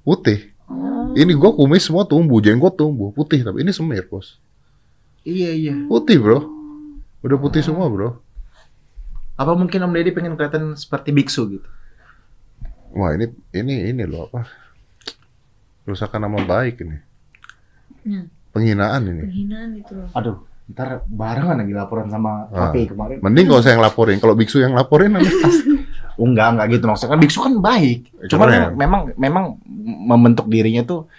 putih. 0.00 0.38
Oh. 0.64 1.10
Ini 1.12 1.32
gue 1.34 1.50
kumis 1.52 1.82
semua 1.82 2.06
tumbuh, 2.06 2.38
jenggot 2.38 2.78
tumbuh, 2.78 3.10
putih. 3.10 3.42
Tapi 3.42 3.60
ini 3.60 3.74
semir 3.74 4.06
bos, 4.06 4.38
Iya 5.26 5.50
iya. 5.50 5.74
putih 5.84 6.16
bro. 6.16 6.46
Udah 7.20 7.36
putih 7.36 7.60
semua 7.60 7.90
bro. 7.90 8.22
Apa 9.34 9.52
mungkin 9.52 9.82
Om 9.82 9.90
Deddy 9.90 10.14
pengen 10.14 10.38
kelihatan 10.38 10.78
seperti 10.78 11.10
biksu 11.10 11.50
gitu? 11.50 11.66
Wah 12.94 13.10
ini 13.10 13.26
ini 13.50 13.90
ini 13.90 14.06
loh 14.06 14.30
apa? 14.30 14.46
Rusakan 15.82 16.22
nama 16.22 16.38
baik 16.38 16.80
ini. 16.80 16.96
Nah, 18.04 18.24
Penghinaan 18.54 19.00
ini. 19.04 19.22
penghinaan 19.22 19.70
itu 19.74 19.92
loh. 19.92 20.08
Aduh, 20.14 20.36
ntar 20.66 21.02
barengan 21.04 21.58
lagi 21.58 21.72
laporan 21.72 22.06
sama 22.06 22.46
Ah. 22.48 22.70
KPI 22.70 22.86
kemarin. 22.88 23.16
Mending 23.18 23.46
kalau 23.46 23.60
saya 23.60 23.74
yang 23.74 23.82
laporin. 23.82 24.16
Kalau 24.16 24.34
biksu 24.34 24.58
yang 24.58 24.72
laporin 24.72 25.10
nanti 25.10 25.28
Oh, 26.14 26.24
enggak, 26.24 26.54
enggak 26.54 26.66
gitu 26.70 26.84
maksudnya 26.86 27.10
kan 27.10 27.20
biksu 27.20 27.38
kan 27.40 27.54
baik. 27.58 28.06
Cuma 28.28 28.46
Keren. 28.46 28.72
memang 28.72 29.10
memang 29.16 29.44
membentuk 30.06 30.46
dirinya 30.46 30.80
tuh 30.80 31.10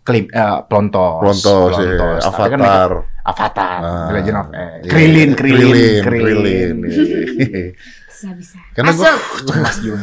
klip 0.00 0.32
eh, 0.32 0.58
plontos. 0.64 1.20
Plontos, 1.20 1.76
ya, 1.76 1.92
Plontos. 1.94 2.24
Tapi 2.24 2.48
kan 2.48 2.58
mereka- 2.58 2.72
Avatar. 2.80 2.92
Avatar, 3.20 3.78
Ah, 3.78 4.06
The 4.08 4.12
Legend 4.16 4.36
of 4.38 4.46
eh, 4.48 4.56
iya. 4.56 4.88
Krilin, 4.88 5.30
Krilin, 5.30 5.60
Krilin, 5.60 6.02
Krilin. 6.02 6.76
Krilin. 6.80 7.68
Bisa 8.08 8.28
bisa. 8.32 8.56
Karena. 8.72 8.90
Mas 9.60 9.76
juga. 9.78 10.00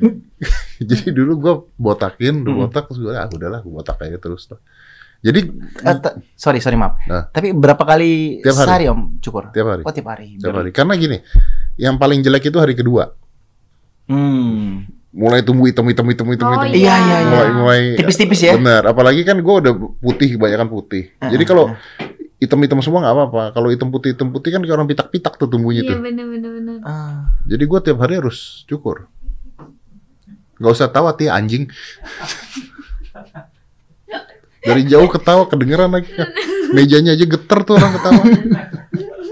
Jadi 0.80 1.08
dulu 1.10 1.32
gue 1.36 1.54
botakin, 1.76 2.40
Hmm. 2.40 2.62
botak 2.62 2.86
terus 2.86 2.98
gue 3.00 3.12
ah 3.12 3.26
udahlah 3.26 3.58
gue 3.58 3.72
botak 3.72 3.98
aja 4.00 4.16
terus 4.16 4.46
lah. 4.48 4.60
Jadi 5.20 5.40
ta- 5.76 6.16
sorry, 6.32 6.58
sorry 6.58 6.74
maaf. 6.74 6.96
Nah. 7.04 7.28
Tapi 7.28 7.52
berapa 7.52 7.84
kali 7.84 8.40
Tiap 8.40 8.56
hari. 8.56 8.66
sehari 8.66 8.84
Om 8.88 9.20
cukur? 9.20 9.52
tiap 9.52 9.68
hari, 9.68 9.82
Oh, 9.84 9.92
tiap 9.92 10.08
hari. 10.08 10.26
tiap 10.40 10.56
hari. 10.56 10.70
Karena 10.72 10.96
gini, 10.96 11.20
yang 11.76 12.00
paling 12.00 12.24
jelek 12.24 12.48
itu 12.48 12.56
hari 12.56 12.72
kedua. 12.72 13.12
Hmm. 14.08 14.88
Mulai 15.10 15.42
tumbuh 15.42 15.66
hitam 15.66 15.84
hitam 15.86 16.06
hitam 16.06 16.24
hitam 16.24 16.46
Oh, 16.46 16.54
hitam. 16.56 16.72
Iya, 16.72 16.94
iya, 16.96 17.16
iya. 17.20 17.28
Mulai 17.28 17.48
mulai 17.52 17.80
Tipis-tipis 17.94 18.40
ya? 18.40 18.54
Bener. 18.56 18.86
Apalagi 18.86 19.20
kan 19.22 19.36
gue 19.36 19.54
udah 19.60 19.72
putih, 19.98 20.38
kebanyakan 20.38 20.68
putih. 20.70 21.12
Jadi 21.18 21.44
kalau 21.44 21.74
hitam-hitam 22.40 22.80
semua 22.80 23.04
nggak 23.04 23.14
apa-apa. 23.14 23.42
Kalau 23.52 23.68
hitam 23.68 23.92
putih 23.92 24.16
hitam 24.16 24.32
putih 24.32 24.56
kan 24.56 24.64
kayak 24.64 24.72
orang 24.72 24.88
pitak-pitak 24.88 25.36
tuh 25.36 25.50
tumbuhnya 25.50 25.84
Iya 25.84 25.90
tuh. 25.92 25.98
bener 26.00 26.26
bener. 26.26 26.78
Ah. 26.80 27.28
Jadi 27.44 27.64
gue 27.66 27.80
tiap 27.82 27.98
hari 28.00 28.16
harus 28.16 28.64
cukur. 28.64 29.04
Gak 30.60 30.72
usah 30.76 30.88
tawa 30.88 31.12
ya 31.16 31.32
anjing. 31.34 31.68
Dari 34.60 34.82
jauh 34.84 35.06
ketawa 35.06 35.44
kedengeran 35.44 35.90
lagi. 35.90 36.10
Mejanya 36.70 37.12
aja 37.12 37.24
geter 37.24 37.58
tuh 37.60 37.74
orang 37.74 37.92
ketawa. 37.94 38.22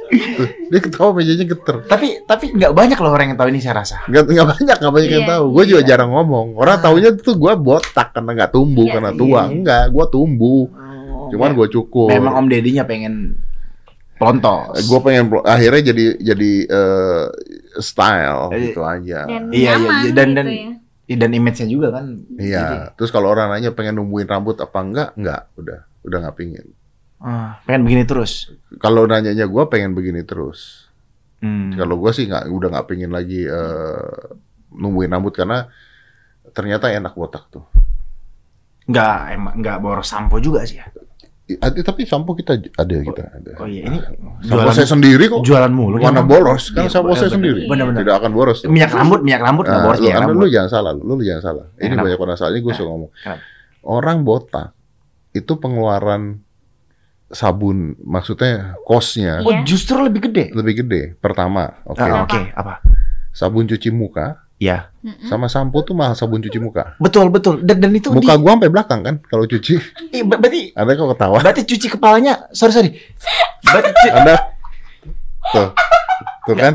Tuh, 0.09 0.49
dia 0.66 0.81
ketawa 0.81 1.11
mejanya 1.12 1.45
geter. 1.45 1.76
Tapi 1.85 2.24
tapi 2.24 2.51
nggak 2.51 2.72
banyak 2.72 2.97
loh 2.97 3.12
orang 3.12 3.26
yang 3.29 3.39
tahu 3.39 3.49
ini 3.49 3.61
saya 3.61 3.76
rasa. 3.76 4.01
Gak, 4.07 4.24
nggak 4.26 4.49
banyak, 4.49 4.76
nggak 4.79 4.95
banyak 4.95 5.11
yang 5.11 5.24
Iya, 5.24 5.33
tahu. 5.37 5.45
Gue 5.53 5.64
juga 5.66 5.81
iya. 5.81 5.89
jarang 5.91 6.11
ngomong. 6.11 6.57
Orang 6.57 6.81
taunya 6.81 7.11
tuh 7.12 7.37
gue 7.37 7.53
botak 7.55 8.09
karena 8.11 8.31
nggak 8.35 8.51
tumbuh, 8.51 8.85
Iya, 8.85 8.93
karena 8.95 9.11
iya, 9.12 9.18
tua. 9.18 9.29
iya. 9.39 9.53
Enggak, 9.53 9.85
gue 9.89 10.05
tumbuh. 10.09 10.64
Cuman 11.29 11.51
gue 11.53 11.66
cukur. 11.68 12.09
Memang 12.09 12.35
Om 12.35 12.47
Dedinya 12.49 12.83
pengen 12.83 13.37
plontos. 14.16 14.81
gue 14.81 15.01
pengen 15.01 15.31
akhirnya 15.41 15.83
jadi 15.87 16.05
jadi 16.18 16.53
eh, 16.66 17.24
style 17.79 18.51
Eh, 18.51 18.59
gitu 18.66 18.81
aja. 18.83 19.29
Dan 19.29 19.53
Iya, 19.53 19.55
iya, 19.55 19.72
nyaman 19.76 19.93
iya. 20.01 20.11
Dan- 20.11 20.31
gitu 20.33 20.35
dan- 20.35 20.49
ya. 20.49 20.72
Ih, 21.09 21.16
dan 21.16 21.32
image-nya 21.32 21.64
juga 21.64 21.88
kan. 21.88 22.20
Iya. 22.36 22.92
Terus 23.00 23.09
kalau 23.09 23.32
orang 23.32 23.48
nanya 23.48 23.72
pengen 23.72 23.96
numbuhin 23.96 24.28
rambut 24.28 24.61
apa 24.61 24.78
enggak? 24.84 25.11
Enggak, 25.16 25.48
udah, 25.56 25.78
udah 26.04 26.18
nggak 26.20 26.36
pingin. 26.36 26.66
Ah, 27.18 27.59
pengen 27.64 27.88
begini 27.88 28.04
terus. 28.04 28.52
Kalau 28.76 29.09
nanyanya 29.09 29.48
gue 29.48 29.64
pengen 29.72 29.96
begini 29.96 30.22
terus. 30.22 30.86
Hmm. 31.40 31.72
Kalau 31.74 31.96
gue 31.96 32.12
sih 32.12 32.28
nggak, 32.28 32.52
udah 32.52 32.68
nggak 32.76 32.86
pingin 32.92 33.11
lagi 33.11 33.48
eh, 33.48 34.20
numbuhin 34.76 35.09
rambut 35.09 35.32
karena 35.32 35.64
ternyata 36.52 36.92
enak 36.92 37.16
botak 37.16 37.48
tuh. 37.48 37.64
Nggak, 38.84 39.18
emang 39.32 39.54
nggak 39.64 39.76
boros 39.80 40.09
sampo 40.12 40.36
juga 40.44 40.68
sih 40.68 40.76
ya. 40.76 40.92
Ada, 41.49 41.80
tapi 41.80 42.05
sampo 42.05 42.36
kita 42.36 42.61
ada 42.61 42.96
kita 43.01 43.24
ada. 43.32 43.53
Oh 43.57 43.64
iya, 43.64 43.88
ini 43.88 43.96
Sampo 44.44 44.68
jualan- 44.68 44.76
saya 44.76 44.84
sendiri 44.84 45.24
kok. 45.26 45.40
Jualan 45.40 45.72
mulu. 45.72 45.96
Mana 45.96 46.20
kan? 46.20 46.28
boros? 46.28 46.68
Kan 46.70 46.84
Iya, 46.84 46.90
sampo 46.92 47.16
saya 47.16 47.32
bener, 47.32 47.36
sendiri. 47.40 47.61
Bener-bener. 47.64 48.05
Tidak 48.05 48.14
akan 48.14 48.30
boros. 48.30 48.59
tuh. 48.61 48.68
Minyak 48.68 48.92
rambut, 48.92 49.20
minyak 49.24 49.40
rambut 49.40 49.64
nggak 49.64 49.72
Nah, 49.74 49.86
boros 49.86 49.96
lu, 49.96 50.05
minyak 50.05 50.12
anda, 50.14 50.26
rambut. 50.28 50.36
lu 50.38 50.46
jangan 50.51 50.70
salah, 50.70 50.90
lu, 50.92 51.03
lu 51.07 51.22
jangan 51.22 51.42
salah. 51.42 51.66
Ini 51.74 51.88
Kenapa? 51.88 52.05
banyak 52.05 52.20
orang 52.20 52.36
salah. 52.36 52.51
Ini 52.53 52.61
gue 52.61 52.74
suka 52.74 52.86
ngomong. 52.86 53.11
Kenapa? 53.14 53.40
Orang 53.80 54.18
botak 54.22 54.68
itu 55.30 55.53
pengeluaran 55.55 56.22
sabun, 57.28 57.76
maksudnya 57.99 58.53
kosnya 58.82 59.40
Oh, 59.40 59.49
Iya. 59.51 59.61
justru 59.62 59.96
lebih 59.99 60.28
gede. 60.28 60.44
lebih 60.51 60.74
gede. 60.78 61.03
Pertama, 61.14 61.80
oke. 61.84 61.96
Ah, 61.99 62.24
Oke, 62.24 62.40
apa? 62.51 62.80
Sabun 63.30 63.64
cuci 63.64 63.88
muka 63.88 64.47
Iya. 64.59 64.90
Mm-mm. 65.00 65.24
Sama 65.24 65.46
sampo 65.46 65.80
tuh 65.80 65.94
mahal 65.94 66.12
sabun 66.12 66.38
cuci 66.38 66.59
muka. 66.59 66.98
Betul, 66.98 67.30
betul. 67.30 67.62
Dan, 67.62 67.78
dan 67.78 67.90
itu 67.90 68.11
Muka 68.11 68.34
di, 68.34 68.38
gua 68.38 68.52
sampai 68.52 68.68
belakang 68.68 69.00
kan 69.00 69.14
kalau 69.22 69.44
cuci. 69.44 69.78
Ih, 70.11 70.22
ber- 70.22 70.36
berarti 70.36 70.74
Anda 70.74 70.92
kok 70.92 71.09
ketawa? 71.09 71.36
berarti 71.38 71.62
cuci 71.64 71.86
kepalanya. 71.88 72.50
Sorry, 72.50 72.72
sorry. 72.72 72.90
Berarti 73.62 73.90
cu- 73.94 74.12
Anda 74.12 74.34
tuh, 75.48 75.68
tuh 76.44 76.54
kan 76.54 76.74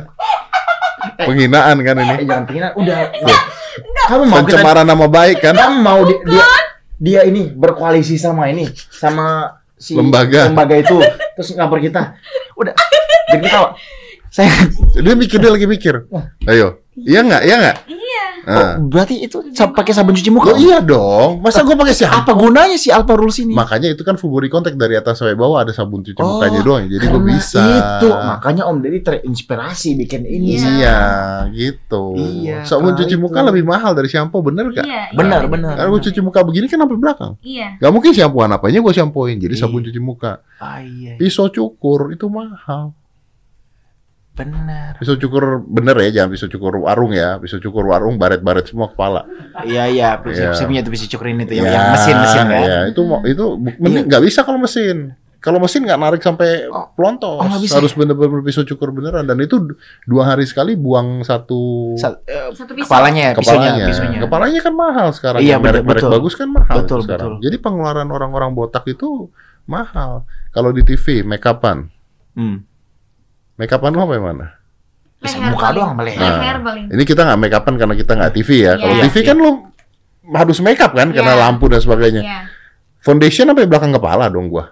penghinaan 1.20 1.78
kan 1.78 1.96
eh, 1.96 2.04
ini. 2.06 2.16
jangan 2.24 2.44
pengen 2.44 2.72
udah. 2.74 2.98
Kamu 4.06 4.24
mau 4.24 4.40
kita 4.40 4.60
Pencemaran 4.60 4.86
nama 4.86 5.06
baik 5.06 5.38
kan? 5.42 5.54
kamu 5.54 5.78
mau 5.78 6.00
di- 6.04 6.22
dia 6.26 6.46
dia 6.96 7.22
ini 7.26 7.50
berkoalisi 7.50 8.16
sama 8.16 8.48
ini 8.48 8.64
sama 8.90 9.52
si 9.76 9.92
Lembaga. 9.92 10.48
lembaga 10.48 10.76
itu 10.78 10.96
terus 11.36 11.52
ngapor 11.52 11.78
kita. 11.78 12.16
Udah. 12.56 12.72
Jadi 13.28 13.44
ketawa. 13.44 13.76
Saya 14.34 14.50
Dia 14.98 15.14
mikir 15.14 15.38
dia 15.38 15.54
lagi 15.54 15.70
mikir. 15.70 16.10
Ayo, 16.50 16.82
iya 16.98 17.22
nggak? 17.22 17.42
Iya 17.46 17.56
nggak? 17.62 17.78
Iya. 17.86 18.24
Nah. 18.44 18.76
Oh, 18.76 18.92
berarti 18.92 19.24
itu 19.24 19.40
pakai 19.56 19.96
sabun 19.96 20.18
cuci 20.20 20.28
muka. 20.28 20.52
Oh, 20.52 20.60
iya 20.60 20.84
dong. 20.84 21.40
Masa 21.40 21.64
gua 21.64 21.80
pakai 21.80 21.96
siapa? 21.96 22.28
Apa 22.28 22.36
gunanya 22.36 22.76
si 22.76 22.92
Alpha 22.92 23.16
Rules 23.16 23.40
ini? 23.40 23.56
Makanya 23.56 23.96
itu 23.96 24.04
kan 24.04 24.20
full 24.20 24.36
body 24.36 24.52
contact 24.52 24.76
dari 24.76 25.00
atas 25.00 25.24
sampai 25.24 25.40
bawah 25.40 25.64
ada 25.64 25.72
sabun 25.72 26.04
cuci 26.04 26.20
Oh, 26.20 26.44
mukanya 26.44 26.60
doang. 26.60 26.84
Jadi 26.92 27.06
gua 27.08 27.22
Karena 27.24 27.30
bisa. 27.40 27.64
Itu 27.64 28.08
makanya 28.12 28.64
Om 28.68 28.78
Deddy 28.84 29.00
terinspirasi 29.00 29.90
bikin 29.96 30.28
ini. 30.28 30.60
Iya. 30.60 30.68
Iya, 30.76 31.00
gitu. 31.56 32.04
Iya, 32.20 32.58
Sabun 32.68 33.00
cuci 33.00 33.16
itu. 33.16 33.22
muka 33.24 33.40
lebih 33.48 33.64
mahal 33.64 33.96
dari 33.96 34.12
shampoo, 34.12 34.44
bener 34.44 34.76
gak? 34.76 34.84
Iya. 34.84 35.16
Benar, 35.16 35.40
iya, 35.40 35.48
benar. 35.48 35.74
Karena 35.80 35.90
gua 35.94 36.02
cuci 36.04 36.20
muka 36.20 36.40
begini 36.44 36.66
kan 36.68 36.84
sampai 36.84 36.98
belakang. 37.00 37.34
Iya. 37.40 37.80
Gak 37.80 37.92
mungkin 37.96 38.12
shampooan 38.12 38.52
apanya 38.52 38.84
gua 38.84 38.92
shampooin. 38.92 39.40
Jadi 39.40 39.56
Iya. 39.56 39.62
sabun 39.64 39.88
cuci 39.88 40.00
muka. 40.04 40.44
Ah, 40.60 40.84
iya. 40.84 41.16
Pisau 41.16 41.48
cukur 41.48 42.12
itu 42.12 42.28
mahal. 42.28 42.92
Benar. 44.34 44.98
Pisau 44.98 45.14
cukur 45.16 45.62
bener 45.64 45.94
ya, 46.02 46.22
jangan 46.22 46.34
pisau 46.34 46.50
cukur 46.50 46.74
warung 46.80 47.14
ya. 47.14 47.38
Pisau 47.38 47.62
cukur 47.62 47.86
warung 47.86 48.18
baret-baret 48.18 48.66
semua 48.66 48.90
kepala. 48.90 49.30
Iya 49.62 49.86
iya, 49.86 50.10
Iya. 50.20 50.52
saya 50.52 50.66
punya 50.66 50.82
tuh 50.82 50.90
bisa 50.90 51.06
cukurin 51.08 51.38
itu 51.38 51.54
yang, 51.54 51.66
Ya, 51.66 51.74
yang 51.76 51.86
mesin-mesin. 51.94 52.46
Ya, 52.50 52.80
itu 52.88 53.02
mau 53.04 53.22
itu 53.22 53.46
bu- 53.54 53.78
mending 53.80 54.10
nggak 54.10 54.24
bisa 54.24 54.42
kalau 54.42 54.58
mesin. 54.58 55.14
Kalau 55.38 55.60
mesin 55.60 55.84
nggak 55.84 56.00
narik 56.00 56.22
sampai 56.24 56.66
Oh. 56.66 56.88
pelontos. 56.94 57.36
Oh, 57.38 57.60
bisa 57.60 57.78
Harus 57.78 57.92
bener-bener 57.92 58.42
pisau 58.42 58.64
cukur 58.64 58.90
beneran 58.90 59.22
dan 59.24 59.38
itu 59.38 59.60
dua 60.04 60.24
hari 60.26 60.44
sekali 60.44 60.74
buang 60.74 61.22
satu 61.22 61.94
Sa- 61.94 62.18
eh, 62.24 62.48
Satu 62.50 62.72
pisau. 62.72 62.88
kepalanya, 62.88 63.36
kepalanya. 63.36 63.86
pisaunya. 63.86 64.20
Kepalanya 64.20 64.60
kan 64.60 64.74
mahal 64.74 65.08
sekarang. 65.12 65.40
Iya, 65.40 65.60
merek-merek 65.60 66.00
betul, 66.00 66.10
betul. 66.10 66.18
bagus 66.18 66.34
kan 66.34 66.48
mahal 66.48 66.76
Betul, 66.80 67.00
sekarang. 67.02 67.32
betul. 67.38 67.44
Jadi 67.44 67.58
pengeluaran 67.60 68.08
orang-orang 68.08 68.50
botak 68.52 68.88
itu 68.88 69.30
mahal. 69.66 70.24
Kalau 70.50 70.72
di 70.72 70.82
TV 70.82 71.22
make 71.22 71.44
upan, 71.44 71.92
Hmm. 72.34 72.64
Make 73.56 73.72
upan 73.72 73.92
lo 73.92 74.02
apa 74.04 74.14
yang 74.14 74.26
mana? 74.26 74.48
Bisa 75.18 75.40
Leher 75.40 75.50
muka 75.50 75.62
paling. 75.64 75.76
doang 75.78 75.92
leher. 75.98 76.20
Leher 76.20 76.58
paling. 76.60 76.86
Ini 76.92 77.04
kita 77.04 77.22
nggak 77.24 77.40
make 77.40 77.56
upan 77.56 77.74
karena 77.78 77.96
kita 77.96 78.12
nggak 78.14 78.32
TV 78.34 78.50
ya. 78.62 78.74
Kalau 78.76 78.94
Iya. 78.94 79.04
TV 79.08 79.16
kan 79.24 79.38
lo 79.38 79.50
harus 80.34 80.58
make 80.60 80.80
up 80.80 80.92
kan 80.92 81.10
karena 81.10 81.34
Iya. 81.34 81.42
lampu 81.42 81.66
dan 81.68 81.80
sebagainya. 81.80 82.22
Iya. 82.22 82.40
Foundation 83.00 83.48
sampai 83.48 83.68
belakang 83.68 83.92
kepala 83.92 84.28
dong 84.28 84.48
gua. 84.48 84.72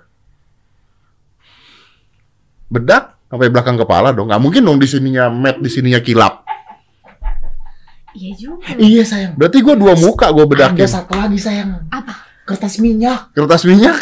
Bedak 2.68 3.20
sampai 3.28 3.48
belakang 3.48 3.76
kepala 3.76 4.12
dong. 4.12 4.28
Nggak 4.28 4.42
mungkin 4.42 4.62
dong 4.64 4.80
di 4.80 4.88
sininya 4.88 5.28
matte, 5.28 5.60
di 5.60 5.70
sininya 5.72 6.00
kilap. 6.00 6.44
Iya 8.12 8.32
juga. 8.36 8.76
Iya 8.76 9.04
sayang. 9.08 9.34
Berarti 9.40 9.58
gua 9.64 9.76
dua 9.76 9.94
muka 9.96 10.28
gua 10.32 10.44
bedakin. 10.44 10.76
Ada 10.80 11.00
satu 11.00 11.16
lagi 11.16 11.40
sayang. 11.40 11.88
Apa? 11.88 12.28
Kertas 12.44 12.76
minyak. 12.80 13.32
Kertas 13.32 13.64
minyak. 13.64 13.98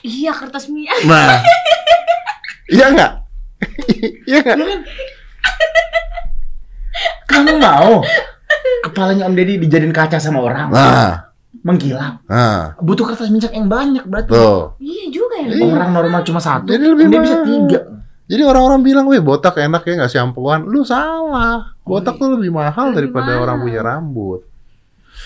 Iya 0.00 0.32
kertas 0.32 0.68
minyak. 0.68 1.00
Nah. 1.04 1.40
iya 2.76 2.92
nggak? 2.92 3.12
Iya 4.24 4.38
nggak? 4.40 4.56
Kamu 7.24 7.52
mau 7.58 8.02
kepalanya 8.82 9.28
Om 9.28 9.34
Deddy 9.34 9.54
dijadiin 9.60 9.92
kaca 9.92 10.18
sama 10.18 10.40
orang? 10.40 10.68
Nah, 10.68 11.30
Mengkilap. 11.58 12.22
nah, 12.24 12.74
Butuh 12.78 13.04
kertas 13.04 13.28
minyak 13.28 13.50
yang 13.50 13.66
banyak 13.66 14.04
berarti. 14.04 14.30
tuh. 14.30 14.78
Iya 14.78 15.04
juga 15.10 15.36
ya. 15.38 15.48
Iya. 15.50 15.64
Orang 15.68 15.90
normal 15.92 16.20
cuma 16.22 16.38
satu. 16.38 16.66
Jadi 16.66 16.84
lebih 16.86 17.04
Om 17.04 17.10
Deddy 17.10 17.22
bisa 17.22 17.36
mahal. 17.36 17.46
tiga. 17.46 17.80
Jadi 18.28 18.42
orang-orang 18.44 18.80
bilang, 18.82 19.04
weh 19.08 19.18
botak 19.18 19.56
enak 19.56 19.82
ya 19.82 19.92
nggak 19.96 20.12
shampooan. 20.12 20.60
Lu 20.64 20.84
salah. 20.84 21.72
Botak 21.80 22.16
tuh 22.16 22.36
lebih 22.36 22.52
mahal 22.52 22.92
Lebih 22.92 22.96
daripada 23.08 23.30
mahal. 23.32 23.42
orang 23.42 23.56
punya 23.58 23.80
rambut. 23.80 24.40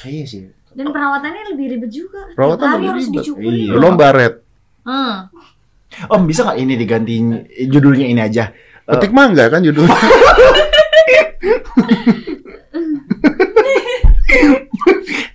Iya 0.03 0.25
sih. 0.25 0.45
Dan 0.73 0.89
perawatannya 0.89 1.53
lebih 1.53 1.67
ribet 1.69 1.91
juga. 1.93 2.33
Perawatan 2.33 2.67
lebih 2.73 2.89
harus 2.89 3.05
ribet. 3.05 3.23
dicukurin. 3.23 3.53
Iya. 3.53 3.73
Belum 3.73 3.93
baret. 3.95 4.35
Hmm. 4.83 5.17
Om 6.05 6.23
bisa 6.25 6.43
nggak 6.43 6.59
ini 6.59 6.75
diganti 6.75 7.15
judulnya 7.67 8.07
ini 8.07 8.21
aja? 8.21 8.49
Petik 8.83 9.11
mangga 9.11 9.47
kan 9.47 9.61
judulnya. 9.61 9.93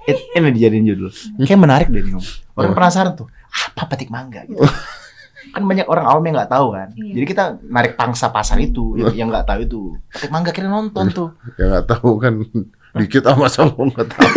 It- 0.08 0.24
ini 0.34 0.50
dijadiin 0.52 0.86
judul. 0.86 1.12
Kayak 1.40 1.60
menarik 1.60 1.88
deh 1.90 2.00
nih 2.00 2.16
om. 2.16 2.24
Orang 2.56 2.72
penasaran 2.74 3.14
tuh. 3.14 3.28
Apa 3.50 3.88
petik 3.88 4.08
mangga 4.08 4.44
gitu. 4.46 4.64
kan 5.48 5.64
banyak 5.64 5.88
orang 5.88 6.04
awam 6.06 6.24
yang 6.24 6.36
nggak 6.36 6.52
tahu 6.52 6.68
kan. 6.72 6.92
Iya. 6.94 7.14
Jadi 7.16 7.26
kita 7.26 7.44
narik 7.64 7.96
pangsa 7.96 8.28
pasar 8.30 8.60
itu 8.60 9.00
yang- 9.00 9.16
yang 9.16 9.28
nggak 9.30 9.48
tahu 9.48 9.60
itu. 9.62 9.82
Petik 10.10 10.28
mangga 10.28 10.52
kira 10.52 10.68
nonton 10.68 11.08
tuh. 11.10 11.30
ya 11.60 11.66
nggak 11.74 11.86
tahu 11.90 12.12
kan. 12.20 12.34
Dikit 12.94 13.24
sama 13.24 13.48
sama 13.48 13.80
nggak 13.86 14.08
tahu. 14.08 14.28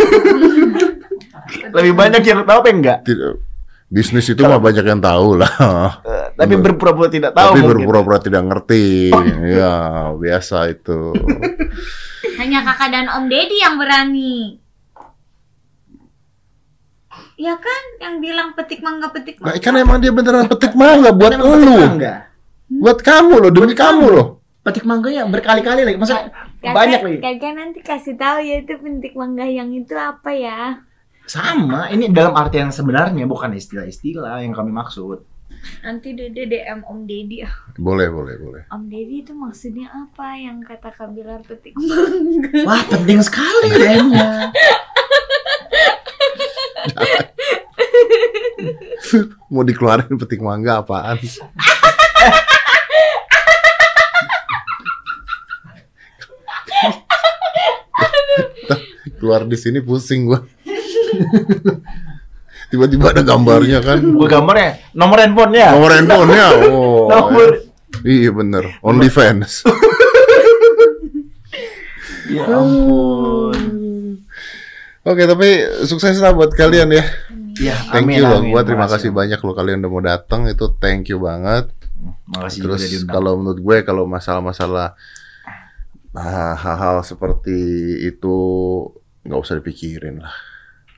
Lebih 1.71 1.93
banyak 1.93 2.21
yang 2.21 2.39
tahu 2.41 2.57
apa 2.57 2.69
enggak? 2.69 2.99
Tidak. 3.03 3.50
Bisnis 3.91 4.23
itu 4.25 4.39
mah 4.39 4.55
banyak 4.57 4.87
yang 4.87 4.97
tahu 4.97 5.35
lah. 5.35 5.51
Eh, 6.01 6.27
tapi 6.33 6.55
berpura-pura 6.55 7.11
tidak 7.11 7.35
tahu. 7.35 7.51
Tapi 7.51 7.61
berpura-pura 7.61 8.17
tidak 8.17 8.39
ngerti. 8.41 9.11
Ya, 9.51 9.75
biasa 10.13 10.71
itu. 10.71 11.11
Hanya 12.39 12.63
kakak 12.63 12.89
dan 12.89 13.11
Om 13.11 13.27
Deddy 13.27 13.57
yang 13.59 13.75
berani. 13.75 14.63
Ya 17.35 17.57
kan, 17.57 17.83
yang 17.99 18.15
bilang 18.17 18.53
petik 18.53 18.79
mangga 18.79 19.09
petik 19.09 19.37
Nah, 19.37 19.51
mangga. 19.51 19.59
kan 19.59 19.73
emang 19.75 19.97
dia 19.97 20.13
beneran 20.13 20.45
petik 20.47 20.71
mangga 20.71 21.11
buat 21.11 21.33
Kan 21.33 21.41
petik 21.41 21.59
lu. 21.59 21.75
mangga. 21.75 22.13
Buat 22.71 22.99
kamu 23.01 23.33
loh, 23.39 23.51
demi 23.51 23.73
kamu 23.73 24.05
loh. 24.07 24.27
Petik 24.61 24.85
mangga 24.85 25.09
ya 25.09 25.25
berkali-kali 25.25 25.83
lagi. 25.83 25.97
Maksudnya 25.97 26.29
Kakak- 26.29 26.71
banyak 26.71 26.99
lagi. 27.01 27.17
Kakak 27.19 27.51
nanti 27.51 27.79
kasih 27.81 28.15
tahu 28.15 28.37
ya 28.39 28.55
itu 28.57 28.73
petik 28.73 29.13
mangga 29.13 29.43
yang 29.43 29.67
itu 29.69 29.91
apa 29.91 30.31
ya? 30.31 30.79
Sama, 31.25 31.87
ini 31.89 32.11
dalam 32.11 32.35
arti 32.35 32.59
yang 32.59 32.73
sebenarnya 32.73 33.23
bukan 33.23 33.55
istilah-istilah 33.55 34.43
yang 34.43 34.51
kami 34.51 34.73
maksud. 34.73 35.23
Nanti 35.85 36.17
Dede 36.17 36.49
DM 36.49 36.81
Om 36.81 37.05
Deddy. 37.05 37.45
Ah, 37.45 37.53
Boleh, 37.77 38.09
boleh, 38.09 38.35
boleh. 38.39 38.61
Om 38.67 38.89
Deddy 38.89 39.21
itu 39.21 39.33
maksudnya 39.37 39.93
apa 39.93 40.33
yang 40.35 40.59
kata 40.65 40.89
Kak 40.89 41.13
Bilar 41.13 41.45
petik 41.45 41.77
mangga? 41.77 42.65
Wah, 42.65 42.81
penting 42.89 43.21
sekali 43.21 43.69
DM-nya. 43.69 44.49
Mau 49.51 49.61
dikeluarin 49.61 50.17
petik 50.17 50.41
mangga 50.41 50.81
apaan? 50.81 51.19
Keluar 59.19 59.45
di 59.45 59.57
sini 59.57 59.79
pusing 59.81 60.25
gua. 60.25 60.41
Tiba-tiba 62.71 63.11
ada 63.11 63.23
gambarnya 63.23 63.83
kan. 63.83 63.99
Gue 63.99 64.27
gambarnya, 64.31 64.79
nomor 64.95 65.19
handphonenya. 65.19 65.75
Nomor 65.75 65.91
handphonenya. 65.91 66.47
Oh. 66.71 67.11
Nomor. 67.11 67.67
Iya 68.07 68.31
bener. 68.31 68.63
Only 68.79 69.11
fans. 69.11 69.61
Ya 72.31 72.47
ampun. 72.47 73.59
Oke, 75.03 75.27
tapi 75.27 75.67
sukses 75.83 76.15
lah 76.23 76.31
buat 76.31 76.55
kalian 76.55 76.95
ya. 76.95 77.03
Ya, 77.59 77.75
Thank 77.91 78.07
amin, 78.07 78.23
you 78.23 78.23
loh. 78.23 78.39
Gua 78.47 78.63
terima 78.63 78.87
kasih 78.87 79.11
banyak 79.11 79.43
loh 79.43 79.51
kalian 79.51 79.83
udah 79.83 79.91
mau 79.91 79.99
datang. 79.99 80.47
Itu 80.47 80.79
thank 80.79 81.11
you 81.11 81.19
banget. 81.19 81.67
Makasih 82.31 82.63
Terus 82.63 82.81
kalau 83.03 83.35
menurut 83.35 83.59
gue 83.59 83.77
kalau 83.83 84.07
masalah-masalah 84.07 84.95
ah, 86.15 86.55
hal-hal 86.55 87.03
seperti 87.03 87.59
itu 88.07 88.37
nggak 89.27 89.41
usah 89.41 89.59
dipikirin 89.59 90.23
lah. 90.23 90.33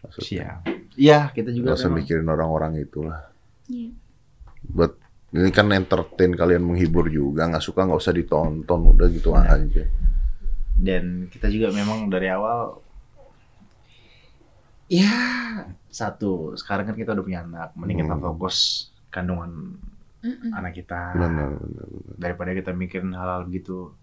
Maksudnya, 0.04 0.28
Siap. 0.28 0.60
Iya, 0.94 1.20
kita 1.32 1.50
juga 1.50 1.66
nggak 1.70 1.80
usah 1.80 1.88
memang- 1.88 1.98
mikirin 2.00 2.28
orang-orang 2.28 2.72
itulah. 2.78 3.22
Iya. 3.66 3.92
Buat 4.66 4.94
ini 5.32 5.50
kan 5.50 5.66
entertain 5.70 6.32
kalian 6.32 6.62
menghibur 6.62 7.08
juga, 7.08 7.48
nggak 7.48 7.64
suka 7.64 7.84
nggak 7.84 7.98
usah 7.98 8.14
ditonton, 8.14 8.80
udah 8.90 9.08
gitu 9.10 9.32
Benar. 9.32 9.58
aja. 9.60 9.86
dan 10.76 11.30
kita 11.30 11.48
juga 11.48 11.70
memang 11.72 12.10
dari 12.10 12.28
awal 12.28 12.82
ya 14.90 15.14
satu 15.88 16.54
sekarang 16.56 16.86
kan 16.86 16.98
kita 16.98 17.14
udah 17.14 17.24
punya 17.24 17.40
anak 17.42 17.72
mending 17.74 18.04
kita 18.04 18.16
Hmm. 18.16 18.26
fokus 18.26 18.58
kandungan 19.08 19.78
Mm-mm. 20.20 20.52
anak 20.52 20.74
kita 20.74 21.14
Benar, 21.14 21.30
benar, 21.30 21.50
benar. 21.86 22.16
daripada 22.18 22.52
kita 22.52 22.72
mikirin 22.74 23.12
hal-hal 23.12 23.46
begitu 23.46 23.94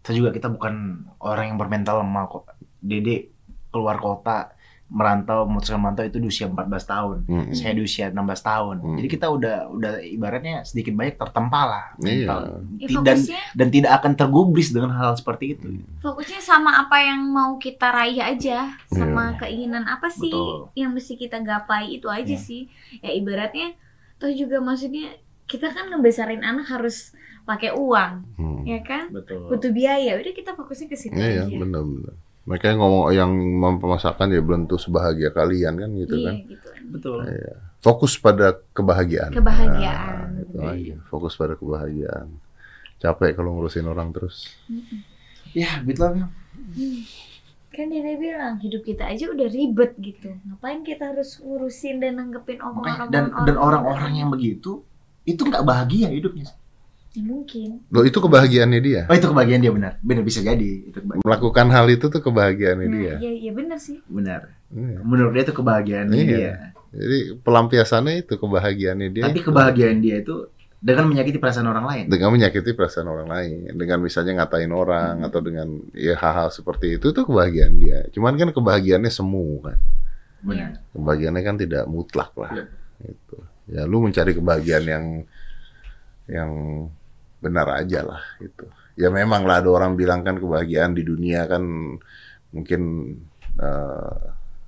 kita 0.00 0.10
juga 0.14 0.30
kita 0.30 0.48
bukan 0.48 0.74
orang 1.18 1.44
yang 1.46 1.58
bermental 1.58 2.00
lemah 2.00 2.24
kok 2.26 2.44
dede 2.78 3.28
keluar 3.68 3.98
kota 3.98 4.54
merantau 4.90 5.46
memutuskan 5.46 5.78
merantau 5.78 6.02
itu 6.02 6.18
di 6.18 6.26
usia 6.26 6.44
14 6.44 6.66
tahun. 6.84 7.16
Mm-mm. 7.24 7.54
Saya 7.54 7.72
di 7.72 7.80
usia 7.80 8.10
16 8.10 8.18
tahun. 8.42 8.76
Hmm. 8.76 8.96
Jadi 8.98 9.08
kita 9.08 9.26
udah 9.26 9.56
udah 9.70 9.92
ibaratnya 10.02 10.62
sedikit 10.62 10.92
banyak 10.92 11.14
tertempa 11.14 11.60
lah 11.62 11.84
Iya. 11.96 12.26
mental. 12.26 12.40
Ya, 12.74 12.86
Ti- 12.90 12.94
dan 12.98 13.16
fokusnya 13.16 13.40
dan 13.54 13.68
tidak 13.68 13.92
akan 13.94 14.12
tergubris 14.14 14.68
dengan 14.68 14.90
hal-hal 14.90 15.14
seperti 15.14 15.44
itu. 15.52 15.66
fokusnya 15.96 16.40
sama 16.40 16.74
apa 16.80 16.98
yang 16.98 17.22
mau 17.22 17.54
kita 17.56 17.86
raih 17.88 18.18
aja 18.18 18.66
sama 18.84 19.30
Iya. 19.30 19.38
keinginan 19.40 19.84
apa 19.84 20.08
sih 20.08 20.26
Betul. 20.28 20.74
yang 20.74 20.90
mesti 20.90 21.14
kita 21.14 21.38
gapai 21.38 21.92
itu 21.92 22.06
aja 22.06 22.26
Iya. 22.28 22.40
sih 22.40 22.66
ya 22.98 23.10
ibaratnya 23.10 23.78
toh 24.16 24.28
juga 24.28 24.58
maksudnya 24.58 25.14
kita 25.44 25.66
kan 25.68 25.86
ngebesarin 25.88 26.40
anak 26.40 26.66
harus 26.66 27.14
pakai 27.42 27.70
uang 27.72 28.12
Hmm. 28.36 28.62
ya 28.62 28.78
kan 28.80 29.06
Betul. 29.08 29.46
butuh 29.46 29.70
biaya 29.70 30.14
udah 30.14 30.30
kita 30.30 30.52
fokusnya 30.52 30.86
ke 30.86 30.96
situ 30.96 31.14
Iya, 31.14 31.42
aja 31.42 31.54
benar-benar. 31.56 32.14
Makanya 32.50 32.82
ngomong 32.82 33.14
yang 33.14 33.30
mempermasakan 33.30 34.34
ya 34.34 34.42
belum 34.42 34.66
tentu 34.66 34.74
sebahagia 34.82 35.30
kalian 35.30 35.78
kan 35.78 35.90
gitu 35.94 36.14
iya 36.18 36.26
kan. 36.26 36.34
gitu 36.42 36.66
kan 36.66 36.82
Betul. 36.90 37.18
Fokus 37.78 38.12
pada 38.18 38.58
kebahagiaan. 38.74 39.30
Kebahagiaan. 39.30 40.26
Nah, 40.34 40.42
itu 40.42 40.56
aja. 40.58 40.96
Fokus 41.06 41.38
pada 41.38 41.54
kebahagiaan. 41.54 42.26
Capek 42.98 43.38
kalau 43.38 43.54
ngurusin 43.54 43.86
orang 43.86 44.10
terus. 44.10 44.50
Ya, 45.54 45.78
gitu 45.86 46.02
lah. 46.02 46.26
Kan 47.70 47.86
dia 47.86 48.02
bilang 48.18 48.58
hidup 48.58 48.82
kita 48.82 49.06
aja 49.06 49.30
udah 49.30 49.46
ribet 49.46 49.94
gitu 50.02 50.34
ngapain 50.42 50.82
kita 50.82 51.14
harus 51.14 51.38
ngurusin 51.38 52.02
dan 52.02 52.18
nanggepin 52.18 52.58
Makanya, 52.58 52.74
omongan 52.74 53.06
dan 53.14 53.24
dan 53.46 53.56
orang-orang 53.56 54.18
yang 54.18 54.28
begitu 54.28 54.82
itu 55.22 55.46
nggak 55.46 55.62
bahagia 55.62 56.10
hidupnya. 56.10 56.50
Ya 57.10 57.22
mungkin 57.26 57.82
Loh 57.90 58.06
itu 58.06 58.18
kebahagiaannya 58.22 58.80
dia. 58.80 59.02
Oh 59.10 59.16
itu 59.18 59.26
kebahagiaan 59.26 59.62
dia 59.62 59.72
benar, 59.74 59.92
benar 59.98 60.22
bisa 60.22 60.40
jadi 60.46 60.70
itu 60.86 60.94
kebahagiaan. 60.94 61.26
Melakukan 61.26 61.66
hal 61.74 61.86
itu 61.90 62.06
tuh 62.06 62.22
kebahagiaannya 62.22 62.86
nah, 62.86 62.94
dia. 62.94 63.14
ya 63.18 63.32
ya 63.34 63.52
benar 63.54 63.78
sih 63.82 63.98
benar. 64.06 64.54
Iya. 64.70 64.98
Menurut 65.02 65.34
dia 65.34 65.42
itu 65.42 65.54
kebahagiaan 65.54 66.06
Iya. 66.14 66.22
dia. 66.26 66.52
Jadi 66.90 67.18
pelampiasannya 67.42 68.14
itu 68.26 68.34
kebahagiaannya 68.38 69.08
dia. 69.10 69.24
Tapi 69.26 69.40
kebahagiaan 69.42 69.98
dia 69.98 70.22
itu 70.22 70.46
dengan 70.80 71.12
menyakiti 71.12 71.36
perasaan 71.36 71.68
orang 71.68 71.84
lain. 71.84 72.04
dengan 72.08 72.30
menyakiti 72.32 72.72
perasaan 72.72 73.04
orang 73.04 73.28
lain, 73.28 73.68
dengan 73.76 74.00
misalnya 74.00 74.40
ngatain 74.40 74.72
orang 74.72 75.20
atau 75.28 75.44
dengan 75.44 75.68
ya 75.92 76.16
hal-hal 76.16 76.48
seperti 76.48 76.96
itu 76.96 77.12
tuh 77.12 77.28
kebahagiaan 77.28 77.76
dia. 77.76 78.08
Cuman 78.14 78.38
kan 78.38 78.48
kebahagiaannya 78.54 79.12
semu 79.12 79.60
kan. 79.60 79.76
Benar. 80.40 80.80
Kebahagiaannya 80.96 81.42
kan 81.44 81.56
tidak 81.60 81.84
mutlak 81.84 82.32
lah. 82.38 82.54
Iya. 82.54 82.64
Gitu. 83.02 83.36
Ya 83.70 83.82
lu 83.84 84.02
mencari 84.02 84.32
kebahagiaan 84.32 84.86
yang 84.88 85.04
yang 86.30 86.50
benar 87.40 87.66
aja 87.72 88.04
lah 88.04 88.22
gitu. 88.38 88.68
Ya 88.94 89.08
memang 89.08 89.44
lah 89.44 89.64
ada 89.64 89.70
orang 89.72 89.96
bilang 89.96 90.20
kan 90.20 90.36
kebahagiaan 90.36 90.92
di 90.92 91.02
dunia 91.02 91.48
kan 91.48 91.62
mungkin 92.52 92.80
eh, 93.56 94.16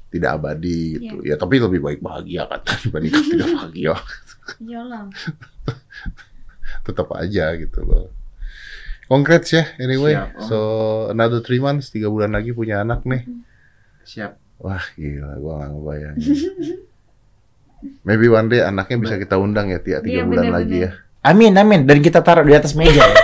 tidak 0.08 0.30
abadi 0.36 0.98
gitu. 0.98 1.16
Ya 1.24 1.36
tapi 1.36 1.60
lebih 1.60 1.80
baik 1.80 2.00
bahagia 2.00 2.48
kan 2.48 2.60
dibandingkan 2.84 3.22
tidak 3.22 3.48
bahagia. 3.60 3.94
iyalah 4.58 5.02
tetap 6.86 7.08
aja 7.14 7.54
gitu 7.54 7.80
loh. 7.84 8.08
Congrats 9.06 9.52
ya, 9.52 9.68
anyway. 9.76 10.16
Siap, 10.16 10.40
Om. 10.40 10.46
So 10.48 10.58
another 11.12 11.44
three 11.44 11.60
months, 11.60 11.92
tiga 11.92 12.08
bulan 12.08 12.32
lagi 12.32 12.56
punya 12.56 12.80
anak 12.80 13.04
nih. 13.04 13.28
Siap. 14.08 14.40
Wah 14.56 14.80
gila, 14.96 15.36
gua 15.36 15.52
nggak 15.60 15.70
ngebayangin. 15.70 16.36
Maybe 18.06 18.30
one 18.30 18.48
day 18.48 18.62
anaknya 18.62 18.96
bisa 18.96 19.14
kita 19.18 19.36
undang 19.36 19.68
ya 19.68 19.82
tiap 19.82 20.06
tiga 20.06 20.22
Iya, 20.22 20.24
bulan 20.24 20.44
bener-bener. 20.48 20.56
lagi 20.56 20.76
ya. 20.80 20.90
Amin, 21.22 21.54
amin. 21.54 21.82
Dan 21.82 21.98
kita 21.98 22.18
taruh 22.18 22.42
di 22.42 22.50
atas 22.50 22.74
meja 22.74 22.98
ya. 23.00 23.14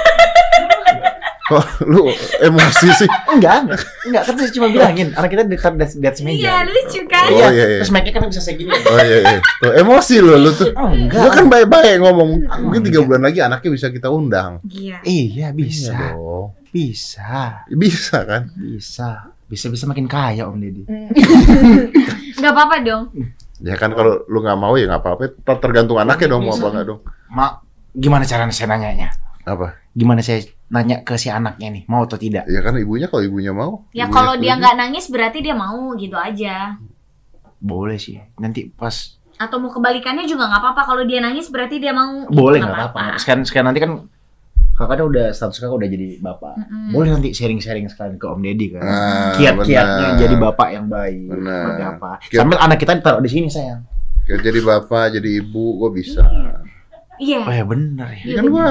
Kok 1.45 1.65
lu 1.91 2.07
emosi 2.39 2.87
sih? 2.95 3.09
enggak, 3.27 3.65
enggak. 3.65 3.81
Enggak, 4.05 4.23
kan 4.23 4.35
saya 4.37 4.51
cuma 4.53 4.69
bilangin. 4.69 5.17
Anak 5.17 5.29
kita 5.29 5.43
ditaruh 5.43 5.75
di 5.75 6.07
atas, 6.07 6.21
meja. 6.21 6.37
iya 6.39 6.57
lucu 6.63 7.01
kan 7.05 7.25
Oh, 7.25 7.33
Iya, 7.33 7.47
iya, 7.49 7.65
iya. 7.67 7.79
terus 7.81 7.91
mic-nya 7.91 8.13
kan 8.13 8.23
bisa 8.29 8.39
segini. 8.39 8.69
Oh 8.71 8.99
iya, 8.99 9.19
iya. 9.19 9.39
Tuh, 9.59 9.73
emosi 9.75 10.15
lu, 10.19 10.37
lu 10.37 10.51
tuh. 10.53 10.69
Oh, 10.73 10.89
enggak. 10.89 11.19
Gua 11.19 11.31
kan 11.33 11.45
baik-baik 11.47 11.99
ngomong. 11.99 12.31
Mungkin 12.63 12.81
tiga 12.83 13.01
enggak. 13.01 13.09
bulan 13.09 13.23
lagi 13.25 13.39
anaknya 13.41 13.71
bisa 13.73 13.87
kita 13.89 14.09
undang. 14.09 14.61
iya 14.69 15.01
Iya, 15.03 15.49
Iya 15.49 15.49
bisa. 15.51 15.97
dong. 16.13 16.53
Bisa. 16.69 17.65
Bisa 17.67 18.17
kan? 18.23 18.43
Bisa. 18.55 19.09
Bisa-bisa 19.49 19.85
makin 19.85 20.05
kaya 20.05 20.45
Om 20.45 20.61
Deddy. 20.61 20.83
nggak 22.39 22.53
apa-apa 22.53 22.77
dong 22.79 23.05
Ya 23.59 23.75
kan 23.75 23.91
kalau 23.91 24.23
lu 24.23 24.39
nggak 24.39 24.55
mau 24.55 24.77
ya 24.77 24.87
nggak 24.87 25.03
apa-apa. 25.03 25.33
Ter- 25.35 25.59
Tergantung 25.59 25.97
anaknya 25.97 26.31
dong 26.31 26.45
mau 26.45 26.53
apa 26.53 26.69
nggak 26.71 26.87
dong. 26.87 27.01
Mak, 27.27 27.53
gimana 27.99 28.23
cara 28.23 28.47
saya 28.49 28.71
nanyanya? 28.71 29.11
Apa? 29.43 29.75
Gimana 29.91 30.23
saya 30.23 30.39
nanya 30.69 31.03
ke 31.03 31.17
si 31.17 31.27
anaknya 31.27 31.69
nih, 31.73 31.83
mau 31.87 32.05
atau 32.05 32.15
tidak? 32.15 32.47
Ya 32.47 32.61
kan 32.61 32.77
ibunya 32.77 33.09
kalau 33.09 33.25
ibunya 33.25 33.51
mau. 33.51 33.89
ya 33.91 34.05
ibunya 34.05 34.15
kalau 34.15 34.35
dia 34.37 34.55
nggak 34.55 34.77
nangis 34.77 35.11
berarti 35.11 35.39
dia 35.41 35.57
mau 35.57 35.91
gitu 35.95 36.15
aja 36.15 36.79
Boleh 37.59 37.99
sih. 37.99 38.23
Nanti 38.39 38.71
pas 38.71 39.19
atau 39.39 39.59
mau 39.59 39.71
kebalikannya 39.71 40.27
juga 40.27 40.47
nggak 40.47 40.63
apa-apa 40.63 40.83
kalau 40.85 41.03
dia 41.07 41.19
nangis 41.19 41.47
berarti 41.47 41.79
dia 41.79 41.91
mau 41.91 42.27
boleh 42.27 42.59
Nggak 42.59 42.75
apa-apa. 42.95 43.19
Sekarang 43.19 43.43
sekarang 43.43 43.67
nanti 43.71 43.83
kan 43.83 43.93
kakaknya 44.75 45.05
udah 45.07 45.27
status 45.35 45.59
kakak 45.59 45.75
udah 45.75 45.89
jadi 45.89 46.09
bapak. 46.23 46.55
Mm-mm. 46.55 46.91
Boleh 46.95 47.11
nanti 47.11 47.35
sharing-sharing 47.35 47.91
sekalian 47.91 48.15
ke 48.15 48.27
Om 48.27 48.41
Deddy 48.43 48.67
kan. 48.79 48.83
Nah, 48.83 49.35
Kiat-kiatnya 49.35 50.09
jadi 50.17 50.35
bapak 50.39 50.69
yang 50.71 50.87
baik. 50.87 51.35
Benar. 51.35 51.63
Seperti 51.65 51.83
apa? 51.83 52.11
Kiat- 52.23 52.39
Sambil 52.39 52.59
anak 52.63 52.79
kita 52.79 52.93
ditaruh 52.95 53.19
di 53.19 53.31
sini 53.31 53.49
sayang. 53.51 53.83
Jadi 54.29 54.61
bapak, 54.61 55.17
jadi 55.17 55.41
ibu, 55.41 55.81
gue 55.81 55.91
bisa. 55.97 56.21
iya 56.21 56.61
Oh 57.19 57.53
ya 57.53 57.65
bener 57.65 58.09
ya. 58.15 58.23
Iya, 58.25 58.35
kan 58.39 58.45
gue 58.47 58.67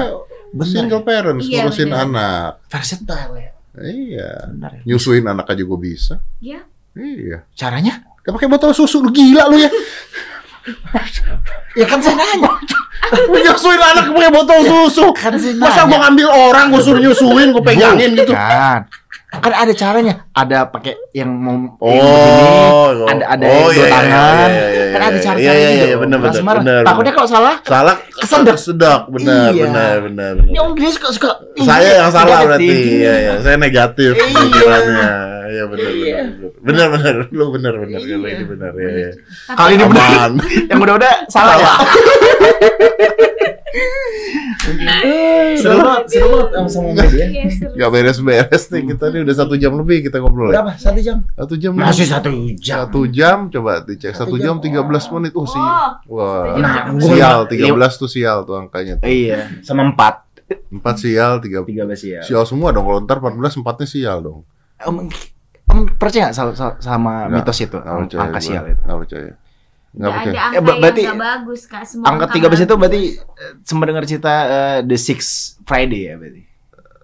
Bener. 0.48 0.64
single 0.66 1.02
parents, 1.04 1.44
Iya, 1.44 1.68
ngurusin 1.68 1.88
bener. 1.88 2.04
anak. 2.08 2.50
Versatile 2.66 3.32
ya. 3.36 3.50
Iya. 3.78 4.30
Bener 4.48 4.70
ya. 4.74 4.82
Nyusuin 4.88 5.24
anak 5.24 5.46
aja 5.46 5.62
gue 5.62 5.78
bisa. 5.78 6.14
Iya. 6.40 6.60
Iya. 6.96 7.38
Caranya? 7.52 8.00
Gak 8.24 8.32
pakai 8.32 8.48
botol 8.48 8.72
susu, 8.72 8.98
lu 8.98 9.08
gila 9.08 9.48
lu 9.48 9.56
ya. 9.56 9.70
Ya 11.76 11.86
kan 11.86 12.00
saya 12.00 12.16
nanya. 12.16 12.52
Nyusuin 13.28 13.80
anak 13.80 14.04
pakai 14.10 14.32
botol 14.32 14.60
susu. 14.64 15.06
Kan 15.14 15.36
saya 15.36 15.56
Masa 15.56 15.84
gue 15.84 15.96
ngambil 15.96 16.28
orang, 16.28 16.66
gue 16.68 16.80
suruh 16.82 17.00
nyusuin, 17.00 17.52
gue 17.52 17.62
pegangin 17.64 18.10
gitu. 18.16 18.32
Kan. 18.32 18.84
Kan 19.28 19.52
ada 19.52 19.72
caranya. 19.76 20.24
Ada 20.32 20.72
pakai 20.72 20.96
yang 21.12 21.28
mau 21.28 21.76
Oh, 21.84 21.92
yang 21.92 22.00
begini, 22.00 22.48
oh, 22.48 22.88
ada 23.04 23.24
ada 23.28 23.44
oh, 23.44 23.68
dua 23.68 23.76
iya, 23.76 23.84
iya, 23.84 23.92
tangan. 23.92 24.48
iya, 24.48 24.66
iya, 24.72 24.84
kan 24.88 25.00
ada 25.04 25.12
iya, 25.12 25.20
cara 25.20 25.36
iya, 25.36 25.44
caranya 25.44 25.52
iya, 25.52 25.68
gitu. 25.68 25.84
iya, 25.84 25.96
bener, 26.00 26.16
Nggak 26.18 26.32
bener, 26.32 26.56
bener, 26.56 26.82
Takutnya 26.88 27.12
kalau 27.12 27.28
salah, 27.28 27.54
Salah, 27.60 27.96
Kesedek. 28.08 28.56
sedap, 28.56 29.02
benar, 29.12 29.52
Iya. 29.52 29.62
benar, 29.68 29.94
benar, 30.08 30.32
ini. 30.42 30.56
Om 30.56 30.72
Deddy 30.72 30.90
suka 30.90 31.08
suka. 31.12 31.30
Saya 31.60 31.90
yang 32.00 32.08
salah 32.08 32.38
berarti, 32.40 32.72
iya, 32.72 33.14
iya, 33.20 33.32
saya 33.44 33.56
negatif 33.60 34.16
Iya. 34.16 34.24
pikirannya. 34.32 35.12
Iya, 35.48 35.64
benar, 35.66 35.90
Iya. 35.92 36.16
benar, 36.64 36.86
benar, 36.88 36.88
benar, 36.88 37.14
lu 37.28 37.44
benar, 37.52 37.74
benar, 37.76 38.00
Iya. 38.00 38.16
kalau 38.16 38.28
ini 38.32 38.44
benar, 38.48 38.72
ya, 38.74 38.90
ya. 38.96 39.10
Kali 39.52 39.72
ini 39.76 39.84
benar. 39.84 40.28
Yang 40.72 40.80
udah-udah 40.80 41.12
salah 41.28 41.56
ya. 41.58 41.72
Seru 45.58 45.78
banget, 45.80 46.04
seru 46.06 46.26
banget 46.28 46.48
sama 46.52 46.68
sama 46.68 46.86
Om 46.88 46.96
Deddy 46.96 47.16
ya. 47.16 47.26
Iya. 47.28 47.44
Gak 47.74 47.88
beres-beres 47.90 48.64
nih 48.68 48.82
kita 48.86 49.04
nih 49.08 49.20
udah 49.26 49.34
satu 49.34 49.54
jam 49.54 49.72
lebih 49.74 49.98
kita 50.04 50.16
ngobrol 50.20 50.52
ya. 50.52 50.60
Berapa? 50.60 50.72
Satu 50.76 51.00
jam? 51.00 51.16
Satu 51.34 51.54
jam 51.56 51.72
Masih 51.74 52.06
satu 52.06 52.30
jam. 52.56 52.76
Satu 52.84 53.00
jam 53.08 53.36
coba 53.48 53.72
dicek 53.82 54.12
Satu 54.12 54.34
satu 54.34 54.36
jam 54.38 54.56
jam. 54.60 54.84
13 54.86 55.14
menit 55.18 55.32
oh 55.34 55.46
sih. 55.46 55.58
Oh, 55.58 56.20
Wah. 56.20 56.56
Nah, 56.58 56.94
sial 57.00 57.38
gua- 57.44 57.50
13 57.50 58.00
tuh 58.00 58.08
sial 58.08 58.38
tuh 58.44 58.54
angkanya 58.56 59.00
tuh. 59.00 59.08
Iya, 59.08 59.48
sama 59.62 59.88
empat. 59.88 60.28
4 60.48 60.80
sial 60.96 61.44
3 61.44 61.60
Tiga 61.68 61.84
belas 61.84 62.00
ya. 62.00 62.24
sial 62.24 62.44
semua 62.48 62.72
dong 62.72 62.88
kalau 62.88 63.00
ntar 63.04 63.20
14 63.20 63.60
empatnya 63.60 63.84
sial 63.84 64.18
dong. 64.24 64.40
Om, 64.80 65.10
om 65.68 65.78
percaya 66.00 66.32
nggak 66.32 66.80
sama, 66.80 67.28
mitos 67.28 67.60
itu? 67.60 67.76
Angka 67.76 68.40
sial 68.40 68.64
itu. 68.72 68.80
Nggak 68.80 68.98
percaya. 69.04 69.32
Nggak 69.90 70.10
percaya. 70.10 70.28
ada 70.28 70.40
angka 70.42 70.54
Eh, 70.54 70.62
ber- 70.62 70.78
berarti 70.78 71.02
yang 71.02 71.14
nggak 71.14 71.24
bagus 71.38 71.60
kak 71.64 71.82
semua 71.82 72.06
Angka 72.06 72.26
13 72.30 72.60
itu 72.60 72.74
berarti 72.74 73.02
eh, 73.16 73.52
sempat 73.62 73.86
dengar 73.86 74.04
cerita 74.04 74.32
eh, 74.44 74.78
The 74.82 74.96
Six 74.96 75.18
Friday 75.62 76.02
ya 76.04 76.14
berarti. 76.14 76.42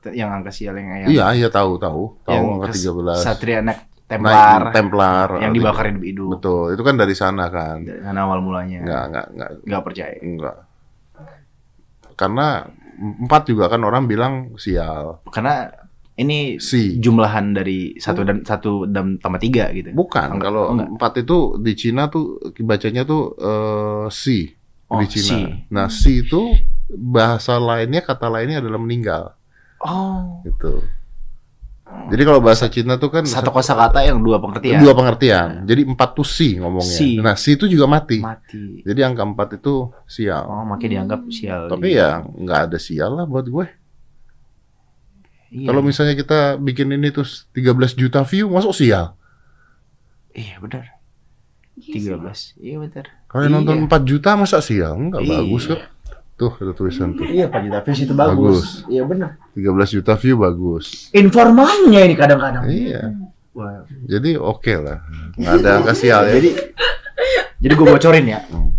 Yang 0.07 0.31
angka 0.31 0.51
sial 0.51 0.75
yang 0.75 0.89
yang, 0.91 1.09
Iya, 1.09 1.27
iya 1.35 1.49
tahu 1.49 1.77
tahu. 1.77 2.03
Tahu 2.23 2.35
yang 2.35 2.45
angka 2.59 2.69
kes- 2.71 2.85
13. 2.85 3.19
Satria 3.19 3.59
anak 3.61 3.79
Nah, 4.05 4.21
Templar 4.21 4.61
Templar. 4.71 5.29
yang 5.41 5.51
dibakar 5.51 5.89
hidup-hidup. 5.89 6.29
Betul, 6.37 6.65
itu 6.71 6.83
kan 6.83 6.95
dari 6.95 7.17
sana 7.17 7.49
kan. 7.49 7.81
Dengan 7.81 8.15
awal 8.21 8.39
mulanya. 8.39 8.79
Enggak, 8.79 9.03
enggak, 9.09 9.27
enggak, 9.33 9.51
Nggak 9.65 9.83
percaya. 9.83 10.17
enggak. 10.21 10.57
Karena 12.15 12.47
empat 12.95 13.43
juga 13.45 13.67
kan 13.67 13.81
orang 13.81 14.05
bilang 14.05 14.35
sial. 14.55 15.25
Karena 15.27 15.67
ini 16.15 16.63
Si. 16.63 16.95
jumlahan 16.97 17.51
dari 17.53 17.99
satu 17.99 18.23
dan 18.23 18.43
satu 18.43 18.87
dan 18.87 19.19
tambah 19.19 19.39
tiga 19.39 19.71
gitu. 19.71 19.91
Bukan, 19.91 20.39
Enggak, 20.39 20.47
kalau 20.47 20.65
enggak. 20.71 20.89
empat 20.95 21.13
itu 21.21 21.39
di 21.59 21.73
Cina 21.75 22.07
tuh 22.07 22.39
bacanya 22.61 23.03
tuh 23.03 23.35
eh, 23.35 24.07
si 24.09 24.39
Oh, 24.87 25.01
di 25.01 25.07
Cina. 25.09 25.27
si. 25.27 25.39
Nah, 25.69 25.87
si 25.89 26.23
itu 26.23 26.55
bahasa 26.89 27.57
lainnya 27.57 27.99
kata 27.99 28.29
lainnya 28.29 28.61
adalah 28.61 28.79
meninggal 28.79 29.35
Oh. 29.81 30.45
gitu. 30.45 30.85
Jadi 31.85 32.23
kalau 32.23 32.41
bahasa 32.41 32.67
Cina 32.67 32.95
tuh 32.95 33.07
kan 33.09 33.23
Satu 33.23 33.51
kosakata 33.51 34.03
yang 34.03 34.19
dua 34.19 34.39
pengertian. 34.39 34.83
dua 34.83 34.93
pengertian. 34.93 35.63
Jadi 35.63 35.85
empat 35.85 36.11
tuh 36.13 36.27
si 36.27 36.59
ngomongnya. 36.59 36.91
Si. 36.91 37.09
Nah, 37.19 37.35
si 37.35 37.55
itu 37.55 37.67
juga 37.67 37.87
mati. 37.87 38.19
Mati. 38.19 38.83
Jadi 38.83 39.01
angka 39.01 39.23
empat 39.23 39.49
itu 39.59 39.89
sial. 40.05 40.43
Oh, 40.45 40.65
makanya 40.65 40.91
dianggap 41.01 41.21
sial. 41.29 41.67
Tapi 41.67 41.95
ya 41.95 42.19
nggak 42.21 42.61
ada 42.67 42.79
sial 42.79 43.15
lah 43.15 43.27
buat 43.27 43.47
gue. 43.47 43.67
Iya. 45.55 45.71
Kalau 45.71 45.81
misalnya 45.81 46.19
kita 46.19 46.59
bikin 46.59 46.91
ini 46.91 47.15
terus 47.15 47.47
13 47.55 47.95
juta 47.95 48.27
view, 48.27 48.51
masuk 48.51 48.75
sial. 48.75 49.15
Iya 50.35 50.59
benar. 50.59 50.99
Tiga 51.79 52.19
belas. 52.19 52.59
Iya 52.59 52.83
benar. 52.83 53.07
Kalau 53.31 53.43
yang 53.47 53.55
nonton 53.63 53.77
Iya. 53.79 53.87
4 53.87 54.03
juta 54.03 54.31
masa 54.35 54.59
siang 54.59 55.15
nggak 55.15 55.23
Iya. 55.23 55.31
bagus 55.39 55.63
kok. 55.71 55.81
Tuh 56.35 56.51
ada 56.59 56.75
tulisan 56.75 57.15
tuh. 57.15 57.23
Iya 57.25 57.47
Pak 57.47 57.63
Juta 57.63 57.79
views 57.87 58.01
itu 58.03 58.11
Bagus. 58.11 58.35
bagus. 58.35 58.67
Iya 58.91 59.03
benar. 59.07 59.31
13 59.55 59.91
juta 59.95 60.13
view 60.19 60.35
bagus. 60.35 60.87
Informannya 61.15 62.01
ini 62.03 62.15
kadang-kadang. 62.19 62.67
Iya. 62.67 63.15
Wah. 63.55 63.87
Jadi 64.11 64.35
oke 64.35 64.75
lah. 64.75 64.99
Nggak 65.39 65.55
ada 65.63 65.71
angka 65.79 65.95
sial 65.95 66.27
ya. 66.27 66.35
Jadi 66.35 66.51
jadi 67.63 67.73
gue 67.73 67.87
bocorin 67.87 68.27
ya. 68.27 68.43
Hmm. 68.51 68.75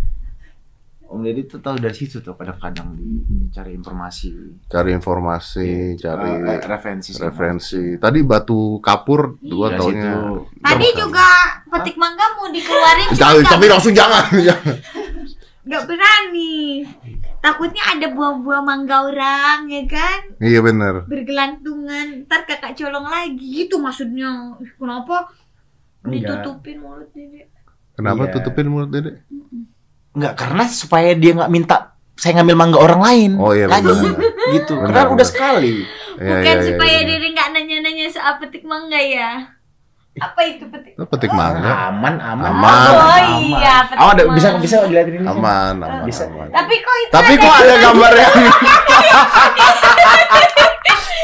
Om 1.16 1.24
Deddy 1.24 1.48
tuh 1.48 1.60
tahu 1.60 1.80
dari 1.80 1.96
situ 1.96 2.20
tuh 2.20 2.36
kadang-kadang 2.36 2.92
dicari 2.92 3.72
informasi, 3.72 4.36
Cari 4.68 4.92
informasi, 4.92 5.96
cari 5.96 6.28
Eh, 6.44 6.60
referensi, 6.62 7.16
referensi. 7.16 7.96
Tadi 7.96 8.20
batu 8.22 8.78
kapur 8.80 9.40
dua 9.40 9.72
taunya. 9.74 10.12
situ. 10.12 10.52
Tadi 10.60 10.88
juga 10.94 11.28
petik 11.66 11.96
mangga 11.96 12.36
mau 12.36 12.52
dikeluarin 12.52 13.16
Jangan, 13.16 13.48
tapi 13.48 13.66
langsung 13.66 13.96
jangan. 13.98 14.28
nggak 15.64 15.84
berani. 15.88 16.84
Takutnya 17.40 17.84
ada 17.88 18.08
buah-buah 18.10 18.60
mangga 18.60 19.06
orang 19.06 19.60
ya 19.68 19.86
kan 19.86 20.20
Iya 20.38 20.60
bener. 20.60 21.06
bergelantungan. 21.06 22.28
Ntar 22.28 22.44
kakak 22.44 22.76
colong 22.76 23.06
lagi 23.06 23.64
gitu 23.64 23.80
maksudnya. 23.80 24.52
Kenapa 24.76 25.32
Enggak. 26.02 26.12
ditutupin 26.12 26.78
mulut 26.78 27.08
Dede? 27.10 27.48
Kenapa 27.96 28.28
Iya. 28.28 28.34
tutupin 28.34 28.68
mulut 28.68 28.92
dede? 28.92 29.24
Enggak, 30.16 30.34
karena 30.34 30.64
supaya 30.66 31.12
dia 31.12 31.32
nggak 31.34 31.52
minta 31.52 31.78
saya 32.16 32.40
ngambil 32.40 32.56
mangga 32.56 32.80
orang 32.80 33.02
lain. 33.02 33.32
Oh 33.36 33.52
iya 33.52 33.68
lagi 33.68 33.84
benar. 33.86 34.16
gitu. 34.54 34.74
Benar, 34.74 34.88
karena 34.90 35.12
udah 35.12 35.28
sekali. 35.28 35.84
Iya, 36.16 36.32
Bukan 36.32 36.40
iya, 36.42 36.54
iya, 36.56 36.66
supaya 36.66 36.98
bener. 36.98 37.12
Dede 37.12 37.28
nggak 37.30 37.48
nanya-nanya 37.52 38.06
soal 38.08 38.34
petik 38.40 38.64
mangga 38.64 38.96
ya. 38.96 39.52
Apa 40.16 40.40
itu 40.48 40.64
petik? 40.66 40.96
Lu 40.96 41.04
petik 41.06 41.28
mangga. 41.30 41.92
Aman, 41.92 42.16
aman. 42.16 42.48
Aman. 42.48 42.88
Oh 42.88 43.20
iya, 43.44 43.84
petik 43.84 44.00
Oh, 44.00 44.10
ada, 44.10 44.24
mangga. 44.24 44.32
bisa 44.34 44.48
bisa 44.56 44.76
dilihatin 44.84 45.20
ini. 45.20 45.28
Aman, 45.28 45.76
aman, 45.78 46.08
Bisa. 46.08 46.24
aman. 46.26 46.48
Tapi 46.50 46.76
kok 46.80 46.96
itu 46.98 47.12
Tapi 47.12 47.32
ada 47.32 47.44
kok 47.44 47.56
ada 47.58 47.76
gambar 47.84 48.12
yang 48.16 48.34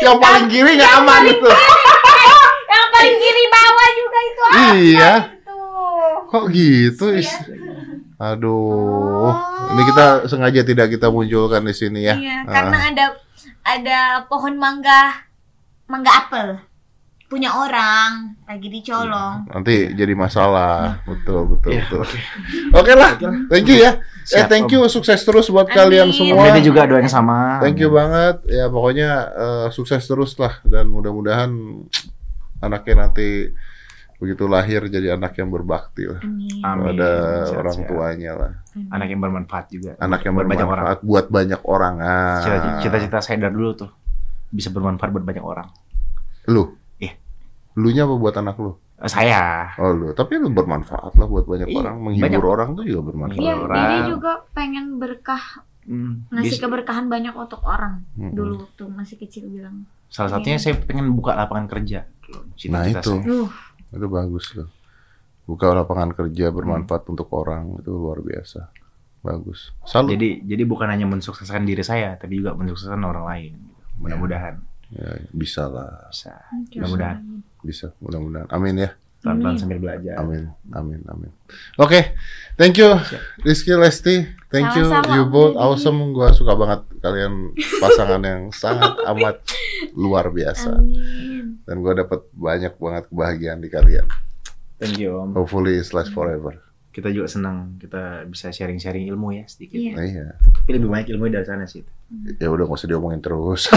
yang 0.04 0.18
paling 0.18 0.46
kiri 0.48 0.72
nggak 0.76 0.94
aman 0.98 1.22
itu. 1.26 1.50
yang 2.68 2.88
paling 2.90 3.16
kiri 3.16 3.44
bawah 3.48 3.88
juga 3.94 4.20
itu 4.20 4.42
apa 4.42 4.60
Iya. 4.76 5.14
itu? 5.30 5.60
Kok 6.28 6.46
gitu? 6.50 7.06
Is? 7.14 7.32
Aduh, 8.22 9.34
ini 9.72 9.82
kita 9.84 10.06
sengaja 10.26 10.62
tidak 10.62 10.88
kita 10.90 11.10
munculkan 11.10 11.62
di 11.62 11.74
sini 11.74 12.06
ya. 12.06 12.14
Iya, 12.14 12.38
Ah. 12.42 12.54
karena 12.54 12.78
ada 12.88 13.06
ada 13.64 14.00
pohon 14.26 14.54
mangga 14.56 15.26
mangga 15.86 16.12
apel 16.16 16.48
punya 17.26 17.48
orang 17.50 18.36
lagi 18.44 18.68
dicolong. 18.68 19.48
Nanti 19.48 19.90
jadi 19.92 20.14
masalah. 20.14 21.00
Betul, 21.02 21.48
betul, 21.50 21.72
Iya, 21.72 21.82
betul. 21.88 22.04
Oke 22.76 22.92
lah, 22.92 23.16
thank 23.48 23.66
you 23.66 23.80
ya. 23.80 23.96
eh, 23.96 24.04
Siap, 24.22 24.46
thank 24.46 24.68
Om. 24.68 24.74
you, 24.76 24.82
sukses 24.86 25.18
terus 25.18 25.48
buat 25.48 25.66
Amin. 25.66 25.74
kalian 25.74 26.08
semua. 26.12 26.46
Deddy 26.46 26.62
juga 26.62 26.84
doa 26.86 27.00
yang 27.00 27.08
sama. 27.08 27.58
Thank 27.58 27.80
you 27.80 27.90
banget. 27.90 28.44
Ya 28.46 28.68
pokoknya 28.68 29.10
eh, 29.32 29.68
sukses 29.72 30.04
terus 30.04 30.36
lah 30.36 30.60
dan 30.62 30.92
mudah-mudahan 30.92 31.50
anaknya 32.60 33.08
nanti 33.08 33.50
begitu 34.22 34.46
lahir 34.46 34.86
jadi 34.86 35.14
anak 35.14 35.34
yang 35.34 35.50
berbakti 35.50 36.06
lah 36.06 36.22
Amin. 36.22 36.62
Amin. 36.62 36.84
pada 36.94 37.10
Sehat-sehat. 37.44 37.58
orang 37.58 37.78
tuanya 37.84 38.32
lah. 38.32 38.52
Anak 38.88 39.08
yang 39.08 39.20
bermanfaat 39.20 39.66
juga. 39.68 39.92
Anak 39.98 40.22
yang 40.22 40.34
Buat 40.34 40.46
banyak 40.46 40.62
orang. 40.62 40.70
bermanfaat 40.86 41.00
buat 41.02 41.26
banyak 41.28 41.62
orang. 41.64 41.94
Ah. 42.00 42.40
Cita- 42.40 42.78
Cita-cita 42.80 43.18
saya 43.20 43.38
dari 43.40 43.52
dulu 43.52 43.72
tuh 43.76 43.90
bisa 44.48 44.70
bermanfaat 44.70 45.10
buat 45.10 45.26
banyak 45.26 45.42
orang. 45.42 45.68
Lu? 46.48 46.70
Iya. 46.96 47.18
Lunya 47.74 48.04
apa 48.04 48.16
buat 48.16 48.36
anak 48.36 48.56
lu? 48.56 48.72
Eh, 48.96 49.10
Saya. 49.10 49.74
Oh 49.76 49.90
lu, 49.90 50.14
tapi 50.14 50.38
lu 50.38 50.48
bermanfaat 50.48 51.12
lah 51.12 51.26
buat 51.26 51.44
banyak 51.44 51.66
Iya, 51.66 51.80
orang, 51.80 51.96
menghibur 52.00 52.22
banyak. 52.30 52.46
orang 52.48 52.70
tuh 52.72 52.84
juga 52.86 53.02
bermanfaat. 53.04 53.42
Iya, 53.42 53.54
orang. 53.58 53.78
Dede 53.82 54.00
juga 54.08 54.32
pengen 54.52 54.86
berkah 54.96 55.44
Hmm, 55.82 56.30
ngasih 56.30 56.46
bis- 56.48 56.62
keberkahan 56.62 57.10
banyak 57.10 57.34
untuk 57.34 57.66
orang 57.66 58.06
Mm-mm. 58.14 58.32
dulu 58.32 58.62
waktu 58.62 58.84
masih 58.88 59.18
kecil 59.18 59.50
bilang. 59.50 59.90
salah 60.08 60.30
satunya 60.30 60.60
saya 60.60 60.78
pengen 60.78 61.10
buka 61.10 61.34
lapangan 61.34 61.66
kerja. 61.68 62.04
Nah 62.04 62.54
Cita-cita 62.54 63.00
itu, 63.00 63.12
saya. 63.18 63.24
Uh, 63.26 63.48
itu 63.92 64.08
bagus 64.08 64.46
tuh. 64.56 64.70
Buka 65.46 65.72
lapangan 65.76 66.16
kerja 66.16 66.48
bermanfaat 66.54 67.04
untuk 67.12 67.28
orang 67.36 67.76
itu 67.82 67.92
luar 67.92 68.24
biasa. 68.24 68.72
Bagus. 69.22 69.76
Salut. 69.86 70.16
Jadi 70.16 70.42
jadi 70.48 70.64
bukan 70.66 70.90
hanya 70.90 71.06
mensukseskan 71.06 71.68
diri 71.68 71.84
saya, 71.86 72.18
tapi 72.18 72.42
juga 72.42 72.58
mensukseskan 72.58 73.02
orang 73.04 73.26
lain. 73.28 73.52
Mudah-mudahan 74.02 74.72
Ya, 74.92 75.24
bisa 75.32 75.72
lah, 75.72 76.12
bisa. 76.12 76.36
Mudah-mudahan. 76.52 77.24
bisa. 77.64 77.96
Mudah-mudahan. 78.04 78.48
Amin 78.52 78.76
ya. 78.76 78.92
Pelan-pelan 79.22 79.54
sambil 79.54 79.78
belajar. 79.78 80.18
Amin, 80.18 80.50
amin, 80.74 81.02
amin. 81.06 81.30
Oke, 81.78 82.18
thank 82.58 82.74
you 82.82 82.90
Rizky 83.46 83.78
Lesti, 83.78 84.26
thank 84.50 84.74
you 84.74 84.90
Sama-sama, 84.90 85.14
you 85.14 85.24
Om 85.30 85.30
both 85.30 85.54
awesome. 85.62 86.10
Gua 86.10 86.34
suka 86.34 86.58
banget 86.58 86.82
kalian 87.06 87.54
pasangan 87.54 88.22
yang 88.26 88.50
sangat 88.50 88.98
amat 89.14 89.46
luar 89.94 90.34
biasa. 90.34 90.74
Amin. 90.74 91.62
Dan 91.70 91.86
gua 91.86 91.94
dapat 91.94 92.26
banyak 92.34 92.74
banget 92.82 93.04
kebahagiaan 93.14 93.62
di 93.62 93.70
kalian. 93.70 94.10
Thank 94.82 94.98
you 94.98 95.14
Om. 95.14 95.38
Hopefully 95.38 95.78
it's 95.78 95.94
last 95.94 96.10
forever. 96.10 96.58
Kita 96.90 97.14
juga 97.14 97.30
senang 97.30 97.78
kita 97.78 98.26
bisa 98.26 98.50
sharing-sharing 98.50 99.06
ilmu 99.06 99.38
ya 99.38 99.46
sedikit. 99.46 99.78
Iya. 99.78 99.96
Iya. 100.02 100.26
Tapi 100.42 100.70
lebih 100.82 100.90
banyak 100.90 101.14
ilmu 101.14 101.30
dari 101.30 101.46
sana 101.46 101.70
sih. 101.70 101.86
Ya 102.38 102.52
udah 102.52 102.68
nggak 102.68 102.80
usah 102.80 102.90
diomongin 102.92 103.24
terus. 103.24 103.72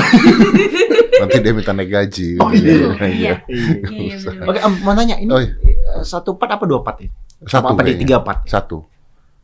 Nanti 1.23 1.36
dia 1.39 1.52
minta 1.55 1.70
naik 1.70 1.90
gaji. 1.90 2.28
Oh, 2.43 2.51
iya. 2.51 2.74
Iya. 2.74 2.90
Iya. 3.06 3.35
Iya, 3.47 3.89
iya, 3.94 4.16
bener. 4.19 4.44
Oke, 4.51 4.59
Om, 4.59 4.74
mau 4.82 4.93
nanya 4.93 5.16
ini 5.23 5.31
Oh, 5.31 5.39
iya. 5.39 5.55
eh, 5.55 6.02
satu 6.02 6.35
part 6.35 6.51
apa 6.51 6.66
dua 6.66 6.82
part 6.82 6.98
ya? 6.98 7.09
Satu 7.47 7.70
apa, 7.70 7.78
apa 7.78 7.82
di 7.86 7.94
tiga 7.94 8.19
part? 8.27 8.43
Satu. 8.51 8.82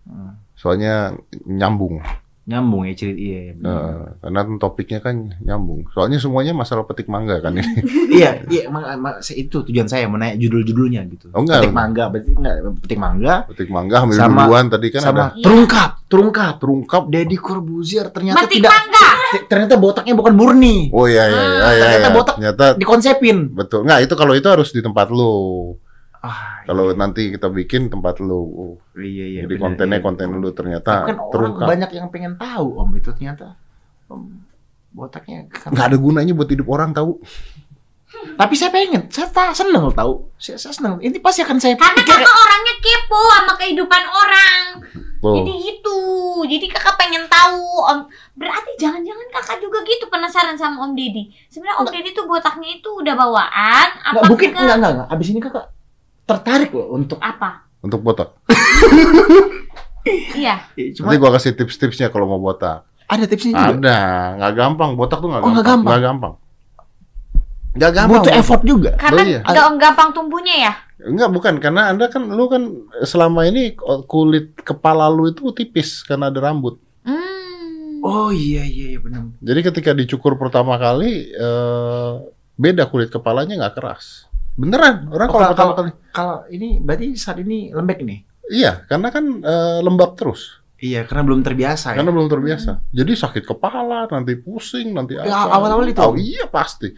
Hmm. 0.04 0.34
Soalnya 0.58 1.14
nyambung. 1.46 2.02
Nyambung 2.50 2.82
ya 2.82 2.94
cerita 2.98 3.14
iya. 3.14 3.40
iya. 3.46 3.52
Eh, 3.54 3.98
karena 4.18 4.40
topiknya 4.58 4.98
kan 4.98 5.38
nyambung. 5.38 5.86
Soalnya 5.94 6.18
semuanya 6.18 6.50
masalah 6.50 6.82
petik 6.82 7.06
mangga 7.06 7.38
kan 7.38 7.54
ini. 7.54 7.62
iya, 8.18 8.42
iya, 8.50 8.66
mak- 8.66 9.22
saya- 9.22 9.38
itu 9.38 9.62
tujuan 9.62 9.86
saya 9.86 10.10
menanya 10.10 10.34
judul-judulnya 10.34 11.06
gitu. 11.06 11.30
Oh, 11.30 11.46
enggak. 11.46 11.62
Petik 11.62 11.76
mangga, 11.78 12.04
berarti 12.10 12.30
enggak 12.34 12.54
petik 12.82 12.98
mangga 12.98 13.34
Petik 13.46 13.70
mangga 13.70 13.96
ambil 14.02 14.16
Sama- 14.18 14.42
duluan 14.44 14.64
tadi 14.66 14.86
kan 14.90 15.00
sama 15.00 15.14
ada 15.14 15.26
Iya. 15.38 15.44
terungkap, 15.46 15.90
terungkap. 16.10 16.54
terungkap. 16.58 17.02
Deddy 17.06 17.38
Corbuzier 17.38 18.10
ternyata 18.10 18.42
Metik 18.42 18.58
tidak 18.58 18.72
mangga. 18.74 19.08
ternyata 19.46 19.74
botaknya 19.78 20.14
bukan 20.18 20.34
murni. 20.34 20.90
Oh 20.90 21.06
iya 21.06 21.30
iya 21.30 21.38
iya 21.38 21.54
iya. 21.54 21.68
ternyata 21.70 22.02
iya. 22.02 22.16
botak. 22.18 22.34
Ternyata 22.34 22.64
Dikonsepin. 22.74 23.38
betul. 23.54 23.86
Nggak 23.86 24.10
itu 24.10 24.14
kalau 24.18 24.34
itu 24.34 24.48
harus 24.50 24.74
di 24.74 24.82
tempat 24.82 25.06
lu. 25.14 25.78
Ah, 26.20 26.60
Kalau 26.68 26.92
nanti 26.92 27.32
kita 27.32 27.48
bikin 27.48 27.88
tempat 27.88 28.20
lu. 28.20 28.36
Oh, 28.36 28.74
iya 29.00 29.24
iya. 29.24 29.40
Jadi 29.48 29.56
benar, 29.56 29.64
kontennya 29.72 29.98
iya. 29.98 30.04
konten 30.04 30.26
lu 30.36 30.48
ternyata 30.52 30.92
Tapi 31.00 31.08
kan 31.08 31.18
orang 31.18 31.52
banyak 31.56 31.90
yang 31.96 32.08
pengen 32.12 32.36
tahu 32.36 32.76
Om 32.76 32.90
itu 33.00 33.08
ternyata 33.16 33.56
Om 34.12 34.22
botaknya 34.92 35.48
kan- 35.48 35.72
Nggak 35.72 35.86
ada 35.88 35.96
gunanya 35.96 36.32
buat 36.36 36.50
hidup 36.52 36.68
orang 36.68 36.92
tahu. 36.92 37.16
Tapi 38.10 38.54
saya 38.58 38.74
pengen, 38.74 39.06
saya 39.06 39.30
seneng 39.54 39.86
tahu. 39.94 40.28
Saya, 40.34 40.58
saya 40.58 40.74
seneng. 40.74 40.98
Ini 40.98 41.22
pasti 41.22 41.40
akan 41.46 41.56
saya 41.62 41.78
Karena 41.78 41.94
pikir. 41.94 42.10
kakak 42.10 42.36
orangnya 42.36 42.74
kepo 42.82 43.22
sama 43.30 43.52
kehidupan 43.54 44.02
orang. 44.02 44.62
Tuh. 45.22 45.36
Jadi 45.40 45.52
gitu. 45.62 45.98
Jadi 46.42 46.66
kakak 46.68 46.98
pengen 46.98 47.24
tahu 47.30 47.64
Om. 47.86 47.98
Berarti 48.34 48.76
jangan-jangan 48.76 49.26
kakak 49.30 49.62
juga 49.62 49.78
gitu 49.86 50.10
penasaran 50.10 50.58
sama 50.58 50.84
Om 50.84 50.92
Deddy. 50.98 51.30
Sebenarnya 51.46 51.80
Om 51.80 51.86
Deddy 51.86 52.10
tuh 52.10 52.26
botaknya 52.26 52.68
itu 52.76 52.90
udah 52.90 53.14
bawaan 53.14 53.88
apa 54.02 54.12
Nggak, 54.20 54.24
mungkin 54.26 54.48
enggak, 54.52 54.76
enggak, 54.76 54.92
enggak. 54.98 55.08
Abis 55.14 55.26
ini 55.30 55.40
kakak 55.40 55.66
tertarik 56.30 56.70
loh 56.70 56.94
untuk 56.94 57.18
Apa? 57.18 57.66
Untuk 57.80 58.00
botak. 58.00 58.30
Iya. 60.32 60.64
Eh, 60.74 60.96
cuma 60.96 61.12
Nanti 61.12 61.20
gua 61.20 61.30
kasih 61.36 61.52
tips-tipsnya 61.52 62.08
kalau 62.08 62.24
mau 62.26 62.40
botak. 62.40 62.88
ada 63.04 63.26
tipsnya 63.26 63.52
juga. 63.52 63.74
Ada, 63.76 63.98
nggak 64.38 64.52
gampang. 64.54 64.90
Botak 64.96 65.18
tuh 65.18 65.28
nggak 65.28 65.42
Oh, 65.42 65.50
gampang. 65.50 65.82
nggak 65.82 66.00
gampang. 66.00 66.32
Nggak 67.74 67.92
gampang. 67.92 68.22
Butuh 68.22 68.32
effort 68.32 68.62
juga. 68.62 68.90
Karena 68.96 69.20
Oh, 69.20 69.26
iya. 69.26 69.40
nggak 69.42 69.66
gampang 69.76 70.08
tumbuhnya 70.14 70.56
ya. 70.56 70.72
Enggak, 71.00 71.28
bukan 71.28 71.54
karena 71.58 71.90
Anda 71.90 72.06
kan 72.06 72.22
lu 72.22 72.46
kan 72.46 72.62
selama 73.02 73.44
ini 73.44 73.74
kulit 74.06 74.56
kepala 74.56 75.10
lu 75.10 75.28
itu 75.28 75.42
tipis 75.50 76.00
karena 76.00 76.30
ada 76.30 76.38
rambut. 76.40 76.78
Hmm. 77.02 77.98
Oh 78.00 78.30
iya 78.30 78.62
iya 78.62 78.94
iya 78.94 78.98
benar. 79.02 79.26
Jadi 79.36 79.60
ketika 79.66 79.90
dicukur 79.90 80.38
pertama 80.38 80.78
kali 80.78 81.28
eh, 81.28 82.10
beda 82.54 82.86
kulit 82.86 83.10
kepalanya 83.10 83.58
nggak 83.58 83.74
keras. 83.74 84.29
Beneran, 84.60 85.08
orang 85.08 85.28
Oh, 85.28 85.32
kalau 85.32 85.46
kalau- 85.56 85.72
pertama 85.72 85.72
kali. 85.74 85.90
Kalau 86.12 86.36
ini 86.52 86.68
berarti 86.76 87.06
saat 87.16 87.40
ini 87.40 87.72
lembek 87.72 88.04
nih. 88.04 88.20
Iya, 88.50 88.84
karena 88.84 89.08
kan 89.08 89.24
eh, 89.40 89.78
lembab 89.80 90.20
terus. 90.20 90.60
Iya, 90.80 91.04
karena 91.04 91.28
belum 91.28 91.40
terbiasa 91.40 91.92
Karena 91.92 92.08
ya. 92.08 92.14
belum 92.16 92.28
terbiasa. 92.28 92.70
Jadi 92.88 93.12
sakit 93.12 93.44
kepala, 93.44 94.08
nanti 94.08 94.32
pusing, 94.36 94.92
nanti 94.92 95.16
apa. 95.16 95.28
Ya, 95.28 95.44
awal-awal 95.44 95.88
itu. 95.88 96.00
Oh 96.00 96.16
iya 96.16 96.44
pasti. 96.44 96.88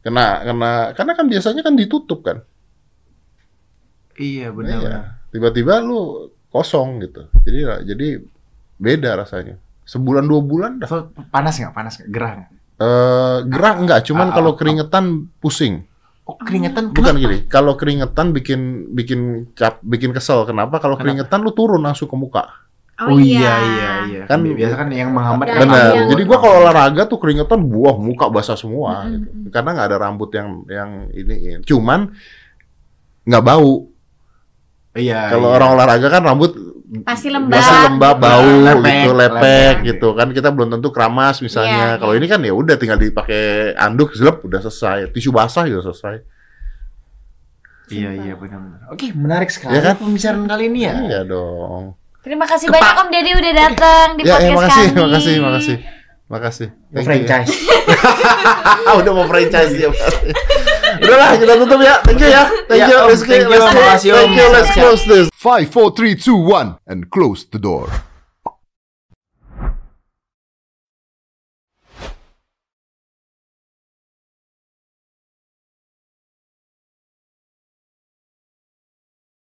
Kena 0.00 0.44
karena 0.44 0.70
karena 0.92 1.12
kan 1.12 1.26
biasanya 1.26 1.60
kan 1.64 1.74
ditutup 1.74 2.20
kan. 2.22 2.44
Iya 4.16 4.52
benar. 4.52 4.68
Iya. 4.70 4.80
benar. 4.80 5.02
Tiba-tiba 5.32 5.74
lu 5.80 6.28
kosong 6.48 7.04
gitu. 7.04 7.28
Jadi 7.44 7.58
jadi 7.88 8.08
beda 8.76 9.16
rasanya. 9.16 9.56
Sebulan 9.84 10.24
dua 10.24 10.40
bulan 10.40 10.72
dah. 10.80 10.88
Panas 11.28 11.56
nggak? 11.56 11.72
Panas 11.72 11.92
nggak? 12.00 12.08
Gerah 12.12 12.32
nggak? 12.36 12.50
Eh 12.76 13.38
gerah 13.48 13.74
enggak, 13.80 14.00
cuman 14.04 14.28
Ah, 14.28 14.34
kalau 14.36 14.52
ah, 14.52 14.56
keringetan 14.60 15.04
pusing. 15.40 15.88
Oh, 16.26 16.34
keringetan 16.34 16.90
Bukan 16.90 17.14
kenapa? 17.14 17.22
gini, 17.22 17.36
kalau 17.46 17.78
keringetan 17.78 18.34
bikin 18.34 18.90
bikin 18.90 19.20
cap, 19.54 19.78
bikin 19.78 20.10
kesel. 20.10 20.42
Kenapa? 20.42 20.82
Kalau 20.82 20.98
keringetan 20.98 21.38
lu 21.38 21.54
turun 21.54 21.78
langsung 21.86 22.10
ke 22.10 22.16
muka. 22.18 22.66
Oh, 22.98 23.14
iya 23.14 23.54
iya 23.62 23.90
iya. 24.10 24.22
Kan- 24.26 24.42
Kan 24.42 24.56
biasa 24.56 24.74
kan 24.74 24.88
yang 24.90 25.12
menghambat 25.14 25.46
kan 25.52 25.60
Benar. 25.62 25.92
yang- 25.94 26.08
Jadi 26.10 26.22
gua 26.26 26.38
kalau 26.42 26.56
olahraga 26.66 27.02
tuh 27.06 27.20
keringetan 27.22 27.60
buah 27.62 27.94
muka 27.94 28.26
basah 28.26 28.58
semua. 28.58 29.06
Mm-mm. 29.06 29.14
gitu. 29.22 29.28
Karena 29.54 29.70
nggak 29.76 29.86
ada 29.86 29.98
rambut 30.02 30.30
yang 30.34 30.48
yang 30.66 30.90
ini. 31.14 31.62
Cuman 31.62 32.10
nggak 33.22 33.44
bau. 33.46 33.86
Iya. 34.96 35.30
Kalau 35.30 35.52
iya. 35.52 35.56
orang 35.60 35.70
olahraga 35.78 36.08
kan 36.10 36.22
rambut 36.24 36.56
Pasti 37.02 37.28
lembab. 37.28 37.58
Pasti 37.58 37.76
lembab, 37.82 38.16
bau 38.16 38.46
Lepek, 38.62 38.78
gitu, 38.78 39.10
lepek, 39.10 39.34
lepek. 39.34 39.74
gitu 39.84 40.08
kan. 40.12 40.28
Kita 40.30 40.48
belum 40.50 40.68
tentu 40.70 40.88
keramas 40.90 41.40
misalnya. 41.40 41.96
Iya, 41.96 41.98
Kalau 41.98 42.14
iya. 42.14 42.20
ini 42.22 42.26
kan 42.26 42.40
ya 42.40 42.52
udah 42.52 42.76
tinggal 42.76 42.94
dipakai 42.96 43.42
anduk, 43.74 44.14
zelep, 44.14 44.38
udah 44.40 44.60
selesai. 44.60 45.10
Tisu 45.10 45.30
basah 45.30 45.66
juga 45.66 45.90
selesai. 45.90 46.22
Iya 47.86 48.10
iya 48.16 48.34
benar-benar. 48.34 48.90
Oke, 48.90 49.10
menarik 49.12 49.46
sekali 49.46 49.74
Iya 49.74 49.82
kan? 49.84 49.94
pembicaraan 49.98 50.44
kali 50.44 50.64
ini 50.66 50.80
ya. 50.82 50.94
Iya 51.00 51.20
dong. 51.22 51.94
Terima 52.18 52.42
kasih 52.42 52.66
Kepak. 52.66 52.78
banyak 52.78 52.94
Om 52.98 53.08
Deddy 53.10 53.32
udah 53.32 53.52
datang 53.56 54.06
di 54.14 54.22
Ya, 54.22 54.34
ya 54.36 54.50
podcast 54.50 54.58
makasih, 54.58 54.86
kami. 54.86 55.02
makasih, 55.02 55.34
makasih. 55.38 55.76
Makasih. 56.26 56.68
Mau 56.68 56.82
Thank 56.92 56.98
you. 56.98 57.06
franchise. 57.06 57.54
Ah, 58.82 58.94
udah 59.00 59.12
mau 59.12 59.26
franchise 59.26 59.72
ya. 59.76 59.90
Udahlah, 61.02 61.34
kita 61.38 61.52
tutup 61.58 61.80
ya. 61.82 61.94
Thank 62.02 62.20
you 62.22 62.30
ya. 62.30 62.44
Thank 62.70 62.80
Ya, 62.80 62.86
you. 62.88 62.98
Om. 63.02 63.08
Let's 63.10 63.22
Thank 63.26 63.42
you, 63.42 63.50
let's. 63.50 64.02
Thank 64.04 64.34
you. 64.36 64.46
Let's 64.52 64.70
close 64.72 65.02
this. 65.04 65.26
5, 65.34 65.70
4, 65.70 65.90
3, 65.94 66.14
2, 66.14 66.36
1, 66.36 66.78
and 66.86 67.10
close 67.10 67.44
the 67.50 67.58
door. 67.58 67.90